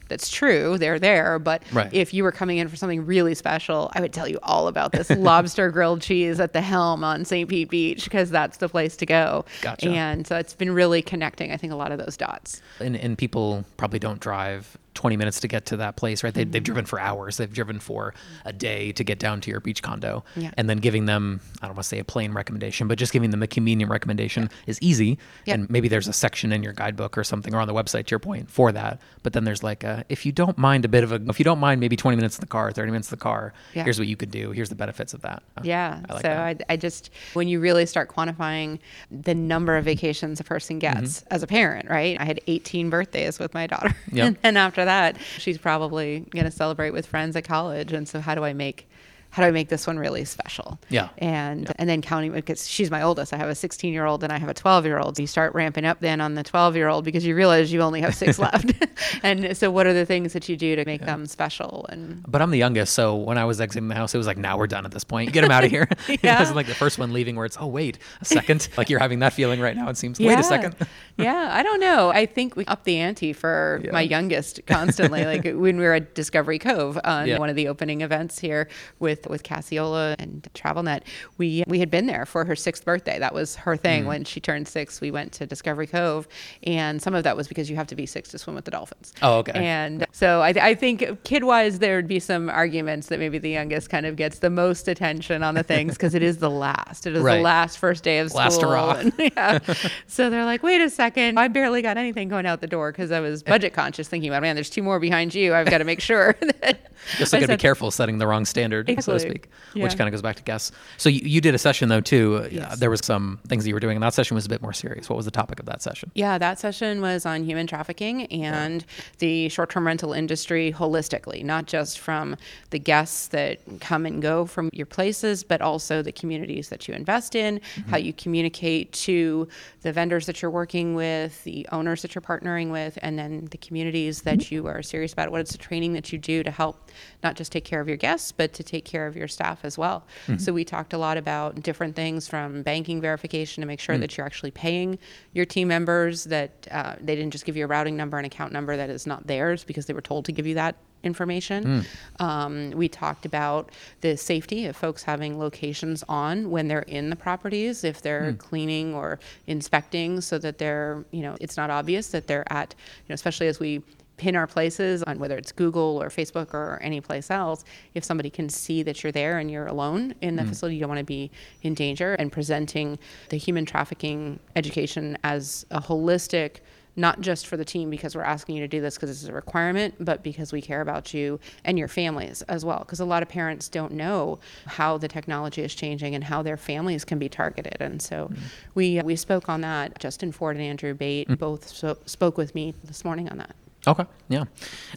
that's 0.07 0.31
true. 0.31 0.79
They're 0.79 0.97
there. 0.97 1.37
But 1.37 1.61
right. 1.71 1.93
if 1.93 2.15
you 2.15 2.23
were 2.23 2.31
coming 2.31 2.57
in 2.57 2.67
for 2.67 2.75
something 2.75 3.05
really 3.05 3.35
special, 3.35 3.91
I 3.93 4.01
would 4.01 4.11
tell 4.11 4.27
you 4.27 4.39
all 4.41 4.67
about 4.67 4.91
this 4.91 5.07
lobster 5.17 5.69
grilled 5.69 6.01
cheese 6.01 6.39
at 6.39 6.51
the 6.51 6.61
Helm 6.61 7.03
on 7.03 7.25
St. 7.25 7.47
Pete 7.47 7.69
Beach 7.69 8.05
because 8.05 8.31
that's 8.31 8.57
the 8.57 8.67
place 8.67 8.97
to 8.97 9.05
go. 9.05 9.45
Gotcha. 9.61 9.87
And 9.87 10.25
so 10.25 10.35
it's 10.35 10.55
been 10.55 10.71
really 10.71 11.03
connecting, 11.03 11.51
I 11.51 11.57
think, 11.57 11.71
a 11.71 11.75
lot 11.75 11.91
of 11.91 11.99
those 11.99 12.17
dots. 12.17 12.59
And, 12.79 12.97
and 12.97 13.19
people 13.19 13.63
probably 13.77 13.99
don't 13.99 14.19
drive 14.19 14.79
20 14.99 15.15
minutes 15.15 15.39
to 15.39 15.47
get 15.47 15.65
to 15.65 15.77
that 15.77 15.95
place, 15.95 16.25
right? 16.25 16.33
They, 16.33 16.41
have 16.41 16.63
driven 16.63 16.83
for 16.83 16.99
hours. 16.99 17.37
They've 17.37 17.51
driven 17.51 17.79
for 17.79 18.13
a 18.43 18.51
day 18.51 18.91
to 18.91 19.03
get 19.05 19.17
down 19.17 19.39
to 19.39 19.49
your 19.49 19.61
beach 19.61 19.81
condo. 19.81 20.25
Yeah. 20.35 20.51
And 20.57 20.69
then 20.69 20.79
giving 20.79 21.05
them, 21.05 21.39
I 21.61 21.67
don't 21.67 21.77
want 21.77 21.85
to 21.85 21.87
say 21.87 21.99
a 21.99 22.03
plain 22.03 22.33
recommendation, 22.33 22.89
but 22.89 22.97
just 22.97 23.13
giving 23.13 23.29
them 23.29 23.41
a 23.41 23.47
convenient 23.47 23.89
recommendation 23.89 24.43
yeah. 24.43 24.49
is 24.67 24.81
easy. 24.81 25.17
Yeah. 25.45 25.53
And 25.53 25.69
maybe 25.69 25.87
there's 25.87 26.09
a 26.09 26.13
section 26.13 26.51
in 26.51 26.63
your 26.63 26.73
guidebook 26.73 27.17
or 27.17 27.23
something 27.23 27.55
or 27.55 27.61
on 27.61 27.67
the 27.69 27.73
website, 27.73 28.07
to 28.07 28.11
your 28.11 28.19
point, 28.19 28.51
for 28.51 28.73
that. 28.73 28.99
But 29.23 29.31
then 29.31 29.45
there's 29.45 29.63
like, 29.63 29.85
a, 29.85 30.03
if 30.09 30.25
you 30.25 30.33
don't 30.33 30.57
mind 30.57 30.83
a 30.83 30.89
bit 30.89 31.05
of 31.05 31.13
a, 31.13 31.21
if 31.29 31.39
you 31.39 31.45
don't 31.45 31.59
mind 31.59 31.79
maybe 31.79 31.95
20 31.95 32.17
minutes 32.17 32.35
in 32.35 32.41
the 32.41 32.47
car, 32.47 32.69
30 32.69 32.91
minutes 32.91 33.09
in 33.09 33.17
the 33.17 33.23
car, 33.23 33.53
here's 33.71 33.99
what 33.99 34.09
you 34.09 34.17
could 34.17 34.31
do. 34.31 34.51
Here's 34.51 34.67
the 34.67 34.75
benefits 34.75 35.13
of 35.13 35.21
that. 35.21 35.43
Yeah. 35.63 36.01
I 36.09 36.13
like 36.13 36.21
so 36.23 36.29
I, 36.29 36.57
I, 36.67 36.75
just, 36.75 37.09
when 37.35 37.47
you 37.47 37.61
really 37.61 37.85
start 37.85 38.09
quantifying 38.09 38.79
the 39.09 39.33
number 39.33 39.77
of 39.77 39.85
vacations 39.85 40.41
a 40.41 40.43
person 40.43 40.77
gets 40.77 41.21
mm-hmm. 41.21 41.33
as 41.33 41.41
a 41.41 41.47
parent, 41.47 41.89
right? 41.89 42.19
I 42.19 42.25
had 42.25 42.41
18 42.47 42.89
birthdays 42.89 43.39
with 43.39 43.53
my 43.53 43.65
daughter. 43.65 43.95
Yep. 44.11 44.27
and, 44.27 44.37
and 44.43 44.57
after 44.57 44.83
that, 44.83 44.88
she's 45.37 45.57
probably 45.57 46.21
going 46.31 46.45
to 46.45 46.51
celebrate 46.51 46.91
with 46.91 47.05
friends 47.05 47.35
at 47.35 47.43
college. 47.43 47.93
And 47.93 48.07
so, 48.07 48.19
how 48.19 48.35
do 48.35 48.43
I 48.43 48.53
make 48.53 48.87
how 49.31 49.43
do 49.43 49.47
I 49.47 49.51
make 49.51 49.69
this 49.69 49.85
one 49.85 49.99
really 49.99 50.25
special? 50.25 50.79
Yeah. 50.89 51.09
And 51.19 51.65
yeah. 51.65 51.73
and 51.75 51.87
then 51.87 52.01
counting 52.01 52.31
because 52.31 52.67
she's 52.67 52.89
my 52.89 53.03
oldest. 53.03 53.31
I 53.31 53.37
have 53.37 53.49
a 53.49 53.55
16 53.55 53.93
year 53.93 54.05
old 54.05 54.23
and 54.23 54.33
I 54.33 54.39
have 54.39 54.49
a 54.49 54.53
12 54.53 54.85
year 54.85 54.97
old. 54.97 55.17
So 55.17 55.21
you 55.21 55.27
start 55.27 55.53
ramping 55.53 55.85
up 55.85 55.99
then 55.99 56.19
on 56.19 56.33
the 56.33 56.43
12 56.43 56.75
year 56.75 56.87
old 56.87 57.05
because 57.05 57.25
you 57.25 57.35
realize 57.35 57.71
you 57.71 57.81
only 57.81 58.01
have 58.01 58.15
six 58.15 58.39
left. 58.39 58.73
and 59.23 59.55
so 59.55 59.69
what 59.69 59.85
are 59.85 59.93
the 59.93 60.05
things 60.05 60.33
that 60.33 60.49
you 60.49 60.57
do 60.57 60.75
to 60.75 60.83
make 60.85 61.01
yeah. 61.01 61.07
them 61.07 61.25
special? 61.27 61.85
And 61.89 62.23
but 62.27 62.41
I'm 62.41 62.49
the 62.49 62.57
youngest, 62.57 62.93
so 62.93 63.15
when 63.15 63.37
I 63.37 63.45
was 63.45 63.61
exiting 63.61 63.87
the 63.87 63.95
house, 63.95 64.15
it 64.15 64.17
was 64.17 64.27
like 64.27 64.37
now 64.37 64.57
we're 64.57 64.67
done 64.67 64.85
at 64.85 64.91
this 64.91 65.03
point. 65.03 65.31
Get 65.31 65.41
them 65.41 65.51
out 65.51 65.63
of 65.63 65.69
here. 65.69 65.87
yeah. 66.07 66.37
it 66.37 66.39
wasn't 66.39 66.55
like 66.55 66.67
the 66.67 66.73
first 66.73 66.97
one 66.97 67.13
leaving 67.13 67.35
where 67.35 67.45
it's 67.45 67.57
oh 67.59 67.67
wait 67.67 67.99
a 68.21 68.25
second. 68.25 68.67
like 68.77 68.89
you're 68.89 68.99
having 68.99 69.19
that 69.19 69.33
feeling 69.33 69.59
right 69.59 69.75
now. 69.75 69.89
It 69.89 69.97
seems 69.97 70.19
yeah. 70.19 70.29
wait 70.29 70.39
a 70.39 70.43
second. 70.43 70.75
Yeah, 71.19 71.49
I 71.51 71.61
don't 71.61 71.79
know. 71.79 72.09
I 72.09 72.25
think 72.25 72.55
we 72.55 72.65
up 72.65 72.83
the 72.83 72.97
ante 72.97 73.33
for 73.33 73.83
my 73.91 74.01
youngest 74.01 74.65
constantly. 74.65 75.25
like 75.25 75.43
when 75.45 75.77
we 75.77 75.83
were 75.83 75.93
at 75.93 76.15
Discovery 76.15 76.59
Cove 76.59 76.99
on 77.03 77.29
one 77.37 77.49
of 77.49 77.55
the 77.55 77.67
opening 77.67 78.01
events 78.01 78.39
here 78.39 78.67
with 78.99 79.19
with 79.19 79.29
with 79.29 79.43
Casiola 79.43 80.15
and 80.19 80.47
TravelNet, 80.53 81.01
we 81.37 81.63
we 81.67 81.79
had 81.79 81.89
been 81.89 82.05
there 82.05 82.25
for 82.25 82.45
her 82.45 82.55
sixth 82.55 82.85
birthday. 82.85 83.19
That 83.19 83.33
was 83.33 83.55
her 83.55 83.75
thing. 83.75 84.03
Mm. 84.03 84.07
When 84.07 84.23
she 84.23 84.39
turned 84.39 84.67
six, 84.67 85.01
we 85.01 85.11
went 85.11 85.31
to 85.33 85.45
Discovery 85.45 85.87
Cove, 85.87 86.27
and 86.63 87.01
some 87.01 87.15
of 87.15 87.23
that 87.23 87.35
was 87.35 87.47
because 87.47 87.69
you 87.69 87.75
have 87.75 87.87
to 87.87 87.95
be 87.95 88.05
six 88.05 88.29
to 88.29 88.37
swim 88.37 88.55
with 88.55 88.65
the 88.65 88.71
dolphins. 88.71 89.13
Oh, 89.21 89.39
okay. 89.39 89.53
And 89.53 90.05
so 90.11 90.41
I, 90.41 90.49
I 90.49 90.75
think 90.75 91.23
kid 91.23 91.43
wise, 91.43 91.79
there 91.79 91.95
would 91.95 92.07
be 92.07 92.19
some 92.19 92.49
arguments 92.49 93.07
that 93.07 93.19
maybe 93.19 93.37
the 93.37 93.49
youngest 93.49 93.89
kind 93.89 94.05
of 94.05 94.15
gets 94.15 94.39
the 94.39 94.49
most 94.49 94.87
attention 94.87 95.43
on 95.43 95.55
the 95.55 95.63
things 95.63 95.93
because 95.93 96.13
it 96.15 96.23
is 96.23 96.37
the 96.37 96.49
last. 96.49 97.07
It 97.07 97.15
is 97.15 97.23
right. 97.23 97.37
the 97.37 97.43
last 97.43 97.77
first 97.77 98.03
day 98.03 98.19
of 98.19 98.29
school. 98.29 98.39
Last 98.39 98.61
hurrah. 98.61 98.91
And, 98.99 99.13
yeah. 99.17 99.59
so 100.07 100.29
they're 100.29 100.45
like, 100.45 100.63
wait 100.63 100.81
a 100.81 100.89
second, 100.89 101.08
I 101.17 101.47
barely 101.47 101.81
got 101.81 101.97
anything 101.97 102.29
going 102.29 102.45
out 102.45 102.61
the 102.61 102.67
door 102.67 102.91
because 102.91 103.11
I 103.11 103.19
was 103.19 103.43
budget 103.43 103.73
conscious, 103.73 104.07
thinking 104.07 104.29
about, 104.29 104.41
man, 104.41 104.55
there's 104.55 104.69
two 104.69 104.83
more 104.83 104.99
behind 104.99 105.33
you. 105.33 105.53
I've 105.53 105.69
got 105.69 105.79
to 105.79 105.83
make 105.83 106.01
sure 106.01 106.35
that. 106.61 106.89
Also 107.19 107.39
got 107.39 107.47
to 107.47 107.53
be 107.53 107.57
careful 107.57 107.91
setting 107.91 108.17
the 108.17 108.27
wrong 108.27 108.45
standard, 108.45 108.89
exactly. 108.89 109.19
so 109.19 109.25
to 109.25 109.29
speak, 109.31 109.49
yeah. 109.73 109.83
which 109.83 109.97
kind 109.97 110.07
of 110.07 110.11
goes 110.11 110.21
back 110.21 110.35
to 110.35 110.43
guests. 110.43 110.71
So 110.97 111.09
you, 111.09 111.21
you 111.23 111.41
did 111.41 111.55
a 111.55 111.57
session 111.57 111.89
though 111.89 112.01
too. 112.01 112.47
Yes. 112.51 112.79
there 112.79 112.89
was 112.89 113.01
some 113.03 113.39
things 113.47 113.63
that 113.63 113.69
you 113.69 113.73
were 113.73 113.79
doing, 113.79 113.95
and 113.95 114.03
that 114.03 114.13
session 114.13 114.35
was 114.35 114.45
a 114.45 114.49
bit 114.49 114.61
more 114.61 114.73
serious. 114.73 115.09
What 115.09 115.15
was 115.15 115.25
the 115.25 115.31
topic 115.31 115.59
of 115.59 115.65
that 115.67 115.81
session? 115.81 116.11
Yeah, 116.13 116.37
that 116.37 116.59
session 116.59 117.01
was 117.01 117.25
on 117.25 117.43
human 117.43 117.67
trafficking 117.67 118.25
and 118.27 118.81
yeah. 118.81 119.03
the 119.19 119.49
short-term 119.49 119.87
rental 119.87 120.13
industry 120.13 120.73
holistically, 120.75 121.43
not 121.43 121.65
just 121.65 121.99
from 121.99 122.35
the 122.69 122.79
guests 122.79 123.27
that 123.27 123.59
come 123.79 124.05
and 124.05 124.21
go 124.21 124.45
from 124.45 124.69
your 124.73 124.85
places, 124.85 125.43
but 125.43 125.61
also 125.61 126.01
the 126.01 126.11
communities 126.11 126.69
that 126.69 126.87
you 126.87 126.93
invest 126.93 127.35
in, 127.35 127.59
mm-hmm. 127.59 127.89
how 127.89 127.97
you 127.97 128.13
communicate 128.13 128.91
to 128.91 129.47
the 129.81 129.91
vendors 129.91 130.25
that 130.25 130.41
you're 130.41 130.51
working 130.51 130.95
with, 130.95 130.98
the 130.99 131.67
owners 131.71 132.01
that 132.01 132.15
you're 132.15 132.21
partnering 132.21 132.71
with, 132.71 132.97
and 133.01 133.17
then 133.17 133.47
the 133.51 133.57
communities 133.57 134.21
that 134.21 134.39
mm-hmm. 134.39 134.55
you 134.55 134.67
are 134.67 134.81
serious 134.81 135.13
about. 135.13 135.31
What 135.31 135.41
is 135.41 135.49
the 135.49 135.57
training 135.57 135.93
that 135.93 136.11
you 136.11 136.19
do 136.19 136.43
to 136.43 136.51
help 136.51 136.89
not 137.23 137.35
just 137.35 137.51
take 137.51 137.65
care 137.65 137.81
of 137.81 137.87
your 137.87 137.97
guests, 137.97 138.31
but 138.31 138.53
to 138.53 138.63
take 138.63 138.85
care 138.85 139.07
of 139.07 139.15
your 139.15 139.27
staff 139.27 139.59
as 139.63 139.77
well. 139.77 140.05
Mm-hmm. 140.27 140.37
So 140.37 140.53
we 140.53 140.63
talked 140.63 140.93
a 140.93 140.97
lot 140.97 141.17
about 141.17 141.61
different 141.61 141.95
things 141.95 142.27
from 142.27 142.63
banking 142.63 143.01
verification 143.01 143.61
to 143.61 143.67
make 143.67 143.79
sure 143.79 143.95
mm-hmm. 143.95 144.01
that 144.01 144.17
you're 144.17 144.25
actually 144.25 144.51
paying 144.51 144.99
your 145.33 145.45
team 145.45 145.67
members, 145.67 146.25
that 146.25 146.67
uh, 146.71 146.95
they 146.99 147.15
didn't 147.15 147.31
just 147.31 147.45
give 147.45 147.57
you 147.57 147.65
a 147.65 147.67
routing 147.67 147.95
number 147.97 148.17
and 148.17 148.25
account 148.25 148.53
number 148.53 148.77
that 148.77 148.89
is 148.89 149.07
not 149.07 149.27
theirs 149.27 149.63
because 149.63 149.85
they 149.85 149.93
were 149.93 150.01
told 150.01 150.25
to 150.25 150.31
give 150.31 150.45
you 150.45 150.55
that 150.55 150.75
information. 151.03 151.83
Mm. 152.19 152.25
Um, 152.25 152.71
we 152.71 152.89
talked 152.89 153.25
about 153.25 153.71
the 154.01 154.17
safety 154.17 154.65
of 154.65 154.75
folks 154.75 155.03
having 155.03 155.39
locations 155.39 156.03
on 156.09 156.49
when 156.49 156.67
they're 156.67 156.81
in 156.81 157.09
the 157.09 157.15
properties, 157.15 157.83
if 157.83 158.01
they're 158.01 158.33
mm. 158.33 158.37
cleaning 158.37 158.93
or 158.93 159.19
inspecting, 159.47 160.21
so 160.21 160.37
that 160.39 160.57
they're, 160.57 161.05
you 161.11 161.21
know, 161.21 161.37
it's 161.39 161.57
not 161.57 161.69
obvious 161.69 162.07
that 162.07 162.27
they're 162.27 162.51
at, 162.51 162.75
you 162.77 163.09
know, 163.09 163.13
especially 163.13 163.47
as 163.47 163.59
we 163.59 163.81
pin 164.17 164.35
our 164.35 164.47
places 164.47 165.01
on 165.03 165.17
whether 165.17 165.37
it's 165.37 165.51
Google 165.53 166.01
or 166.01 166.09
Facebook 166.09 166.53
or 166.53 166.77
any 166.81 166.99
place 166.99 167.31
else, 167.31 167.63
if 167.93 168.03
somebody 168.03 168.29
can 168.29 168.49
see 168.49 168.83
that 168.83 169.01
you're 169.01 169.13
there 169.13 169.39
and 169.39 169.49
you're 169.49 169.67
alone 169.67 170.13
in 170.21 170.35
the 170.35 170.43
mm. 170.43 170.49
facility, 170.49 170.75
you 170.75 170.81
don't 170.81 170.89
want 170.89 170.99
to 170.99 171.05
be 171.05 171.31
in 171.63 171.73
danger. 171.73 172.15
And 172.15 172.29
presenting 172.31 172.99
the 173.29 173.37
human 173.37 173.65
trafficking 173.65 174.39
education 174.57 175.17
as 175.23 175.65
a 175.71 175.79
holistic, 175.79 176.57
not 176.99 177.21
just 177.21 177.47
for 177.47 177.57
the 177.57 177.65
team 177.65 177.89
because 177.89 178.15
we're 178.15 178.21
asking 178.21 178.55
you 178.55 178.61
to 178.61 178.67
do 178.67 178.81
this 178.81 178.95
because 178.95 179.09
it's 179.09 179.29
a 179.29 179.33
requirement, 179.33 179.95
but 179.99 180.21
because 180.21 180.51
we 180.51 180.61
care 180.61 180.81
about 180.81 181.13
you 181.13 181.39
and 181.63 181.79
your 181.79 181.87
families 181.87 182.41
as 182.43 182.65
well. 182.65 182.79
Because 182.79 182.99
a 182.99 183.05
lot 183.05 183.23
of 183.23 183.29
parents 183.29 183.69
don't 183.69 183.93
know 183.93 184.39
how 184.65 184.97
the 184.97 185.07
technology 185.07 185.61
is 185.61 185.73
changing 185.73 186.13
and 186.13 186.23
how 186.23 186.41
their 186.43 186.57
families 186.57 187.05
can 187.05 187.17
be 187.17 187.29
targeted. 187.29 187.77
And 187.79 188.01
so 188.01 188.27
mm. 188.27 188.37
we 188.75 189.01
we 189.01 189.15
spoke 189.15 189.47
on 189.47 189.61
that. 189.61 189.97
Justin 189.99 190.31
Ford 190.31 190.57
and 190.57 190.65
Andrew 190.65 190.93
Bate 190.93 191.29
mm. 191.29 191.39
both 191.39 191.67
so, 191.69 191.97
spoke 192.05 192.37
with 192.37 192.53
me 192.53 192.73
this 192.83 193.05
morning 193.05 193.29
on 193.29 193.37
that. 193.37 193.55
Okay. 193.87 194.05
Yeah. 194.27 194.43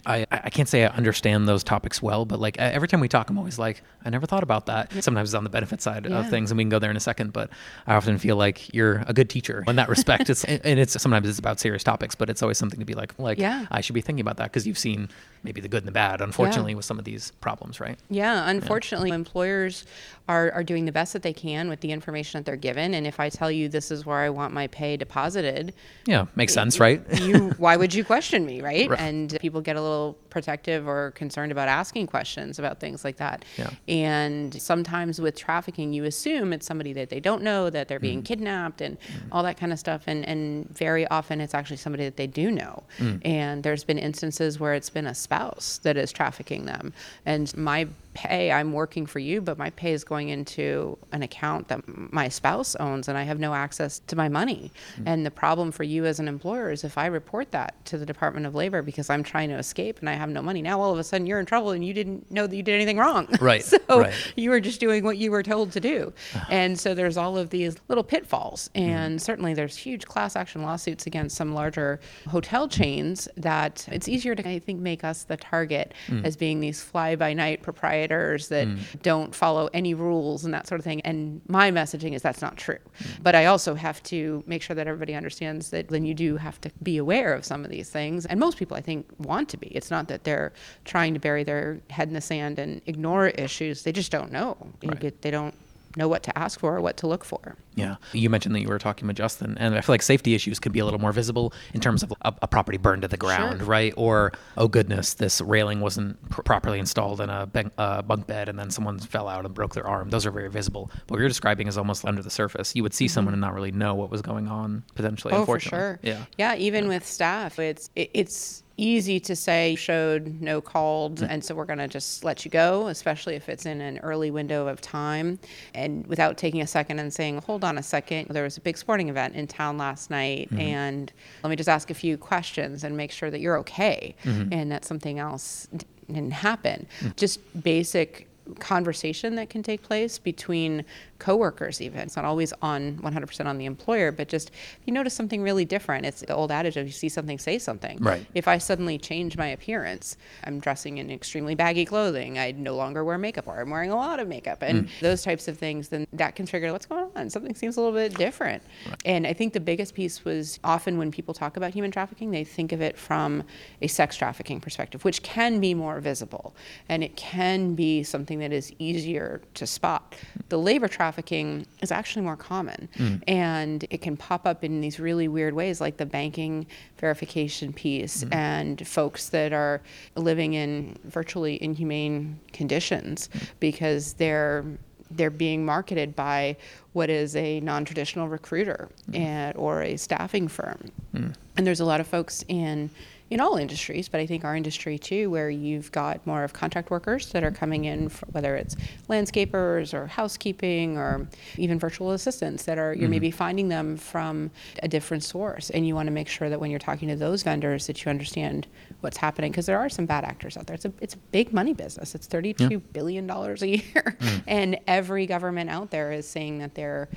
I, 0.05 0.27
I 0.29 0.49
can't 0.49 0.67
say 0.67 0.85
I 0.85 0.89
understand 0.89 1.47
those 1.47 1.63
topics 1.63 2.01
well, 2.01 2.25
but 2.25 2.39
like 2.39 2.57
every 2.59 2.87
time 2.87 2.99
we 2.99 3.07
talk, 3.07 3.29
I'm 3.29 3.37
always 3.37 3.57
like, 3.57 3.81
I 4.03 4.09
never 4.09 4.25
thought 4.25 4.43
about 4.43 4.65
that. 4.65 4.91
Sometimes 5.03 5.29
it's 5.29 5.35
on 5.35 5.43
the 5.43 5.49
benefit 5.49 5.81
side 5.81 6.05
yeah. 6.05 6.19
of 6.19 6.29
things, 6.29 6.51
and 6.51 6.57
we 6.57 6.63
can 6.63 6.69
go 6.69 6.79
there 6.79 6.91
in 6.91 6.97
a 6.97 7.01
second. 7.01 7.31
But 7.31 7.49
I 7.87 7.95
often 7.95 8.17
feel 8.17 8.35
like 8.35 8.73
you're 8.73 9.03
a 9.07 9.13
good 9.13 9.29
teacher 9.29 9.63
in 9.67 9.77
that 9.77 9.87
respect. 9.89 10.29
it's 10.29 10.43
and 10.43 10.79
it's 10.79 11.01
sometimes 11.01 11.29
it's 11.29 11.39
about 11.39 11.59
serious 11.59 11.83
topics, 11.83 12.13
but 12.13 12.29
it's 12.29 12.43
always 12.43 12.57
something 12.57 12.79
to 12.79 12.85
be 12.85 12.93
like, 12.93 13.17
like 13.17 13.37
yeah. 13.37 13.65
I 13.71 13.81
should 13.81 13.95
be 13.95 14.01
thinking 14.01 14.21
about 14.21 14.37
that 14.37 14.51
because 14.51 14.67
you've 14.67 14.77
seen 14.77 15.09
maybe 15.43 15.61
the 15.61 15.69
good 15.69 15.83
and 15.83 15.87
the 15.87 15.93
bad, 15.93 16.21
unfortunately, 16.21 16.73
yeah. 16.73 16.77
with 16.77 16.85
some 16.85 16.99
of 16.99 17.05
these 17.05 17.31
problems, 17.41 17.79
right? 17.79 17.97
Yeah. 18.09 18.49
Unfortunately, 18.49 19.11
employers 19.11 19.85
are 20.27 20.51
are 20.51 20.63
doing 20.63 20.85
the 20.85 20.91
best 20.91 21.13
that 21.13 21.21
they 21.21 21.33
can 21.33 21.69
with 21.69 21.81
the 21.81 21.91
information 21.91 22.39
that 22.39 22.45
they're 22.45 22.55
given, 22.55 22.93
and 22.93 23.05
if 23.05 23.19
I 23.19 23.29
tell 23.29 23.51
you 23.51 23.69
this 23.69 23.91
is 23.91 24.05
where 24.05 24.19
I 24.19 24.29
want 24.29 24.53
my 24.53 24.67
pay 24.67 24.97
deposited, 24.97 25.73
yeah, 26.05 26.25
makes 26.35 26.53
sense, 26.53 26.79
right? 26.79 27.01
you 27.21 27.49
why 27.57 27.75
would 27.75 27.93
you 27.93 28.03
question 28.03 28.45
me, 28.45 28.61
right? 28.61 28.89
right? 28.89 28.99
And 28.99 29.37
people 29.39 29.61
get 29.61 29.75
a 29.75 29.81
little 29.81 30.17
protective 30.33 30.87
or 30.87 31.11
concerned 31.11 31.51
about 31.51 31.67
asking 31.67 32.07
questions 32.07 32.59
about 32.59 32.79
things 32.79 33.05
like 33.05 33.17
that. 33.17 33.45
Yeah. 33.57 33.69
And 33.87 34.59
sometimes 34.61 35.21
with 35.21 35.35
trafficking, 35.37 35.93
you 35.93 36.05
assume 36.05 36.51
it's 36.53 36.65
somebody 36.65 36.91
that 36.93 37.09
they 37.09 37.19
don't 37.19 37.43
know, 37.43 37.69
that 37.69 37.87
they're 37.87 37.99
being 37.99 38.21
mm. 38.21 38.25
kidnapped 38.25 38.81
and 38.81 38.99
mm. 38.99 39.27
all 39.31 39.43
that 39.43 39.57
kind 39.57 39.71
of 39.71 39.79
stuff. 39.79 40.03
And, 40.07 40.27
and 40.27 40.67
very 40.75 41.07
often 41.07 41.39
it's 41.39 41.53
actually 41.53 41.77
somebody 41.77 42.03
that 42.05 42.17
they 42.17 42.27
do 42.27 42.49
know. 42.49 42.83
Mm. 42.97 43.21
And 43.25 43.63
there's 43.63 43.83
been 43.83 43.99
instances 43.99 44.59
where 44.59 44.73
it's 44.73 44.89
been 44.89 45.05
a 45.05 45.15
spouse 45.15 45.79
that 45.83 45.97
is 45.97 46.11
trafficking 46.11 46.65
them. 46.65 46.93
And 47.25 47.55
my 47.55 47.87
pay, 48.13 48.51
I'm 48.51 48.73
working 48.73 49.05
for 49.05 49.19
you, 49.19 49.41
but 49.41 49.57
my 49.57 49.69
pay 49.71 49.93
is 49.93 50.03
going 50.03 50.29
into 50.29 50.97
an 51.11 51.23
account 51.23 51.67
that 51.67 51.81
my 51.87 52.29
spouse 52.29 52.75
owns 52.75 53.07
and 53.07 53.17
I 53.17 53.23
have 53.23 53.39
no 53.39 53.53
access 53.53 53.99
to 54.07 54.15
my 54.15 54.29
money. 54.29 54.71
Mm-hmm. 54.95 55.07
And 55.07 55.25
the 55.25 55.31
problem 55.31 55.71
for 55.71 55.83
you 55.83 56.05
as 56.05 56.19
an 56.19 56.27
employer 56.27 56.71
is 56.71 56.83
if 56.83 56.97
I 56.97 57.07
report 57.07 57.51
that 57.51 57.83
to 57.85 57.97
the 57.97 58.05
Department 58.05 58.45
of 58.45 58.55
Labor 58.55 58.81
because 58.81 59.09
I'm 59.09 59.23
trying 59.23 59.49
to 59.49 59.55
escape 59.55 59.99
and 59.99 60.09
I 60.09 60.13
have 60.13 60.29
no 60.29 60.41
money, 60.41 60.61
now 60.61 60.79
all 60.79 60.91
of 60.91 60.99
a 60.99 61.03
sudden 61.03 61.27
you're 61.27 61.39
in 61.39 61.45
trouble 61.45 61.71
and 61.71 61.83
you 61.83 61.93
didn't 61.93 62.29
know 62.31 62.47
that 62.47 62.55
you 62.55 62.63
did 62.63 62.75
anything 62.75 62.97
wrong. 62.97 63.27
Right. 63.43 63.63
so 63.65 63.79
right. 63.89 64.13
you 64.37 64.49
were 64.51 64.61
just 64.61 64.79
doing 64.79 65.03
what 65.03 65.17
you 65.17 65.29
were 65.29 65.43
told 65.43 65.73
to 65.73 65.81
do. 65.81 66.13
and 66.49 66.79
so 66.79 66.93
there's 66.93 67.17
all 67.17 67.37
of 67.37 67.49
these 67.49 67.75
little 67.89 68.03
pitfalls. 68.03 68.69
Mm-hmm. 68.69 68.89
And 68.89 69.11
mm-hmm. 69.15 69.23
certainly 69.23 69.53
there's 69.53 69.75
huge 69.75 70.05
class 70.05 70.37
action 70.37 70.61
lawsuits 70.61 71.07
against 71.07 71.35
some 71.35 71.53
larger 71.53 71.99
hotel 72.29 72.69
chains 72.69 73.27
that 73.35 73.85
it's 73.91 74.07
easier 74.07 74.33
to, 74.33 74.47
I 74.47 74.59
think, 74.59 74.79
make 74.79 75.03
us 75.03 75.23
the 75.23 75.35
target 75.35 75.93
mm. 76.07 76.23
as 76.23 76.37
being 76.37 76.61
these 76.61 76.81
fly 76.81 77.15
by 77.17 77.33
night 77.33 77.61
proprietors 77.63 78.02
that 78.07 78.67
mm. 78.67 78.79
don't 79.01 79.33
follow 79.33 79.69
any 79.73 79.93
rules 79.93 80.45
and 80.45 80.53
that 80.53 80.67
sort 80.67 80.79
of 80.79 80.85
thing. 80.85 81.01
And 81.01 81.41
my 81.47 81.71
messaging 81.71 82.13
is 82.13 82.21
that's 82.21 82.41
not 82.41 82.57
true. 82.57 82.79
Mm. 82.99 83.23
But 83.23 83.35
I 83.35 83.45
also 83.45 83.75
have 83.75 84.01
to 84.03 84.43
make 84.45 84.61
sure 84.61 84.75
that 84.75 84.87
everybody 84.87 85.15
understands 85.15 85.69
that 85.71 85.89
then 85.89 86.05
you 86.05 86.13
do 86.13 86.37
have 86.37 86.59
to 86.61 86.71
be 86.81 86.97
aware 86.97 87.33
of 87.33 87.45
some 87.45 87.63
of 87.63 87.71
these 87.71 87.89
things. 87.89 88.25
And 88.25 88.39
most 88.39 88.57
people, 88.57 88.77
I 88.77 88.81
think, 88.81 89.07
want 89.17 89.49
to 89.49 89.57
be. 89.57 89.67
It's 89.67 89.91
not 89.91 90.07
that 90.07 90.23
they're 90.23 90.53
trying 90.85 91.13
to 91.13 91.19
bury 91.19 91.43
their 91.43 91.79
head 91.89 92.07
in 92.07 92.13
the 92.13 92.21
sand 92.21 92.59
and 92.59 92.81
ignore 92.85 93.27
issues. 93.27 93.83
They 93.83 93.91
just 93.91 94.11
don't 94.11 94.31
know. 94.31 94.57
Right. 94.83 95.21
They 95.21 95.31
don't 95.31 95.55
know 95.95 96.07
what 96.07 96.23
to 96.23 96.37
ask 96.37 96.59
for 96.59 96.75
or 96.75 96.81
what 96.81 96.97
to 96.97 97.07
look 97.07 97.23
for. 97.23 97.55
Yeah. 97.75 97.95
You 98.11 98.29
mentioned 98.29 98.55
that 98.55 98.61
you 98.61 98.67
were 98.67 98.79
talking 98.79 99.07
with 99.07 99.17
Justin, 99.17 99.57
and 99.59 99.75
I 99.75 99.81
feel 99.81 99.93
like 99.93 100.01
safety 100.01 100.35
issues 100.35 100.59
could 100.59 100.71
be 100.71 100.79
a 100.79 100.85
little 100.85 100.99
more 100.99 101.11
visible 101.11 101.53
in 101.73 101.79
terms 101.79 102.03
of 102.03 102.13
a, 102.21 102.33
a 102.41 102.47
property 102.47 102.77
burned 102.77 103.03
to 103.03 103.07
the 103.07 103.17
ground, 103.17 103.59
sure. 103.59 103.67
right? 103.67 103.93
Or, 103.97 104.31
oh 104.57 104.67
goodness, 104.67 105.15
this 105.15 105.41
railing 105.41 105.79
wasn't 105.79 106.29
pr- 106.29 106.41
properly 106.41 106.79
installed 106.79 107.21
in 107.21 107.29
a 107.29 107.45
ben- 107.45 107.71
uh, 107.77 108.01
bunk 108.01 108.27
bed 108.27 108.49
and 108.49 108.57
then 108.57 108.69
someone 108.69 108.99
fell 108.99 109.27
out 109.27 109.45
and 109.45 109.53
broke 109.53 109.73
their 109.73 109.87
arm. 109.87 110.09
Those 110.09 110.25
are 110.25 110.31
very 110.31 110.49
visible. 110.49 110.91
What 111.07 111.19
you're 111.19 111.27
describing 111.27 111.67
is 111.67 111.77
almost 111.77 112.05
under 112.05 112.21
the 112.21 112.29
surface. 112.29 112.75
You 112.75 112.83
would 112.83 112.93
see 112.93 113.05
mm-hmm. 113.05 113.13
someone 113.13 113.33
and 113.33 113.41
not 113.41 113.53
really 113.53 113.71
know 113.71 113.95
what 113.95 114.09
was 114.09 114.21
going 114.21 114.47
on 114.47 114.83
potentially, 114.95 115.33
oh, 115.33 115.41
unfortunately. 115.41 115.77
For 115.77 115.83
sure. 115.83 115.99
Yeah. 116.01 116.25
Yeah. 116.37 116.55
Even 116.55 116.85
yeah. 116.85 116.89
with 116.89 117.05
staff, 117.05 117.59
it's, 117.59 117.89
it, 117.95 118.11
it's, 118.13 118.62
easy 118.77 119.19
to 119.19 119.35
say 119.35 119.75
showed 119.75 120.41
no 120.41 120.59
called 120.59 121.19
mm. 121.19 121.27
and 121.29 121.43
so 121.43 121.53
we're 121.53 121.65
going 121.65 121.77
to 121.77 121.87
just 121.87 122.23
let 122.23 122.43
you 122.43 122.49
go 122.49 122.87
especially 122.87 123.35
if 123.35 123.47
it's 123.47 123.65
in 123.65 123.81
an 123.81 123.99
early 123.99 124.31
window 124.31 124.67
of 124.67 124.81
time 124.81 125.37
and 125.75 126.05
without 126.07 126.37
taking 126.37 126.61
a 126.61 126.67
second 126.67 126.97
and 126.97 127.13
saying 127.13 127.37
hold 127.39 127.63
on 127.63 127.77
a 127.77 127.83
second 127.83 128.27
there 128.29 128.43
was 128.43 128.57
a 128.57 128.61
big 128.61 128.75
sporting 128.77 129.09
event 129.09 129.35
in 129.35 129.45
town 129.45 129.77
last 129.77 130.09
night 130.09 130.49
mm-hmm. 130.49 130.59
and 130.59 131.13
let 131.43 131.51
me 131.51 131.55
just 131.55 131.69
ask 131.69 131.91
a 131.91 131.93
few 131.93 132.17
questions 132.17 132.83
and 132.83 132.97
make 132.97 133.11
sure 133.11 133.29
that 133.29 133.39
you're 133.39 133.57
okay 133.57 134.15
mm-hmm. 134.23 134.51
and 134.51 134.71
that 134.71 134.83
something 134.83 135.19
else 135.19 135.67
didn't 136.07 136.31
happen 136.31 136.87
mm-hmm. 136.99 137.09
just 137.15 137.39
basic 137.63 138.27
conversation 138.59 139.35
that 139.35 139.49
can 139.49 139.63
take 139.63 139.81
place 139.81 140.17
between 140.17 140.83
coworkers 141.23 141.81
even. 141.81 142.01
It's 142.01 142.15
not 142.15 142.25
always 142.25 142.53
on 142.61 142.97
100% 142.97 143.45
on 143.45 143.57
the 143.57 143.65
employer 143.65 144.11
but 144.11 144.27
just 144.27 144.49
if 144.49 144.81
you 144.85 144.93
notice 144.93 145.13
something 145.13 145.41
really 145.41 145.65
different 145.65 146.05
it's 146.05 146.21
the 146.21 146.35
old 146.35 146.51
adage 146.51 146.77
of 146.77 146.85
you 146.85 146.91
see 146.91 147.09
something 147.09 147.39
say 147.39 147.57
something. 147.57 147.97
Right. 147.99 148.25
If 148.35 148.47
i 148.47 148.57
suddenly 148.57 148.97
change 148.97 149.37
my 149.37 149.47
appearance 149.47 150.17
i'm 150.43 150.59
dressing 150.59 150.97
in 150.97 151.09
extremely 151.09 151.55
baggy 151.55 151.85
clothing 151.85 152.37
i 152.37 152.51
no 152.51 152.75
longer 152.75 153.03
wear 153.03 153.17
makeup 153.17 153.47
or 153.47 153.59
i'm 153.61 153.69
wearing 153.69 153.91
a 153.91 153.95
lot 153.95 154.19
of 154.19 154.27
makeup 154.27 154.61
and 154.61 154.87
mm. 154.87 154.99
those 154.99 155.23
types 155.23 155.47
of 155.47 155.57
things 155.57 155.89
then 155.89 156.05
that 156.13 156.35
can 156.35 156.45
trigger 156.45 156.71
what's 156.71 156.85
going 156.85 157.09
on? 157.15 157.29
Something 157.29 157.55
seems 157.55 157.77
a 157.77 157.81
little 157.81 157.95
bit 157.95 158.15
different. 158.15 158.61
Right. 158.87 159.01
and 159.05 159.25
i 159.25 159.33
think 159.33 159.53
the 159.53 159.59
biggest 159.59 159.95
piece 159.95 160.25
was 160.25 160.59
often 160.63 160.97
when 160.97 161.11
people 161.11 161.33
talk 161.33 161.57
about 161.57 161.73
human 161.73 161.91
trafficking 161.91 162.31
they 162.31 162.43
think 162.43 162.71
of 162.71 162.81
it 162.81 162.97
from 162.97 163.43
a 163.81 163.87
sex 163.87 164.15
trafficking 164.15 164.59
perspective 164.59 165.05
which 165.05 165.23
can 165.23 165.59
be 165.59 165.73
more 165.73 165.99
visible 165.99 166.55
and 166.89 167.03
it 167.03 167.15
can 167.15 167.75
be 167.75 168.03
something 168.03 168.39
that 168.39 168.51
is 168.51 168.73
easier 168.79 169.41
to 169.53 169.65
spot. 169.65 170.15
The 170.49 170.57
labor 170.57 170.87
trafficking 170.87 171.12
trafficking 171.13 171.65
is 171.81 171.91
actually 171.91 172.23
more 172.23 172.35
common. 172.35 172.89
Mm. 172.97 173.23
And 173.27 173.85
it 173.89 174.01
can 174.01 174.17
pop 174.17 174.47
up 174.47 174.63
in 174.63 174.81
these 174.81 174.99
really 174.99 175.27
weird 175.27 175.53
ways, 175.53 175.79
like 175.79 175.97
the 175.97 176.05
banking 176.05 176.65
verification 176.99 177.71
piece 177.71 178.23
mm. 178.23 178.33
and 178.33 178.87
folks 178.87 179.29
that 179.29 179.53
are 179.53 179.81
living 180.15 180.53
in 180.53 180.97
virtually 181.03 181.61
inhumane 181.61 182.39
conditions 182.51 183.29
mm. 183.33 183.47
because 183.59 184.13
they're 184.13 184.65
they're 185.11 185.29
being 185.29 185.63
marketed 185.63 186.15
by 186.15 186.57
what 186.93 187.07
is 187.07 187.35
a 187.35 187.59
non-traditional 187.59 188.27
recruiter 188.27 188.89
mm. 189.11 189.19
and, 189.19 189.55
or 189.57 189.83
a 189.83 189.95
staffing 189.95 190.47
firm. 190.47 190.79
Mm. 191.13 191.35
And 191.55 191.67
there's 191.67 191.81
a 191.81 191.85
lot 191.85 191.99
of 191.99 192.07
folks 192.07 192.43
in 192.47 192.89
in 193.33 193.41
all 193.41 193.57
industries, 193.57 194.07
but 194.07 194.19
I 194.19 194.25
think 194.25 194.45
our 194.45 194.55
industry 194.55 194.97
too, 194.99 195.29
where 195.29 195.49
you've 195.49 195.91
got 195.91 196.25
more 196.27 196.43
of 196.43 196.53
contract 196.53 196.91
workers 196.91 197.31
that 197.31 197.43
are 197.43 197.51
coming 197.51 197.85
in, 197.85 198.09
for, 198.09 198.25
whether 198.27 198.55
it's 198.55 198.75
landscapers 199.09 199.93
or 199.93 200.07
housekeeping 200.07 200.97
or 200.97 201.27
even 201.57 201.79
virtual 201.79 202.11
assistants 202.11 202.63
that 202.63 202.77
are, 202.77 202.93
you're 202.93 203.03
mm-hmm. 203.03 203.11
maybe 203.11 203.31
finding 203.31 203.69
them 203.69 203.97
from 203.97 204.51
a 204.81 204.87
different 204.87 205.23
source. 205.23 205.69
And 205.69 205.87
you 205.87 205.95
want 205.95 206.07
to 206.07 206.11
make 206.11 206.27
sure 206.27 206.49
that 206.49 206.59
when 206.59 206.69
you're 206.69 206.79
talking 206.79 207.09
to 207.09 207.15
those 207.15 207.43
vendors 207.43 207.87
that 207.87 208.03
you 208.05 208.09
understand 208.09 208.67
what's 209.01 209.17
happening 209.17 209.51
because 209.51 209.65
there 209.65 209.79
are 209.79 209.89
some 209.89 210.05
bad 210.05 210.23
actors 210.23 210.55
out 210.55 210.67
there. 210.67 210.75
It's 210.75 210.85
a, 210.85 210.93
it's 211.01 211.15
a 211.15 211.19
big 211.31 211.53
money 211.53 211.73
business. 211.73 212.15
It's 212.15 212.27
thirty-two 212.27 212.69
yeah. 212.69 212.77
billion 212.93 213.27
dollars 213.27 213.61
a 213.61 213.67
year. 213.77 214.17
Mm. 214.19 214.43
And 214.47 214.79
every 214.87 215.25
government 215.25 215.69
out 215.69 215.91
there 215.91 216.11
is 216.11 216.27
saying 216.27 216.59
that 216.59 216.75
they're 216.75 217.09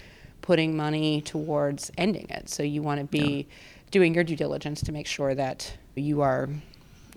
putting 0.43 0.77
money 0.77 1.21
towards 1.21 1.91
ending 1.99 2.27
it. 2.31 2.49
So 2.49 2.63
you 2.63 2.83
want 2.83 3.01
to 3.01 3.07
be 3.07 3.47
yeah. 3.49 3.55
doing 3.91 4.15
your 4.15 4.25
due 4.25 4.37
diligence 4.37 4.81
to 4.83 4.93
make 4.93 5.07
sure 5.07 5.35
that 5.35 5.77
you 6.03 6.23
are 6.23 6.49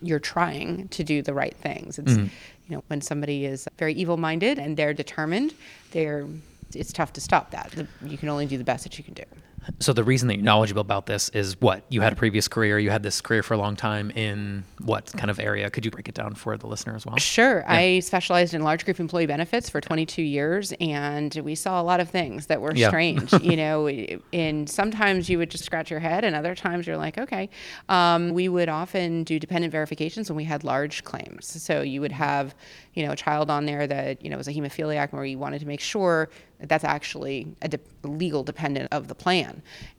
you're 0.01 0.19
trying 0.19 0.87
to 0.89 1.03
do 1.03 1.21
the 1.21 1.33
right 1.33 1.55
things. 1.55 1.99
It's 1.99 2.13
mm-hmm. 2.13 2.27
you 2.67 2.75
know 2.75 2.83
when 2.87 3.01
somebody 3.01 3.45
is 3.45 3.67
very 3.77 3.93
evil-minded 3.93 4.59
and 4.59 4.77
they're 4.77 4.93
determined, 4.93 5.53
they're 5.91 6.27
it's 6.73 6.93
tough 6.93 7.13
to 7.13 7.21
stop 7.21 7.51
that. 7.51 7.73
You 8.05 8.17
can 8.17 8.29
only 8.29 8.45
do 8.45 8.57
the 8.57 8.63
best 8.63 8.83
that 8.83 8.97
you 8.97 9.03
can 9.03 9.13
do. 9.13 9.23
So 9.79 9.93
the 9.93 10.03
reason 10.03 10.27
that 10.27 10.35
you're 10.35 10.43
knowledgeable 10.43 10.81
about 10.81 11.05
this 11.05 11.29
is 11.29 11.59
what 11.61 11.83
you 11.89 12.01
had 12.01 12.13
a 12.13 12.15
previous 12.15 12.47
career. 12.47 12.79
You 12.79 12.89
had 12.89 13.03
this 13.03 13.21
career 13.21 13.43
for 13.43 13.53
a 13.53 13.57
long 13.57 13.75
time 13.75 14.11
in 14.11 14.63
what 14.81 15.11
kind 15.17 15.29
of 15.29 15.39
area? 15.39 15.69
Could 15.69 15.85
you 15.85 15.91
break 15.91 16.07
it 16.07 16.15
down 16.15 16.35
for 16.35 16.57
the 16.57 16.67
listener 16.67 16.95
as 16.95 17.05
well? 17.05 17.17
Sure. 17.17 17.59
Yeah. 17.59 17.73
I 17.73 17.99
specialized 17.99 18.53
in 18.53 18.63
large 18.63 18.85
group 18.85 18.99
employee 18.99 19.25
benefits 19.25 19.69
for 19.69 19.81
22 19.81 20.21
years, 20.21 20.73
and 20.79 21.33
we 21.43 21.55
saw 21.55 21.81
a 21.81 21.83
lot 21.83 21.99
of 21.99 22.09
things 22.09 22.47
that 22.47 22.61
were 22.61 22.73
yeah. 22.75 22.87
strange. 22.87 23.31
you 23.41 23.55
know, 23.55 23.87
and 24.33 24.69
sometimes 24.69 25.29
you 25.29 25.37
would 25.37 25.49
just 25.49 25.63
scratch 25.63 25.91
your 25.91 25.99
head, 25.99 26.23
and 26.23 26.35
other 26.35 26.55
times 26.55 26.87
you're 26.87 26.97
like, 26.97 27.17
okay. 27.17 27.49
Um, 27.87 28.33
we 28.33 28.49
would 28.49 28.69
often 28.69 29.23
do 29.23 29.39
dependent 29.39 29.71
verifications 29.71 30.29
when 30.29 30.37
we 30.37 30.43
had 30.43 30.63
large 30.63 31.03
claims. 31.03 31.61
So 31.61 31.81
you 31.81 32.01
would 32.01 32.11
have, 32.11 32.55
you 32.93 33.05
know, 33.05 33.11
a 33.11 33.15
child 33.15 33.49
on 33.49 33.65
there 33.65 33.87
that 33.87 34.23
you 34.23 34.29
know 34.29 34.37
was 34.37 34.47
a 34.47 34.53
hemophiliac, 34.53 35.11
where 35.11 35.25
you 35.25 35.37
wanted 35.37 35.59
to 35.59 35.67
make 35.67 35.79
sure 35.79 36.29
that 36.59 36.69
that's 36.69 36.83
actually 36.83 37.47
a 37.61 37.67
de- 37.67 37.79
legal 38.03 38.43
dependent 38.43 38.89
of 38.91 39.07
the 39.07 39.15
plan. 39.15 39.48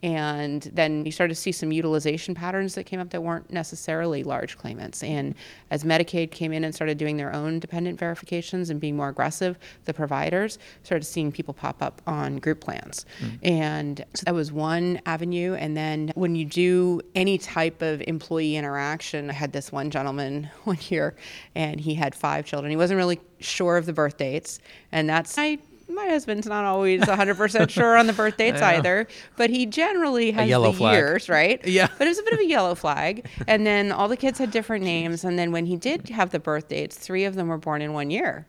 And 0.03 0.63
then 0.73 1.05
you 1.05 1.11
started 1.11 1.33
to 1.33 1.39
see 1.39 1.51
some 1.51 1.71
utilization 1.71 2.35
patterns 2.35 2.75
that 2.75 2.85
came 2.85 2.99
up 2.99 3.09
that 3.11 3.21
weren't 3.21 3.51
necessarily 3.51 4.23
large 4.23 4.57
claimants. 4.57 5.03
And 5.03 5.35
as 5.69 5.83
Medicaid 5.83 6.31
came 6.31 6.51
in 6.51 6.63
and 6.63 6.73
started 6.73 6.97
doing 6.97 7.17
their 7.17 7.33
own 7.33 7.59
dependent 7.59 7.99
verifications 7.99 8.69
and 8.69 8.79
being 8.79 8.95
more 8.95 9.09
aggressive, 9.09 9.57
the 9.85 9.93
providers 9.93 10.59
started 10.83 11.05
seeing 11.05 11.31
people 11.31 11.53
pop 11.53 11.81
up 11.81 12.01
on 12.07 12.37
group 12.37 12.61
plans. 12.61 13.05
Mm. 13.21 13.39
And 13.43 14.05
so 14.13 14.23
that 14.25 14.33
was 14.33 14.51
one 14.51 14.99
avenue. 15.05 15.55
And 15.55 15.75
then 15.75 16.11
when 16.15 16.35
you 16.35 16.45
do 16.45 17.01
any 17.15 17.37
type 17.37 17.81
of 17.81 18.01
employee 18.07 18.55
interaction, 18.55 19.29
I 19.29 19.33
had 19.33 19.53
this 19.53 19.71
one 19.71 19.89
gentleman 19.89 20.49
one 20.63 20.77
year 20.89 21.15
and 21.55 21.79
he 21.79 21.95
had 21.95 22.15
five 22.15 22.45
children. 22.45 22.69
He 22.69 22.77
wasn't 22.77 22.97
really 22.97 23.19
sure 23.39 23.77
of 23.77 23.85
the 23.85 23.93
birth 23.93 24.17
dates. 24.17 24.59
And 24.91 25.09
that's, 25.09 25.37
I 25.37 25.59
my 25.93 26.07
husband's 26.07 26.47
not 26.47 26.65
always 26.65 27.01
100% 27.01 27.69
sure 27.69 27.97
on 27.97 28.07
the 28.07 28.13
birth 28.13 28.37
dates 28.37 28.61
either, 28.61 29.07
but 29.37 29.49
he 29.49 29.65
generally 29.65 30.31
has 30.31 30.49
the 30.49 30.73
flag. 30.73 30.93
years, 30.95 31.29
right? 31.29 31.59
Yeah. 31.71 31.87
But 31.97 32.07
it 32.07 32.09
was 32.09 32.19
a 32.19 32.23
bit 32.23 32.33
of 32.33 32.39
a 32.39 32.45
yellow 32.45 32.75
flag. 32.75 33.27
And 33.47 33.65
then 33.65 33.91
all 33.91 34.07
the 34.09 34.17
kids 34.17 34.39
had 34.39 34.51
different 34.51 34.83
names. 34.83 35.23
And 35.23 35.39
then 35.39 35.51
when 35.51 35.65
he 35.65 35.77
did 35.77 36.09
have 36.09 36.31
the 36.31 36.39
birth 36.39 36.67
dates, 36.67 36.97
three 36.97 37.23
of 37.23 37.35
them 37.35 37.47
were 37.47 37.57
born 37.57 37.81
in 37.81 37.93
one 37.93 38.09
year 38.09 38.45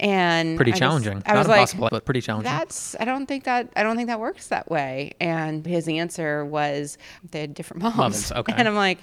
and 0.00 0.56
pretty 0.56 0.72
I 0.72 0.76
challenging. 0.76 1.16
Was, 1.16 1.24
I 1.26 1.34
Not 1.34 1.38
was 1.38 1.46
impossible, 1.46 1.82
like, 1.82 1.90
but 1.90 2.04
pretty 2.04 2.20
challenging. 2.20 2.50
That's 2.50 2.96
I 2.98 3.04
don't 3.04 3.26
think 3.26 3.44
that 3.44 3.70
I 3.76 3.82
don't 3.82 3.96
think 3.96 4.08
that 4.08 4.20
works 4.20 4.48
that 4.48 4.70
way. 4.70 5.12
And 5.20 5.64
his 5.64 5.88
answer 5.88 6.44
was 6.44 6.98
they 7.30 7.42
had 7.42 7.54
different 7.54 7.82
moms. 7.82 7.96
moms 7.96 8.32
okay. 8.36 8.54
And 8.56 8.66
I'm 8.66 8.74
like, 8.74 8.98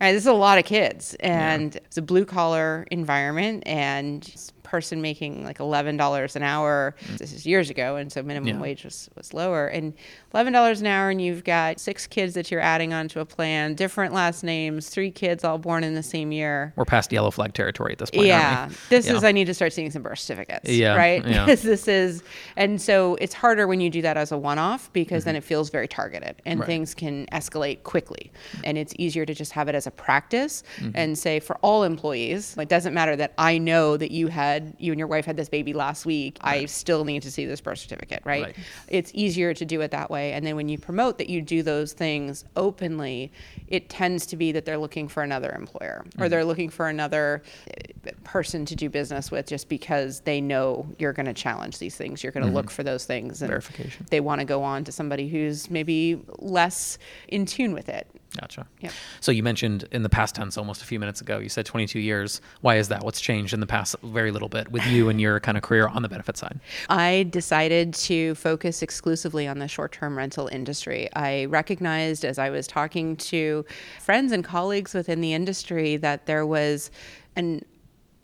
all 0.00 0.08
right, 0.08 0.12
this 0.12 0.22
is 0.22 0.28
a 0.28 0.32
lot 0.32 0.58
of 0.58 0.64
kids, 0.64 1.14
and 1.20 1.74
yeah. 1.74 1.80
it's 1.84 1.96
a 1.96 2.02
blue 2.02 2.24
collar 2.24 2.86
environment, 2.90 3.62
and 3.64 4.52
person 4.74 5.00
making 5.00 5.44
like 5.44 5.60
eleven 5.60 5.96
dollars 5.96 6.34
an 6.34 6.42
hour. 6.42 6.96
This 7.16 7.32
is 7.32 7.46
years 7.46 7.70
ago, 7.70 7.94
and 7.94 8.10
so 8.10 8.24
minimum 8.24 8.56
yeah. 8.56 8.60
wage 8.60 8.82
was, 8.82 9.08
was 9.14 9.32
lower. 9.32 9.68
And 9.68 9.94
eleven 10.32 10.52
dollars 10.52 10.80
an 10.80 10.88
hour, 10.88 11.10
and 11.10 11.22
you've 11.22 11.44
got 11.44 11.78
six 11.78 12.08
kids 12.08 12.34
that 12.34 12.50
you're 12.50 12.60
adding 12.60 12.92
onto 12.92 13.20
a 13.20 13.24
plan, 13.24 13.74
different 13.74 14.12
last 14.12 14.42
names, 14.42 14.88
three 14.88 15.12
kids 15.12 15.44
all 15.44 15.58
born 15.58 15.84
in 15.84 15.94
the 15.94 16.02
same 16.02 16.32
year. 16.32 16.72
We're 16.74 16.86
past 16.86 17.12
yellow 17.12 17.30
flag 17.30 17.54
territory 17.54 17.92
at 17.92 17.98
this 17.98 18.10
point. 18.10 18.26
Yeah, 18.26 18.68
this 18.88 19.06
yeah. 19.06 19.14
is 19.14 19.22
I 19.22 19.30
need 19.30 19.44
to 19.44 19.54
start 19.54 19.72
seeing 19.72 19.92
some 19.92 20.02
birth 20.02 20.18
certificates. 20.18 20.68
Yeah, 20.68 20.96
right. 20.96 21.24
Yeah. 21.24 21.46
this 21.54 21.86
is, 21.86 22.24
and 22.56 22.82
so 22.82 23.14
it's 23.20 23.32
harder 23.32 23.68
when 23.68 23.80
you 23.80 23.90
do 23.90 24.02
that 24.02 24.16
as 24.16 24.32
a 24.32 24.38
one-off 24.38 24.92
because 24.92 25.22
mm-hmm. 25.22 25.28
then 25.28 25.36
it 25.36 25.44
feels 25.44 25.70
very 25.70 25.86
targeted, 25.86 26.42
and 26.44 26.58
right. 26.58 26.66
things 26.66 26.94
can 26.94 27.26
escalate 27.26 27.84
quickly, 27.84 28.32
and 28.64 28.76
it's 28.76 28.92
easier 28.98 29.24
to 29.24 29.34
just 29.34 29.52
have 29.52 29.68
it 29.68 29.76
as 29.76 29.86
a 29.86 29.92
practice 29.92 30.64
mm-hmm. 30.78 30.90
and 30.96 31.16
say 31.16 31.38
for 31.38 31.54
all 31.62 31.84
employees, 31.84 32.56
it 32.58 32.68
doesn't 32.68 32.92
matter 32.92 33.14
that 33.14 33.34
I 33.38 33.58
know 33.58 33.96
that 33.96 34.10
you 34.10 34.26
had 34.26 34.63
you 34.78 34.92
and 34.92 34.98
your 34.98 35.08
wife 35.08 35.24
had 35.24 35.36
this 35.36 35.48
baby 35.48 35.72
last 35.72 36.06
week. 36.06 36.38
Right. 36.44 36.62
I 36.62 36.66
still 36.66 37.04
need 37.04 37.22
to 37.22 37.30
see 37.30 37.46
this 37.46 37.60
birth 37.60 37.78
certificate, 37.78 38.22
right? 38.24 38.44
right? 38.44 38.56
It's 38.88 39.10
easier 39.14 39.54
to 39.54 39.64
do 39.64 39.80
it 39.80 39.90
that 39.90 40.10
way. 40.10 40.32
And 40.32 40.46
then 40.46 40.56
when 40.56 40.68
you 40.68 40.78
promote 40.78 41.18
that 41.18 41.28
you 41.28 41.42
do 41.42 41.62
those 41.62 41.92
things 41.92 42.44
openly, 42.56 43.32
it 43.68 43.88
tends 43.88 44.26
to 44.26 44.36
be 44.36 44.52
that 44.52 44.64
they're 44.64 44.78
looking 44.78 45.08
for 45.08 45.22
another 45.22 45.52
employer 45.52 46.04
mm-hmm. 46.06 46.22
or 46.22 46.28
they're 46.28 46.44
looking 46.44 46.70
for 46.70 46.88
another 46.88 47.42
uh, 47.68 48.10
person 48.24 48.64
to 48.66 48.76
do 48.76 48.88
business 48.88 49.30
with 49.30 49.46
just 49.46 49.68
because 49.68 50.20
they 50.20 50.40
know 50.40 50.86
you're 50.98 51.12
going 51.12 51.26
to 51.26 51.34
challenge 51.34 51.78
these 51.78 51.96
things. 51.96 52.22
You're 52.22 52.32
going 52.32 52.42
to 52.42 52.48
mm-hmm. 52.48 52.56
look 52.56 52.70
for 52.70 52.82
those 52.82 53.04
things. 53.04 53.42
And 53.42 53.48
Verification. 53.48 54.06
They 54.10 54.20
want 54.20 54.40
to 54.40 54.44
go 54.44 54.62
on 54.62 54.84
to 54.84 54.92
somebody 54.92 55.28
who's 55.28 55.70
maybe 55.70 56.20
less 56.38 56.98
in 57.28 57.46
tune 57.46 57.72
with 57.72 57.88
it. 57.88 58.06
Gotcha. 58.40 58.66
Yeah. 58.80 58.90
So 59.20 59.30
you 59.30 59.42
mentioned 59.42 59.88
in 59.92 60.02
the 60.02 60.08
past 60.08 60.34
tense 60.34 60.58
almost 60.58 60.82
a 60.82 60.86
few 60.86 60.98
minutes 60.98 61.20
ago, 61.20 61.38
you 61.38 61.48
said 61.48 61.66
22 61.66 62.00
years. 62.00 62.40
Why 62.62 62.76
is 62.76 62.88
that? 62.88 63.04
What's 63.04 63.20
changed 63.20 63.54
in 63.54 63.60
the 63.60 63.66
past 63.66 63.94
very 64.02 64.32
little 64.32 64.43
bit 64.48 64.70
with 64.70 64.86
you 64.86 65.08
and 65.08 65.20
your 65.20 65.40
kind 65.40 65.56
of 65.56 65.62
career 65.62 65.88
on 65.88 66.02
the 66.02 66.08
benefit 66.08 66.36
side? 66.36 66.60
I 66.88 67.26
decided 67.30 67.94
to 67.94 68.34
focus 68.34 68.82
exclusively 68.82 69.46
on 69.46 69.58
the 69.58 69.68
short 69.68 69.92
term 69.92 70.16
rental 70.16 70.48
industry. 70.48 71.08
I 71.14 71.46
recognized 71.46 72.24
as 72.24 72.38
I 72.38 72.50
was 72.50 72.66
talking 72.66 73.16
to 73.16 73.64
friends 74.00 74.32
and 74.32 74.44
colleagues 74.44 74.94
within 74.94 75.20
the 75.20 75.32
industry 75.32 75.96
that 75.96 76.26
there 76.26 76.46
was 76.46 76.90
an 77.36 77.64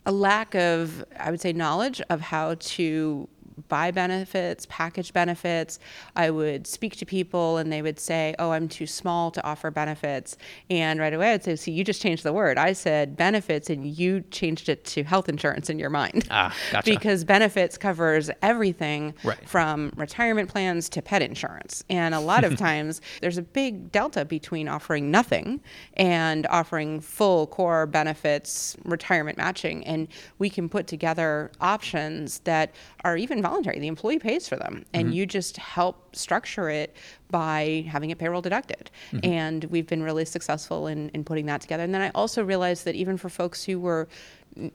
a 0.05 0.11
lack 0.11 0.55
of, 0.55 1.05
I 1.19 1.29
would 1.29 1.41
say, 1.41 1.53
knowledge 1.53 2.01
of 2.09 2.21
how 2.21 2.55
to 2.59 3.29
buy 3.67 3.91
benefits, 3.91 4.65
package 4.69 5.13
benefits. 5.13 5.79
I 6.15 6.29
would 6.29 6.67
speak 6.67 6.95
to 6.97 7.05
people 7.05 7.57
and 7.57 7.71
they 7.71 7.81
would 7.81 7.99
say, 7.99 8.35
Oh, 8.39 8.51
I'm 8.51 8.67
too 8.67 8.87
small 8.87 9.31
to 9.31 9.43
offer 9.43 9.71
benefits. 9.71 10.37
And 10.69 10.99
right 10.99 11.13
away 11.13 11.33
I'd 11.33 11.43
say, 11.43 11.55
See, 11.55 11.71
you 11.71 11.83
just 11.83 12.01
changed 12.01 12.23
the 12.23 12.33
word. 12.33 12.57
I 12.57 12.73
said 12.73 13.15
benefits 13.15 13.69
and 13.69 13.85
you 13.85 14.21
changed 14.31 14.69
it 14.69 14.83
to 14.85 15.03
health 15.03 15.29
insurance 15.29 15.69
in 15.69 15.79
your 15.79 15.89
mind. 15.89 16.27
Ah, 16.29 16.55
gotcha. 16.71 16.89
because 16.89 17.23
benefits 17.23 17.77
covers 17.77 18.29
everything 18.41 19.13
right. 19.23 19.47
from 19.47 19.91
retirement 19.95 20.49
plans 20.49 20.89
to 20.89 21.01
pet 21.01 21.21
insurance. 21.21 21.83
And 21.89 22.15
a 22.15 22.19
lot 22.19 22.43
of 22.43 22.55
times 22.67 23.01
there's 23.21 23.37
a 23.37 23.41
big 23.41 23.91
delta 23.91 24.25
between 24.25 24.67
offering 24.67 25.11
nothing 25.11 25.61
and 25.95 26.47
offering 26.47 26.99
full 26.99 27.47
core 27.47 27.85
benefits, 27.85 28.77
retirement 28.83 29.37
matching. 29.37 29.85
And 29.85 30.07
we 30.39 30.49
can 30.49 30.69
put 30.69 30.87
together 30.87 31.51
options 31.59 32.39
that 32.39 32.73
are 33.03 33.17
even 33.17 33.40
voluntary. 33.41 33.79
The 33.79 33.87
employee 33.87 34.19
pays 34.19 34.47
for 34.47 34.55
them, 34.55 34.85
and 34.93 35.07
mm-hmm. 35.07 35.13
you 35.13 35.25
just 35.25 35.57
help 35.57 36.15
structure 36.15 36.69
it 36.69 36.95
by 37.29 37.85
having 37.87 38.09
it 38.09 38.17
payroll 38.17 38.41
deducted. 38.41 38.91
Mm-hmm. 39.11 39.31
And 39.31 39.63
we've 39.65 39.87
been 39.87 40.03
really 40.03 40.25
successful 40.25 40.87
in, 40.87 41.09
in 41.09 41.23
putting 41.23 41.45
that 41.45 41.61
together. 41.61 41.83
And 41.83 41.93
then 41.93 42.01
I 42.01 42.09
also 42.09 42.43
realized 42.43 42.85
that 42.85 42.95
even 42.95 43.17
for 43.17 43.29
folks 43.29 43.63
who 43.63 43.79
were 43.79 44.07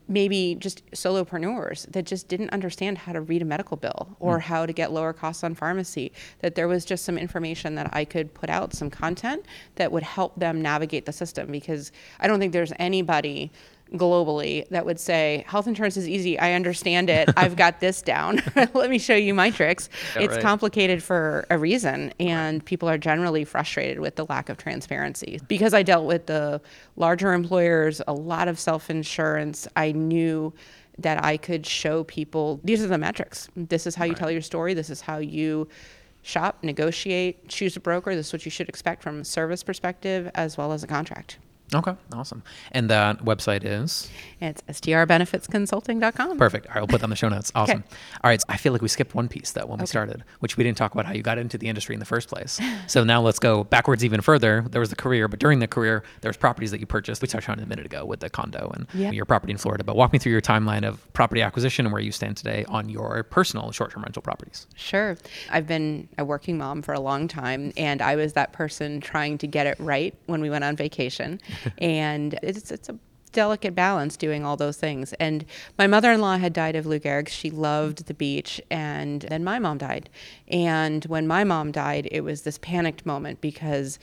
maybe 0.08 0.54
just 0.54 0.88
solopreneurs 0.92 1.90
that 1.92 2.04
just 2.04 2.28
didn't 2.28 2.50
understand 2.50 2.96
how 2.96 3.12
to 3.12 3.20
read 3.20 3.42
a 3.42 3.44
medical 3.44 3.76
bill 3.76 4.16
or 4.20 4.38
mm. 4.38 4.42
how 4.42 4.64
to 4.64 4.72
get 4.72 4.92
lower 4.92 5.12
costs 5.12 5.44
on 5.44 5.54
pharmacy 5.54 6.12
that 6.40 6.54
there 6.54 6.66
was 6.66 6.84
just 6.84 7.04
some 7.04 7.18
information 7.18 7.74
that 7.74 7.90
I 7.92 8.04
could 8.04 8.32
put 8.32 8.48
out 8.48 8.72
some 8.72 8.88
content 8.88 9.44
that 9.74 9.92
would 9.92 10.02
help 10.02 10.34
them 10.36 10.62
navigate 10.62 11.04
the 11.04 11.12
system 11.12 11.50
because 11.50 11.92
I 12.20 12.26
don't 12.26 12.38
think 12.40 12.52
there's 12.52 12.72
anybody 12.78 13.52
globally 13.92 14.68
that 14.68 14.84
would 14.84 14.98
say 14.98 15.44
health 15.46 15.66
insurance 15.66 15.96
is 15.96 16.08
easy. 16.08 16.38
I 16.38 16.52
understand 16.54 17.08
it. 17.08 17.28
I've 17.36 17.56
got 17.56 17.80
this 17.80 18.02
down. 18.02 18.42
Let 18.74 18.90
me 18.90 18.98
show 18.98 19.14
you 19.14 19.32
my 19.32 19.50
tricks. 19.50 19.88
Yeah, 20.14 20.22
it's 20.22 20.34
right. 20.34 20.42
complicated 20.42 21.02
for 21.02 21.46
a 21.50 21.58
reason 21.58 22.12
and 22.18 22.64
people 22.64 22.88
are 22.88 22.98
generally 22.98 23.44
frustrated 23.44 24.00
with 24.00 24.16
the 24.16 24.26
lack 24.26 24.48
of 24.48 24.56
transparency. 24.56 25.40
Because 25.48 25.74
i 25.74 25.82
dealt 25.82 26.06
with 26.06 26.26
the 26.26 26.60
larger 26.96 27.32
employers 27.32 28.02
a 28.06 28.12
lot 28.12 28.48
of 28.48 28.58
self-insurance 28.58 29.68
i 29.76 29.92
knew 29.92 30.52
that 30.98 31.22
i 31.24 31.36
could 31.36 31.66
show 31.66 32.04
people 32.04 32.60
these 32.64 32.82
are 32.82 32.88
the 32.88 32.98
metrics. 32.98 33.48
This 33.56 33.86
is 33.86 33.94
how 33.94 34.04
you 34.04 34.12
right. 34.12 34.18
tell 34.18 34.30
your 34.30 34.42
story. 34.42 34.74
This 34.74 34.90
is 34.90 35.00
how 35.00 35.18
you 35.18 35.68
shop 36.22 36.58
negotiate 36.62 37.48
choose 37.48 37.76
a 37.76 37.80
broker. 37.80 38.16
This 38.16 38.28
is 38.28 38.32
what 38.32 38.44
you 38.44 38.50
should 38.50 38.68
expect 38.68 39.02
from 39.02 39.20
a 39.20 39.24
service 39.24 39.62
perspective 39.62 40.28
as 40.34 40.56
well 40.56 40.72
as 40.72 40.82
a 40.82 40.86
contract 40.86 41.38
Okay, 41.74 41.94
awesome. 42.12 42.42
And 42.70 42.88
that 42.90 43.24
website 43.24 43.64
is? 43.64 44.08
It's 44.40 44.62
strbenefitsconsulting.com. 44.62 46.38
Perfect. 46.38 46.66
All 46.66 46.74
right, 46.74 46.80
we'll 46.80 46.86
put 46.86 47.00
that 47.00 47.06
in 47.06 47.10
the 47.10 47.16
show 47.16 47.28
notes. 47.28 47.52
Awesome. 47.56 47.78
Okay. 47.78 47.96
All 48.22 48.28
right, 48.28 48.40
so 48.40 48.44
I 48.50 48.58
feel 48.58 48.72
like 48.72 48.82
we 48.82 48.88
skipped 48.88 49.14
one 49.14 49.28
piece 49.28 49.52
that 49.52 49.66
when 49.66 49.76
okay. 49.76 49.84
we 49.84 49.86
started, 49.86 50.24
which 50.40 50.58
we 50.58 50.64
didn't 50.64 50.76
talk 50.76 50.92
about 50.92 51.06
how 51.06 51.14
you 51.14 51.22
got 51.22 51.38
into 51.38 51.56
the 51.56 51.68
industry 51.68 51.94
in 51.94 52.00
the 52.00 52.06
first 52.06 52.28
place. 52.28 52.60
so 52.86 53.02
now 53.02 53.22
let's 53.22 53.38
go 53.38 53.64
backwards 53.64 54.04
even 54.04 54.20
further. 54.20 54.66
There 54.68 54.80
was 54.80 54.90
the 54.90 54.96
career, 54.96 55.26
but 55.26 55.38
during 55.38 55.58
the 55.60 55.66
career, 55.66 56.02
there 56.20 56.28
was 56.28 56.36
properties 56.36 56.70
that 56.72 56.80
you 56.80 56.86
purchased. 56.86 57.22
We 57.22 57.28
touched 57.28 57.48
on 57.48 57.58
it 57.58 57.62
a 57.62 57.66
minute 57.66 57.86
ago 57.86 58.04
with 58.04 58.20
the 58.20 58.28
condo 58.28 58.70
and 58.74 58.86
yep. 58.92 59.14
your 59.14 59.24
property 59.24 59.52
in 59.52 59.56
Florida. 59.56 59.84
But 59.84 59.96
walk 59.96 60.12
me 60.12 60.18
through 60.18 60.32
your 60.32 60.42
timeline 60.42 60.86
of 60.86 61.10
property 61.14 61.40
acquisition 61.40 61.86
and 61.86 61.92
where 61.92 62.02
you 62.02 62.12
stand 62.12 62.36
today 62.36 62.66
on 62.68 62.90
your 62.90 63.22
personal 63.22 63.72
short-term 63.72 64.02
rental 64.02 64.20
properties. 64.20 64.66
Sure. 64.76 65.16
I've 65.50 65.66
been 65.66 66.08
a 66.18 66.26
working 66.26 66.58
mom 66.58 66.82
for 66.82 66.92
a 66.92 67.00
long 67.00 67.26
time, 67.26 67.72
and 67.76 68.02
I 68.02 68.16
was 68.16 68.34
that 68.34 68.52
person 68.52 69.00
trying 69.00 69.38
to 69.38 69.46
get 69.46 69.66
it 69.66 69.76
right 69.80 70.14
when 70.26 70.42
we 70.42 70.50
went 70.50 70.64
on 70.64 70.76
vacation. 70.76 71.40
and 71.78 72.38
it's 72.42 72.70
it's 72.70 72.88
a 72.88 72.98
delicate 73.32 73.74
balance 73.74 74.16
doing 74.16 74.44
all 74.44 74.56
those 74.56 74.78
things. 74.78 75.12
And 75.14 75.44
my 75.78 75.86
mother-in-law 75.86 76.38
had 76.38 76.54
died 76.54 76.74
of 76.74 76.86
Lou 76.86 76.98
Gehrig's. 76.98 77.32
She 77.32 77.50
loved 77.50 78.06
the 78.06 78.14
beach, 78.14 78.60
and 78.70 79.22
then 79.22 79.44
my 79.44 79.58
mom 79.58 79.78
died. 79.78 80.08
And 80.48 81.04
when 81.04 81.26
my 81.26 81.44
mom 81.44 81.70
died, 81.70 82.08
it 82.10 82.22
was 82.22 82.42
this 82.42 82.58
panicked 82.58 83.04
moment 83.04 83.42
because 83.42 83.98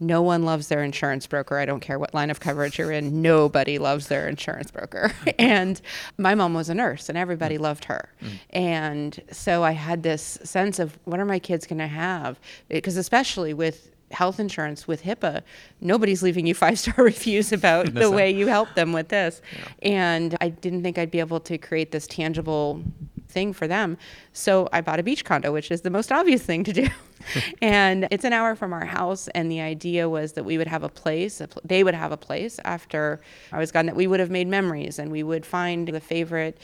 no 0.00 0.22
one 0.22 0.44
loves 0.44 0.68
their 0.68 0.82
insurance 0.82 1.26
broker. 1.26 1.58
I 1.58 1.66
don't 1.66 1.80
care 1.80 1.98
what 1.98 2.14
line 2.14 2.30
of 2.30 2.40
coverage 2.40 2.78
you're 2.78 2.92
in. 2.92 3.20
Nobody 3.20 3.78
loves 3.78 4.06
their 4.06 4.28
insurance 4.28 4.70
broker. 4.70 5.12
and 5.38 5.80
my 6.16 6.34
mom 6.34 6.54
was 6.54 6.68
a 6.68 6.74
nurse 6.74 7.08
and 7.08 7.18
everybody 7.18 7.58
mm. 7.58 7.60
loved 7.60 7.84
her. 7.86 8.08
Mm. 8.22 8.30
And 8.50 9.20
so 9.32 9.64
I 9.64 9.72
had 9.72 10.02
this 10.02 10.38
sense 10.44 10.78
of 10.78 10.98
what 11.04 11.18
are 11.18 11.24
my 11.24 11.38
kids 11.38 11.66
going 11.66 11.80
to 11.80 11.88
have? 11.88 12.38
Because 12.68 12.96
especially 12.96 13.52
with 13.52 13.90
health 14.10 14.40
insurance 14.40 14.88
with 14.88 15.02
HIPAA, 15.02 15.42
nobody's 15.80 16.22
leaving 16.22 16.46
you 16.46 16.54
five 16.66 16.78
star 16.78 17.04
reviews 17.04 17.52
about 17.52 17.94
the 17.94 18.10
way 18.10 18.30
you 18.30 18.46
help 18.46 18.74
them 18.74 18.92
with 18.92 19.08
this. 19.08 19.40
Yeah. 19.52 19.90
And 19.90 20.36
I 20.40 20.48
didn't 20.48 20.82
think 20.82 20.98
I'd 20.98 21.10
be 21.10 21.20
able 21.20 21.40
to 21.40 21.58
create 21.58 21.92
this 21.92 22.06
tangible 22.06 22.82
thing 23.28 23.52
for 23.52 23.66
them. 23.66 23.98
So 24.32 24.68
I 24.72 24.80
bought 24.80 24.98
a 24.98 25.02
beach 25.02 25.24
condo, 25.24 25.52
which 25.52 25.70
is 25.70 25.82
the 25.82 25.90
most 25.90 26.10
obvious 26.10 26.42
thing 26.42 26.64
to 26.64 26.72
do. 26.72 26.88
and 27.62 28.08
it's 28.10 28.24
an 28.24 28.32
hour 28.32 28.54
from 28.54 28.72
our 28.72 28.84
house. 28.84 29.28
And 29.28 29.50
the 29.50 29.60
idea 29.60 30.08
was 30.08 30.32
that 30.32 30.44
we 30.44 30.58
would 30.58 30.66
have 30.66 30.82
a 30.82 30.88
place, 30.88 31.40
a 31.40 31.48
pl- 31.48 31.62
they 31.64 31.84
would 31.84 31.94
have 31.94 32.12
a 32.12 32.16
place 32.16 32.58
after 32.64 33.20
I 33.52 33.58
was 33.58 33.72
gone, 33.72 33.86
that 33.86 33.96
we 33.96 34.06
would 34.06 34.20
have 34.20 34.30
made 34.30 34.48
memories 34.48 34.98
and 34.98 35.10
we 35.10 35.22
would 35.22 35.44
find 35.44 35.88
the 35.88 36.00
favorite 36.00 36.58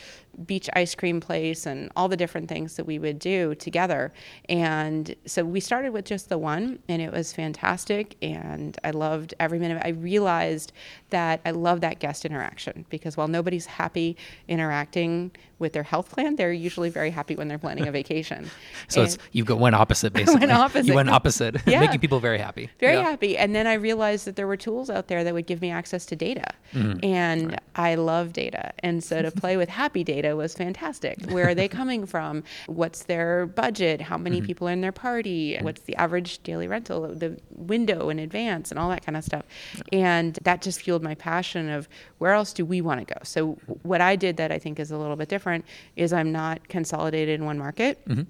beach 0.46 0.68
ice 0.74 0.94
cream 0.94 1.20
place 1.20 1.66
and 1.66 1.90
all 1.96 2.09
the 2.09 2.16
different 2.16 2.48
things 2.48 2.76
that 2.76 2.84
we 2.84 2.98
would 2.98 3.18
do 3.18 3.55
together. 3.55 4.12
And 4.48 5.14
so 5.26 5.44
we 5.44 5.61
started 5.61 5.92
with 5.92 6.05
just 6.05 6.28
the 6.28 6.38
one, 6.38 6.78
and 6.88 7.00
it 7.00 7.12
was 7.12 7.32
fantastic. 7.32 8.16
And 8.22 8.76
I 8.84 8.90
loved 8.90 9.34
every 9.40 9.59
minute. 9.59 9.80
I 9.84 9.90
realized 9.90 10.72
that 11.11 11.40
I 11.44 11.52
love 11.52 11.80
that 11.82 11.98
guest 12.00 12.24
interaction 12.24 12.84
because 12.88 13.16
while 13.16 13.28
nobody's 13.28 13.66
happy 13.66 14.16
interacting 14.48 15.30
with 15.59 15.72
their 15.72 15.82
health 15.82 16.11
plan, 16.11 16.36
they're 16.36 16.52
usually 16.52 16.90
very 16.90 17.11
happy 17.11 17.36
when 17.36 17.48
they're 17.48 17.59
planning 17.59 17.86
a 17.86 17.92
vacation. 17.92 18.50
so 18.88 19.02
it's, 19.02 19.18
you've 19.32 19.46
got 19.46 19.59
one 19.59 19.74
opposite 19.74 20.12
basically 20.12 20.43
went 20.47 20.61
opposite. 20.61 20.86
You 20.86 20.95
went 20.95 21.11
opposite, 21.11 21.57
yeah. 21.66 21.80
making 21.80 22.01
people 22.01 22.20
very 22.20 22.38
happy. 22.38 22.70
Very 22.78 22.97
yeah. 22.97 23.03
happy. 23.03 23.36
And 23.36 23.55
then 23.55 23.66
I 23.66 23.74
realized 23.74 24.26
that 24.26 24.36
there 24.36 24.47
were 24.47 24.57
tools 24.57 24.90
out 24.90 25.09
there 25.09 25.24
that 25.24 25.34
would 25.34 25.47
give 25.47 25.61
me 25.61 25.70
access 25.70 26.07
to 26.07 26.16
data. 26.16 26.47
Mm-hmm. 26.72 27.05
And 27.05 27.51
right. 27.51 27.61
I 27.76 27.95
love 27.95 28.32
data. 28.32 28.72
And 28.80 29.03
so 29.03 29.22
to 29.22 29.30
play 29.30 29.57
with 29.57 29.68
happy 29.68 30.05
data 30.05 30.36
was 30.36 30.55
fantastic. 30.55 31.24
Where 31.26 31.49
are 31.49 31.55
they 31.55 31.68
coming 31.80 32.07
from? 32.07 32.45
What's 32.66 33.05
their 33.05 33.47
budget? 33.47 34.01
How 34.01 34.18
many 34.18 34.38
mm-hmm. 34.38 34.47
people 34.47 34.68
are 34.68 34.72
in 34.72 34.80
their 34.80 34.92
party? 34.92 35.59
What's 35.61 35.82
the 35.82 35.97
average 35.97 36.42
daily 36.42 36.68
rental? 36.68 37.14
The 37.14 37.38
window 37.51 38.09
in 38.09 38.18
advance 38.18 38.70
and 38.70 38.78
all 38.78 38.90
that 38.90 39.05
kind 39.05 39.16
of 39.16 39.24
stuff. 39.24 39.45
And 39.92 40.38
that 40.42 40.62
just 40.62 40.82
fueled 40.82 41.03
my 41.03 41.14
passion 41.14 41.68
of 41.68 41.88
where 42.18 42.32
else 42.32 42.53
do 42.53 42.64
we 42.64 42.80
want 42.80 43.07
to 43.07 43.14
go? 43.14 43.20
So 43.22 43.59
what 43.82 44.01
I 44.01 44.16
did 44.16 44.36
that 44.36 44.53
I 44.53 44.59
think 44.59 44.78
is 44.78 44.90
a 44.90 44.99
little 44.99 45.16
bit 45.16 45.28
different 45.28 45.64
is 45.97 46.12
I'm 46.12 46.32
not 46.32 46.68
consolidated 46.68 47.40
in 47.40 47.47
one 47.47 47.59
market. 47.59 48.07
Mm-hmm. 48.09 48.22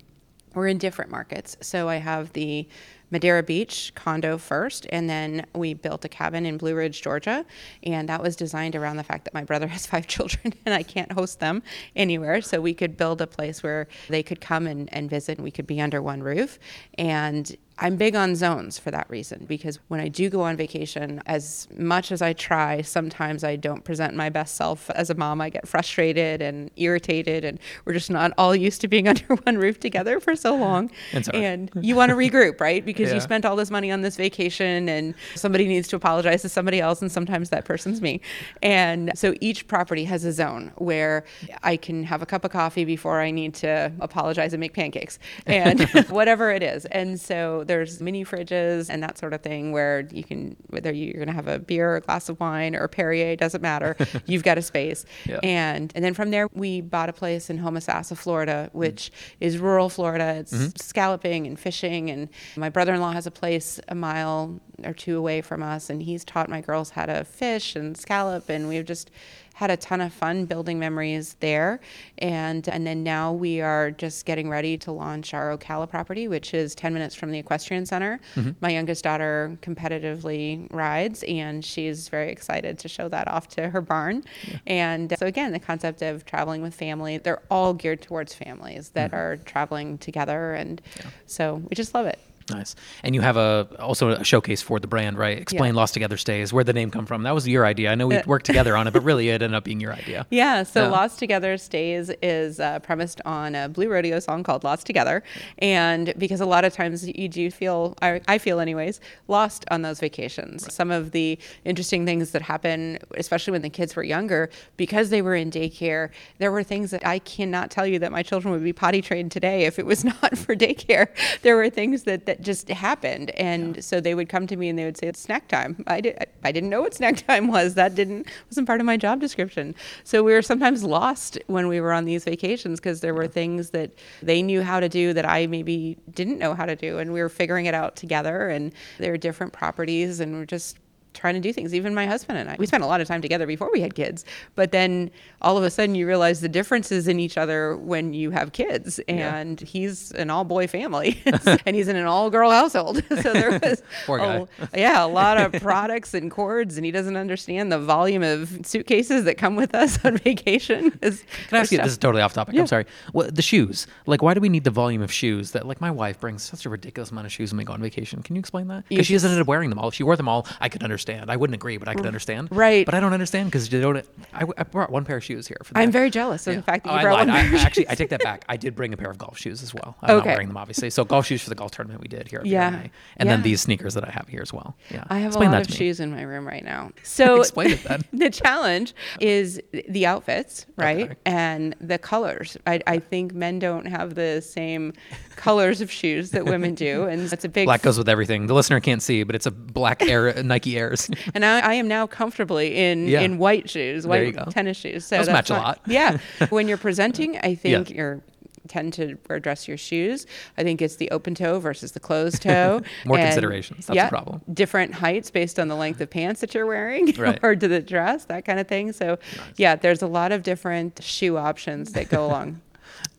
We're 0.54 0.68
in 0.68 0.78
different 0.78 1.10
markets. 1.10 1.56
So 1.60 1.88
I 1.88 1.96
have 1.96 2.32
the 2.32 2.68
Madeira 3.10 3.42
Beach 3.42 3.92
condo 3.94 4.38
first, 4.38 4.86
and 4.90 5.08
then 5.08 5.46
we 5.54 5.74
built 5.74 6.04
a 6.04 6.08
cabin 6.08 6.46
in 6.46 6.56
Blue 6.56 6.74
Ridge, 6.74 7.02
Georgia. 7.02 7.44
And 7.82 8.08
that 8.08 8.22
was 8.22 8.36
designed 8.36 8.76
around 8.76 8.96
the 8.96 9.04
fact 9.04 9.24
that 9.24 9.34
my 9.34 9.44
brother 9.44 9.66
has 9.74 9.86
five 9.86 10.06
children 10.06 10.54
and 10.66 10.74
I 10.74 10.82
can't 10.82 11.12
host 11.12 11.40
them 11.40 11.62
anywhere. 11.94 12.42
So 12.42 12.60
we 12.60 12.74
could 12.74 12.96
build 12.96 13.20
a 13.20 13.26
place 13.26 13.62
where 13.62 13.88
they 14.08 14.22
could 14.22 14.40
come 14.40 14.66
and, 14.66 14.92
and 14.92 15.08
visit 15.08 15.38
and 15.38 15.44
we 15.44 15.50
could 15.50 15.66
be 15.66 15.80
under 15.80 16.02
one 16.02 16.22
roof. 16.22 16.58
And 16.98 17.56
I'm 17.78 17.96
big 17.96 18.14
on 18.14 18.36
zones 18.36 18.78
for 18.78 18.92
that 18.92 19.10
reason 19.10 19.46
because 19.48 19.80
when 19.88 19.98
I 19.98 20.06
do 20.06 20.30
go 20.30 20.42
on 20.42 20.56
vacation, 20.56 21.20
as 21.26 21.66
much 21.76 22.12
as 22.12 22.22
I 22.22 22.32
try, 22.32 22.82
sometimes 22.82 23.42
I 23.42 23.56
don't 23.56 23.82
present 23.82 24.14
my 24.14 24.28
best 24.28 24.54
self 24.54 24.90
as 24.90 25.10
a 25.10 25.14
mom. 25.14 25.40
I 25.40 25.50
get 25.50 25.66
frustrated 25.66 26.40
and 26.40 26.70
irritated, 26.76 27.44
and 27.44 27.58
we're 27.84 27.92
just 27.92 28.10
not 28.10 28.32
all 28.38 28.54
used 28.54 28.80
to 28.82 28.88
being 28.88 29.08
under 29.14 29.24
one 29.34 29.58
roof 29.58 29.80
together 29.80 30.20
for 30.20 30.36
so 30.36 30.54
long. 30.54 30.90
and 31.34 31.70
you 31.80 31.96
want 31.96 32.10
to 32.10 32.16
regroup, 32.16 32.60
right? 32.60 32.84
Because 32.94 33.10
yeah. 33.10 33.16
you 33.16 33.20
spent 33.20 33.44
all 33.44 33.56
this 33.56 33.70
money 33.70 33.90
on 33.90 34.02
this 34.02 34.16
vacation, 34.16 34.88
and 34.88 35.14
somebody 35.34 35.66
needs 35.66 35.88
to 35.88 35.96
apologize 35.96 36.42
to 36.42 36.48
somebody 36.48 36.80
else, 36.80 37.02
and 37.02 37.10
sometimes 37.10 37.50
that 37.50 37.64
person's 37.64 38.00
me. 38.00 38.20
And 38.62 39.12
so 39.14 39.34
each 39.40 39.66
property 39.66 40.04
has 40.04 40.24
a 40.24 40.32
zone 40.32 40.72
where 40.76 41.24
I 41.62 41.76
can 41.76 42.04
have 42.04 42.22
a 42.22 42.26
cup 42.26 42.44
of 42.44 42.50
coffee 42.50 42.84
before 42.84 43.20
I 43.20 43.30
need 43.30 43.54
to 43.54 43.92
apologize 44.00 44.52
and 44.52 44.60
make 44.60 44.74
pancakes, 44.74 45.18
and 45.46 45.80
whatever 46.08 46.50
it 46.50 46.62
is. 46.62 46.84
And 46.86 47.20
so 47.20 47.64
there's 47.66 48.00
mini 48.00 48.24
fridges 48.24 48.88
and 48.88 49.02
that 49.02 49.18
sort 49.18 49.32
of 49.32 49.42
thing 49.42 49.72
where 49.72 50.08
you 50.12 50.24
can 50.24 50.56
whether 50.68 50.92
you're 50.92 51.14
going 51.14 51.26
to 51.26 51.32
have 51.32 51.48
a 51.48 51.58
beer 51.58 51.92
or 51.92 51.96
a 51.96 52.00
glass 52.00 52.28
of 52.28 52.38
wine 52.40 52.74
or 52.74 52.84
a 52.84 52.88
Perrier 52.88 53.36
doesn't 53.36 53.60
matter. 53.60 53.96
You've 54.26 54.42
got 54.42 54.58
a 54.58 54.62
space. 54.62 55.04
Yeah. 55.24 55.40
And 55.42 55.92
and 55.94 56.04
then 56.04 56.14
from 56.14 56.30
there 56.30 56.48
we 56.52 56.80
bought 56.80 57.08
a 57.08 57.12
place 57.12 57.50
in 57.50 57.58
Homosassa, 57.58 58.16
Florida, 58.16 58.70
which 58.72 59.10
mm-hmm. 59.10 59.44
is 59.44 59.58
rural 59.58 59.88
Florida. 59.88 60.36
It's 60.38 60.52
mm-hmm. 60.52 60.68
scalloping 60.80 61.46
and 61.46 61.58
fishing 61.58 62.10
and 62.10 62.28
my 62.56 62.70
brother-in-law 62.84 63.12
has 63.12 63.26
a 63.26 63.30
place 63.30 63.80
a 63.88 63.94
mile 63.94 64.60
or 64.84 64.92
two 64.92 65.16
away 65.16 65.40
from 65.40 65.62
us 65.62 65.88
and 65.88 66.02
he's 66.02 66.22
taught 66.22 66.50
my 66.50 66.60
girls 66.60 66.90
how 66.90 67.06
to 67.06 67.24
fish 67.24 67.76
and 67.76 67.96
scallop 67.96 68.50
and 68.50 68.68
we've 68.68 68.84
just 68.84 69.10
had 69.54 69.70
a 69.70 69.76
ton 69.76 70.00
of 70.00 70.12
fun 70.12 70.44
building 70.44 70.78
memories 70.78 71.36
there. 71.40 71.80
And 72.18 72.68
and 72.68 72.86
then 72.86 73.02
now 73.02 73.32
we 73.32 73.60
are 73.60 73.90
just 73.90 74.26
getting 74.26 74.50
ready 74.50 74.76
to 74.78 74.92
launch 74.92 75.32
our 75.32 75.56
Ocala 75.56 75.88
property, 75.88 76.28
which 76.28 76.52
is 76.52 76.74
10 76.74 76.92
minutes 76.92 77.14
from 77.14 77.30
the 77.30 77.38
equestrian 77.38 77.86
center. 77.86 78.20
Mm-hmm. 78.34 78.50
My 78.60 78.70
youngest 78.70 79.04
daughter 79.04 79.56
competitively 79.62 80.66
rides, 80.72 81.22
and 81.22 81.64
she's 81.64 82.08
very 82.08 82.30
excited 82.30 82.78
to 82.80 82.88
show 82.88 83.08
that 83.08 83.28
off 83.28 83.48
to 83.50 83.70
her 83.70 83.80
barn. 83.80 84.24
Yeah. 84.46 84.58
And 84.66 85.14
so 85.18 85.26
again, 85.26 85.52
the 85.52 85.60
concept 85.60 86.02
of 86.02 86.24
traveling 86.26 86.60
with 86.60 86.74
family, 86.74 87.18
they're 87.18 87.42
all 87.48 87.74
geared 87.74 88.02
towards 88.02 88.34
families 88.34 88.90
that 88.90 89.12
mm-hmm. 89.12 89.16
are 89.16 89.36
traveling 89.38 89.98
together, 89.98 90.54
and 90.54 90.82
yeah. 90.96 91.06
so 91.26 91.62
we 91.70 91.76
just 91.76 91.94
love 91.94 92.06
it. 92.06 92.18
Nice. 92.50 92.76
And 93.02 93.14
you 93.14 93.22
have 93.22 93.38
a 93.38 93.66
also 93.78 94.10
a 94.10 94.24
showcase 94.24 94.60
for 94.60 94.78
the 94.78 94.86
brand, 94.86 95.16
right? 95.16 95.38
Explain 95.38 95.74
yeah. 95.74 95.80
Lost 95.80 95.94
Together 95.94 96.18
Stays, 96.18 96.52
where 96.52 96.64
the 96.64 96.74
name 96.74 96.90
come 96.90 97.06
from. 97.06 97.22
That 97.22 97.34
was 97.34 97.48
your 97.48 97.64
idea. 97.64 97.90
I 97.90 97.94
know 97.94 98.06
we 98.06 98.16
uh, 98.16 98.22
worked 98.26 98.44
together 98.44 98.76
on 98.76 98.86
it, 98.86 98.92
but 98.92 99.02
really 99.04 99.30
it 99.30 99.40
ended 99.40 99.54
up 99.54 99.64
being 99.64 99.80
your 99.80 99.94
idea. 99.94 100.26
Yeah. 100.30 100.62
So 100.62 100.82
yeah. 100.82 100.90
Lost 100.90 101.18
Together 101.18 101.56
Stays 101.56 102.10
is 102.22 102.60
uh, 102.60 102.80
premised 102.80 103.22
on 103.24 103.54
a 103.54 103.68
Blue 103.68 103.88
Rodeo 103.88 104.18
song 104.20 104.42
called 104.42 104.62
Lost 104.62 104.86
Together, 104.86 105.22
and 105.58 106.12
because 106.18 106.40
a 106.40 106.46
lot 106.46 106.64
of 106.64 106.74
times 106.74 107.08
you 107.08 107.28
do 107.28 107.50
feel, 107.50 107.96
I, 108.02 108.20
I 108.28 108.36
feel 108.36 108.60
anyways, 108.60 109.00
lost 109.26 109.64
on 109.70 109.82
those 109.82 109.98
vacations. 110.00 110.64
Right. 110.64 110.72
Some 110.72 110.90
of 110.90 111.12
the 111.12 111.38
interesting 111.64 112.04
things 112.04 112.32
that 112.32 112.42
happen, 112.42 112.98
especially 113.16 113.52
when 113.52 113.62
the 113.62 113.70
kids 113.70 113.96
were 113.96 114.02
younger, 114.02 114.50
because 114.76 115.08
they 115.08 115.22
were 115.22 115.34
in 115.34 115.50
daycare, 115.50 116.10
there 116.38 116.52
were 116.52 116.62
things 116.62 116.90
that 116.90 117.06
I 117.06 117.20
cannot 117.20 117.70
tell 117.70 117.86
you 117.86 117.98
that 118.00 118.12
my 118.12 118.22
children 118.22 118.52
would 118.52 118.64
be 118.64 118.74
potty 118.74 119.00
trained 119.00 119.32
today 119.32 119.64
if 119.64 119.78
it 119.78 119.86
was 119.86 120.04
not 120.22 120.36
for 120.36 120.54
daycare. 120.54 121.08
There 121.40 121.56
were 121.56 121.70
things 121.70 122.02
that, 122.02 122.26
that 122.26 122.33
that 122.34 122.44
just 122.44 122.68
happened. 122.68 123.30
And 123.30 123.76
yeah. 123.76 123.82
so 123.82 124.00
they 124.00 124.14
would 124.14 124.28
come 124.28 124.46
to 124.48 124.56
me 124.56 124.68
and 124.68 124.78
they 124.78 124.84
would 124.84 124.96
say, 124.96 125.06
it's 125.06 125.20
snack 125.20 125.46
time. 125.48 125.84
I, 125.86 126.00
did, 126.00 126.18
I 126.42 126.50
didn't 126.50 126.70
know 126.70 126.82
what 126.82 126.94
snack 126.94 127.16
time 127.26 127.48
was. 127.48 127.74
That 127.74 127.94
didn't 127.94 128.26
wasn't 128.50 128.66
part 128.66 128.80
of 128.80 128.86
my 128.86 128.96
job 128.96 129.20
description. 129.20 129.74
So 130.02 130.22
we 130.22 130.32
were 130.32 130.42
sometimes 130.42 130.82
lost 130.82 131.38
when 131.46 131.68
we 131.68 131.80
were 131.80 131.92
on 131.92 132.04
these 132.04 132.24
vacations 132.24 132.80
because 132.80 133.00
there 133.00 133.14
were 133.14 133.28
things 133.28 133.70
that 133.70 133.92
they 134.22 134.42
knew 134.42 134.62
how 134.62 134.80
to 134.80 134.88
do 134.88 135.12
that 135.12 135.28
I 135.28 135.46
maybe 135.46 135.96
didn't 136.12 136.38
know 136.38 136.54
how 136.54 136.66
to 136.66 136.76
do. 136.76 136.98
And 136.98 137.12
we 137.12 137.22
were 137.22 137.28
figuring 137.28 137.66
it 137.66 137.74
out 137.74 137.96
together. 137.96 138.48
And 138.48 138.72
there 138.98 139.12
are 139.12 139.18
different 139.18 139.52
properties 139.52 140.20
and 140.20 140.34
we're 140.34 140.46
just 140.46 140.78
trying 141.14 141.34
to 141.34 141.40
do 141.40 141.52
things. 141.52 141.74
Even 141.74 141.94
my 141.94 142.06
husband 142.06 142.38
and 142.38 142.50
I, 142.50 142.56
we 142.58 142.66
spent 142.66 142.82
a 142.82 142.86
lot 142.86 143.00
of 143.00 143.08
time 143.08 143.22
together 143.22 143.46
before 143.46 143.70
we 143.72 143.80
had 143.80 143.94
kids. 143.94 144.24
But 144.54 144.72
then 144.72 145.10
all 145.40 145.56
of 145.56 145.64
a 145.64 145.70
sudden, 145.70 145.94
you 145.94 146.06
realize 146.06 146.40
the 146.40 146.48
differences 146.48 147.08
in 147.08 147.18
each 147.18 147.38
other 147.38 147.76
when 147.76 148.12
you 148.12 148.30
have 148.30 148.52
kids. 148.52 148.98
And 149.08 149.60
yeah. 149.60 149.66
he's 149.66 150.10
an 150.12 150.30
all 150.30 150.44
boy 150.44 150.66
family, 150.66 151.22
and 151.66 151.74
he's 151.76 151.88
in 151.88 151.96
an 151.96 152.06
all 152.06 152.30
girl 152.30 152.50
household. 152.50 153.02
so 153.08 153.32
there 153.32 153.58
was, 153.58 153.82
a, 154.08 154.48
yeah, 154.74 155.04
a 155.04 155.06
lot 155.06 155.38
of 155.38 155.60
products 155.62 156.14
and 156.14 156.30
cords, 156.30 156.76
and 156.76 156.84
he 156.84 156.90
doesn't 156.90 157.16
understand 157.16 157.72
the 157.72 157.78
volume 157.78 158.22
of 158.22 158.60
suitcases 158.64 159.24
that 159.24 159.38
come 159.38 159.56
with 159.56 159.74
us 159.74 160.04
on 160.04 160.16
vacation. 160.18 160.90
Can 160.90 161.18
I 161.52 161.58
ask 161.58 161.72
you? 161.72 161.78
This 161.78 161.92
is 161.92 161.98
totally 161.98 162.22
off 162.22 162.34
topic. 162.34 162.54
Yeah. 162.54 162.62
I'm 162.62 162.66
sorry. 162.66 162.86
Well, 163.12 163.30
the 163.30 163.42
shoes. 163.42 163.86
Like, 164.06 164.22
why 164.22 164.34
do 164.34 164.40
we 164.40 164.48
need 164.48 164.64
the 164.64 164.70
volume 164.70 165.02
of 165.02 165.12
shoes? 165.12 165.52
That 165.52 165.66
like 165.66 165.80
my 165.80 165.90
wife 165.90 166.20
brings 166.20 166.42
such 166.42 166.66
a 166.66 166.70
ridiculous 166.70 167.10
amount 167.10 167.26
of 167.26 167.32
shoes 167.32 167.52
when 167.52 167.58
we 167.58 167.64
go 167.64 167.72
on 167.72 167.80
vacation. 167.80 168.22
Can 168.22 168.36
you 168.36 168.40
explain 168.40 168.68
that? 168.68 168.84
Because 168.88 169.06
she 169.06 169.16
up 169.16 169.46
wearing 169.46 169.70
them 169.70 169.78
all. 169.78 169.88
If 169.88 169.94
she 169.94 170.02
wore 170.02 170.16
them 170.16 170.28
all, 170.28 170.46
I 170.60 170.68
could 170.68 170.82
understand 170.82 171.03
understand. 171.04 171.30
I 171.30 171.36
wouldn't 171.36 171.54
agree, 171.54 171.76
but 171.76 171.88
I 171.88 171.94
could 171.94 172.04
mm. 172.04 172.08
understand. 172.08 172.48
Right. 172.50 172.84
But 172.84 172.94
I 172.94 173.00
don't 173.00 173.12
understand 173.12 173.50
because 173.50 173.70
you 173.72 173.80
don't. 173.80 174.04
I, 174.32 174.44
I, 174.56 174.62
brought 174.64 174.90
one 174.90 175.04
pair 175.04 175.16
of 175.16 175.24
shoes 175.24 175.46
here. 175.46 175.58
For. 175.62 175.76
I'm 175.76 175.90
very 175.90 176.10
jealous 176.10 176.46
of 176.46 176.54
yeah. 176.54 176.60
the 176.60 176.64
fact 176.64 176.84
that 176.84 176.92
you 176.92 176.98
oh, 176.98 177.02
brought 177.02 177.26
one 177.26 177.28
pair 177.28 177.58
I, 177.58 177.62
Actually, 177.62 177.88
I 177.88 177.94
take 177.94 178.10
that 178.10 178.22
back. 178.22 178.44
I 178.48 178.56
did 178.56 178.74
bring 178.74 178.92
a 178.92 178.96
pair 178.96 179.10
of 179.10 179.18
golf 179.18 179.38
shoes 179.38 179.62
as 179.62 179.74
well. 179.74 179.96
I'm 180.02 180.16
okay. 180.16 180.28
not 180.28 180.34
wearing 180.34 180.48
them 180.48 180.56
obviously. 180.56 180.90
So 180.90 181.04
golf 181.04 181.26
shoes 181.26 181.42
for 181.42 181.50
the 181.50 181.54
golf 181.54 181.72
tournament 181.72 182.00
we 182.00 182.08
did 182.08 182.28
here. 182.28 182.40
At 182.40 182.46
yeah. 182.46 182.68
and 182.68 182.90
yeah. 183.18 183.24
then 183.24 183.42
these 183.42 183.60
sneakers 183.60 183.94
that 183.94 184.06
I 184.06 184.10
have 184.10 184.28
here 184.28 184.40
as 184.42 184.52
well. 184.52 184.76
Yeah. 184.90 185.04
I 185.08 185.18
have 185.18 185.32
Explain 185.32 185.50
a 185.50 185.52
lot 185.52 185.68
of 185.68 185.74
shoes 185.74 186.00
in 186.00 186.10
my 186.10 186.22
room 186.22 186.46
right 186.46 186.64
now. 186.64 186.90
So 187.04 187.40
Explain 187.40 187.70
it 187.70 187.84
then. 187.84 188.02
the 188.12 188.30
challenge 188.30 188.94
is 189.20 189.60
the 189.88 190.06
outfits, 190.06 190.66
right, 190.76 191.10
okay. 191.10 191.16
and 191.26 191.76
the 191.80 191.98
colors. 191.98 192.56
I, 192.66 192.80
I 192.86 192.98
think 192.98 193.34
men 193.34 193.58
don't 193.58 193.86
have 193.86 194.14
the 194.14 194.40
same 194.40 194.94
colors 195.36 195.80
of 195.80 195.92
shoes 195.92 196.30
that 196.30 196.44
women 196.44 196.74
do, 196.74 197.04
and 197.04 197.20
it's 197.32 197.44
a 197.44 197.48
big 197.48 197.66
black 197.66 197.82
goes 197.82 197.98
with 197.98 198.08
everything. 198.08 198.46
The 198.46 198.54
listener 198.54 198.80
can't 198.80 199.02
see, 199.02 199.22
but 199.22 199.36
it's 199.36 199.46
a 199.46 199.50
black 199.50 200.02
Air 200.02 200.42
Nike 200.42 200.76
And 201.34 201.44
I, 201.44 201.60
I, 201.60 201.74
am 201.74 201.88
now 201.88 202.06
comfortably 202.06 202.76
in 202.76 203.08
yeah. 203.08 203.20
in 203.20 203.38
white 203.38 203.68
shoes, 203.68 204.06
white 204.06 204.36
tennis 204.50 204.76
shoes. 204.76 205.04
So 205.04 205.18
Those 205.18 205.28
match 205.28 205.50
not, 205.50 205.58
a 205.58 205.62
lot. 205.62 205.80
yeah, 205.86 206.18
when 206.50 206.68
you're 206.68 206.78
presenting, 206.78 207.38
I 207.38 207.54
think 207.54 207.90
yeah. 207.90 207.96
you're 207.96 208.22
tend 208.68 208.92
to 208.94 209.18
address 209.30 209.68
your 209.68 209.76
shoes. 209.76 210.26
I 210.56 210.62
think 210.62 210.80
it's 210.80 210.96
the 210.96 211.10
open 211.10 211.34
toe 211.34 211.58
versus 211.58 211.92
the 211.92 212.00
closed 212.00 212.42
toe. 212.42 212.80
More 213.04 213.18
and, 213.18 213.26
considerations. 213.26 213.86
That's 213.86 213.96
yeah, 213.96 214.06
the 214.06 214.10
problem. 214.10 214.40
Different 214.52 214.94
heights 214.94 215.30
based 215.30 215.58
on 215.58 215.68
the 215.68 215.74
length 215.74 216.00
of 216.00 216.10
pants 216.10 216.40
that 216.40 216.54
you're 216.54 216.66
wearing 216.66 217.12
right. 217.18 217.38
or 217.42 217.54
to 217.54 217.68
the 217.68 217.80
dress, 217.80 218.24
that 218.26 218.44
kind 218.44 218.58
of 218.58 218.66
thing. 218.66 218.92
So, 218.92 219.18
nice. 219.36 219.46
yeah, 219.56 219.76
there's 219.76 220.02
a 220.02 220.06
lot 220.06 220.32
of 220.32 220.42
different 220.42 221.02
shoe 221.02 221.36
options 221.36 221.92
that 221.92 222.08
go 222.08 222.24
along 222.26 222.60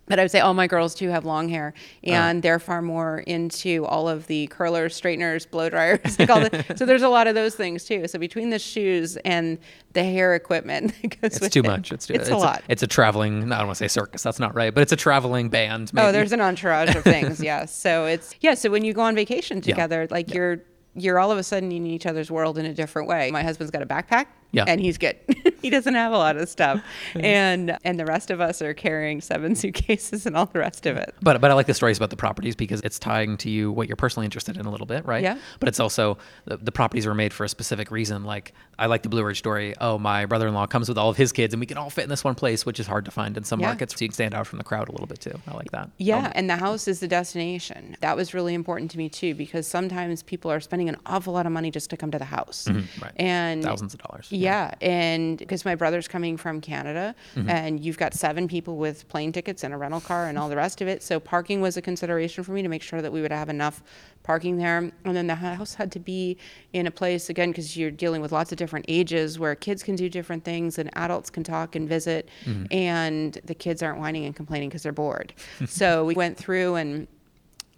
but 0.07 0.19
I 0.19 0.23
would 0.23 0.31
say 0.31 0.39
all 0.39 0.53
my 0.53 0.67
girls 0.67 0.93
too 0.93 1.09
have 1.09 1.25
long 1.25 1.49
hair, 1.49 1.73
oh. 1.75 2.11
and 2.11 2.43
they're 2.43 2.59
far 2.59 2.81
more 2.81 3.19
into 3.19 3.85
all 3.85 4.07
of 4.07 4.27
the 4.27 4.47
curlers, 4.47 4.95
straighteners, 4.95 5.45
blow 5.45 5.69
dryers. 5.69 6.17
the, 6.17 6.65
so 6.75 6.85
there's 6.85 7.01
a 7.01 7.09
lot 7.09 7.27
of 7.27 7.35
those 7.35 7.55
things 7.55 7.85
too. 7.85 8.07
So 8.07 8.19
between 8.19 8.49
the 8.49 8.59
shoes 8.59 9.17
and 9.17 9.57
the 9.93 10.03
hair 10.03 10.35
equipment, 10.35 10.93
it's 11.21 11.39
too 11.49 11.59
it, 11.59 11.65
much. 11.65 11.91
It's, 11.91 12.07
too, 12.07 12.13
it's, 12.13 12.23
it's 12.23 12.31
a, 12.31 12.35
a 12.35 12.37
lot. 12.37 12.63
It's 12.69 12.83
a 12.83 12.87
traveling. 12.87 13.51
I 13.51 13.57
don't 13.57 13.67
want 13.67 13.77
to 13.77 13.83
say 13.83 13.87
circus. 13.87 14.23
That's 14.23 14.39
not 14.39 14.55
right, 14.55 14.73
but 14.73 14.81
it's 14.81 14.91
a 14.91 14.97
traveling 14.97 15.49
band. 15.49 15.91
Oh, 15.93 15.95
maybe. 15.95 16.07
Oh, 16.07 16.11
there's 16.11 16.31
an 16.31 16.41
entourage 16.41 16.95
of 16.95 17.03
things. 17.03 17.39
yes. 17.43 17.75
So 17.75 18.05
it's 18.05 18.35
yeah. 18.41 18.53
So 18.53 18.69
when 18.69 18.83
you 18.83 18.93
go 18.93 19.01
on 19.01 19.15
vacation 19.15 19.61
together, 19.61 20.01
yeah. 20.01 20.07
like 20.11 20.29
yeah. 20.29 20.35
you're 20.35 20.59
you're 20.95 21.19
all 21.19 21.31
of 21.31 21.37
a 21.37 21.43
sudden 21.43 21.71
in 21.71 21.85
each 21.85 22.05
other's 22.05 22.31
world 22.31 22.57
in 22.57 22.65
a 22.65 22.73
different 22.73 23.07
way. 23.07 23.29
My 23.31 23.43
husband's 23.43 23.71
got 23.71 23.81
a 23.81 23.85
backpack 23.85 24.27
Yeah. 24.51 24.65
And 24.67 24.79
he's 24.79 24.97
good. 24.97 25.17
he 25.61 25.69
doesn't 25.69 25.95
have 25.95 26.13
a 26.13 26.17
lot 26.17 26.37
of 26.37 26.47
stuff. 26.47 26.81
and 27.15 27.77
and 27.83 27.99
the 27.99 28.05
rest 28.05 28.31
of 28.31 28.39
us 28.39 28.61
are 28.61 28.73
carrying 28.73 29.21
seven 29.21 29.55
suitcases 29.55 30.25
and 30.25 30.37
all 30.37 30.45
the 30.45 30.59
rest 30.59 30.85
of 30.85 30.97
it. 30.97 31.13
But 31.21 31.41
but 31.41 31.51
I 31.51 31.53
like 31.53 31.67
the 31.67 31.73
stories 31.73 31.97
about 31.97 32.09
the 32.09 32.15
properties 32.15 32.55
because 32.55 32.81
it's 32.81 32.99
tying 32.99 33.37
to 33.37 33.49
you 33.49 33.71
what 33.71 33.87
you're 33.87 33.95
personally 33.95 34.25
interested 34.25 34.57
in 34.57 34.65
a 34.65 34.71
little 34.71 34.87
bit, 34.87 35.05
right? 35.05 35.23
Yeah. 35.23 35.37
But 35.59 35.69
it's 35.69 35.79
also 35.79 36.17
the, 36.45 36.57
the 36.57 36.71
properties 36.71 37.05
were 37.05 37.13
made 37.13 37.33
for 37.33 37.43
a 37.43 37.49
specific 37.49 37.91
reason. 37.91 38.23
Like 38.23 38.53
I 38.77 38.87
like 38.87 39.03
the 39.03 39.09
Blue 39.09 39.23
Ridge 39.23 39.39
story. 39.39 39.73
Oh, 39.79 39.97
my 39.97 40.25
brother-in-law 40.25 40.67
comes 40.67 40.89
with 40.89 40.97
all 40.97 41.09
of 41.09 41.17
his 41.17 41.31
kids 41.31 41.53
and 41.53 41.59
we 41.59 41.65
can 41.65 41.77
all 41.77 41.89
fit 41.89 42.03
in 42.03 42.09
this 42.09 42.23
one 42.23 42.35
place, 42.35 42.65
which 42.65 42.79
is 42.79 42.87
hard 42.87 43.05
to 43.05 43.11
find 43.11 43.37
in 43.37 43.43
some 43.43 43.59
yeah. 43.59 43.67
markets. 43.67 43.95
So 43.97 44.03
you 44.03 44.09
can 44.09 44.13
stand 44.13 44.33
out 44.33 44.47
from 44.47 44.57
the 44.57 44.63
crowd 44.63 44.89
a 44.89 44.91
little 44.91 45.07
bit 45.07 45.19
too. 45.19 45.39
I 45.47 45.53
like 45.53 45.71
that. 45.71 45.89
Yeah, 45.97 46.27
um, 46.27 46.31
and 46.35 46.49
the 46.49 46.57
house 46.57 46.87
is 46.87 46.99
the 46.99 47.07
destination. 47.07 47.97
That 48.01 48.15
was 48.15 48.33
really 48.33 48.53
important 48.53 48.91
to 48.91 48.97
me 48.97 49.09
too 49.09 49.35
because 49.35 49.67
sometimes 49.67 50.23
people 50.23 50.51
are 50.51 50.59
spending 50.59 50.89
an 50.89 50.97
awful 51.05 51.33
lot 51.33 51.45
of 51.45 51.51
money 51.51 51.71
just 51.71 51.89
to 51.89 51.97
come 51.97 52.11
to 52.11 52.19
the 52.19 52.25
house. 52.25 52.67
Mm-hmm, 52.69 53.03
right. 53.03 53.13
And 53.15 53.63
thousands 53.63 53.93
of 53.93 54.01
dollars. 54.01 54.27
Yeah, 54.37 54.73
and 54.81 55.37
because 55.37 55.65
my 55.65 55.75
brother's 55.75 56.07
coming 56.07 56.37
from 56.37 56.61
Canada 56.61 57.15
mm-hmm. 57.35 57.49
and 57.49 57.79
you've 57.79 57.97
got 57.97 58.13
seven 58.13 58.47
people 58.47 58.77
with 58.77 59.07
plane 59.07 59.31
tickets 59.31 59.63
and 59.63 59.73
a 59.73 59.77
rental 59.77 60.01
car 60.01 60.27
and 60.27 60.37
all 60.37 60.49
the 60.49 60.55
rest 60.55 60.81
of 60.81 60.87
it. 60.87 61.03
So 61.03 61.19
parking 61.19 61.61
was 61.61 61.77
a 61.77 61.81
consideration 61.81 62.43
for 62.43 62.51
me 62.51 62.61
to 62.61 62.67
make 62.67 62.81
sure 62.81 63.01
that 63.01 63.11
we 63.11 63.21
would 63.21 63.31
have 63.31 63.49
enough 63.49 63.83
parking 64.23 64.57
there. 64.57 64.77
And 64.77 65.15
then 65.15 65.27
the 65.27 65.35
house 65.35 65.75
had 65.75 65.91
to 65.93 65.99
be 65.99 66.37
in 66.73 66.87
a 66.87 66.91
place 66.91 67.29
again 67.29 67.51
because 67.51 67.77
you're 67.77 67.91
dealing 67.91 68.21
with 68.21 68.31
lots 68.31 68.51
of 68.51 68.57
different 68.57 68.85
ages 68.87 69.37
where 69.39 69.55
kids 69.55 69.83
can 69.83 69.95
do 69.95 70.09
different 70.09 70.43
things 70.43 70.77
and 70.79 70.89
adults 70.97 71.29
can 71.29 71.43
talk 71.43 71.75
and 71.75 71.87
visit 71.87 72.29
mm-hmm. 72.43 72.65
and 72.71 73.39
the 73.45 73.55
kids 73.55 73.83
aren't 73.83 73.99
whining 73.99 74.25
and 74.25 74.35
complaining 74.35 74.69
because 74.69 74.83
they're 74.83 74.91
bored. 74.91 75.33
so 75.67 76.05
we 76.05 76.15
went 76.15 76.37
through 76.37 76.75
and 76.75 77.07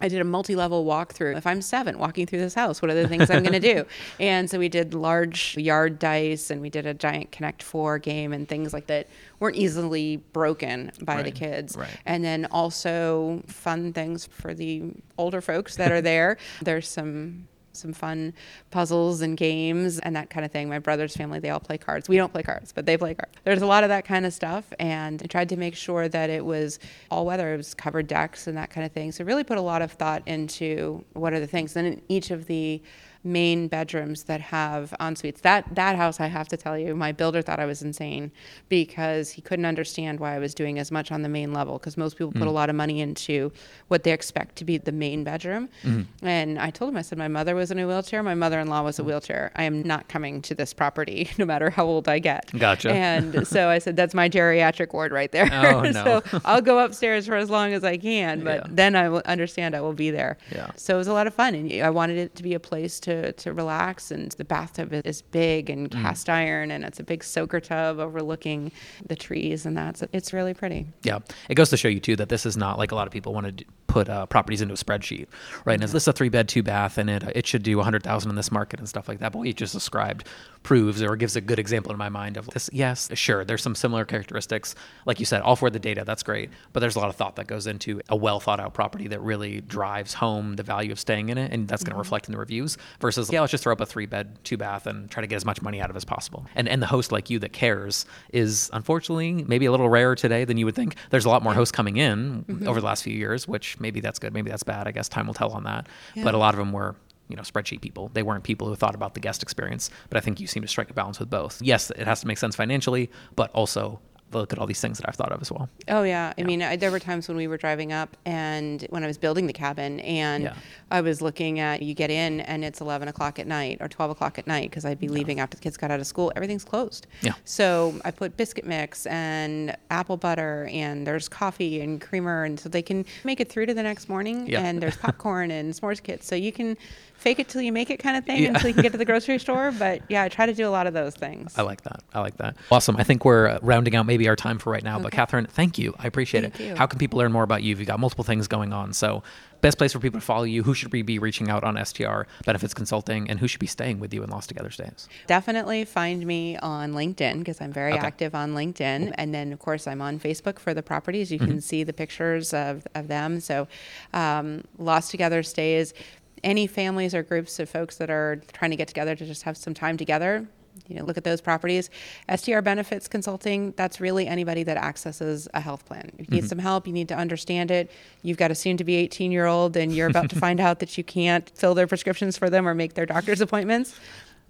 I 0.00 0.08
did 0.08 0.20
a 0.20 0.24
multi-level 0.24 0.84
walkthrough. 0.84 1.36
If 1.36 1.46
I'm 1.46 1.60
seven 1.60 1.98
walking 1.98 2.26
through 2.26 2.38
this 2.38 2.54
house, 2.54 2.80
what 2.80 2.90
are 2.90 2.94
the 2.94 3.08
things 3.08 3.30
I'm 3.30 3.42
going 3.42 3.60
to 3.60 3.74
do? 3.74 3.84
And 4.20 4.50
so 4.50 4.58
we 4.58 4.68
did 4.68 4.94
large 4.94 5.56
yard 5.56 5.98
dice, 5.98 6.50
and 6.50 6.60
we 6.60 6.70
did 6.70 6.86
a 6.86 6.94
giant 6.94 7.30
Connect 7.30 7.62
Four 7.62 7.98
game, 7.98 8.32
and 8.32 8.48
things 8.48 8.72
like 8.72 8.86
that 8.86 9.08
weren't 9.38 9.56
easily 9.56 10.16
broken 10.32 10.92
by 11.02 11.16
right. 11.16 11.24
the 11.24 11.30
kids. 11.30 11.76
Right. 11.76 11.90
And 12.06 12.24
then 12.24 12.46
also 12.50 13.42
fun 13.46 13.92
things 13.92 14.26
for 14.26 14.54
the 14.54 14.92
older 15.16 15.40
folks 15.40 15.76
that 15.76 15.92
are 15.92 16.00
there. 16.00 16.38
There's 16.62 16.88
some 16.88 17.48
some 17.78 17.92
fun 17.92 18.34
puzzles 18.70 19.20
and 19.20 19.36
games 19.36 19.98
and 19.98 20.16
that 20.16 20.30
kind 20.30 20.44
of 20.44 20.52
thing. 20.52 20.68
My 20.68 20.78
brother's 20.78 21.16
family, 21.16 21.38
they 21.38 21.50
all 21.50 21.60
play 21.60 21.78
cards. 21.78 22.08
We 22.08 22.16
don't 22.16 22.32
play 22.32 22.42
cards, 22.42 22.72
but 22.72 22.86
they 22.86 22.96
play 22.96 23.14
cards. 23.14 23.32
There's 23.44 23.62
a 23.62 23.66
lot 23.66 23.84
of 23.84 23.88
that 23.88 24.04
kind 24.04 24.26
of 24.26 24.32
stuff. 24.32 24.72
And 24.78 25.22
I 25.22 25.26
tried 25.26 25.48
to 25.50 25.56
make 25.56 25.74
sure 25.74 26.08
that 26.08 26.30
it 26.30 26.44
was 26.44 26.78
all 27.10 27.24
weather, 27.24 27.54
it 27.54 27.56
was 27.56 27.74
covered 27.74 28.06
decks 28.06 28.46
and 28.46 28.56
that 28.56 28.70
kind 28.70 28.84
of 28.84 28.92
thing. 28.92 29.12
So 29.12 29.24
really 29.24 29.44
put 29.44 29.58
a 29.58 29.62
lot 29.62 29.82
of 29.82 29.92
thought 29.92 30.22
into 30.26 31.04
what 31.12 31.32
are 31.32 31.40
the 31.40 31.46
things. 31.46 31.76
In 31.76 32.02
each 32.08 32.30
of 32.30 32.46
the 32.46 32.82
main 33.24 33.68
bedrooms 33.68 34.24
that 34.24 34.40
have 34.40 34.94
en 35.00 35.16
suites. 35.16 35.40
That 35.40 35.74
that 35.74 35.96
house, 35.96 36.20
I 36.20 36.26
have 36.26 36.48
to 36.48 36.56
tell 36.56 36.78
you, 36.78 36.94
my 36.94 37.12
builder 37.12 37.42
thought 37.42 37.60
I 37.60 37.66
was 37.66 37.82
insane 37.82 38.30
because 38.68 39.30
he 39.30 39.42
couldn't 39.42 39.64
understand 39.64 40.20
why 40.20 40.34
I 40.34 40.38
was 40.38 40.54
doing 40.54 40.78
as 40.78 40.90
much 40.90 41.10
on 41.10 41.22
the 41.22 41.28
main 41.28 41.52
level. 41.52 41.78
Because 41.78 41.96
most 41.96 42.16
people 42.16 42.32
mm. 42.32 42.38
put 42.38 42.48
a 42.48 42.52
lot 42.52 42.70
of 42.70 42.76
money 42.76 43.00
into 43.00 43.52
what 43.88 44.04
they 44.04 44.12
expect 44.12 44.56
to 44.56 44.64
be 44.64 44.78
the 44.78 44.92
main 44.92 45.24
bedroom. 45.24 45.68
Mm-hmm. 45.82 46.26
And 46.26 46.58
I 46.58 46.70
told 46.70 46.90
him, 46.90 46.96
I 46.96 47.02
said, 47.02 47.18
my 47.18 47.28
mother 47.28 47.54
was 47.54 47.70
in 47.70 47.78
a 47.78 47.86
wheelchair, 47.86 48.22
my 48.22 48.34
mother-in-law 48.34 48.82
was 48.82 48.98
a 48.98 49.04
wheelchair. 49.04 49.52
I 49.56 49.64
am 49.64 49.82
not 49.82 50.08
coming 50.08 50.42
to 50.42 50.54
this 50.54 50.72
property, 50.72 51.30
no 51.38 51.44
matter 51.44 51.70
how 51.70 51.86
old 51.86 52.08
I 52.08 52.18
get. 52.18 52.50
Gotcha. 52.56 52.92
And 52.92 53.46
so 53.46 53.68
I 53.68 53.78
said, 53.78 53.96
that's 53.96 54.14
my 54.14 54.28
geriatric 54.28 54.92
ward 54.92 55.12
right 55.12 55.32
there. 55.32 55.48
Oh, 55.52 55.80
no. 55.90 55.92
so 55.92 56.40
I'll 56.44 56.62
go 56.62 56.78
upstairs 56.78 57.26
for 57.26 57.36
as 57.36 57.50
long 57.50 57.72
as 57.72 57.84
I 57.84 57.96
can, 57.96 58.44
but 58.44 58.66
yeah. 58.66 58.66
then 58.70 58.96
I 58.96 59.08
will 59.08 59.22
understand 59.24 59.74
I 59.74 59.80
will 59.80 59.92
be 59.92 60.10
there. 60.10 60.38
Yeah. 60.52 60.70
So 60.76 60.94
it 60.94 60.98
was 60.98 61.08
a 61.08 61.12
lot 61.12 61.26
of 61.26 61.34
fun, 61.34 61.54
and 61.54 61.72
I 61.82 61.90
wanted 61.90 62.18
it 62.18 62.34
to 62.36 62.42
be 62.42 62.54
a 62.54 62.60
place 62.60 63.00
to 63.00 63.07
to 63.32 63.52
relax. 63.52 64.10
And 64.10 64.30
the 64.32 64.44
bathtub 64.44 64.92
is 64.92 65.22
big 65.22 65.70
and 65.70 65.90
mm. 65.90 66.02
cast 66.02 66.26
mm. 66.26 66.34
iron, 66.34 66.70
and 66.70 66.84
it's 66.84 67.00
a 67.00 67.04
big 67.04 67.24
soaker 67.24 67.60
tub 67.60 67.98
overlooking 67.98 68.72
the 69.06 69.16
trees, 69.16 69.66
and 69.66 69.76
that's 69.76 70.02
it's 70.12 70.32
really 70.32 70.54
pretty. 70.54 70.86
Yeah, 71.02 71.18
it 71.48 71.54
goes 71.54 71.70
to 71.70 71.76
show 71.76 71.88
you 71.88 72.00
too 72.00 72.16
that 72.16 72.28
this 72.28 72.46
is 72.46 72.56
not 72.56 72.78
like 72.78 72.92
a 72.92 72.94
lot 72.94 73.06
of 73.06 73.12
people 73.12 73.34
want 73.34 73.58
to 73.58 73.64
put 73.88 74.08
uh, 74.08 74.26
properties 74.26 74.60
into 74.60 74.74
a 74.74 74.76
spreadsheet, 74.76 75.26
right? 75.64 75.74
And 75.74 75.82
is 75.82 75.92
this 75.92 76.06
a 76.06 76.12
three 76.12 76.28
bed, 76.28 76.48
two 76.48 76.62
bath, 76.62 76.98
and 76.98 77.10
it 77.10 77.24
it 77.34 77.46
should 77.46 77.64
do 77.64 77.80
a 77.80 77.84
hundred 77.84 78.04
thousand 78.04 78.30
in 78.30 78.36
this 78.36 78.52
market 78.52 78.78
and 78.78 78.88
stuff 78.88 79.08
like 79.08 79.18
that. 79.18 79.32
But 79.32 79.38
what 79.38 79.48
you 79.48 79.54
just 79.54 79.72
described 79.72 80.28
proves 80.62 81.02
or 81.02 81.16
gives 81.16 81.34
a 81.34 81.40
good 81.40 81.58
example 81.58 81.90
in 81.90 81.98
my 81.98 82.08
mind 82.08 82.36
of 82.36 82.46
this. 82.48 82.70
Yes, 82.72 83.08
sure, 83.14 83.44
there's 83.44 83.62
some 83.62 83.74
similar 83.74 84.04
characteristics, 84.04 84.74
like 85.06 85.18
you 85.18 85.26
said, 85.26 85.42
all 85.42 85.56
for 85.56 85.70
the 85.70 85.78
data. 85.78 86.04
That's 86.04 86.22
great, 86.22 86.50
but 86.72 86.80
there's 86.80 86.96
a 86.96 87.00
lot 87.00 87.08
of 87.08 87.16
thought 87.16 87.36
that 87.36 87.46
goes 87.46 87.66
into 87.66 88.00
a 88.08 88.16
well 88.16 88.38
thought 88.38 88.60
out 88.60 88.74
property 88.74 89.08
that 89.08 89.20
really 89.20 89.60
drives 89.62 90.14
home 90.14 90.54
the 90.54 90.62
value 90.62 90.92
of 90.92 91.00
staying 91.00 91.30
in 91.30 91.38
it, 91.38 91.52
and 91.52 91.66
that's 91.66 91.82
going 91.82 91.90
to 91.90 91.94
mm-hmm. 91.94 92.00
reflect 92.00 92.28
in 92.28 92.32
the 92.32 92.38
reviews. 92.38 92.76
Versus, 93.00 93.32
yeah, 93.32 93.40
let's 93.40 93.50
just 93.50 93.64
throw 93.64 93.72
up 93.72 93.80
a 93.80 93.86
three 93.86 94.06
bed, 94.06 94.38
two 94.44 94.56
bath, 94.56 94.86
and 94.86 95.10
try 95.10 95.20
to 95.20 95.26
get 95.26 95.36
as 95.36 95.44
much 95.44 95.62
money 95.62 95.80
out 95.80 95.90
of 95.90 95.96
as 95.96 96.04
possible. 96.04 96.46
And 96.54 96.68
and 96.68 96.82
the 96.82 96.86
host 96.86 97.10
like 97.10 97.30
you 97.30 97.38
that 97.38 97.52
cares 97.52 98.04
is 98.32 98.70
unfortunately 98.72 99.44
maybe 99.44 99.66
a 99.66 99.70
little 99.70 99.88
rarer 99.88 100.14
today 100.14 100.44
than 100.44 100.58
you 100.58 100.66
would 100.66 100.74
think. 100.74 100.96
There's 101.10 101.24
a 101.24 101.30
lot 101.30 101.42
more 101.42 101.54
hosts 101.54 101.72
coming 101.72 101.96
in 101.96 102.44
mm-hmm. 102.44 102.68
over 102.68 102.80
the 102.80 102.86
last 102.86 103.02
few 103.02 103.14
years, 103.14 103.48
which 103.48 103.77
maybe 103.80 104.00
that's 104.00 104.18
good, 104.18 104.32
maybe 104.32 104.50
that's 104.50 104.62
bad. 104.62 104.86
I 104.88 104.92
guess 104.92 105.08
time 105.08 105.26
will 105.26 105.34
tell 105.34 105.52
on 105.52 105.64
that. 105.64 105.88
Yeah. 106.14 106.24
But 106.24 106.34
a 106.34 106.38
lot 106.38 106.54
of 106.54 106.58
them 106.58 106.72
were 106.72 106.96
you 107.28 107.36
know 107.36 107.42
spreadsheet 107.42 107.80
people 107.80 108.10
they 108.14 108.22
weren't 108.22 108.42
people 108.42 108.66
who 108.68 108.74
thought 108.74 108.94
about 108.94 109.12
the 109.14 109.20
guest 109.20 109.42
experience 109.42 109.90
but 110.08 110.16
i 110.16 110.20
think 110.20 110.40
you 110.40 110.46
seem 110.46 110.62
to 110.62 110.68
strike 110.68 110.90
a 110.90 110.94
balance 110.94 111.20
with 111.20 111.28
both 111.28 111.60
yes 111.60 111.90
it 111.90 112.06
has 112.06 112.20
to 112.22 112.26
make 112.26 112.38
sense 112.38 112.56
financially 112.56 113.10
but 113.36 113.50
also 113.52 114.00
look 114.32 114.52
at 114.52 114.58
all 114.58 114.66
these 114.66 114.80
things 114.80 114.98
that 114.98 115.08
I've 115.08 115.14
thought 115.14 115.32
of 115.32 115.40
as 115.40 115.50
well. 115.50 115.68
Oh 115.88 116.02
yeah, 116.02 116.32
I 116.38 116.42
mean, 116.42 116.62
I, 116.62 116.76
there 116.76 116.90
were 116.90 116.98
times 116.98 117.28
when 117.28 117.36
we 117.36 117.46
were 117.46 117.56
driving 117.56 117.92
up 117.92 118.16
and 118.24 118.86
when 118.90 119.04
I 119.04 119.06
was 119.06 119.18
building 119.18 119.46
the 119.46 119.52
cabin, 119.52 120.00
and 120.00 120.44
yeah. 120.44 120.54
I 120.90 121.00
was 121.00 121.20
looking 121.22 121.60
at 121.60 121.82
you 121.82 121.94
get 121.94 122.10
in 122.10 122.40
and 122.42 122.64
it's 122.64 122.80
eleven 122.80 123.08
o'clock 123.08 123.38
at 123.38 123.46
night 123.46 123.78
or 123.80 123.88
twelve 123.88 124.10
o'clock 124.10 124.38
at 124.38 124.46
night 124.46 124.70
because 124.70 124.84
I'd 124.84 125.00
be 125.00 125.08
leaving 125.08 125.40
after 125.40 125.56
the 125.56 125.62
kids 125.62 125.76
got 125.76 125.90
out 125.90 126.00
of 126.00 126.06
school. 126.06 126.32
Everything's 126.36 126.64
closed. 126.64 127.06
Yeah. 127.22 127.32
So 127.44 128.00
I 128.04 128.10
put 128.10 128.36
biscuit 128.36 128.66
mix 128.66 129.06
and 129.06 129.76
apple 129.90 130.16
butter 130.16 130.68
and 130.72 131.06
there's 131.06 131.28
coffee 131.28 131.80
and 131.80 132.00
creamer, 132.00 132.44
and 132.44 132.58
so 132.58 132.68
they 132.68 132.82
can 132.82 133.04
make 133.24 133.40
it 133.40 133.48
through 133.48 133.66
to 133.66 133.74
the 133.74 133.82
next 133.82 134.08
morning. 134.08 134.46
Yeah. 134.46 134.62
And 134.62 134.82
there's 134.82 134.96
popcorn 134.98 135.50
and 135.50 135.72
s'mores 135.72 136.02
kits, 136.02 136.26
so 136.26 136.34
you 136.34 136.52
can 136.52 136.76
fake 137.18 137.38
it 137.38 137.48
till 137.48 137.60
you 137.60 137.72
make 137.72 137.90
it 137.90 137.98
kind 137.98 138.16
of 138.16 138.24
thing 138.24 138.42
yeah. 138.42 138.48
until 138.50 138.68
you 138.68 138.74
can 138.74 138.82
get 138.82 138.92
to 138.92 138.98
the 138.98 139.04
grocery 139.12 139.38
store. 139.38 139.72
But 139.72 140.02
yeah, 140.08 140.22
I 140.22 140.28
try 140.28 140.46
to 140.46 140.54
do 140.54 140.66
a 140.66 140.70
lot 140.70 140.86
of 140.86 140.94
those 140.94 141.14
things. 141.14 141.58
I 141.58 141.62
like 141.62 141.82
that. 141.82 142.02
I 142.14 142.20
like 142.20 142.36
that. 142.38 142.56
Awesome. 142.70 142.96
I 142.96 143.02
think 143.02 143.24
we're 143.24 143.58
rounding 143.60 143.96
out 143.96 144.06
maybe 144.06 144.28
our 144.28 144.36
time 144.36 144.58
for 144.58 144.70
right 144.70 144.82
now. 144.82 144.96
Okay. 144.96 145.02
But 145.04 145.12
Catherine, 145.12 145.46
thank 145.46 145.78
you. 145.78 145.94
I 145.98 146.06
appreciate 146.06 146.42
thank 146.42 146.60
it. 146.60 146.64
You. 146.68 146.76
How 146.76 146.86
can 146.86 146.98
people 146.98 147.18
learn 147.18 147.32
more 147.32 147.42
about 147.42 147.62
you? 147.62 147.76
You've 147.76 147.86
got 147.86 148.00
multiple 148.00 148.24
things 148.24 148.48
going 148.48 148.72
on. 148.72 148.92
So 148.92 149.22
best 149.60 149.78
place 149.78 149.92
for 149.92 149.98
people 149.98 150.20
to 150.20 150.24
follow 150.24 150.44
you? 150.44 150.62
Who 150.62 150.74
should 150.74 150.92
we 150.92 151.02
be 151.02 151.18
reaching 151.18 151.48
out 151.48 151.64
on 151.64 151.82
STR 151.84 152.22
Benefits 152.44 152.74
Consulting, 152.74 153.28
and 153.28 153.38
who 153.40 153.48
should 153.48 153.60
be 153.60 153.66
staying 153.66 154.00
with 154.00 154.14
you 154.14 154.22
in 154.22 154.30
Lost 154.30 154.48
Together 154.48 154.70
Stays? 154.70 155.08
Definitely 155.26 155.84
find 155.84 156.24
me 156.24 156.56
on 156.58 156.92
LinkedIn 156.92 157.38
because 157.40 157.60
I'm 157.60 157.72
very 157.72 157.92
okay. 157.92 158.06
active 158.06 158.34
on 158.34 158.54
LinkedIn, 158.54 159.14
and 159.16 159.34
then 159.34 159.52
of 159.52 159.58
course 159.58 159.86
I'm 159.86 160.00
on 160.00 160.18
Facebook 160.18 160.58
for 160.58 160.74
the 160.74 160.82
properties. 160.82 161.32
You 161.32 161.38
mm-hmm. 161.38 161.48
can 161.48 161.60
see 161.60 161.84
the 161.84 161.92
pictures 161.92 162.54
of, 162.54 162.86
of 162.94 163.08
them. 163.08 163.40
So, 163.40 163.68
um, 164.12 164.64
Lost 164.78 165.10
Together 165.10 165.42
Stays 165.42 165.94
any 166.44 166.66
families 166.66 167.14
or 167.14 167.22
groups 167.22 167.58
of 167.58 167.68
folks 167.68 167.96
that 167.96 168.10
are 168.10 168.40
trying 168.52 168.70
to 168.70 168.76
get 168.76 168.88
together 168.88 169.14
to 169.14 169.26
just 169.26 169.42
have 169.42 169.56
some 169.56 169.74
time 169.74 169.96
together, 169.96 170.46
you 170.86 170.96
know, 170.96 171.04
look 171.04 171.16
at 171.16 171.24
those 171.24 171.40
properties. 171.40 171.90
STR 172.34 172.60
benefits 172.60 173.08
consulting, 173.08 173.72
that's 173.76 174.00
really 174.00 174.26
anybody 174.26 174.62
that 174.62 174.76
accesses 174.76 175.48
a 175.54 175.60
health 175.60 175.84
plan. 175.86 176.10
If 176.18 176.28
you 176.28 176.36
need 176.36 176.40
mm-hmm. 176.40 176.48
some 176.48 176.58
help, 176.58 176.86
you 176.86 176.92
need 176.92 177.08
to 177.08 177.16
understand 177.16 177.70
it. 177.70 177.90
You've 178.22 178.36
got 178.36 178.50
a 178.50 178.54
soon 178.54 178.76
to 178.76 178.84
be 178.84 178.96
18 178.96 179.32
year 179.32 179.46
old 179.46 179.76
and 179.76 179.92
you're 179.92 180.08
about 180.08 180.30
to 180.30 180.36
find 180.38 180.60
out 180.60 180.78
that 180.80 180.96
you 180.96 181.04
can't 181.04 181.50
fill 181.54 181.74
their 181.74 181.86
prescriptions 181.86 182.38
for 182.38 182.48
them 182.48 182.68
or 182.68 182.74
make 182.74 182.94
their 182.94 183.06
doctor's 183.06 183.40
appointments. 183.40 183.98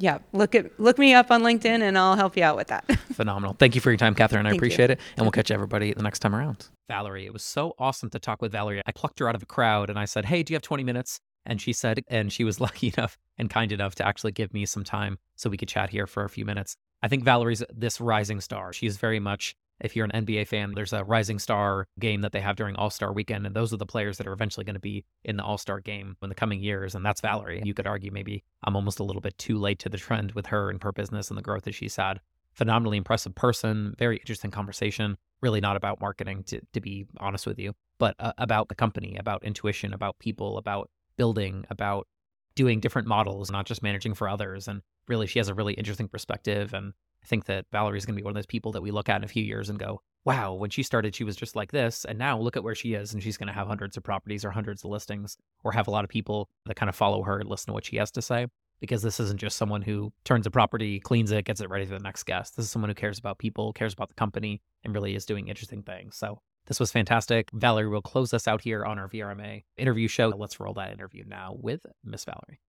Yeah, 0.01 0.19
look 0.33 0.55
at 0.55 0.79
look 0.79 0.97
me 0.97 1.13
up 1.13 1.33
on 1.33 1.43
LinkedIn 1.43 1.81
and 1.81 1.99
I'll 1.99 2.15
help 2.15 2.37
you 2.37 2.45
out 2.45 2.57
with 2.57 2.69
that. 2.69 2.85
Phenomenal. 3.15 3.57
Thank 3.59 3.75
you 3.75 3.81
for 3.81 3.91
your 3.91 3.97
time, 3.97 4.15
Catherine. 4.15 4.47
I 4.47 4.51
Thank 4.51 4.61
appreciate 4.61 4.91
you. 4.91 4.93
it. 4.93 5.01
And 5.17 5.25
we'll 5.25 5.33
catch 5.33 5.51
everybody 5.51 5.93
the 5.93 6.05
next 6.05 6.21
time 6.21 6.37
around. 6.37 6.69
Valerie, 6.89 7.27
it 7.27 7.33
was 7.33 7.43
so 7.43 7.75
awesome 7.81 8.09
to 8.11 8.21
talk 8.21 8.41
with 8.41 8.53
Valerie. 8.53 8.81
I 8.87 8.93
plucked 8.93 9.19
her 9.19 9.29
out 9.29 9.35
of 9.35 9.43
a 9.43 9.47
crowd 9.47 9.91
and 9.91 9.99
I 9.99 10.05
said, 10.05 10.27
Hey, 10.27 10.45
do 10.45 10.53
you 10.53 10.55
have 10.55 10.63
20 10.63 10.85
minutes? 10.85 11.21
And 11.49 11.61
she 11.61 11.73
said, 11.73 12.05
and 12.07 12.33
she 12.33 12.45
was 12.45 12.61
lucky 12.67 12.93
enough 12.97 13.19
and 13.39 13.51
kind 13.51 13.73
enough 13.73 13.97
to 13.97 14.07
actually 14.07 14.33
give 14.33 14.53
me 14.53 14.67
some 14.67 14.85
time 14.85 15.19
so 15.35 15.51
we 15.51 15.57
could 15.57 15.69
chat 15.69 15.91
here 15.91 16.07
for 16.07 16.25
a 16.25 16.29
few 16.29 16.45
minutes. 16.45 16.77
I 17.03 17.09
think 17.09 17.25
Valerie's 17.25 17.65
this 17.75 18.01
rising 18.01 18.41
star. 18.41 18.73
She's 18.73 18.97
very 18.97 19.21
much, 19.21 19.55
if 19.81 19.95
you're 19.97 20.05
an 20.05 20.27
NBA 20.27 20.49
fan, 20.49 20.73
there's 20.75 20.93
a 20.93 21.05
rising 21.05 21.39
star 21.39 21.87
game 21.99 22.21
that 22.21 22.33
they 22.33 22.41
have 22.41 22.57
during 22.57 22.77
All 22.77 22.91
Star 22.91 23.13
weekend. 23.13 23.47
And 23.47 23.55
those 23.55 23.73
are 23.73 23.77
the 23.77 23.87
players 23.87 24.19
that 24.19 24.27
are 24.27 24.33
eventually 24.33 24.65
going 24.65 24.75
to 24.75 24.81
be 24.81 25.05
in 25.25 25.37
the 25.37 25.45
All 25.45 25.59
Star 25.59 25.81
game 25.81 26.17
in 26.23 26.29
the 26.29 26.35
coming 26.35 26.61
years. 26.61 26.95
And 26.95 27.05
that's 27.05 27.21
Valerie. 27.21 27.63
You 27.65 27.75
could 27.75 27.87
argue 27.87 28.11
maybe 28.13 28.45
I'm 28.65 28.77
almost 28.77 28.99
a 28.99 29.05
little 29.05 29.23
bit 29.23 29.39
too 29.39 29.59
late 29.59 29.79
to 29.81 29.89
the 29.89 29.99
trend 29.99 30.33
with 30.33 30.47
her 30.47 30.71
and 30.71 30.83
her 30.83 30.93
business 30.93 31.31
and 31.31 31.39
the 31.39 31.43
growth 31.43 31.63
that 31.65 31.75
she's 31.75 31.97
had. 31.97 32.21
Phenomenally 32.53 32.97
impressive 32.97 33.37
person, 33.37 33.95
very 33.97 34.17
interesting 34.17 34.51
conversation. 34.51 35.17
Really 35.41 35.61
not 35.61 35.77
about 35.77 36.01
marketing, 36.01 36.43
to, 36.49 36.61
to 36.73 36.81
be 36.81 37.07
honest 37.19 37.47
with 37.47 37.61
you, 37.61 37.73
but 38.01 38.17
uh, 38.19 38.33
about 38.39 38.69
the 38.69 38.75
company, 38.75 39.17
about 39.17 39.45
intuition, 39.45 39.93
about 39.93 40.19
people, 40.19 40.59
about 40.59 40.91
building, 41.19 41.67
about 41.69 42.07
doing 42.55 42.81
different 42.81 43.07
models, 43.07 43.51
not 43.51 43.67
just 43.67 43.83
managing 43.83 44.15
for 44.15 44.29
others. 44.29 44.67
And 44.69 44.81
really, 45.07 45.27
she 45.27 45.39
has 45.39 45.49
a 45.49 45.55
really 45.55 45.75
interesting 45.75 46.09
perspective. 46.09 46.73
And 46.73 46.95
I 47.23 47.27
think 47.27 47.45
that 47.45 47.67
Valerie 47.71 47.99
is 47.99 48.07
going 48.07 48.17
to 48.17 48.21
be 48.21 48.25
one 48.25 48.31
of 48.31 48.37
those 48.37 48.47
people 48.47 48.73
that 48.73 48.83
we 48.83 48.91
look 48.91 49.11
at 49.11 49.19
in 49.19 49.25
a 49.25 49.29
few 49.29 49.45
years 49.45 49.69
and 49.69 49.79
go, 49.79 50.01
wow, 50.25 50.55
when 50.55 50.71
she 50.71 50.83
started, 50.83 51.15
she 51.15 51.25
was 51.25 51.37
just 51.37 51.55
like 51.55 51.73
this. 51.73 52.05
And 52.05 52.19
now 52.19 52.39
look 52.39 52.57
at 52.57 52.65
where 52.65 52.75
she 52.75 52.95
is. 52.95 53.13
And 53.13 53.23
she's 53.23 53.37
going 53.37 53.47
to 53.47 53.53
have 53.53 53.69
hundreds 53.69 53.97
of 53.97 54.03
properties 54.03 54.45
or 54.45 54.51
hundreds 54.51 54.83
of 54.83 54.91
listings 54.91 55.37
or 55.63 55.73
have 55.73 55.89
a 55.89 55.91
lot 55.91 56.05
of 56.05 56.11
people 56.11 56.49
that 56.67 56.77
kind 56.77 56.89
of 56.89 56.97
follow 56.97 57.23
her 57.23 57.39
and 57.39 57.49
listen 57.49 57.67
to 57.69 57.73
what 57.75 57.85
she 57.85 57.97
has 57.97 58.11
to 58.13 58.23
say. 58.23 58.47
because 58.81 59.03
this 59.03 59.21
isn't 59.21 59.41
just 59.41 59.57
someone 59.57 59.83
who 59.83 60.13
turns 60.25 60.47
a 60.47 60.51
property, 60.51 61.01
cleans 61.01 61.33
it, 61.33 61.45
gets 61.45 61.61
it 61.61 61.69
ready 61.69 61.85
for 61.85 61.95
the 61.95 62.03
next 62.03 62.25
guest. 62.25 62.57
This 62.57 62.67
is 62.67 62.71
someone 62.71 62.89
who 62.89 62.95
cares 62.95 63.19
about 63.19 63.39
people, 63.39 63.73
cares 63.73 63.93
about 63.93 64.09
the 64.09 64.15
company, 64.15 64.61
and 64.85 64.95
really 64.95 65.15
is 65.15 65.27
doing 65.27 65.49
interesting 65.49 65.83
things. 65.83 66.17
So 66.17 66.41
this 66.69 66.79
was 66.79 66.93
fantastic. 66.93 67.51
Valerie 67.53 67.89
will 67.89 68.03
close 68.03 68.35
us 68.35 68.47
out 68.47 68.61
here 68.61 68.85
on 68.85 68.99
our 68.99 69.09
VRMA 69.09 69.65
interview 69.79 70.07
show. 70.07 70.29
Let's 70.29 70.61
roll 70.61 70.75
that 70.75 70.93
interview 70.93 71.25
now 71.27 71.57
with 71.59 71.81
Miss 72.05 72.25
Valerie. 72.25 72.61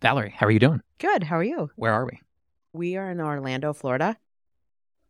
Valerie, 0.00 0.34
how 0.36 0.46
are 0.46 0.50
you 0.50 0.58
doing? 0.58 0.82
Good. 0.98 1.22
How 1.22 1.36
are 1.36 1.44
you? 1.44 1.70
Where 1.76 1.92
are 1.92 2.04
we? 2.04 2.20
We 2.72 2.96
are 2.96 3.10
in 3.12 3.20
Orlando, 3.20 3.72
Florida. 3.72 4.16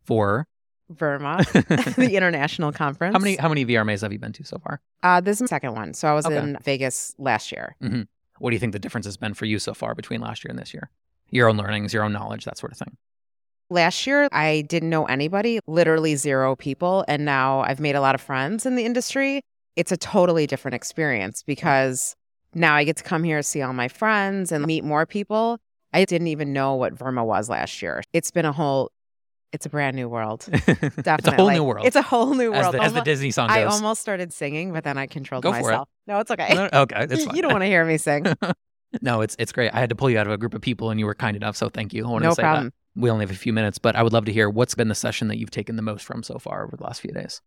For 0.05 0.47
VRMA, 0.93 1.95
the 1.95 2.15
international 2.15 2.71
conference. 2.71 3.13
How 3.13 3.19
many 3.19 3.35
how 3.35 3.49
many 3.49 3.65
VRMAs 3.65 4.01
have 4.01 4.13
you 4.13 4.19
been 4.19 4.33
to 4.33 4.43
so 4.43 4.59
far? 4.59 4.79
Uh, 5.01 5.19
this 5.19 5.37
is 5.37 5.39
the 5.39 5.47
second 5.47 5.73
one. 5.73 5.95
So 5.95 6.07
I 6.07 6.13
was 6.13 6.27
okay. 6.27 6.37
in 6.37 6.57
Vegas 6.63 7.15
last 7.17 7.51
year. 7.51 7.75
Mm-hmm. 7.81 8.03
What 8.37 8.51
do 8.51 8.55
you 8.55 8.59
think 8.59 8.73
the 8.73 8.79
difference 8.79 9.05
has 9.05 9.17
been 9.17 9.33
for 9.33 9.45
you 9.45 9.57
so 9.57 9.73
far 9.73 9.95
between 9.95 10.21
last 10.21 10.43
year 10.43 10.51
and 10.51 10.59
this 10.59 10.73
year? 10.73 10.91
Your 11.31 11.49
own 11.49 11.57
learnings, 11.57 11.93
your 11.93 12.03
own 12.03 12.13
knowledge, 12.13 12.45
that 12.45 12.59
sort 12.59 12.71
of 12.71 12.77
thing. 12.77 12.97
Last 13.73 14.05
year, 14.05 14.27
I 14.31 14.61
didn't 14.67 14.91
know 14.91 15.05
anybody, 15.05 15.59
literally 15.65 16.15
zero 16.15 16.55
people. 16.55 17.03
And 17.07 17.25
now 17.25 17.61
I've 17.61 17.79
made 17.79 17.95
a 17.95 18.01
lot 18.01 18.13
of 18.13 18.21
friends 18.21 18.67
in 18.67 18.75
the 18.75 18.85
industry. 18.85 19.41
It's 19.75 19.91
a 19.91 19.97
totally 19.97 20.45
different 20.45 20.75
experience 20.75 21.41
because 21.41 22.15
now 22.53 22.75
I 22.75 22.83
get 22.83 22.97
to 22.97 23.03
come 23.03 23.23
here, 23.23 23.41
see 23.41 23.63
all 23.63 23.73
my 23.73 23.87
friends, 23.87 24.51
and 24.51 24.63
meet 24.67 24.83
more 24.83 25.07
people. 25.07 25.57
I 25.91 26.05
didn't 26.05 26.27
even 26.27 26.53
know 26.53 26.75
what 26.75 26.93
VRMA 26.93 27.25
was 27.25 27.49
last 27.49 27.81
year. 27.81 28.03
It's 28.13 28.29
been 28.29 28.45
a 28.45 28.51
whole 28.51 28.91
it's 29.51 29.65
a 29.65 29.69
brand 29.69 29.95
new 29.95 30.07
world. 30.07 30.47
Definitely. 30.51 30.91
it's 30.97 31.27
a 31.27 31.31
whole 31.31 31.49
new 31.49 31.63
world. 31.63 31.87
It's 31.87 31.95
a 31.95 32.01
whole 32.03 32.35
new 32.35 32.51
world. 32.51 32.65
As 32.65 32.71
the, 32.73 32.81
as 32.83 32.93
the 32.93 33.01
Disney 33.01 33.31
song 33.31 33.47
goes. 33.47 33.57
I 33.57 33.63
almost 33.63 34.01
started 34.01 34.31
singing, 34.31 34.71
but 34.71 34.83
then 34.83 34.99
I 34.99 35.07
controlled 35.07 35.43
Go 35.43 35.51
myself. 35.51 35.87
It. 36.07 36.11
No, 36.11 36.19
it's 36.19 36.29
okay. 36.29 36.53
No, 36.53 36.69
okay, 36.71 37.07
it's 37.09 37.25
fine. 37.25 37.35
You 37.35 37.41
don't 37.41 37.51
want 37.51 37.63
to 37.63 37.67
hear 37.67 37.83
me 37.85 37.97
sing. 37.97 38.25
no, 39.01 39.21
it's 39.21 39.35
it's 39.39 39.51
great. 39.51 39.73
I 39.73 39.79
had 39.79 39.89
to 39.89 39.95
pull 39.95 40.11
you 40.11 40.19
out 40.19 40.27
of 40.27 40.33
a 40.33 40.37
group 40.37 40.53
of 40.53 40.61
people, 40.61 40.91
and 40.91 40.99
you 40.99 41.07
were 41.07 41.15
kind 41.15 41.35
enough, 41.35 41.55
so 41.55 41.69
thank 41.69 41.91
you. 41.91 42.05
I 42.05 42.09
wanted 42.09 42.25
no 42.25 42.29
to 42.31 42.35
say 42.35 42.41
problem. 42.43 42.65
that. 42.65 42.73
We 42.95 43.09
only 43.09 43.23
have 43.23 43.31
a 43.31 43.37
few 43.37 43.53
minutes, 43.53 43.77
but 43.77 43.95
I 43.95 44.03
would 44.03 44.13
love 44.13 44.25
to 44.25 44.33
hear 44.33 44.49
what's 44.49 44.75
been 44.75 44.87
the 44.87 44.95
session 44.95 45.27
that 45.29 45.37
you've 45.37 45.51
taken 45.51 45.75
the 45.75 45.81
most 45.81 46.05
from 46.05 46.23
so 46.23 46.37
far 46.37 46.63
over 46.63 46.77
the 46.77 46.83
last 46.83 47.01
few 47.01 47.11
days. 47.11 47.41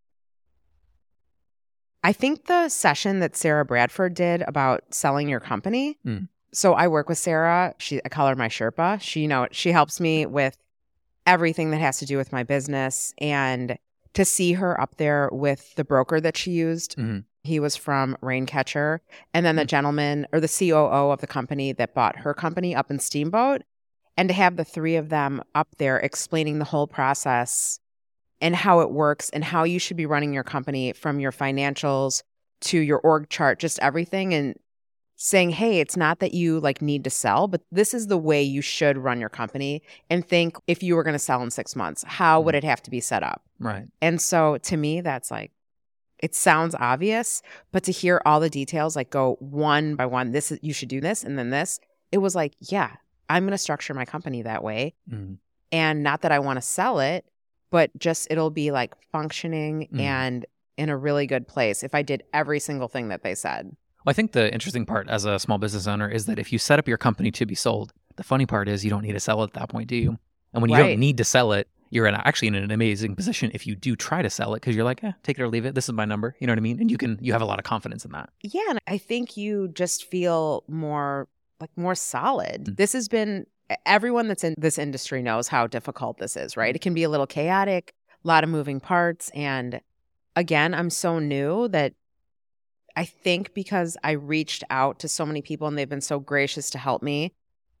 I 2.03 2.13
think 2.13 2.45
the 2.45 2.69
session 2.69 3.19
that 3.19 3.35
Sarah 3.35 3.65
Bradford 3.65 4.13
did 4.13 4.43
about 4.47 4.83
selling 4.91 5.29
your 5.29 5.39
company. 5.39 5.97
Mm. 6.05 6.27
So 6.53 6.73
I 6.73 6.87
work 6.87 7.09
with 7.09 7.17
Sarah. 7.17 7.75
She 7.79 8.01
I 8.05 8.09
call 8.09 8.27
her 8.27 8.35
my 8.35 8.47
Sherpa. 8.47 9.01
She 9.01 9.21
you 9.21 9.27
know 9.27 9.47
she 9.51 9.71
helps 9.71 9.99
me 9.99 10.25
with 10.25 10.57
everything 11.25 11.71
that 11.71 11.81
has 11.81 11.99
to 11.99 12.05
do 12.05 12.17
with 12.17 12.31
my 12.31 12.43
business 12.43 13.13
and 13.17 13.77
to 14.13 14.25
see 14.25 14.53
her 14.53 14.79
up 14.79 14.95
there 14.97 15.29
with 15.31 15.75
the 15.75 15.83
broker 15.83 16.19
that 16.21 16.37
she 16.37 16.51
used. 16.51 16.97
Mm-hmm. 16.97 17.19
He 17.43 17.59
was 17.59 17.75
from 17.75 18.17
Raincatcher. 18.21 18.99
And 19.33 19.45
then 19.45 19.55
the 19.55 19.61
mm-hmm. 19.61 19.67
gentleman 19.67 20.27
or 20.31 20.39
the 20.39 20.47
COO 20.47 21.11
of 21.11 21.21
the 21.21 21.27
company 21.27 21.73
that 21.73 21.93
bought 21.93 22.17
her 22.17 22.33
company 22.33 22.75
up 22.75 22.89
in 22.89 22.99
Steamboat. 22.99 23.63
And 24.17 24.29
to 24.29 24.33
have 24.33 24.57
the 24.57 24.65
three 24.65 24.95
of 24.95 25.09
them 25.09 25.43
up 25.55 25.67
there 25.77 25.97
explaining 25.97 26.59
the 26.59 26.65
whole 26.65 26.87
process 26.87 27.79
and 28.41 28.55
how 28.55 28.81
it 28.81 28.91
works 28.91 29.29
and 29.29 29.43
how 29.43 29.63
you 29.63 29.79
should 29.79 29.97
be 29.97 30.05
running 30.05 30.33
your 30.33 30.43
company 30.43 30.93
from 30.93 31.19
your 31.19 31.31
financials 31.31 32.23
to 32.61 32.79
your 32.79 32.99
org 32.99 33.29
chart, 33.29 33.59
just 33.59 33.79
everything. 33.79 34.33
And 34.33 34.55
saying, 35.19 35.49
hey, 35.49 35.79
it's 35.79 35.97
not 35.97 36.19
that 36.19 36.33
you 36.33 36.59
like 36.59 36.79
need 36.79 37.03
to 37.03 37.09
sell, 37.09 37.47
but 37.47 37.61
this 37.71 37.93
is 37.93 38.05
the 38.05 38.17
way 38.17 38.41
you 38.41 38.61
should 38.61 38.99
run 38.99 39.19
your 39.19 39.29
company 39.29 39.81
and 40.11 40.25
think 40.25 40.55
if 40.67 40.83
you 40.83 40.95
were 40.95 41.03
going 41.03 41.15
to 41.15 41.19
sell 41.19 41.41
in 41.41 41.49
six 41.49 41.75
months, 41.75 42.03
how 42.07 42.39
would 42.39 42.53
mm. 42.53 42.59
it 42.59 42.63
have 42.63 42.83
to 42.83 42.91
be 42.91 42.99
set 42.99 43.23
up? 43.23 43.41
Right. 43.59 43.87
And 43.99 44.21
so 44.21 44.57
to 44.59 44.77
me, 44.77 45.01
that's 45.01 45.31
like, 45.31 45.51
it 46.19 46.35
sounds 46.35 46.75
obvious, 46.79 47.41
but 47.71 47.83
to 47.85 47.91
hear 47.91 48.21
all 48.25 48.39
the 48.39 48.49
details, 48.49 48.95
like 48.95 49.09
go 49.09 49.37
one 49.39 49.95
by 49.95 50.05
one, 50.05 50.31
this 50.31 50.51
is, 50.51 50.59
you 50.61 50.71
should 50.71 50.89
do 50.89 51.01
this 51.01 51.23
and 51.23 51.37
then 51.37 51.49
this, 51.49 51.79
it 52.11 52.19
was 52.19 52.35
like, 52.35 52.53
yeah, 52.59 52.91
I'm 53.29 53.43
going 53.43 53.51
to 53.51 53.57
structure 53.57 53.93
my 53.93 54.05
company 54.05 54.41
that 54.43 54.63
way. 54.63 54.95
Mm. 55.11 55.37
And 55.71 56.03
not 56.03 56.21
that 56.21 56.31
I 56.31 56.39
want 56.39 56.57
to 56.57 56.61
sell 56.61 56.99
it, 56.99 57.25
but 57.69 57.91
just 57.97 58.27
it'll 58.29 58.49
be 58.49 58.71
like 58.71 58.95
functioning 59.11 59.89
mm. 59.91 59.99
and 59.99 60.45
in 60.77 60.89
a 60.89 60.97
really 60.97 61.27
good 61.27 61.47
place 61.47 61.83
if 61.83 61.93
I 61.95 62.01
did 62.01 62.23
every 62.33 62.59
single 62.59 62.87
thing 62.87 63.09
that 63.09 63.23
they 63.23 63.35
said. 63.35 63.75
Well, 64.05 64.11
I 64.11 64.13
think 64.13 64.31
the 64.31 64.53
interesting 64.53 64.85
part 64.85 65.09
as 65.09 65.25
a 65.25 65.39
small 65.39 65.57
business 65.57 65.87
owner 65.87 66.09
is 66.09 66.27
that 66.27 66.39
if 66.39 66.53
you 66.53 66.59
set 66.59 66.79
up 66.79 66.87
your 66.87 66.97
company 66.97 67.31
to 67.31 67.45
be 67.45 67.55
sold, 67.55 67.93
the 68.15 68.23
funny 68.23 68.45
part 68.45 68.69
is 68.69 68.85
you 68.85 68.89
don't 68.89 69.03
need 69.03 69.13
to 69.13 69.19
sell 69.19 69.41
it 69.43 69.47
at 69.47 69.53
that 69.53 69.69
point, 69.69 69.89
do 69.89 69.95
you? 69.95 70.17
And 70.53 70.61
when 70.61 70.69
you 70.69 70.77
right. 70.77 70.89
don't 70.89 70.99
need 70.99 71.17
to 71.17 71.23
sell 71.23 71.51
it, 71.51 71.67
you're 71.89 72.05
in 72.05 72.15
actually 72.15 72.49
in 72.49 72.55
an 72.55 72.71
amazing 72.71 73.15
position 73.15 73.51
if 73.53 73.65
you 73.65 73.75
do 73.75 73.95
try 73.95 74.21
to 74.21 74.29
sell 74.29 74.53
it 74.53 74.57
because 74.57 74.75
you're 74.75 74.85
like, 74.85 75.03
eh, 75.03 75.11
take 75.23 75.39
it 75.39 75.43
or 75.43 75.47
leave 75.47 75.65
it. 75.65 75.75
This 75.75 75.85
is 75.85 75.93
my 75.93 76.05
number. 76.05 76.35
You 76.39 76.47
know 76.47 76.51
what 76.51 76.59
I 76.59 76.61
mean? 76.61 76.79
And 76.79 76.91
you 76.91 76.97
can 76.97 77.17
you 77.21 77.31
have 77.33 77.41
a 77.41 77.45
lot 77.45 77.59
of 77.59 77.65
confidence 77.65 78.05
in 78.05 78.11
that. 78.11 78.29
Yeah, 78.41 78.61
and 78.69 78.79
I 78.87 78.97
think 78.97 79.37
you 79.37 79.69
just 79.69 80.05
feel 80.05 80.63
more 80.67 81.27
like 81.59 81.71
more 81.75 81.95
solid. 81.95 82.63
Mm-hmm. 82.63 82.75
This 82.75 82.93
has 82.93 83.07
been 83.07 83.45
everyone 83.85 84.27
that's 84.27 84.43
in 84.43 84.55
this 84.57 84.77
industry 84.77 85.21
knows 85.21 85.47
how 85.47 85.67
difficult 85.67 86.17
this 86.17 86.37
is, 86.37 86.55
right? 86.55 86.75
It 86.75 86.81
can 86.81 86.93
be 86.93 87.03
a 87.03 87.09
little 87.09 87.27
chaotic, 87.27 87.93
a 88.23 88.27
lot 88.27 88.43
of 88.43 88.49
moving 88.49 88.79
parts, 88.79 89.29
and 89.33 89.81
again, 90.37 90.73
I'm 90.73 90.91
so 90.91 91.19
new 91.19 91.67
that 91.69 91.93
I 92.95 93.05
think 93.05 93.53
because 93.53 93.97
I 94.03 94.11
reached 94.11 94.63
out 94.69 94.99
to 94.99 95.07
so 95.07 95.25
many 95.25 95.41
people 95.41 95.67
and 95.67 95.77
they've 95.77 95.89
been 95.89 95.99
so 95.99 96.19
gracious 96.19 96.69
to 96.71 96.77
help 96.77 97.01
me 97.01 97.33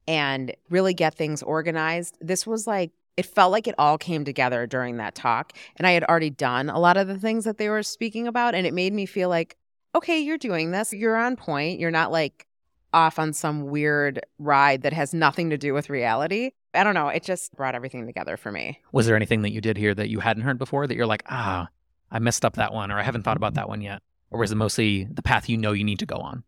and 0.07 0.55
really 0.69 0.93
get 0.93 1.15
things 1.15 1.43
organized. 1.43 2.17
This 2.19 2.47
was 2.47 2.67
like, 2.67 2.91
it 3.15 3.25
felt 3.25 3.51
like 3.51 3.67
it 3.67 3.75
all 3.77 3.97
came 3.97 4.25
together 4.25 4.67
during 4.67 4.97
that 4.97 5.15
talk. 5.15 5.53
And 5.75 5.85
I 5.85 5.91
had 5.91 6.03
already 6.03 6.29
done 6.29 6.69
a 6.69 6.79
lot 6.79 6.97
of 6.97 7.07
the 7.07 7.17
things 7.17 7.45
that 7.45 7.57
they 7.57 7.69
were 7.69 7.83
speaking 7.83 8.27
about. 8.27 8.55
And 8.55 8.65
it 8.65 8.73
made 8.73 8.93
me 8.93 9.05
feel 9.05 9.29
like, 9.29 9.57
okay, 9.95 10.19
you're 10.19 10.37
doing 10.37 10.71
this. 10.71 10.93
You're 10.93 11.17
on 11.17 11.35
point. 11.35 11.79
You're 11.79 11.91
not 11.91 12.11
like 12.11 12.46
off 12.93 13.19
on 13.19 13.33
some 13.33 13.67
weird 13.67 14.19
ride 14.39 14.81
that 14.83 14.93
has 14.93 15.13
nothing 15.13 15.49
to 15.49 15.57
do 15.57 15.73
with 15.73 15.89
reality. 15.89 16.51
I 16.73 16.83
don't 16.83 16.93
know. 16.93 17.09
It 17.09 17.23
just 17.23 17.55
brought 17.55 17.75
everything 17.75 18.05
together 18.05 18.37
for 18.37 18.51
me. 18.51 18.79
Was 18.91 19.05
there 19.05 19.15
anything 19.15 19.41
that 19.41 19.51
you 19.51 19.61
did 19.61 19.77
here 19.77 19.93
that 19.93 20.09
you 20.09 20.19
hadn't 20.19 20.43
heard 20.43 20.57
before 20.57 20.87
that 20.87 20.95
you're 20.95 21.05
like, 21.05 21.23
ah, 21.27 21.67
I 22.11 22.19
messed 22.19 22.45
up 22.45 22.55
that 22.55 22.73
one 22.73 22.91
or 22.91 22.99
I 22.99 23.03
haven't 23.03 23.23
thought 23.23 23.37
about 23.37 23.55
that 23.55 23.67
one 23.67 23.81
yet? 23.81 24.01
or 24.31 24.39
was 24.39 24.51
it 24.51 24.55
mostly 24.55 25.05
the 25.05 25.21
path 25.21 25.49
you 25.49 25.57
know 25.57 25.71
you 25.71 25.83
need 25.83 25.99
to 25.99 26.05
go 26.05 26.17
on? 26.17 26.43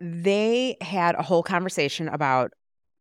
They 0.00 0.76
had 0.80 1.14
a 1.14 1.22
whole 1.22 1.42
conversation 1.42 2.08
about 2.08 2.52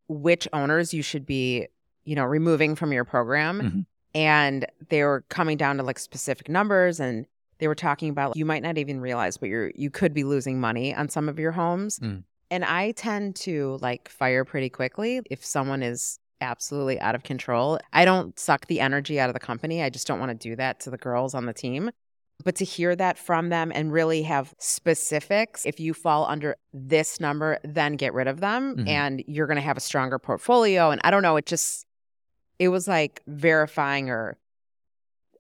which 0.08 0.48
owners 0.54 0.94
you 0.94 1.02
should 1.02 1.26
be, 1.26 1.68
you 2.04 2.16
know, 2.16 2.24
removing 2.24 2.76
from 2.76 2.94
your 2.94 3.04
program. 3.04 3.62
Mm-hmm. 3.62 3.80
And 4.14 4.66
they 4.90 5.04
were 5.04 5.26
coming 5.30 5.58
down 5.58 5.78
to 5.78 5.84
like 5.84 6.00
specific 6.00 6.48
numbers 6.48 7.00
and 7.00 7.26
they 7.58 7.68
were 7.68 7.76
talking 7.76 8.10
about 8.10 8.30
like, 8.30 8.38
you 8.38 8.46
might 8.46 8.64
not 8.64 8.78
even 8.78 9.02
realize, 9.02 9.38
but 9.38 9.50
you're 9.50 9.72
you 9.76 9.90
could 9.90 10.14
be 10.14 10.24
losing 10.24 10.60
money 10.60 10.96
on 10.96 11.10
some 11.10 11.28
of 11.28 11.38
your 11.38 11.52
homes. 11.52 12.00
Mm. 12.00 12.24
And 12.52 12.64
I 12.64 12.92
tend 12.92 13.36
to 13.38 13.78
like 13.82 14.10
fire 14.10 14.46
pretty 14.46 14.70
quickly 14.70 15.22
if 15.30 15.44
someone 15.44 15.82
is 15.82 16.20
absolutely 16.42 17.00
out 17.00 17.16
of 17.16 17.24
control. 17.24 17.80
I 17.94 18.06
don't 18.06 18.38
suck 18.40 18.68
the 18.68 18.80
energy 18.80 19.20
out 19.20 19.30
of 19.30 19.34
the 19.34 19.40
company. 19.40 19.82
I 19.82 19.90
just 19.90 20.08
don't 20.08 20.20
want 20.20 20.30
to 20.30 20.50
do 20.50 20.56
that 20.56 20.80
to 20.82 20.90
the 20.90 20.98
girls 20.98 21.34
on 21.34 21.46
the 21.46 21.54
team. 21.54 21.92
But 22.44 22.56
to 22.58 22.66
hear 22.66 22.96
that 22.98 23.18
from 23.18 23.50
them 23.50 23.72
and 23.74 23.94
really 23.94 24.24
have 24.24 24.54
specifics, 24.60 25.66
if 25.66 25.80
you 25.80 25.94
fall 25.94 26.26
under 26.26 26.58
this 26.74 27.20
number, 27.22 27.60
then 27.64 27.96
get 27.96 28.14
rid 28.14 28.28
of 28.28 28.42
them 28.42 28.76
mm-hmm. 28.76 28.88
and 28.88 29.24
you're 29.26 29.48
going 29.48 29.56
to 29.56 29.62
have 29.62 29.78
a 29.78 29.82
stronger 29.82 30.20
portfolio. 30.20 30.92
And 30.92 31.00
I 31.04 31.12
don't 31.12 31.24
know, 31.24 31.38
it 31.38 31.46
just, 31.46 31.86
it 32.60 32.68
was 32.68 32.88
like 32.90 33.22
verifying 33.26 34.10
or 34.10 34.38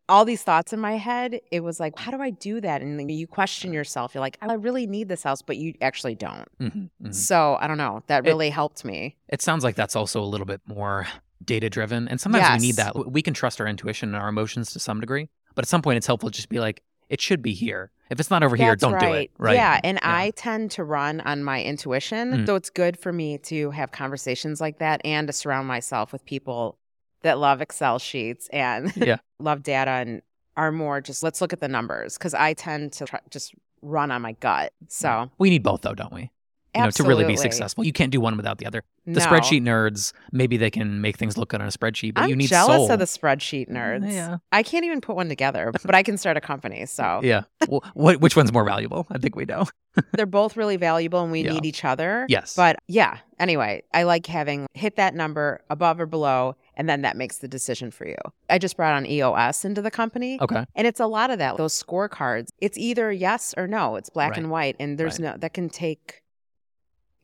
all 0.07 0.25
these 0.25 0.43
thoughts 0.43 0.73
in 0.73 0.79
my 0.79 0.97
head. 0.97 1.39
It 1.51 1.61
was 1.61 1.79
like, 1.79 1.97
how 1.97 2.11
do 2.11 2.21
I 2.21 2.29
do 2.29 2.61
that? 2.61 2.81
And 2.81 3.11
you 3.11 3.27
question 3.27 3.73
yourself. 3.73 4.13
You're 4.13 4.21
like, 4.21 4.37
I 4.41 4.53
really 4.53 4.87
need 4.87 5.09
this 5.09 5.23
house, 5.23 5.41
but 5.41 5.57
you 5.57 5.73
actually 5.81 6.15
don't. 6.15 6.47
Mm-hmm, 6.59 6.79
mm-hmm. 6.79 7.11
So 7.11 7.57
I 7.59 7.67
don't 7.67 7.77
know. 7.77 8.03
That 8.07 8.23
really 8.23 8.47
it, 8.47 8.53
helped 8.53 8.85
me. 8.85 9.15
It 9.29 9.41
sounds 9.41 9.63
like 9.63 9.75
that's 9.75 9.95
also 9.95 10.21
a 10.21 10.25
little 10.25 10.45
bit 10.45 10.61
more 10.67 11.07
data 11.43 11.69
driven. 11.69 12.07
And 12.07 12.19
sometimes 12.19 12.43
yes. 12.43 12.59
we 12.59 12.67
need 12.67 12.75
that. 12.75 13.11
We 13.11 13.21
can 13.21 13.33
trust 13.33 13.59
our 13.59 13.67
intuition 13.67 14.09
and 14.09 14.21
our 14.21 14.29
emotions 14.29 14.71
to 14.73 14.79
some 14.79 14.99
degree. 14.99 15.29
But 15.55 15.65
at 15.65 15.69
some 15.69 15.81
point, 15.81 15.97
it's 15.97 16.07
helpful 16.07 16.29
to 16.29 16.35
just 16.35 16.49
be 16.49 16.59
like, 16.59 16.81
it 17.09 17.21
should 17.21 17.41
be 17.41 17.53
here. 17.53 17.91
If 18.09 18.19
it's 18.19 18.29
not 18.29 18.43
over 18.43 18.55
here, 18.55 18.75
don't 18.75 18.93
right. 18.93 19.01
do 19.01 19.13
it. 19.13 19.31
Right. 19.37 19.55
Yeah. 19.55 19.79
And 19.83 19.99
yeah. 20.01 20.17
I 20.17 20.31
tend 20.31 20.71
to 20.71 20.83
run 20.83 21.21
on 21.21 21.43
my 21.43 21.63
intuition. 21.63 22.31
Mm. 22.31 22.45
So 22.45 22.55
it's 22.55 22.69
good 22.69 22.99
for 22.99 23.11
me 23.11 23.37
to 23.39 23.71
have 23.71 23.91
conversations 23.91 24.61
like 24.61 24.79
that 24.79 25.01
and 25.03 25.27
to 25.27 25.33
surround 25.33 25.67
myself 25.67 26.13
with 26.13 26.23
people 26.25 26.77
that 27.25 27.37
love 27.37 27.61
Excel 27.61 27.99
sheets 27.99 28.47
and 28.51 28.91
yeah. 28.97 29.17
love 29.39 29.61
data 29.61 29.91
and 29.91 30.21
are 30.57 30.71
more 30.71 31.01
just 31.01 31.21
let's 31.21 31.41
look 31.41 31.51
at 31.53 31.59
the 31.59 31.67
numbers 31.67 32.17
because 32.17 32.33
I 32.33 32.53
tend 32.53 32.93
to 32.93 33.05
try, 33.05 33.19
just 33.29 33.53
run 33.81 34.09
on 34.09 34.21
my 34.21 34.31
gut. 34.33 34.73
So 34.87 35.29
we 35.37 35.49
need 35.49 35.63
both 35.63 35.81
though, 35.81 35.93
don't 35.93 36.13
we? 36.13 36.31
you 36.75 36.83
know, 36.83 36.91
to 36.91 37.03
really 37.03 37.25
be 37.25 37.37
successful. 37.37 37.83
You 37.83 37.93
can't 37.93 38.11
do 38.11 38.19
one 38.19 38.37
without 38.37 38.57
the 38.57 38.65
other. 38.65 38.83
The 39.05 39.19
no. 39.19 39.25
spreadsheet 39.25 39.61
nerds, 39.61 40.13
maybe 40.31 40.57
they 40.57 40.71
can 40.71 40.99
make 41.01 41.17
things 41.17 41.37
look 41.37 41.49
good 41.49 41.61
on 41.61 41.67
a 41.67 41.71
spreadsheet, 41.71 42.15
but 42.15 42.23
I'm 42.23 42.29
you 42.29 42.35
need 42.35 42.49
jealous 42.49 42.77
soul. 42.77 42.91
of 42.91 42.99
the 42.99 43.05
spreadsheet 43.05 43.69
mm, 43.69 43.77
nerds. 43.77 44.11
Yeah. 44.11 44.37
I 44.51 44.63
can't 44.63 44.83
even 44.83 44.99
put 44.99 45.15
one 45.15 45.29
together, 45.29 45.71
but 45.83 45.95
I 45.95 46.03
can 46.03 46.17
start 46.17 46.37
a 46.37 46.41
company. 46.41 46.85
So 46.85 47.21
yeah, 47.23 47.43
well, 47.67 47.83
what, 47.93 48.19
which 48.19 48.35
one's 48.35 48.51
more 48.51 48.65
valuable? 48.65 49.05
I 49.09 49.17
think 49.17 49.35
we 49.35 49.45
know. 49.45 49.65
They're 50.13 50.25
both 50.25 50.57
really 50.57 50.77
valuable, 50.77 51.21
and 51.21 51.31
we 51.31 51.43
Yeah. 51.43 51.53
need 51.53 51.65
each 51.65 51.85
other. 51.85 52.25
Yes. 52.27 52.55
But 52.55 52.77
yeah. 52.87 53.19
Anyway, 53.39 53.83
I 53.93 54.03
like 54.03 54.25
having 54.25 54.65
hit 54.73 54.95
that 54.97 55.13
number 55.13 55.61
above 55.69 55.99
or 55.99 56.05
below, 56.05 56.55
and 56.75 56.87
then 56.89 57.01
that 57.01 57.17
makes 57.17 57.37
the 57.37 57.47
decision 57.47 57.91
for 57.91 58.07
you. 58.07 58.17
I 58.49 58.57
just 58.57 58.77
brought 58.77 58.93
on 58.93 59.05
EOS 59.05 59.65
into 59.65 59.81
the 59.81 59.91
company. 59.91 60.39
Okay. 60.41 60.65
And 60.75 60.87
it's 60.87 60.99
a 60.99 61.07
lot 61.07 61.31
of 61.31 61.39
that. 61.39 61.57
Those 61.57 61.81
scorecards. 61.81 62.49
It's 62.59 62.77
either 62.77 63.11
yes 63.11 63.53
or 63.57 63.67
no. 63.67 63.95
It's 63.95 64.09
black 64.09 64.31
Right. 64.31 64.39
and 64.39 64.51
white, 64.51 64.75
and 64.79 64.97
there's 64.97 65.19
Right. 65.19 65.33
no 65.33 65.37
that 65.37 65.53
can 65.53 65.69
take 65.69 66.21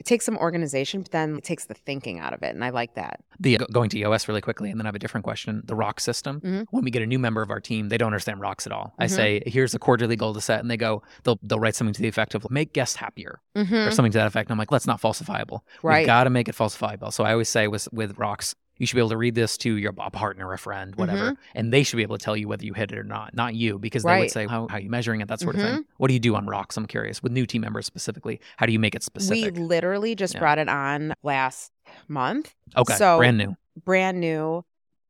it 0.01 0.05
takes 0.05 0.25
some 0.25 0.35
organization, 0.39 1.03
but 1.03 1.11
then 1.11 1.35
it 1.35 1.43
takes 1.43 1.65
the 1.65 1.75
thinking 1.75 2.17
out 2.17 2.33
of 2.33 2.41
it. 2.41 2.55
And 2.55 2.65
I 2.65 2.71
like 2.71 2.95
that. 2.95 3.19
The 3.39 3.57
going 3.71 3.87
to 3.91 3.99
EOS 3.99 4.27
really 4.27 4.41
quickly, 4.41 4.71
and 4.71 4.79
then 4.79 4.87
I 4.87 4.89
have 4.89 4.95
a 4.95 4.99
different 4.99 5.23
question. 5.23 5.61
The 5.63 5.75
rock 5.75 5.99
system. 5.99 6.41
Mm-hmm. 6.41 6.63
When 6.71 6.83
we 6.83 6.89
get 6.89 7.03
a 7.03 7.05
new 7.05 7.19
member 7.19 7.43
of 7.43 7.51
our 7.51 7.59
team, 7.59 7.89
they 7.89 7.99
don't 7.99 8.07
understand 8.07 8.41
rocks 8.41 8.65
at 8.65 8.73
all. 8.73 8.85
Mm-hmm. 8.85 9.03
I 9.03 9.05
say, 9.05 9.43
here's 9.45 9.75
a 9.75 9.79
quarterly 9.79 10.15
goal 10.15 10.33
to 10.33 10.41
set, 10.41 10.59
and 10.59 10.71
they 10.71 10.77
go, 10.77 11.03
they'll 11.23 11.37
they'll 11.43 11.59
write 11.59 11.75
something 11.75 11.93
to 11.93 12.01
the 12.01 12.07
effect 12.07 12.33
of 12.33 12.49
make 12.49 12.73
guests 12.73 12.95
happier 12.95 13.41
mm-hmm. 13.55 13.75
or 13.75 13.91
something 13.91 14.11
to 14.13 14.17
that 14.17 14.25
effect. 14.25 14.49
And 14.49 14.53
I'm 14.53 14.57
like, 14.57 14.71
let's 14.71 14.87
not 14.87 14.99
falsifiable. 14.99 15.59
Right. 15.83 15.99
We've 15.99 16.07
got 16.07 16.23
to 16.23 16.31
make 16.31 16.49
it 16.49 16.55
falsifiable. 16.55 17.13
So 17.13 17.23
I 17.23 17.33
always 17.33 17.49
say 17.49 17.67
with 17.67 17.87
with 17.93 18.17
rocks, 18.17 18.55
you 18.81 18.87
should 18.87 18.95
be 18.95 18.99
able 19.01 19.09
to 19.09 19.17
read 19.17 19.35
this 19.35 19.59
to 19.59 19.75
your 19.75 19.93
a 19.99 20.09
partner, 20.09 20.51
a 20.51 20.57
friend, 20.57 20.95
whatever, 20.95 21.33
mm-hmm. 21.33 21.41
and 21.53 21.71
they 21.71 21.83
should 21.83 21.97
be 21.97 22.01
able 22.01 22.17
to 22.17 22.25
tell 22.25 22.35
you 22.35 22.47
whether 22.47 22.65
you 22.65 22.73
hit 22.73 22.91
it 22.91 22.97
or 22.97 23.03
not, 23.03 23.35
not 23.35 23.53
you, 23.53 23.77
because 23.77 24.03
right. 24.03 24.15
they 24.15 24.21
would 24.21 24.31
say, 24.31 24.47
how, 24.47 24.67
how 24.69 24.77
are 24.77 24.79
you 24.79 24.89
measuring 24.89 25.21
it, 25.21 25.27
that 25.27 25.39
sort 25.39 25.55
mm-hmm. 25.55 25.65
of 25.65 25.71
thing. 25.71 25.83
Mm-hmm. 25.83 25.93
What 25.97 26.07
do 26.07 26.15
you 26.15 26.19
do 26.19 26.35
on 26.35 26.47
rocks? 26.47 26.77
I'm 26.77 26.87
curious. 26.87 27.21
With 27.21 27.31
new 27.31 27.45
team 27.45 27.61
members 27.61 27.85
specifically, 27.85 28.41
how 28.57 28.65
do 28.65 28.73
you 28.73 28.79
make 28.79 28.95
it 28.95 29.03
specific? 29.03 29.53
We 29.53 29.61
literally 29.61 30.15
just 30.15 30.33
yeah. 30.33 30.39
brought 30.39 30.57
it 30.57 30.67
on 30.67 31.13
last 31.21 31.71
month. 32.07 32.55
Okay. 32.75 32.95
So 32.95 33.17
brand 33.17 33.37
new. 33.37 33.55
Brand 33.85 34.19
new. 34.19 34.65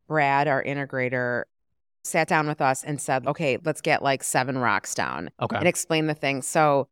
Brad, 0.10 0.50
our 0.50 0.62
integrator, 0.62 1.44
sat 2.04 2.28
down 2.28 2.48
with 2.48 2.60
us 2.60 2.84
and 2.84 3.00
said, 3.00 3.26
okay, 3.26 3.58
let's 3.64 3.80
get 3.80 4.04
like 4.04 4.22
seven 4.22 4.58
rocks 4.58 4.94
down. 4.94 5.30
Okay. 5.42 5.56
And 5.56 5.66
explain 5.66 6.08
the 6.08 6.14
thing. 6.14 6.42
So 6.42 6.90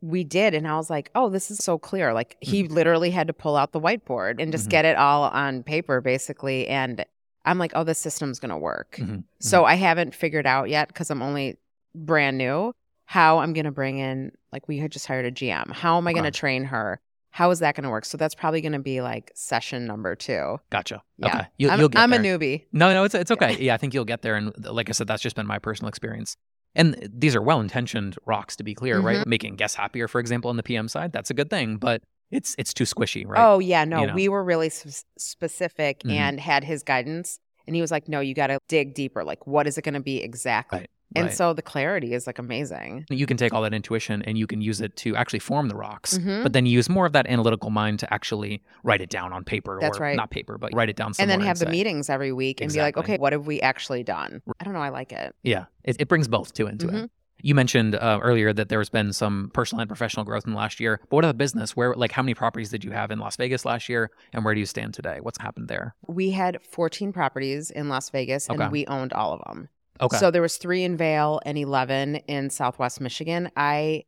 we 0.00 0.24
did 0.24 0.54
and 0.54 0.68
i 0.68 0.76
was 0.76 0.90
like 0.90 1.10
oh 1.14 1.28
this 1.28 1.50
is 1.50 1.58
so 1.58 1.78
clear. 1.78 2.12
Like 2.12 2.36
he 2.40 2.64
mm-hmm. 2.64 2.74
literally 2.74 3.10
had 3.10 3.26
to 3.26 3.32
pull 3.32 3.56
out 3.56 3.72
the 3.72 3.80
whiteboard 3.80 4.40
and 4.40 4.52
just 4.52 4.64
mm-hmm. 4.64 4.70
get 4.70 4.84
it 4.84 4.96
all 4.96 5.24
on 5.24 5.62
paper 5.62 6.00
basically 6.00 6.68
and 6.68 7.04
i'm 7.44 7.58
like 7.58 7.72
oh 7.74 7.84
this 7.84 7.98
system's 7.98 8.38
going 8.38 8.50
to 8.50 8.56
work. 8.56 8.96
Mm-hmm. 9.00 9.20
so 9.40 9.58
mm-hmm. 9.58 9.70
i 9.70 9.74
haven't 9.74 10.14
figured 10.14 10.46
out 10.46 10.68
yet 10.68 10.88
because 10.88 11.10
i'm 11.10 11.22
only 11.22 11.56
brand 11.94 12.38
new 12.38 12.74
how 13.06 13.38
i'm 13.38 13.52
going 13.52 13.64
to 13.64 13.70
bring 13.70 13.98
in 13.98 14.32
like 14.52 14.68
we 14.68 14.78
had 14.78 14.90
just 14.90 15.06
hired 15.06 15.26
a 15.26 15.32
gm 15.32 15.72
how 15.72 15.96
am 15.96 16.06
i 16.06 16.12
going 16.12 16.24
to 16.24 16.30
train 16.30 16.64
her? 16.64 17.00
How 17.30 17.50
is 17.50 17.58
that 17.58 17.74
going 17.74 17.82
to 17.82 17.90
work? 17.90 18.04
So 18.04 18.16
that's 18.16 18.36
probably 18.36 18.60
going 18.60 18.74
to 18.74 18.78
be 18.78 19.00
like 19.00 19.32
session 19.34 19.86
number 19.88 20.14
two. 20.14 20.60
Gotcha. 20.70 21.02
Yeah. 21.18 21.26
okay. 21.26 21.46
You'll, 21.58 21.72
I'm, 21.72 21.90
I'm 21.96 22.12
a 22.12 22.18
newbie. 22.18 22.66
No 22.70 22.94
no 22.94 23.02
it's, 23.02 23.14
it's 23.16 23.32
okay. 23.32 23.56
Yeah 23.58 23.74
i 23.74 23.76
think 23.76 23.92
you'll 23.92 24.04
get 24.04 24.22
there 24.22 24.36
and 24.36 24.52
like 24.64 24.88
i 24.88 24.92
said 24.92 25.08
that's 25.08 25.20
just 25.20 25.34
been 25.34 25.46
my 25.46 25.58
personal 25.58 25.88
experience 25.88 26.36
and 26.74 27.08
these 27.12 27.36
are 27.36 27.42
well 27.42 27.60
intentioned 27.60 28.16
rocks, 28.26 28.56
to 28.56 28.64
be 28.64 28.74
clear, 28.74 28.96
mm-hmm. 28.96 29.06
right? 29.06 29.26
Making 29.26 29.56
guests 29.56 29.76
happier, 29.76 30.08
for 30.08 30.20
example, 30.20 30.50
on 30.50 30.56
the 30.56 30.62
PM 30.62 30.88
side, 30.88 31.12
that's 31.12 31.30
a 31.30 31.34
good 31.34 31.50
thing, 31.50 31.76
but 31.76 32.02
it's 32.30 32.54
it's 32.58 32.74
too 32.74 32.84
squishy, 32.84 33.26
right? 33.26 33.40
Oh 33.42 33.58
yeah, 33.58 33.84
no, 33.84 34.00
you 34.00 34.06
know? 34.08 34.14
we 34.14 34.28
were 34.28 34.42
really 34.42 34.70
specific 34.70 36.00
mm-hmm. 36.00 36.10
and 36.10 36.40
had 36.40 36.64
his 36.64 36.82
guidance, 36.82 37.38
and 37.66 37.76
he 37.76 37.82
was 37.82 37.90
like, 37.90 38.08
"No, 38.08 38.20
you 38.20 38.34
got 38.34 38.48
to 38.48 38.58
dig 38.68 38.94
deeper. 38.94 39.24
Like, 39.24 39.46
what 39.46 39.66
is 39.66 39.78
it 39.78 39.82
going 39.82 39.94
to 39.94 40.00
be 40.00 40.22
exactly?" 40.22 40.80
Right. 40.80 40.90
And 41.14 41.26
right. 41.26 41.34
so 41.34 41.52
the 41.52 41.62
clarity 41.62 42.12
is 42.12 42.26
like 42.26 42.38
amazing. 42.38 43.06
You 43.08 43.26
can 43.26 43.36
take 43.36 43.52
all 43.52 43.62
that 43.62 43.72
intuition 43.74 44.22
and 44.22 44.36
you 44.36 44.46
can 44.46 44.60
use 44.60 44.80
it 44.80 44.96
to 44.96 45.14
actually 45.16 45.38
form 45.38 45.68
the 45.68 45.76
rocks, 45.76 46.18
mm-hmm. 46.18 46.42
but 46.42 46.52
then 46.52 46.66
use 46.66 46.88
more 46.88 47.06
of 47.06 47.12
that 47.12 47.26
analytical 47.26 47.70
mind 47.70 48.00
to 48.00 48.12
actually 48.12 48.62
write 48.82 49.00
it 49.00 49.10
down 49.10 49.32
on 49.32 49.44
paper 49.44 49.78
That's 49.80 49.98
or 49.98 50.02
right. 50.02 50.16
not 50.16 50.30
paper, 50.30 50.58
but 50.58 50.72
write 50.74 50.88
it 50.88 50.96
down 50.96 51.12
And 51.18 51.30
then 51.30 51.40
have 51.40 51.60
and 51.60 51.60
the 51.60 51.66
say, 51.66 51.70
meetings 51.70 52.10
every 52.10 52.32
week 52.32 52.60
and 52.60 52.66
exactly. 52.66 52.78
be 52.78 52.84
like, 52.84 53.04
okay, 53.04 53.18
what 53.18 53.32
have 53.32 53.46
we 53.46 53.60
actually 53.60 54.02
done? 54.02 54.42
I 54.60 54.64
don't 54.64 54.74
know. 54.74 54.80
I 54.80 54.88
like 54.88 55.12
it. 55.12 55.34
Yeah. 55.42 55.66
It, 55.84 55.96
it 56.00 56.08
brings 56.08 56.28
both 56.28 56.52
too 56.52 56.66
into 56.66 56.86
mm-hmm. 56.86 56.96
it. 56.96 57.10
You 57.44 57.54
mentioned 57.54 57.94
uh, 57.94 58.20
earlier 58.22 58.54
that 58.54 58.70
there's 58.70 58.88
been 58.88 59.12
some 59.12 59.50
personal 59.52 59.82
and 59.82 59.88
professional 59.88 60.24
growth 60.24 60.46
in 60.46 60.52
the 60.52 60.56
last 60.56 60.80
year. 60.80 60.98
But 61.10 61.16
what 61.16 61.24
about 61.24 61.36
business? 61.36 61.76
Where, 61.76 61.94
like, 61.94 62.10
how 62.10 62.22
many 62.22 62.32
properties 62.32 62.70
did 62.70 62.84
you 62.84 62.92
have 62.92 63.10
in 63.10 63.18
Las 63.18 63.36
Vegas 63.36 63.66
last 63.66 63.90
year, 63.90 64.10
and 64.32 64.46
where 64.46 64.54
do 64.54 64.60
you 64.60 64.66
stand 64.66 64.94
today? 64.94 65.18
What's 65.20 65.38
happened 65.38 65.68
there? 65.68 65.94
We 66.06 66.30
had 66.30 66.58
14 66.62 67.12
properties 67.12 67.70
in 67.70 67.90
Las 67.90 68.08
Vegas, 68.08 68.48
and 68.48 68.72
we 68.72 68.86
owned 68.86 69.12
all 69.12 69.34
of 69.34 69.42
them. 69.46 69.68
Okay. 70.00 70.16
So 70.16 70.30
there 70.30 70.42
was 70.42 70.56
three 70.56 70.82
in 70.82 70.96
Vail 70.96 71.40
and 71.46 71.56
11 71.56 72.16
in 72.16 72.50
Southwest 72.50 73.00
Michigan. 73.00 73.50
I 73.56 74.04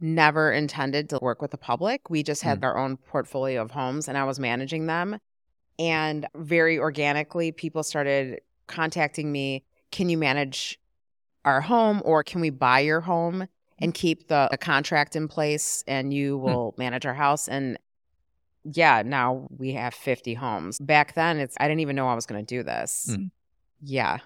never 0.00 0.52
intended 0.52 1.08
to 1.10 1.18
work 1.22 1.40
with 1.40 1.50
the 1.50 1.58
public. 1.58 2.10
We 2.10 2.22
just 2.22 2.42
had 2.42 2.60
mm. 2.60 2.64
our 2.64 2.76
own 2.76 2.96
portfolio 2.96 3.62
of 3.62 3.70
homes, 3.70 4.08
and 4.08 4.18
I 4.18 4.24
was 4.24 4.38
managing 4.38 4.86
them. 4.86 5.18
And 5.78 6.26
very 6.36 6.78
organically, 6.78 7.52
people 7.52 7.82
started 7.82 8.40
contacting 8.66 9.32
me. 9.32 9.64
Can 9.90 10.08
you 10.08 10.18
manage 10.18 10.78
our 11.44 11.60
home 11.60 12.02
or 12.04 12.22
can 12.22 12.40
we 12.40 12.50
buy 12.50 12.80
your 12.80 13.00
home 13.00 13.46
and 13.78 13.92
keep 13.92 14.28
the, 14.28 14.48
the 14.50 14.58
contract 14.58 15.16
in 15.16 15.28
place 15.28 15.84
and 15.86 16.12
you 16.12 16.38
hmm. 16.38 16.44
will 16.44 16.70
hmm. 16.72 16.80
manage 16.80 17.06
our 17.06 17.14
house 17.14 17.48
and 17.48 17.78
yeah 18.64 19.02
now 19.04 19.46
we 19.58 19.72
have 19.72 19.92
50 19.92 20.34
homes 20.34 20.78
back 20.78 21.14
then 21.14 21.38
it's 21.38 21.54
i 21.60 21.68
didn't 21.68 21.80
even 21.80 21.96
know 21.96 22.08
i 22.08 22.14
was 22.14 22.24
going 22.26 22.44
to 22.44 22.54
do 22.54 22.62
this 22.62 23.10
hmm. 23.14 23.24
yeah 23.82 24.18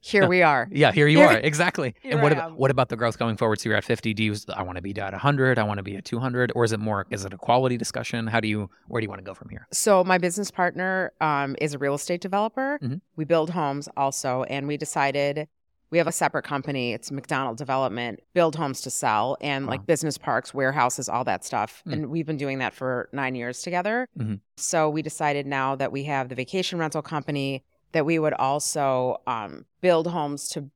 here 0.00 0.28
we 0.28 0.42
are 0.42 0.68
yeah 0.72 0.92
here 0.92 1.08
you 1.08 1.20
are 1.20 1.38
exactly 1.42 1.94
and 2.04 2.22
what 2.22 2.32
about, 2.32 2.56
what 2.56 2.70
about 2.70 2.88
the 2.88 2.96
growth 2.96 3.18
going 3.18 3.36
forward 3.36 3.60
so 3.60 3.68
you're 3.68 3.76
at 3.76 3.84
50 3.84 4.14
do 4.14 4.22
you 4.22 4.36
i 4.54 4.62
want 4.62 4.76
to 4.76 4.82
be 4.82 4.98
at 4.98 5.12
100 5.12 5.58
i 5.58 5.62
want 5.62 5.78
to 5.78 5.82
be 5.82 5.96
at 5.96 6.04
200 6.04 6.52
or 6.54 6.64
is 6.64 6.72
it 6.72 6.80
more 6.80 7.06
is 7.10 7.24
it 7.24 7.32
a 7.32 7.38
quality 7.38 7.76
discussion 7.76 8.26
how 8.26 8.40
do 8.40 8.48
you 8.48 8.68
where 8.88 9.00
do 9.00 9.04
you 9.04 9.08
want 9.08 9.20
to 9.20 9.24
go 9.24 9.34
from 9.34 9.48
here 9.48 9.66
so 9.72 10.04
my 10.04 10.18
business 10.18 10.50
partner 10.50 11.12
um, 11.20 11.56
is 11.60 11.74
a 11.74 11.78
real 11.78 11.94
estate 11.94 12.20
developer 12.20 12.78
mm-hmm. 12.82 12.96
we 13.16 13.24
build 13.24 13.50
homes 13.50 13.88
also 13.96 14.44
and 14.44 14.66
we 14.66 14.76
decided 14.76 15.48
we 15.90 15.98
have 15.98 16.06
a 16.06 16.12
separate 16.12 16.44
company. 16.44 16.92
It's 16.92 17.10
McDonald 17.10 17.58
Development, 17.58 18.20
build 18.32 18.54
homes 18.56 18.80
to 18.82 18.90
sell 18.90 19.36
and 19.40 19.66
wow. 19.66 19.72
like 19.72 19.86
business 19.86 20.16
parks, 20.16 20.54
warehouses, 20.54 21.08
all 21.08 21.24
that 21.24 21.44
stuff. 21.44 21.82
Mm. 21.86 21.92
And 21.92 22.06
we've 22.10 22.26
been 22.26 22.36
doing 22.36 22.58
that 22.58 22.74
for 22.74 23.08
nine 23.12 23.34
years 23.34 23.62
together. 23.62 24.08
Mm-hmm. 24.18 24.36
So 24.56 24.88
we 24.88 25.02
decided 25.02 25.46
now 25.46 25.74
that 25.76 25.90
we 25.90 26.04
have 26.04 26.28
the 26.28 26.34
vacation 26.34 26.78
rental 26.78 27.02
company 27.02 27.64
that 27.92 28.06
we 28.06 28.18
would 28.18 28.34
also 28.34 29.20
um, 29.26 29.66
build 29.80 30.06
homes 30.06 30.48
to, 30.50 30.70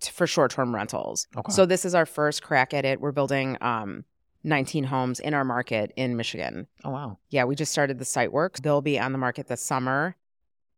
to 0.00 0.12
for 0.12 0.26
short 0.26 0.50
term 0.50 0.74
rentals. 0.74 1.26
Okay. 1.36 1.52
So 1.52 1.66
this 1.66 1.84
is 1.84 1.94
our 1.94 2.06
first 2.06 2.42
crack 2.42 2.74
at 2.74 2.84
it. 2.84 3.00
We're 3.00 3.12
building 3.12 3.56
um, 3.60 4.04
19 4.44 4.84
homes 4.84 5.20
in 5.20 5.34
our 5.34 5.44
market 5.44 5.92
in 5.96 6.16
Michigan. 6.16 6.66
Oh 6.84 6.90
wow. 6.90 7.18
Yeah, 7.30 7.44
we 7.44 7.54
just 7.54 7.72
started 7.72 7.98
the 7.98 8.04
site 8.04 8.32
work. 8.32 8.58
They'll 8.58 8.80
be 8.80 8.98
on 8.98 9.12
the 9.12 9.18
market 9.18 9.48
this 9.48 9.60
summer 9.60 10.16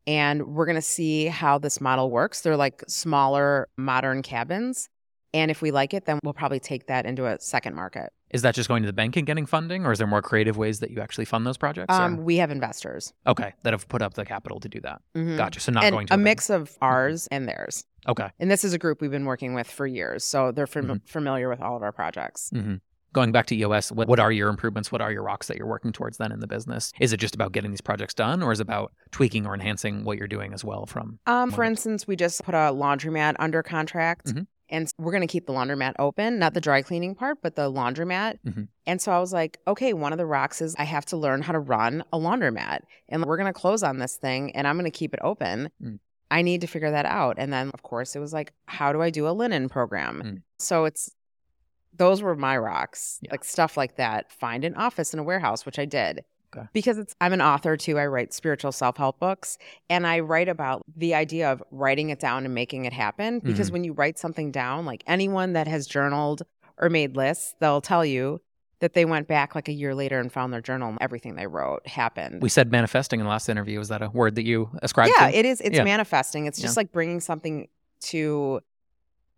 and 0.08 0.54
we're 0.54 0.64
going 0.64 0.74
to 0.74 0.82
see 0.82 1.26
how 1.26 1.58
this 1.58 1.82
model 1.82 2.10
works. 2.10 2.40
They're 2.40 2.56
like 2.56 2.82
smaller, 2.88 3.68
modern 3.76 4.22
cabins. 4.22 4.88
And 5.34 5.50
if 5.50 5.60
we 5.60 5.70
like 5.70 5.94
it, 5.94 6.06
then 6.06 6.18
we'll 6.22 6.34
probably 6.34 6.60
take 6.60 6.86
that 6.86 7.06
into 7.06 7.26
a 7.26 7.38
second 7.40 7.74
market. 7.74 8.12
Is 8.30 8.42
that 8.42 8.54
just 8.54 8.68
going 8.68 8.82
to 8.82 8.86
the 8.86 8.92
bank 8.92 9.16
and 9.16 9.26
getting 9.26 9.46
funding, 9.46 9.86
or 9.86 9.92
is 9.92 9.98
there 9.98 10.06
more 10.06 10.22
creative 10.22 10.56
ways 10.56 10.80
that 10.80 10.90
you 10.90 11.00
actually 11.00 11.24
fund 11.24 11.46
those 11.46 11.56
projects? 11.56 11.94
Um, 11.94 12.24
we 12.24 12.36
have 12.36 12.50
investors. 12.50 13.12
Okay, 13.26 13.54
that 13.62 13.72
have 13.72 13.88
put 13.88 14.02
up 14.02 14.14
the 14.14 14.24
capital 14.24 14.60
to 14.60 14.68
do 14.68 14.80
that. 14.80 15.00
Mm-hmm. 15.14 15.36
Gotcha. 15.36 15.60
So 15.60 15.72
not 15.72 15.84
and 15.84 15.92
going 15.92 16.06
to 16.08 16.14
a, 16.14 16.16
a 16.16 16.18
mix 16.18 16.50
of 16.50 16.70
mm-hmm. 16.70 16.84
ours 16.84 17.28
and 17.30 17.48
theirs. 17.48 17.84
Okay. 18.06 18.28
And 18.38 18.50
this 18.50 18.64
is 18.64 18.72
a 18.72 18.78
group 18.78 19.00
we've 19.00 19.10
been 19.10 19.24
working 19.24 19.54
with 19.54 19.70
for 19.70 19.86
years, 19.86 20.24
so 20.24 20.52
they're 20.52 20.66
fam- 20.66 20.84
mm-hmm. 20.86 21.06
familiar 21.06 21.48
with 21.48 21.60
all 21.60 21.76
of 21.76 21.82
our 21.82 21.92
projects. 21.92 22.50
Mm-hmm 22.54 22.76
going 23.12 23.32
back 23.32 23.46
to 23.46 23.56
EOS, 23.56 23.90
what, 23.90 24.08
what 24.08 24.20
are 24.20 24.30
your 24.30 24.48
improvements? 24.48 24.92
What 24.92 25.00
are 25.00 25.10
your 25.10 25.22
rocks 25.22 25.48
that 25.48 25.56
you're 25.56 25.66
working 25.66 25.92
towards 25.92 26.18
then 26.18 26.32
in 26.32 26.40
the 26.40 26.46
business? 26.46 26.92
Is 27.00 27.12
it 27.12 27.16
just 27.18 27.34
about 27.34 27.52
getting 27.52 27.70
these 27.70 27.80
projects 27.80 28.14
done 28.14 28.42
or 28.42 28.52
is 28.52 28.60
it 28.60 28.64
about 28.64 28.92
tweaking 29.10 29.46
or 29.46 29.54
enhancing 29.54 30.04
what 30.04 30.18
you're 30.18 30.28
doing 30.28 30.52
as 30.52 30.64
well 30.64 30.86
from? 30.86 31.18
Um, 31.26 31.50
for 31.50 31.64
instance, 31.64 32.06
we 32.06 32.16
just 32.16 32.44
put 32.44 32.54
a 32.54 32.72
laundromat 32.72 33.36
under 33.38 33.62
contract. 33.62 34.32
And 34.70 34.92
we're 34.98 35.12
going 35.12 35.22
to 35.22 35.26
keep 35.26 35.46
the 35.46 35.52
laundromat 35.52 35.94
open, 35.98 36.38
not 36.38 36.54
the 36.54 36.60
dry 36.60 36.82
cleaning 36.82 37.14
part, 37.14 37.38
but 37.42 37.56
the 37.56 37.70
laundromat. 37.70 38.38
Mm-hmm. 38.46 38.64
And 38.86 39.00
so 39.00 39.12
I 39.12 39.18
was 39.18 39.32
like, 39.32 39.58
okay, 39.66 39.92
one 39.92 40.12
of 40.12 40.18
the 40.18 40.26
rocks 40.26 40.60
is 40.60 40.74
I 40.78 40.84
have 40.84 41.06
to 41.06 41.16
learn 41.16 41.42
how 41.42 41.52
to 41.52 41.58
run 41.58 42.04
a 42.12 42.18
laundromat. 42.18 42.80
And 43.08 43.24
we're 43.24 43.36
going 43.36 43.52
to 43.52 43.58
close 43.58 43.82
on 43.82 43.98
this 43.98 44.16
thing 44.16 44.54
and 44.54 44.66
I'm 44.66 44.76
going 44.76 44.90
to 44.90 44.96
keep 44.96 45.14
it 45.14 45.20
open. 45.22 45.70
Mm. 45.82 45.98
I 46.30 46.42
need 46.42 46.60
to 46.60 46.66
figure 46.66 46.90
that 46.90 47.06
out. 47.06 47.36
And 47.38 47.52
then, 47.52 47.70
of 47.72 47.82
course, 47.82 48.14
it 48.14 48.18
was 48.18 48.32
like, 48.32 48.52
how 48.66 48.92
do 48.92 49.00
I 49.00 49.10
do 49.10 49.26
a 49.26 49.30
linen 49.30 49.68
program? 49.68 50.22
Mm. 50.22 50.42
So 50.58 50.84
it's 50.84 51.14
those 51.96 52.22
were 52.22 52.36
my 52.36 52.56
rocks, 52.56 53.18
yeah. 53.22 53.30
like 53.30 53.44
stuff 53.44 53.76
like 53.76 53.96
that. 53.96 54.30
Find 54.30 54.64
an 54.64 54.74
office 54.74 55.12
in 55.12 55.18
a 55.18 55.22
warehouse, 55.22 55.64
which 55.64 55.78
I 55.78 55.84
did. 55.84 56.24
Okay. 56.56 56.66
Because 56.72 56.98
it's 56.98 57.14
I'm 57.20 57.32
an 57.32 57.42
author 57.42 57.76
too. 57.76 57.98
I 57.98 58.06
write 58.06 58.32
spiritual 58.32 58.72
self-help 58.72 59.18
books 59.18 59.58
and 59.90 60.06
I 60.06 60.20
write 60.20 60.48
about 60.48 60.82
the 60.96 61.14
idea 61.14 61.52
of 61.52 61.62
writing 61.70 62.10
it 62.10 62.20
down 62.20 62.44
and 62.44 62.54
making 62.54 62.86
it 62.86 62.92
happen 62.92 63.40
because 63.40 63.66
mm-hmm. 63.66 63.74
when 63.74 63.84
you 63.84 63.92
write 63.92 64.18
something 64.18 64.50
down, 64.50 64.86
like 64.86 65.04
anyone 65.06 65.52
that 65.52 65.68
has 65.68 65.86
journaled 65.86 66.42
or 66.78 66.88
made 66.88 67.16
lists, 67.16 67.54
they'll 67.60 67.80
tell 67.80 68.04
you 68.04 68.40
that 68.80 68.94
they 68.94 69.04
went 69.04 69.26
back 69.26 69.54
like 69.54 69.68
a 69.68 69.72
year 69.72 69.94
later 69.94 70.20
and 70.20 70.32
found 70.32 70.52
their 70.52 70.60
journal 70.60 70.88
and 70.88 70.98
everything 71.00 71.34
they 71.34 71.46
wrote 71.46 71.86
happened. 71.86 72.40
We 72.40 72.48
said 72.48 72.70
manifesting 72.70 73.20
in 73.20 73.26
the 73.26 73.30
last 73.30 73.48
interview. 73.48 73.80
Is 73.80 73.88
that 73.88 74.02
a 74.02 74.08
word 74.08 74.36
that 74.36 74.44
you 74.44 74.70
ascribed 74.82 75.12
to? 75.14 75.20
yeah, 75.20 75.30
to? 75.30 75.36
it 75.36 75.44
is. 75.44 75.60
It's 75.60 75.76
yeah. 75.76 75.84
manifesting. 75.84 76.46
It's 76.46 76.60
just 76.60 76.76
yeah. 76.76 76.80
like 76.80 76.92
bringing 76.92 77.20
something 77.20 77.68
to 78.00 78.60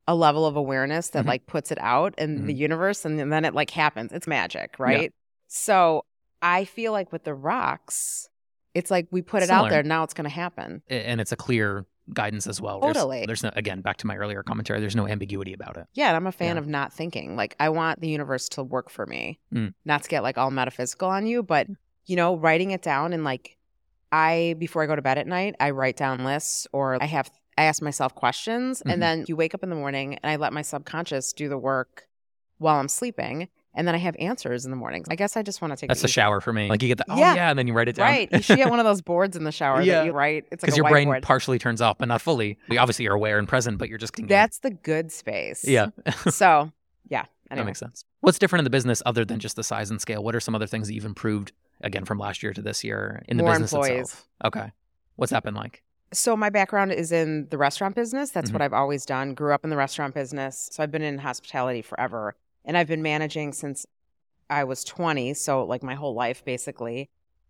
a 0.06 0.14
level 0.14 0.44
of 0.44 0.56
awareness 0.56 1.08
that 1.10 1.20
mm-hmm. 1.20 1.28
like 1.28 1.46
puts 1.46 1.72
it 1.72 1.78
out 1.80 2.14
in 2.18 2.38
mm-hmm. 2.38 2.46
the 2.46 2.54
universe 2.54 3.04
and, 3.04 3.18
and 3.18 3.32
then 3.32 3.44
it 3.44 3.54
like 3.54 3.70
happens. 3.70 4.12
It's 4.12 4.26
magic, 4.26 4.78
right? 4.78 5.02
Yeah. 5.02 5.08
So 5.48 6.04
I 6.42 6.64
feel 6.64 6.92
like 6.92 7.12
with 7.12 7.24
the 7.24 7.34
rocks, 7.34 8.28
it's 8.74 8.90
like 8.90 9.08
we 9.10 9.22
put 9.22 9.42
it 9.42 9.46
Similar. 9.46 9.66
out 9.66 9.70
there, 9.70 9.82
now 9.82 10.02
it's 10.04 10.14
going 10.14 10.24
to 10.24 10.30
happen. 10.30 10.82
And 10.88 11.20
it's 11.20 11.32
a 11.32 11.36
clear 11.36 11.86
guidance 12.12 12.46
as 12.46 12.60
well. 12.60 12.80
Totally. 12.80 13.18
There's, 13.18 13.42
there's, 13.42 13.42
no, 13.44 13.50
again, 13.54 13.80
back 13.82 13.98
to 13.98 14.06
my 14.06 14.16
earlier 14.16 14.42
commentary, 14.42 14.80
there's 14.80 14.96
no 14.96 15.06
ambiguity 15.06 15.52
about 15.52 15.76
it. 15.76 15.86
Yeah. 15.94 16.08
And 16.08 16.16
I'm 16.16 16.26
a 16.26 16.32
fan 16.32 16.56
yeah. 16.56 16.60
of 16.60 16.66
not 16.66 16.92
thinking. 16.92 17.36
Like, 17.36 17.56
I 17.60 17.68
want 17.68 18.00
the 18.00 18.08
universe 18.08 18.48
to 18.50 18.62
work 18.62 18.90
for 18.90 19.06
me, 19.06 19.38
mm. 19.54 19.74
not 19.84 20.02
to 20.04 20.08
get 20.08 20.22
like 20.22 20.38
all 20.38 20.50
metaphysical 20.50 21.08
on 21.08 21.26
you, 21.26 21.42
but, 21.42 21.66
you 22.06 22.16
know, 22.16 22.36
writing 22.36 22.70
it 22.70 22.82
down 22.82 23.12
and 23.12 23.24
like, 23.24 23.56
I, 24.12 24.56
before 24.58 24.82
I 24.82 24.86
go 24.86 24.96
to 24.96 25.02
bed 25.02 25.18
at 25.18 25.26
night, 25.26 25.54
I 25.60 25.70
write 25.70 25.96
down 25.96 26.24
lists 26.24 26.66
or 26.72 27.00
I 27.00 27.06
have 27.06 27.30
I 27.56 27.64
ask 27.64 27.82
myself 27.82 28.14
questions 28.14 28.78
mm-hmm. 28.78 28.90
and 28.90 29.02
then 29.02 29.24
you 29.28 29.36
wake 29.36 29.54
up 29.54 29.62
in 29.62 29.70
the 29.70 29.76
morning 29.76 30.18
and 30.22 30.30
I 30.30 30.36
let 30.36 30.52
my 30.52 30.62
subconscious 30.62 31.32
do 31.32 31.48
the 31.48 31.58
work 31.58 32.08
while 32.58 32.80
I'm 32.80 32.88
sleeping. 32.88 33.48
And 33.74 33.86
then 33.86 33.94
I 33.94 33.98
have 33.98 34.16
answers 34.18 34.64
in 34.64 34.70
the 34.70 34.76
mornings. 34.76 35.06
I 35.10 35.14
guess 35.14 35.36
I 35.36 35.42
just 35.42 35.60
want 35.62 35.72
to 35.72 35.76
take. 35.76 35.88
That's 35.88 36.02
the 36.02 36.08
shower 36.08 36.40
for 36.40 36.52
me. 36.52 36.68
Like 36.68 36.82
you 36.82 36.88
get 36.88 36.98
the 36.98 37.04
oh 37.08 37.16
Yeah. 37.18 37.34
yeah, 37.34 37.50
and 37.50 37.58
then 37.58 37.66
you 37.66 37.72
write 37.72 37.88
it 37.88 37.96
down. 37.96 38.08
Right. 38.08 38.28
You 38.32 38.42
should 38.42 38.56
get 38.56 38.68
one 38.70 38.78
of 38.80 38.84
those 38.90 39.00
boards 39.02 39.36
in 39.36 39.44
the 39.44 39.52
shower 39.52 39.80
Yeah. 39.82 40.00
that 40.00 40.06
you 40.06 40.12
write. 40.12 40.44
It's 40.50 40.62
like 40.62 40.68
Because 40.68 40.74
a 40.74 40.76
your 40.78 40.88
brain 40.88 41.08
whiteboard. 41.08 41.22
partially 41.22 41.58
turns 41.58 41.80
off, 41.80 41.98
but 41.98 42.08
not 42.08 42.20
fully. 42.20 42.58
We 42.68 42.78
obviously 42.78 43.06
are 43.08 43.14
aware 43.14 43.38
and 43.38 43.46
present, 43.48 43.78
but 43.78 43.88
you're 43.88 43.98
just 43.98 44.14
thinking. 44.14 44.28
That's 44.28 44.58
the 44.58 44.70
good 44.70 45.12
space. 45.12 45.64
yeah. 45.66 45.88
So 46.30 46.72
yeah. 47.08 47.24
That 47.50 47.64
makes 47.66 47.80
sense. 47.80 48.04
What's 48.20 48.38
different 48.38 48.60
in 48.60 48.64
the 48.64 48.70
business 48.70 49.02
other 49.06 49.24
than 49.24 49.40
just 49.40 49.56
the 49.56 49.64
size 49.64 49.90
and 49.90 50.00
scale? 50.00 50.22
What 50.22 50.36
are 50.36 50.40
some 50.40 50.54
other 50.54 50.68
things 50.68 50.86
that 50.86 50.94
you've 50.94 51.04
improved 51.04 51.50
again 51.80 52.04
from 52.04 52.16
last 52.18 52.42
year 52.44 52.52
to 52.52 52.62
this 52.62 52.84
year 52.84 53.22
in 53.26 53.38
the 53.38 53.42
More 53.42 53.52
business 53.54 53.72
employees. 53.72 54.00
itself? 54.02 54.28
Okay. 54.44 54.72
What's 55.16 55.32
that 55.32 55.42
been 55.42 55.54
like? 55.54 55.82
So 56.12 56.36
my 56.36 56.48
background 56.50 56.92
is 56.92 57.10
in 57.12 57.48
the 57.50 57.58
restaurant 57.58 57.96
business. 57.96 58.30
That's 58.30 58.50
Mhm. 58.50 58.52
what 58.54 58.62
I've 58.62 58.72
always 58.72 59.04
done. 59.04 59.34
Grew 59.34 59.52
up 59.52 59.64
in 59.64 59.70
the 59.70 59.76
restaurant 59.76 60.14
business. 60.14 60.68
So 60.72 60.82
I've 60.82 60.90
been 60.92 61.02
in 61.02 61.18
hospitality 61.18 61.82
forever. 61.82 62.36
And 62.64 62.76
I've 62.76 62.88
been 62.88 63.02
managing 63.02 63.52
since 63.52 63.86
I 64.48 64.64
was 64.64 64.84
20, 64.84 65.34
so 65.34 65.64
like 65.64 65.82
my 65.82 65.94
whole 65.94 66.14
life 66.14 66.44
basically. 66.44 67.08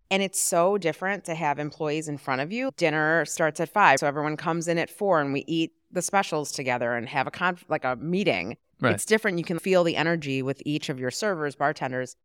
And 0.09 0.21
it's 0.21 0.41
so 0.41 0.77
different 0.77 1.23
to 1.25 1.35
have 1.35 1.57
employees 1.57 2.09
in 2.09 2.17
front 2.17 2.41
of 2.41 2.51
you. 2.51 2.71
Dinner 2.75 3.23
starts 3.25 3.59
at 3.59 3.69
5, 3.69 3.99
so 3.99 4.07
everyone 4.07 4.35
comes 4.35 4.67
in 4.67 4.77
at 4.77 4.89
4 4.89 5.21
and 5.21 5.33
we 5.33 5.45
eat 5.47 5.71
the 5.91 6.01
specials 6.01 6.51
together 6.51 6.93
and 6.93 7.07
have 7.07 7.27
a 7.27 7.31
conf- 7.31 7.65
like 7.69 7.85
a 7.85 7.95
meeting. 7.95 8.57
Right. 8.79 8.93
It's 8.93 9.05
different. 9.05 9.37
You 9.37 9.43
can 9.43 9.59
feel 9.59 9.83
the 9.83 9.95
energy 9.95 10.41
with 10.41 10.61
each 10.65 10.89
of 10.89 10.99
your 10.99 11.11
servers, 11.11 11.55
bartenders. 11.55 12.15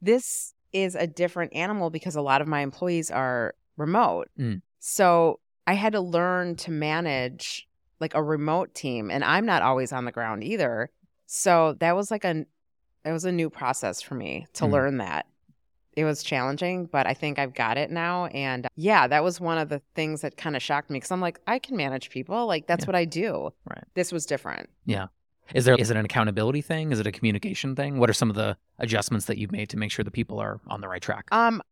This 0.00 0.54
is 0.72 0.94
a 0.94 1.06
different 1.06 1.54
animal 1.54 1.90
because 1.90 2.16
a 2.16 2.22
lot 2.22 2.42
of 2.42 2.48
my 2.48 2.60
employees 2.60 3.10
are 3.10 3.54
remote. 3.76 4.28
Mm. 4.38 4.62
So 4.78 5.40
I 5.66 5.74
had 5.74 5.92
to 5.92 6.00
learn 6.00 6.56
to 6.56 6.70
manage 6.70 7.68
like 8.00 8.14
a 8.14 8.22
remote 8.22 8.74
team, 8.74 9.10
and 9.10 9.22
I'm 9.22 9.46
not 9.46 9.62
always 9.62 9.92
on 9.92 10.04
the 10.04 10.12
ground 10.12 10.42
either. 10.42 10.90
So 11.34 11.76
that 11.80 11.96
was 11.96 12.10
like 12.10 12.24
a 12.26 12.44
it 13.06 13.10
was 13.10 13.24
a 13.24 13.32
new 13.32 13.48
process 13.48 14.02
for 14.02 14.14
me 14.14 14.46
to 14.52 14.64
Mm. 14.64 14.70
learn 14.70 14.96
that. 14.98 15.26
It 15.96 16.04
was 16.04 16.22
challenging, 16.22 16.84
but 16.86 17.06
I 17.06 17.14
think 17.14 17.38
I've 17.38 17.54
got 17.54 17.78
it 17.78 17.90
now. 17.90 18.26
And 18.26 18.66
yeah, 18.76 19.06
that 19.08 19.24
was 19.24 19.40
one 19.40 19.56
of 19.56 19.70
the 19.70 19.80
things 19.94 20.20
that 20.20 20.36
kind 20.36 20.54
of 20.56 20.62
shocked 20.62 20.90
me 20.90 20.98
because 20.98 21.10
I'm 21.10 21.22
like, 21.22 21.40
I 21.46 21.58
can 21.58 21.74
manage 21.76 22.10
people. 22.10 22.46
Like 22.46 22.66
that's 22.66 22.84
Yeah. 22.84 22.88
what 22.88 22.96
I 22.96 23.06
do. 23.06 23.50
Right. 23.68 23.82
This 23.94 24.12
was 24.12 24.26
different. 24.26 24.68
Yeah. 24.84 25.06
Is 25.54 25.64
there 25.64 25.74
is 25.74 25.90
it 25.90 25.96
an 25.96 26.04
accountability 26.04 26.60
thing? 26.60 26.92
Is 26.92 27.00
it 27.00 27.06
a 27.06 27.12
communication 27.12 27.74
thing? 27.76 27.98
What 27.98 28.10
are 28.10 28.14
some 28.14 28.28
of 28.28 28.36
the 28.36 28.58
adjustments 28.78 29.24
that 29.26 29.38
you've 29.38 29.52
made 29.52 29.70
to 29.70 29.78
make 29.78 29.90
sure 29.90 30.04
the 30.04 30.10
people 30.10 30.38
are 30.38 30.60
on 30.68 30.82
the 30.82 30.88
right 30.88 31.02
track? 31.02 31.28
Um, 31.32 31.62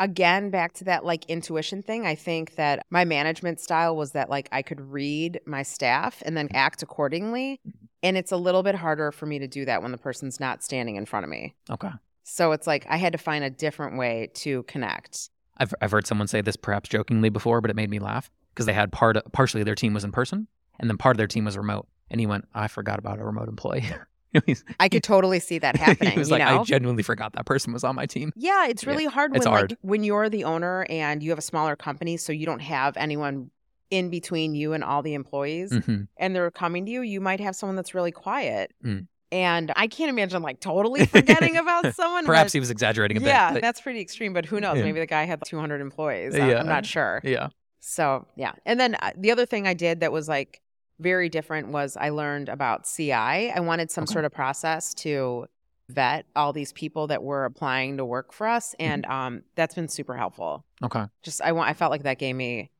again, 0.00 0.50
back 0.50 0.72
to 0.74 0.84
that 0.84 1.04
like 1.04 1.24
intuition 1.26 1.82
thing. 1.82 2.06
I 2.06 2.14
think 2.14 2.56
that 2.56 2.84
my 2.90 3.04
management 3.04 3.60
style 3.60 3.96
was 3.96 4.12
that 4.12 4.30
like 4.30 4.48
I 4.52 4.62
could 4.62 4.80
read 4.80 5.40
my 5.46 5.62
staff 5.62 6.22
and 6.26 6.36
then 6.36 6.48
act 6.54 6.82
accordingly. 6.82 7.60
Mm-hmm. 7.66 7.84
And 8.02 8.16
it's 8.18 8.32
a 8.32 8.36
little 8.36 8.62
bit 8.62 8.74
harder 8.74 9.12
for 9.12 9.24
me 9.24 9.38
to 9.38 9.48
do 9.48 9.64
that 9.64 9.82
when 9.82 9.90
the 9.90 9.98
person's 9.98 10.38
not 10.38 10.62
standing 10.62 10.96
in 10.96 11.06
front 11.06 11.24
of 11.24 11.30
me. 11.30 11.54
okay. 11.70 11.90
So 12.26 12.52
it's 12.52 12.66
like 12.66 12.86
I 12.88 12.96
had 12.96 13.12
to 13.12 13.18
find 13.18 13.44
a 13.44 13.50
different 13.50 13.98
way 13.98 14.30
to 14.36 14.62
connect. 14.62 15.28
I've 15.58 15.74
I've 15.82 15.90
heard 15.90 16.06
someone 16.06 16.26
say 16.26 16.40
this 16.40 16.56
perhaps 16.56 16.88
jokingly 16.88 17.28
before, 17.28 17.60
but 17.60 17.70
it 17.70 17.76
made 17.76 17.90
me 17.90 17.98
laugh 17.98 18.30
because 18.54 18.64
they 18.64 18.72
had 18.72 18.92
part 18.92 19.18
partially 19.32 19.62
their 19.62 19.74
team 19.74 19.92
was 19.92 20.04
in 20.04 20.12
person 20.12 20.48
and 20.80 20.88
then 20.88 20.96
part 20.96 21.14
of 21.14 21.18
their 21.18 21.26
team 21.26 21.44
was 21.44 21.56
remote. 21.56 21.86
And 22.10 22.20
he 22.20 22.26
went, 22.26 22.46
I 22.54 22.68
forgot 22.68 22.98
about 22.98 23.18
a 23.18 23.24
remote 23.24 23.48
employee. 23.48 23.84
I 24.80 24.88
could 24.88 25.02
totally 25.02 25.40
see 25.40 25.58
that 25.58 25.76
happening. 25.84 26.12
he 26.12 26.18
was 26.18 26.30
like, 26.30 26.42
know? 26.42 26.60
I 26.60 26.64
genuinely 26.64 27.02
forgot 27.02 27.32
that 27.34 27.46
person 27.46 27.72
was 27.72 27.84
on 27.84 27.94
my 27.94 28.06
team. 28.06 28.32
Yeah, 28.36 28.66
it's 28.66 28.82
Yeah, 28.84 28.90
really 28.90 29.06
hard 29.06 29.30
when 29.32 29.36
it's 29.38 29.46
like 29.46 29.54
hard. 29.54 29.76
when 29.82 30.04
you're 30.04 30.28
the 30.28 30.44
owner 30.44 30.86
and 30.88 31.22
you 31.22 31.30
have 31.30 31.38
a 31.38 31.42
smaller 31.42 31.76
company, 31.76 32.16
so 32.16 32.32
you 32.32 32.46
don't 32.46 32.60
have 32.62 32.96
anyone 32.96 33.50
in 33.90 34.10
between 34.10 34.54
you 34.54 34.72
and 34.72 34.82
all 34.82 35.02
the 35.02 35.14
employees, 35.14 35.72
hmm 35.84 36.02
and 36.16 36.34
they're 36.34 36.50
coming 36.50 36.84
to 36.86 36.90
you. 36.90 37.02
You 37.02 37.20
might 37.20 37.40
have 37.40 37.54
someone 37.54 37.76
that's 37.76 37.94
really 37.94 38.10
quiet, 38.12 38.72
Mm. 38.84 39.06
and 39.30 39.72
I 39.76 39.86
can't 39.86 40.08
imagine 40.08 40.42
like 40.42 40.58
totally 40.60 41.06
forgetting 41.18 41.56
about 41.56 41.94
someone. 41.94 42.24
Perhaps 42.24 42.48
but- 42.48 42.52
he 42.54 42.60
was 42.60 42.70
exaggerating 42.70 43.18
a 43.18 43.20
bit. 43.20 43.26
yeah, 43.28 43.52
but- 43.52 43.62
that's 43.62 43.80
pretty 43.80 44.00
extreme. 44.00 44.32
But 44.32 44.46
who 44.46 44.58
knows? 44.60 44.78
Yeah. 44.78 44.84
Maybe 44.84 45.00
the 45.00 45.06
guy 45.06 45.24
had 45.24 45.42
200 45.44 45.80
employees. 45.80 46.34
Yeah. 46.34 46.58
I'm 46.60 46.66
not 46.66 46.86
sure. 46.86 47.20
yeah. 47.22 47.48
So 47.80 48.26
yeah, 48.34 48.52
and 48.64 48.80
then 48.80 48.94
uh, 48.94 49.12
the 49.16 49.30
other 49.30 49.44
thing 49.44 49.66
I 49.68 49.74
did 49.74 50.00
that 50.00 50.10
was 50.10 50.26
like 50.26 50.62
very 51.00 51.28
different 51.28 51.68
was 51.68 51.96
I 51.96 52.10
learned 52.10 52.48
about 52.48 52.86
CI. 52.86 53.12
I 53.12 53.60
wanted 53.60 53.90
some 53.90 54.04
Okay. 54.04 54.12
sort 54.12 54.24
of 54.24 54.32
process 54.32 54.94
to 54.94 55.46
vet 55.90 56.24
all 56.34 56.52
these 56.52 56.72
people 56.72 57.08
that 57.08 57.22
were 57.22 57.44
applying 57.44 57.96
to 57.98 58.04
work 58.04 58.32
for 58.32 58.46
us, 58.46 58.74
Mm-hmm. 58.80 58.90
and 58.92 59.06
um, 59.06 59.42
that's 59.54 59.74
been 59.74 59.88
super 59.88 60.16
helpful. 60.16 60.64
Okay. 60.82 61.04
Just 61.22 61.42
I 61.42 61.52
want 61.52 61.68
I 61.68 61.74
felt 61.74 61.90
like 61.90 62.04
that 62.04 62.18
gave 62.18 62.34
me, 62.36 62.70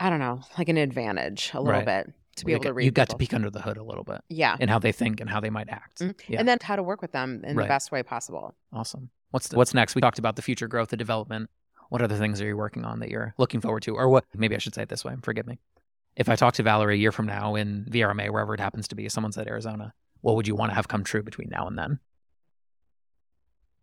I 0.00 0.10
don't 0.10 0.18
know, 0.18 0.40
like 0.58 0.68
an 0.68 0.76
advantage 0.76 1.50
a 1.54 1.60
little 1.60 1.80
Right. 1.80 1.86
bit 2.06 2.12
to 2.36 2.44
be 2.44 2.52
You 2.52 2.56
able 2.56 2.64
got- 2.64 2.68
to 2.70 2.74
read. 2.74 2.84
You 2.84 2.90
got 2.90 3.08
to 3.10 3.16
peek 3.16 3.32
under 3.32 3.48
the 3.48 3.62
hood 3.62 3.76
a 3.76 3.82
little 3.84 4.04
bit 4.04 4.20
yeah, 4.28 4.56
and 4.60 4.68
how 4.68 4.78
they 4.78 4.92
think 4.92 5.20
and 5.20 5.30
how 5.30 5.40
they 5.40 5.50
might 5.50 5.68
act. 5.68 6.00
Mhm. 6.00 6.14
Yeah. 6.28 6.40
and 6.40 6.48
then 6.48 6.58
how 6.62 6.76
to 6.76 6.82
work 6.82 7.00
with 7.00 7.12
them 7.12 7.42
in 7.44 7.56
Right. 7.56 7.64
the 7.64 7.68
best 7.68 7.92
way 7.92 8.02
possible. 8.02 8.54
Awesome. 8.72 9.10
What's 9.30 9.48
the, 9.48 9.56
what's 9.56 9.72
next? 9.72 9.94
We 9.94 10.00
talked 10.00 10.18
about 10.18 10.36
the 10.36 10.42
future 10.42 10.68
growth, 10.68 10.88
the 10.90 10.96
development. 10.96 11.48
What 11.90 12.02
other 12.02 12.16
things 12.16 12.40
are 12.40 12.46
you 12.46 12.56
working 12.56 12.84
on 12.84 12.98
that 13.00 13.08
you're 13.10 13.34
looking 13.38 13.60
forward 13.60 13.82
to, 13.84 13.94
or 13.94 14.08
what? 14.08 14.24
Maybe 14.34 14.54
I 14.54 14.58
should 14.58 14.74
say 14.74 14.82
it 14.82 14.88
this 14.88 15.04
way. 15.04 15.14
Forgive 15.22 15.46
me. 15.46 15.58
If 16.16 16.28
I 16.28 16.36
talk 16.36 16.54
to 16.54 16.62
Valerie 16.62 16.94
a 16.94 16.98
year 16.98 17.12
from 17.12 17.26
now 17.26 17.54
in 17.54 17.86
VRMA, 17.90 18.30
wherever 18.30 18.54
it 18.54 18.60
happens 18.60 18.88
to 18.88 18.94
be, 18.94 19.08
someone 19.08 19.32
said 19.32 19.48
Arizona, 19.48 19.92
what 20.20 20.36
would 20.36 20.46
you 20.46 20.54
want 20.54 20.70
to 20.70 20.74
have 20.74 20.88
come 20.88 21.04
true 21.04 21.22
between 21.22 21.48
now 21.50 21.66
and 21.66 21.76
then? 21.76 21.98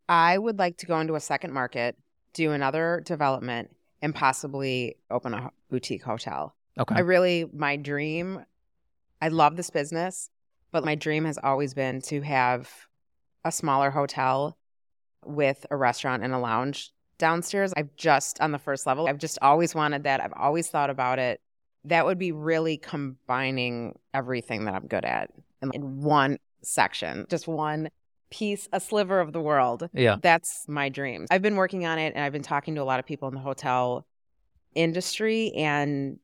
I 0.08 0.38
would 0.38 0.58
like 0.58 0.78
to 0.78 0.86
go 0.86 1.00
into 1.00 1.16
a 1.16 1.20
second 1.20 1.54
market, 1.54 1.98
do 2.34 2.52
another 2.52 3.02
development, 3.06 3.76
and 4.02 4.16
possibly 4.16 4.96
open 5.10 5.34
a 5.34 5.52
boutique 5.70 6.04
hotel. 6.04 6.56
Okay. 6.80 6.96
I 6.96 7.00
really, 7.00 7.46
my 7.54 7.76
dream, 7.76 8.46
I 9.22 9.28
love 9.28 9.58
this 9.58 9.70
business, 9.70 10.30
but 10.72 10.86
my 10.86 10.96
dream 10.96 11.26
has 11.26 11.38
always 11.42 11.74
been 11.74 12.02
to 12.04 12.22
have 12.22 12.70
a 13.44 13.52
smaller 13.52 13.92
hotel 13.92 14.58
with 15.26 15.66
a 15.70 15.76
restaurant 15.76 16.24
and 16.24 16.34
a 16.34 16.40
lounge 16.40 16.92
downstairs. 17.18 17.74
I've 17.78 17.96
just 17.96 18.42
on 18.42 18.52
the 18.52 18.58
first 18.58 18.88
level, 18.88 19.08
I've 19.08 19.18
just 19.18 19.38
always 19.42 19.76
wanted 19.76 20.04
that. 20.04 20.22
I've 20.22 20.34
always 20.34 20.70
thought 20.70 20.90
about 20.90 21.20
it. 21.20 21.42
That 21.86 22.06
would 22.06 22.20
be 22.20 22.32
really 22.32 22.78
combining 22.78 23.98
everything 24.14 24.66
that 24.66 24.76
I'm 24.76 24.88
good 24.88 25.06
at 25.06 25.32
in, 25.62 26.02
one 26.02 26.38
section, 26.62 27.26
just 27.30 27.48
one 27.48 27.90
piece, 28.30 28.68
a 28.72 28.80
sliver 28.80 29.20
of 29.20 29.34
the 29.34 29.42
world. 29.42 29.90
yeah. 29.94 30.18
That's 30.22 30.66
my 30.68 30.90
dream. 30.90 31.26
I've 31.30 31.42
been 31.42 31.56
working 31.56 31.86
on 31.86 32.00
it 32.00 32.14
and 32.16 32.24
I've 32.24 32.32
been 32.32 32.44
talking 32.44 32.76
to 32.76 32.82
a 32.82 32.84
lot 32.84 33.00
of 33.00 33.06
people 33.06 33.28
in 33.28 33.34
the 33.34 33.42
hotel 33.42 34.06
industry 34.76 35.52
and 35.54 36.20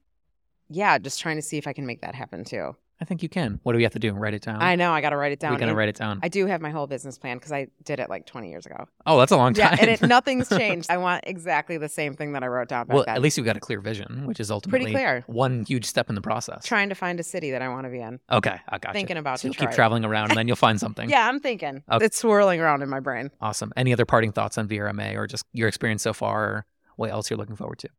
yeah, 0.70 0.98
just 0.98 1.20
trying 1.20 1.38
to 1.38 1.42
see 1.42 1.58
if 1.58 1.68
I 1.68 1.74
can 1.74 1.86
make 1.86 2.02
that 2.02 2.16
happen 2.16 2.44
too. 2.44 2.76
I 3.00 3.06
think 3.06 3.22
you 3.22 3.30
can. 3.30 3.60
What 3.64 3.74
do 3.74 3.78
we 3.78 3.84
have 3.84 3.94
to 3.94 4.00
do? 4.00 4.12
Write 4.14 4.34
it 4.34 4.42
down. 4.42 4.60
I 4.62 4.76
know 4.76 4.92
I 4.92 5.02
got 5.02 5.12
to 5.12 5.18
write 5.18 5.32
it 5.32 5.40
down. 5.40 5.52
we 5.54 5.60
gotta 5.60 5.70
And 5.70 5.78
write 5.78 5.90
it 5.90 5.96
down. 5.98 6.20
I 6.24 6.30
do 6.30 6.48
have 6.48 6.62
my 6.62 6.72
whole 6.72 6.88
business 6.88 7.18
plan 7.20 7.38
because 7.38 7.52
I 7.52 7.68
did 7.84 8.00
it 8.00 8.10
like 8.10 8.26
20 8.26 8.50
years 8.50 8.66
ago. 8.66 8.86
oh, 9.06 9.20
that's 9.20 9.32
a 9.32 9.38
long 9.38 9.54
time. 9.54 9.64
Yeah, 9.64 9.70
time. 9.70 9.80
and 9.82 9.90
it, 9.90 10.08
nothing's 10.08 10.50
changed. 10.58 10.90
I 10.90 10.98
want 10.98 11.24
exactly 11.28 11.78
the 11.78 11.90
same 11.90 12.16
thing 12.16 12.32
that 12.34 12.44
I 12.44 12.48
wrote 12.48 12.70
down 12.70 12.88
back 12.88 12.96
well, 12.96 13.06
then. 13.06 13.16
at 13.16 13.22
least 13.22 13.38
you've 13.38 13.46
got 13.46 13.56
a 13.56 13.60
clear 13.60 13.82
vision, 13.82 14.26
which 14.26 14.40
is 14.40 14.50
ultimately 14.50 14.92
clear. 14.92 15.24
one 15.28 15.64
huge 15.66 15.86
step 15.86 16.10
in 16.10 16.16
the 16.16 16.22
process. 16.22 16.66
trying 16.66 16.90
to 16.90 16.96
find 16.96 17.20
a 17.20 17.24
city 17.24 17.52
that 17.52 17.62
I 17.62 17.70
want 17.70 17.84
to 17.86 17.90
be 17.92 18.00
in. 18.00 18.20
okay, 18.32 18.60
I 18.68 18.80
got 18.80 18.94
Thinking 18.94 19.18
about 19.18 19.40
so 19.42 19.48
you'll 19.48 19.54
Detroit. 19.54 19.70
keep 19.70 19.76
traveling 19.76 20.04
around, 20.04 20.30
and 20.32 20.38
then 20.38 20.48
you'll 20.48 20.56
find 20.56 20.80
something. 20.80 21.08
Yeah, 21.18 21.28
I'm 21.28 21.40
thinking. 21.40 21.84
Okay. 21.92 22.06
It's 22.06 22.18
swirling 22.18 22.60
around 22.60 22.82
in 22.82 22.90
my 22.90 23.00
brain. 23.00 23.30
Awesome. 23.42 23.72
Any 23.78 23.94
other 23.94 24.06
parting 24.06 24.32
thoughts 24.32 24.58
on 24.58 24.68
VRMA, 24.68 25.16
or 25.16 25.28
just 25.28 25.46
your 25.54 25.68
experience 25.68 26.02
so 26.02 26.14
far, 26.14 26.44
or 26.44 26.66
what 26.96 27.12
else 27.12 27.30
you're 27.30 27.38
looking 27.38 27.56
forward 27.56 27.78
to? 27.80 27.90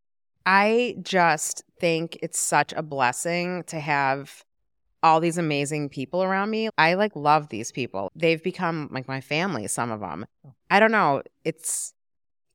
I 0.44 0.96
just 1.02 1.62
think 1.80 2.18
it's 2.22 2.38
such 2.38 2.72
a 2.72 2.82
blessing 2.82 3.64
to 3.68 3.78
have 3.80 4.44
all 5.02 5.20
these 5.20 5.38
amazing 5.38 5.88
people 5.88 6.22
around 6.22 6.50
me. 6.50 6.68
I 6.76 6.94
like 6.94 7.14
love 7.14 7.48
these 7.48 7.72
people. 7.72 8.10
They've 8.14 8.42
become 8.42 8.88
like 8.92 9.08
my 9.08 9.20
family, 9.20 9.66
some 9.68 9.90
of 9.90 10.00
them. 10.00 10.26
Oh. 10.46 10.54
I 10.70 10.80
don't 10.80 10.92
know. 10.92 11.22
It's 11.44 11.94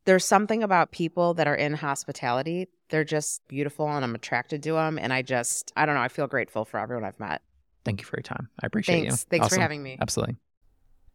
there's 0.06 0.26
something 0.26 0.64
about 0.64 0.92
people 0.92 1.34
that 1.36 1.48
are 1.48 1.56
in 1.56 1.74
hospitality. 1.74 2.68
They're 2.90 3.06
just 3.06 3.48
beautiful 3.48 3.90
and 3.90 4.04
I'm 4.04 4.16
attracted 4.16 4.62
to 4.64 4.74
them 4.74 5.00
and 5.00 5.14
I 5.14 5.22
just 5.22 5.72
I 5.76 5.86
don't 5.86 5.96
know, 5.96 6.02
I 6.02 6.10
feel 6.10 6.28
grateful 6.28 6.66
for 6.66 6.80
everyone 6.80 7.06
I've 7.06 7.20
met. 7.20 7.42
Thank 7.86 8.02
you 8.02 8.06
for 8.06 8.18
your 8.18 8.24
time. 8.24 8.50
I 8.62 8.68
appreciate 8.68 9.02
Thanks. 9.02 9.24
you. 9.24 9.28
Thanks 9.30 9.46
Awesome. 9.48 9.56
for 9.58 9.62
having 9.62 9.84
me. 9.84 9.98
Absolutely. 10.00 10.38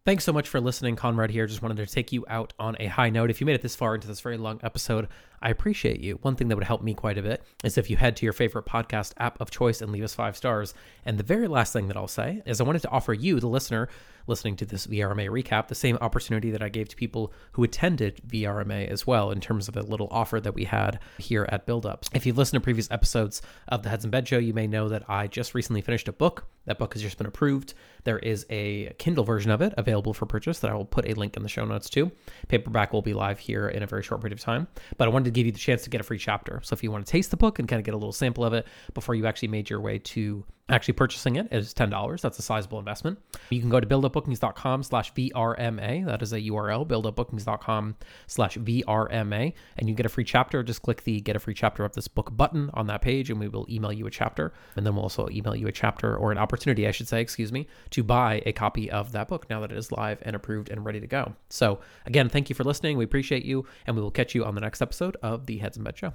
Thanks 0.05 0.24
so 0.24 0.32
much 0.32 0.48
for 0.48 0.59
listening. 0.59 0.96
Conrad 0.96 1.30
here. 1.30 1.46
Just 1.46 1.60
wanted 1.60 1.76
to 1.76 1.86
take 1.86 2.12
you 2.12 2.24
out 2.28 2.55
on 2.59 2.76
a 2.80 2.86
high 2.86 3.10
note. 3.10 3.28
If 3.28 3.40
you 3.40 3.46
made 3.46 3.55
it 3.56 3.62
this 3.62 3.76
far 3.76 3.94
into 3.94 4.06
this 4.06 4.20
very 4.20 4.38
long 4.38 4.59
episode, 4.62 5.09
I 5.40 5.51
appreciate 5.51 6.01
you. 6.01 6.19
One 6.23 6.36
thing 6.36 6.48
that 6.48 6.56
would 6.56 6.65
help 6.65 6.82
me 6.82 6.94
quite 6.94 7.19
a 7.19 7.23
bit 7.23 7.43
is 7.65 7.78
if 7.78 7.90
you 7.90 7.97
head 7.97 8.16
to 8.16 8.27
your 8.27 8.32
favorite 8.32 8.66
podcast 8.66 9.12
app 9.19 9.40
of 9.40 9.51
choice 9.51 9.81
and 9.81 9.93
leave 9.93 10.05
us 10.05 10.15
five 10.15 10.36
stars. 10.36 10.74
And 11.05 11.19
the 11.19 11.24
very 11.24 11.48
last 11.48 11.73
thing 11.73 11.89
that 11.89 11.97
I'll 11.97 12.09
say 12.09 12.43
is 12.47 12.60
I 12.60 12.65
wanted 12.65 12.82
to 12.82 12.90
offer 12.90 13.12
you, 13.12 13.40
the 13.40 13.48
listener, 13.48 13.89
listening 14.27 14.56
to 14.56 14.66
this 14.66 14.86
VRMA 14.86 15.28
recap, 15.31 15.69
the 15.69 15.74
same 15.74 15.97
opportunity 16.01 16.51
that 16.51 16.62
I 16.62 16.69
gave 16.69 16.89
to 16.90 16.97
people 16.97 17.32
who 17.52 17.65
attended 17.65 18.20
VRMA 18.28 18.86
as 18.89 19.06
well, 19.06 19.31
in 19.31 19.40
terms 19.40 19.69
of 19.69 19.77
a 19.77 19.82
little 19.82 20.09
offer 20.10 20.39
that 20.40 20.55
we 20.55 20.65
had 20.65 21.01
here 21.19 21.48
at 21.51 21.66
BuildUps. 21.66 22.09
If 22.15 22.27
you've 22.27 22.36
listened 22.36 22.60
to 22.60 22.65
previous 22.65 22.90
episodes 22.90 23.40
of 23.69 23.82
the 23.82 23.89
Heads 23.89 24.05
in 24.05 24.10
Beds 24.10 24.28
Show, 24.28 24.39
you 24.39 24.52
may 24.52 24.66
know 24.66 24.89
that 24.90 25.09
I 25.09 25.27
just 25.28 25.55
recently 25.55 25.81
finished 25.81 26.09
a 26.09 26.12
book. 26.12 26.47
That 26.66 26.78
book 26.78 26.93
has 26.93 27.02
just 27.02 27.16
been 27.16 27.27
approved. 27.27 27.73
There 28.05 28.19
is 28.19 28.44
a 28.51 28.93
Kindle 28.98 29.24
version 29.24 29.51
of 29.51 29.62
it 29.62 29.73
available 29.78 30.12
for 30.12 30.27
purchase 30.27 30.59
that 30.59 30.70
I 30.70 30.74
will 30.74 30.85
put 30.85 31.09
a 31.09 31.15
link 31.15 31.36
in 31.36 31.43
the 31.43 31.48
show 31.48 31.65
notes 31.65 31.89
to. 31.90 32.12
Paperback 32.48 32.93
will 32.93 33.01
be 33.01 33.15
live 33.15 33.39
here 33.39 33.69
in 33.69 33.82
a 33.82 33.86
very 33.86 34.02
short 34.02 34.20
period 34.20 34.35
of 34.35 34.40
time, 34.40 34.69
but 34.98 35.09
I 35.09 35.10
wanted 35.10 35.27
to 35.28 35.32
give 35.32 35.46
you 35.46 35.52
the 35.52 35.59
chance 35.59 35.82
to 35.84 35.90
get 35.90 36.00
a 36.00 36.05
free 36.05 36.18
chapter. 36.18 36.60
So 36.62 36.74
if 36.74 36.82
you 36.82 36.90
want 36.90 37.06
to 37.06 37.10
taste 37.10 37.30
the 37.30 37.36
book 37.36 37.59
and 37.59 37.68
kind 37.68 37.78
of 37.78 37.84
get 37.84 37.94
a 37.94 37.96
little 37.96 38.12
sample 38.12 38.44
of 38.44 38.52
it 38.52 38.66
before 38.94 39.14
you 39.14 39.26
actually 39.26 39.48
made 39.48 39.70
your 39.70 39.80
way 39.80 39.98
to 39.98 40.44
Actually 40.70 40.95
purchasing 40.95 41.36
it 41.36 41.49
is 41.51 41.73
$10. 41.73 42.20
That's 42.20 42.39
a 42.39 42.43
sizable 42.43 42.78
investment. 42.78 43.19
You 43.49 43.61
can 43.61 43.70
go 43.70 43.81
to 43.81 43.86
buildupbookings.com 43.86 44.82
slash 44.82 45.15
VRMA. 45.15 46.05
That 46.05 46.20
is 46.20 46.35
a 46.35 46.40
URL, 46.40 46.86
buildupbookings.com 46.86 47.97
slash 48.27 48.59
VRMA. 48.59 49.55
And 49.78 49.89
you 49.89 49.95
get 49.95 50.05
a 50.05 50.11
free 50.11 50.24
chapter. 50.24 50.62
Just 50.62 50.82
click 50.82 51.05
the 51.05 51.20
get 51.20 51.36
a 51.36 51.39
free 51.39 51.55
chapter 51.55 51.85
of 51.85 51.95
this 51.95 52.07
book 52.07 52.36
button 52.36 52.70
on 52.74 52.86
that 52.89 53.01
page 53.01 53.31
and 53.31 53.40
we 53.40 53.49
will 53.49 53.66
email 53.70 53.93
you 53.93 54.07
a 54.07 54.11
chapter. 54.11 54.53
And 54.77 54.85
then 54.85 54.95
we'll 54.95 55.05
also 55.05 55.28
email 55.31 55.57
you 55.57 55.69
a 55.69 55.73
chapter 55.73 56.15
or 56.15 56.32
an 56.32 56.39
opportunity, 56.39 56.86
I 56.86 56.90
should 56.90 57.09
say, 57.09 57.23
excuse 57.23 57.51
me, 57.51 57.66
to 57.90 58.03
buy 58.03 58.43
a 58.45 58.53
copy 58.53 58.90
of 58.90 59.12
that 59.12 59.28
book 59.28 59.49
now 59.49 59.61
that 59.61 59.73
it 59.73 59.78
is 59.78 59.90
live 59.90 60.19
and 60.23 60.36
approved 60.36 60.69
and 60.69 60.85
ready 60.85 61.01
to 61.01 61.07
go. 61.07 61.35
So 61.49 61.81
again, 62.05 62.28
thank 62.28 62.51
you 62.51 62.55
for 62.55 62.65
listening. 62.65 62.99
We 62.99 63.05
appreciate 63.05 63.45
you 63.45 63.65
and 63.86 63.97
we 63.97 64.03
will 64.03 64.11
catch 64.11 64.35
you 64.35 64.45
on 64.45 64.55
the 64.55 64.61
next 64.61 64.82
episode 64.82 65.16
of 65.23 65.47
the 65.47 65.57
Heads 65.57 65.78
in 65.78 65.85
Beds 65.85 65.99
Show. 65.99 66.12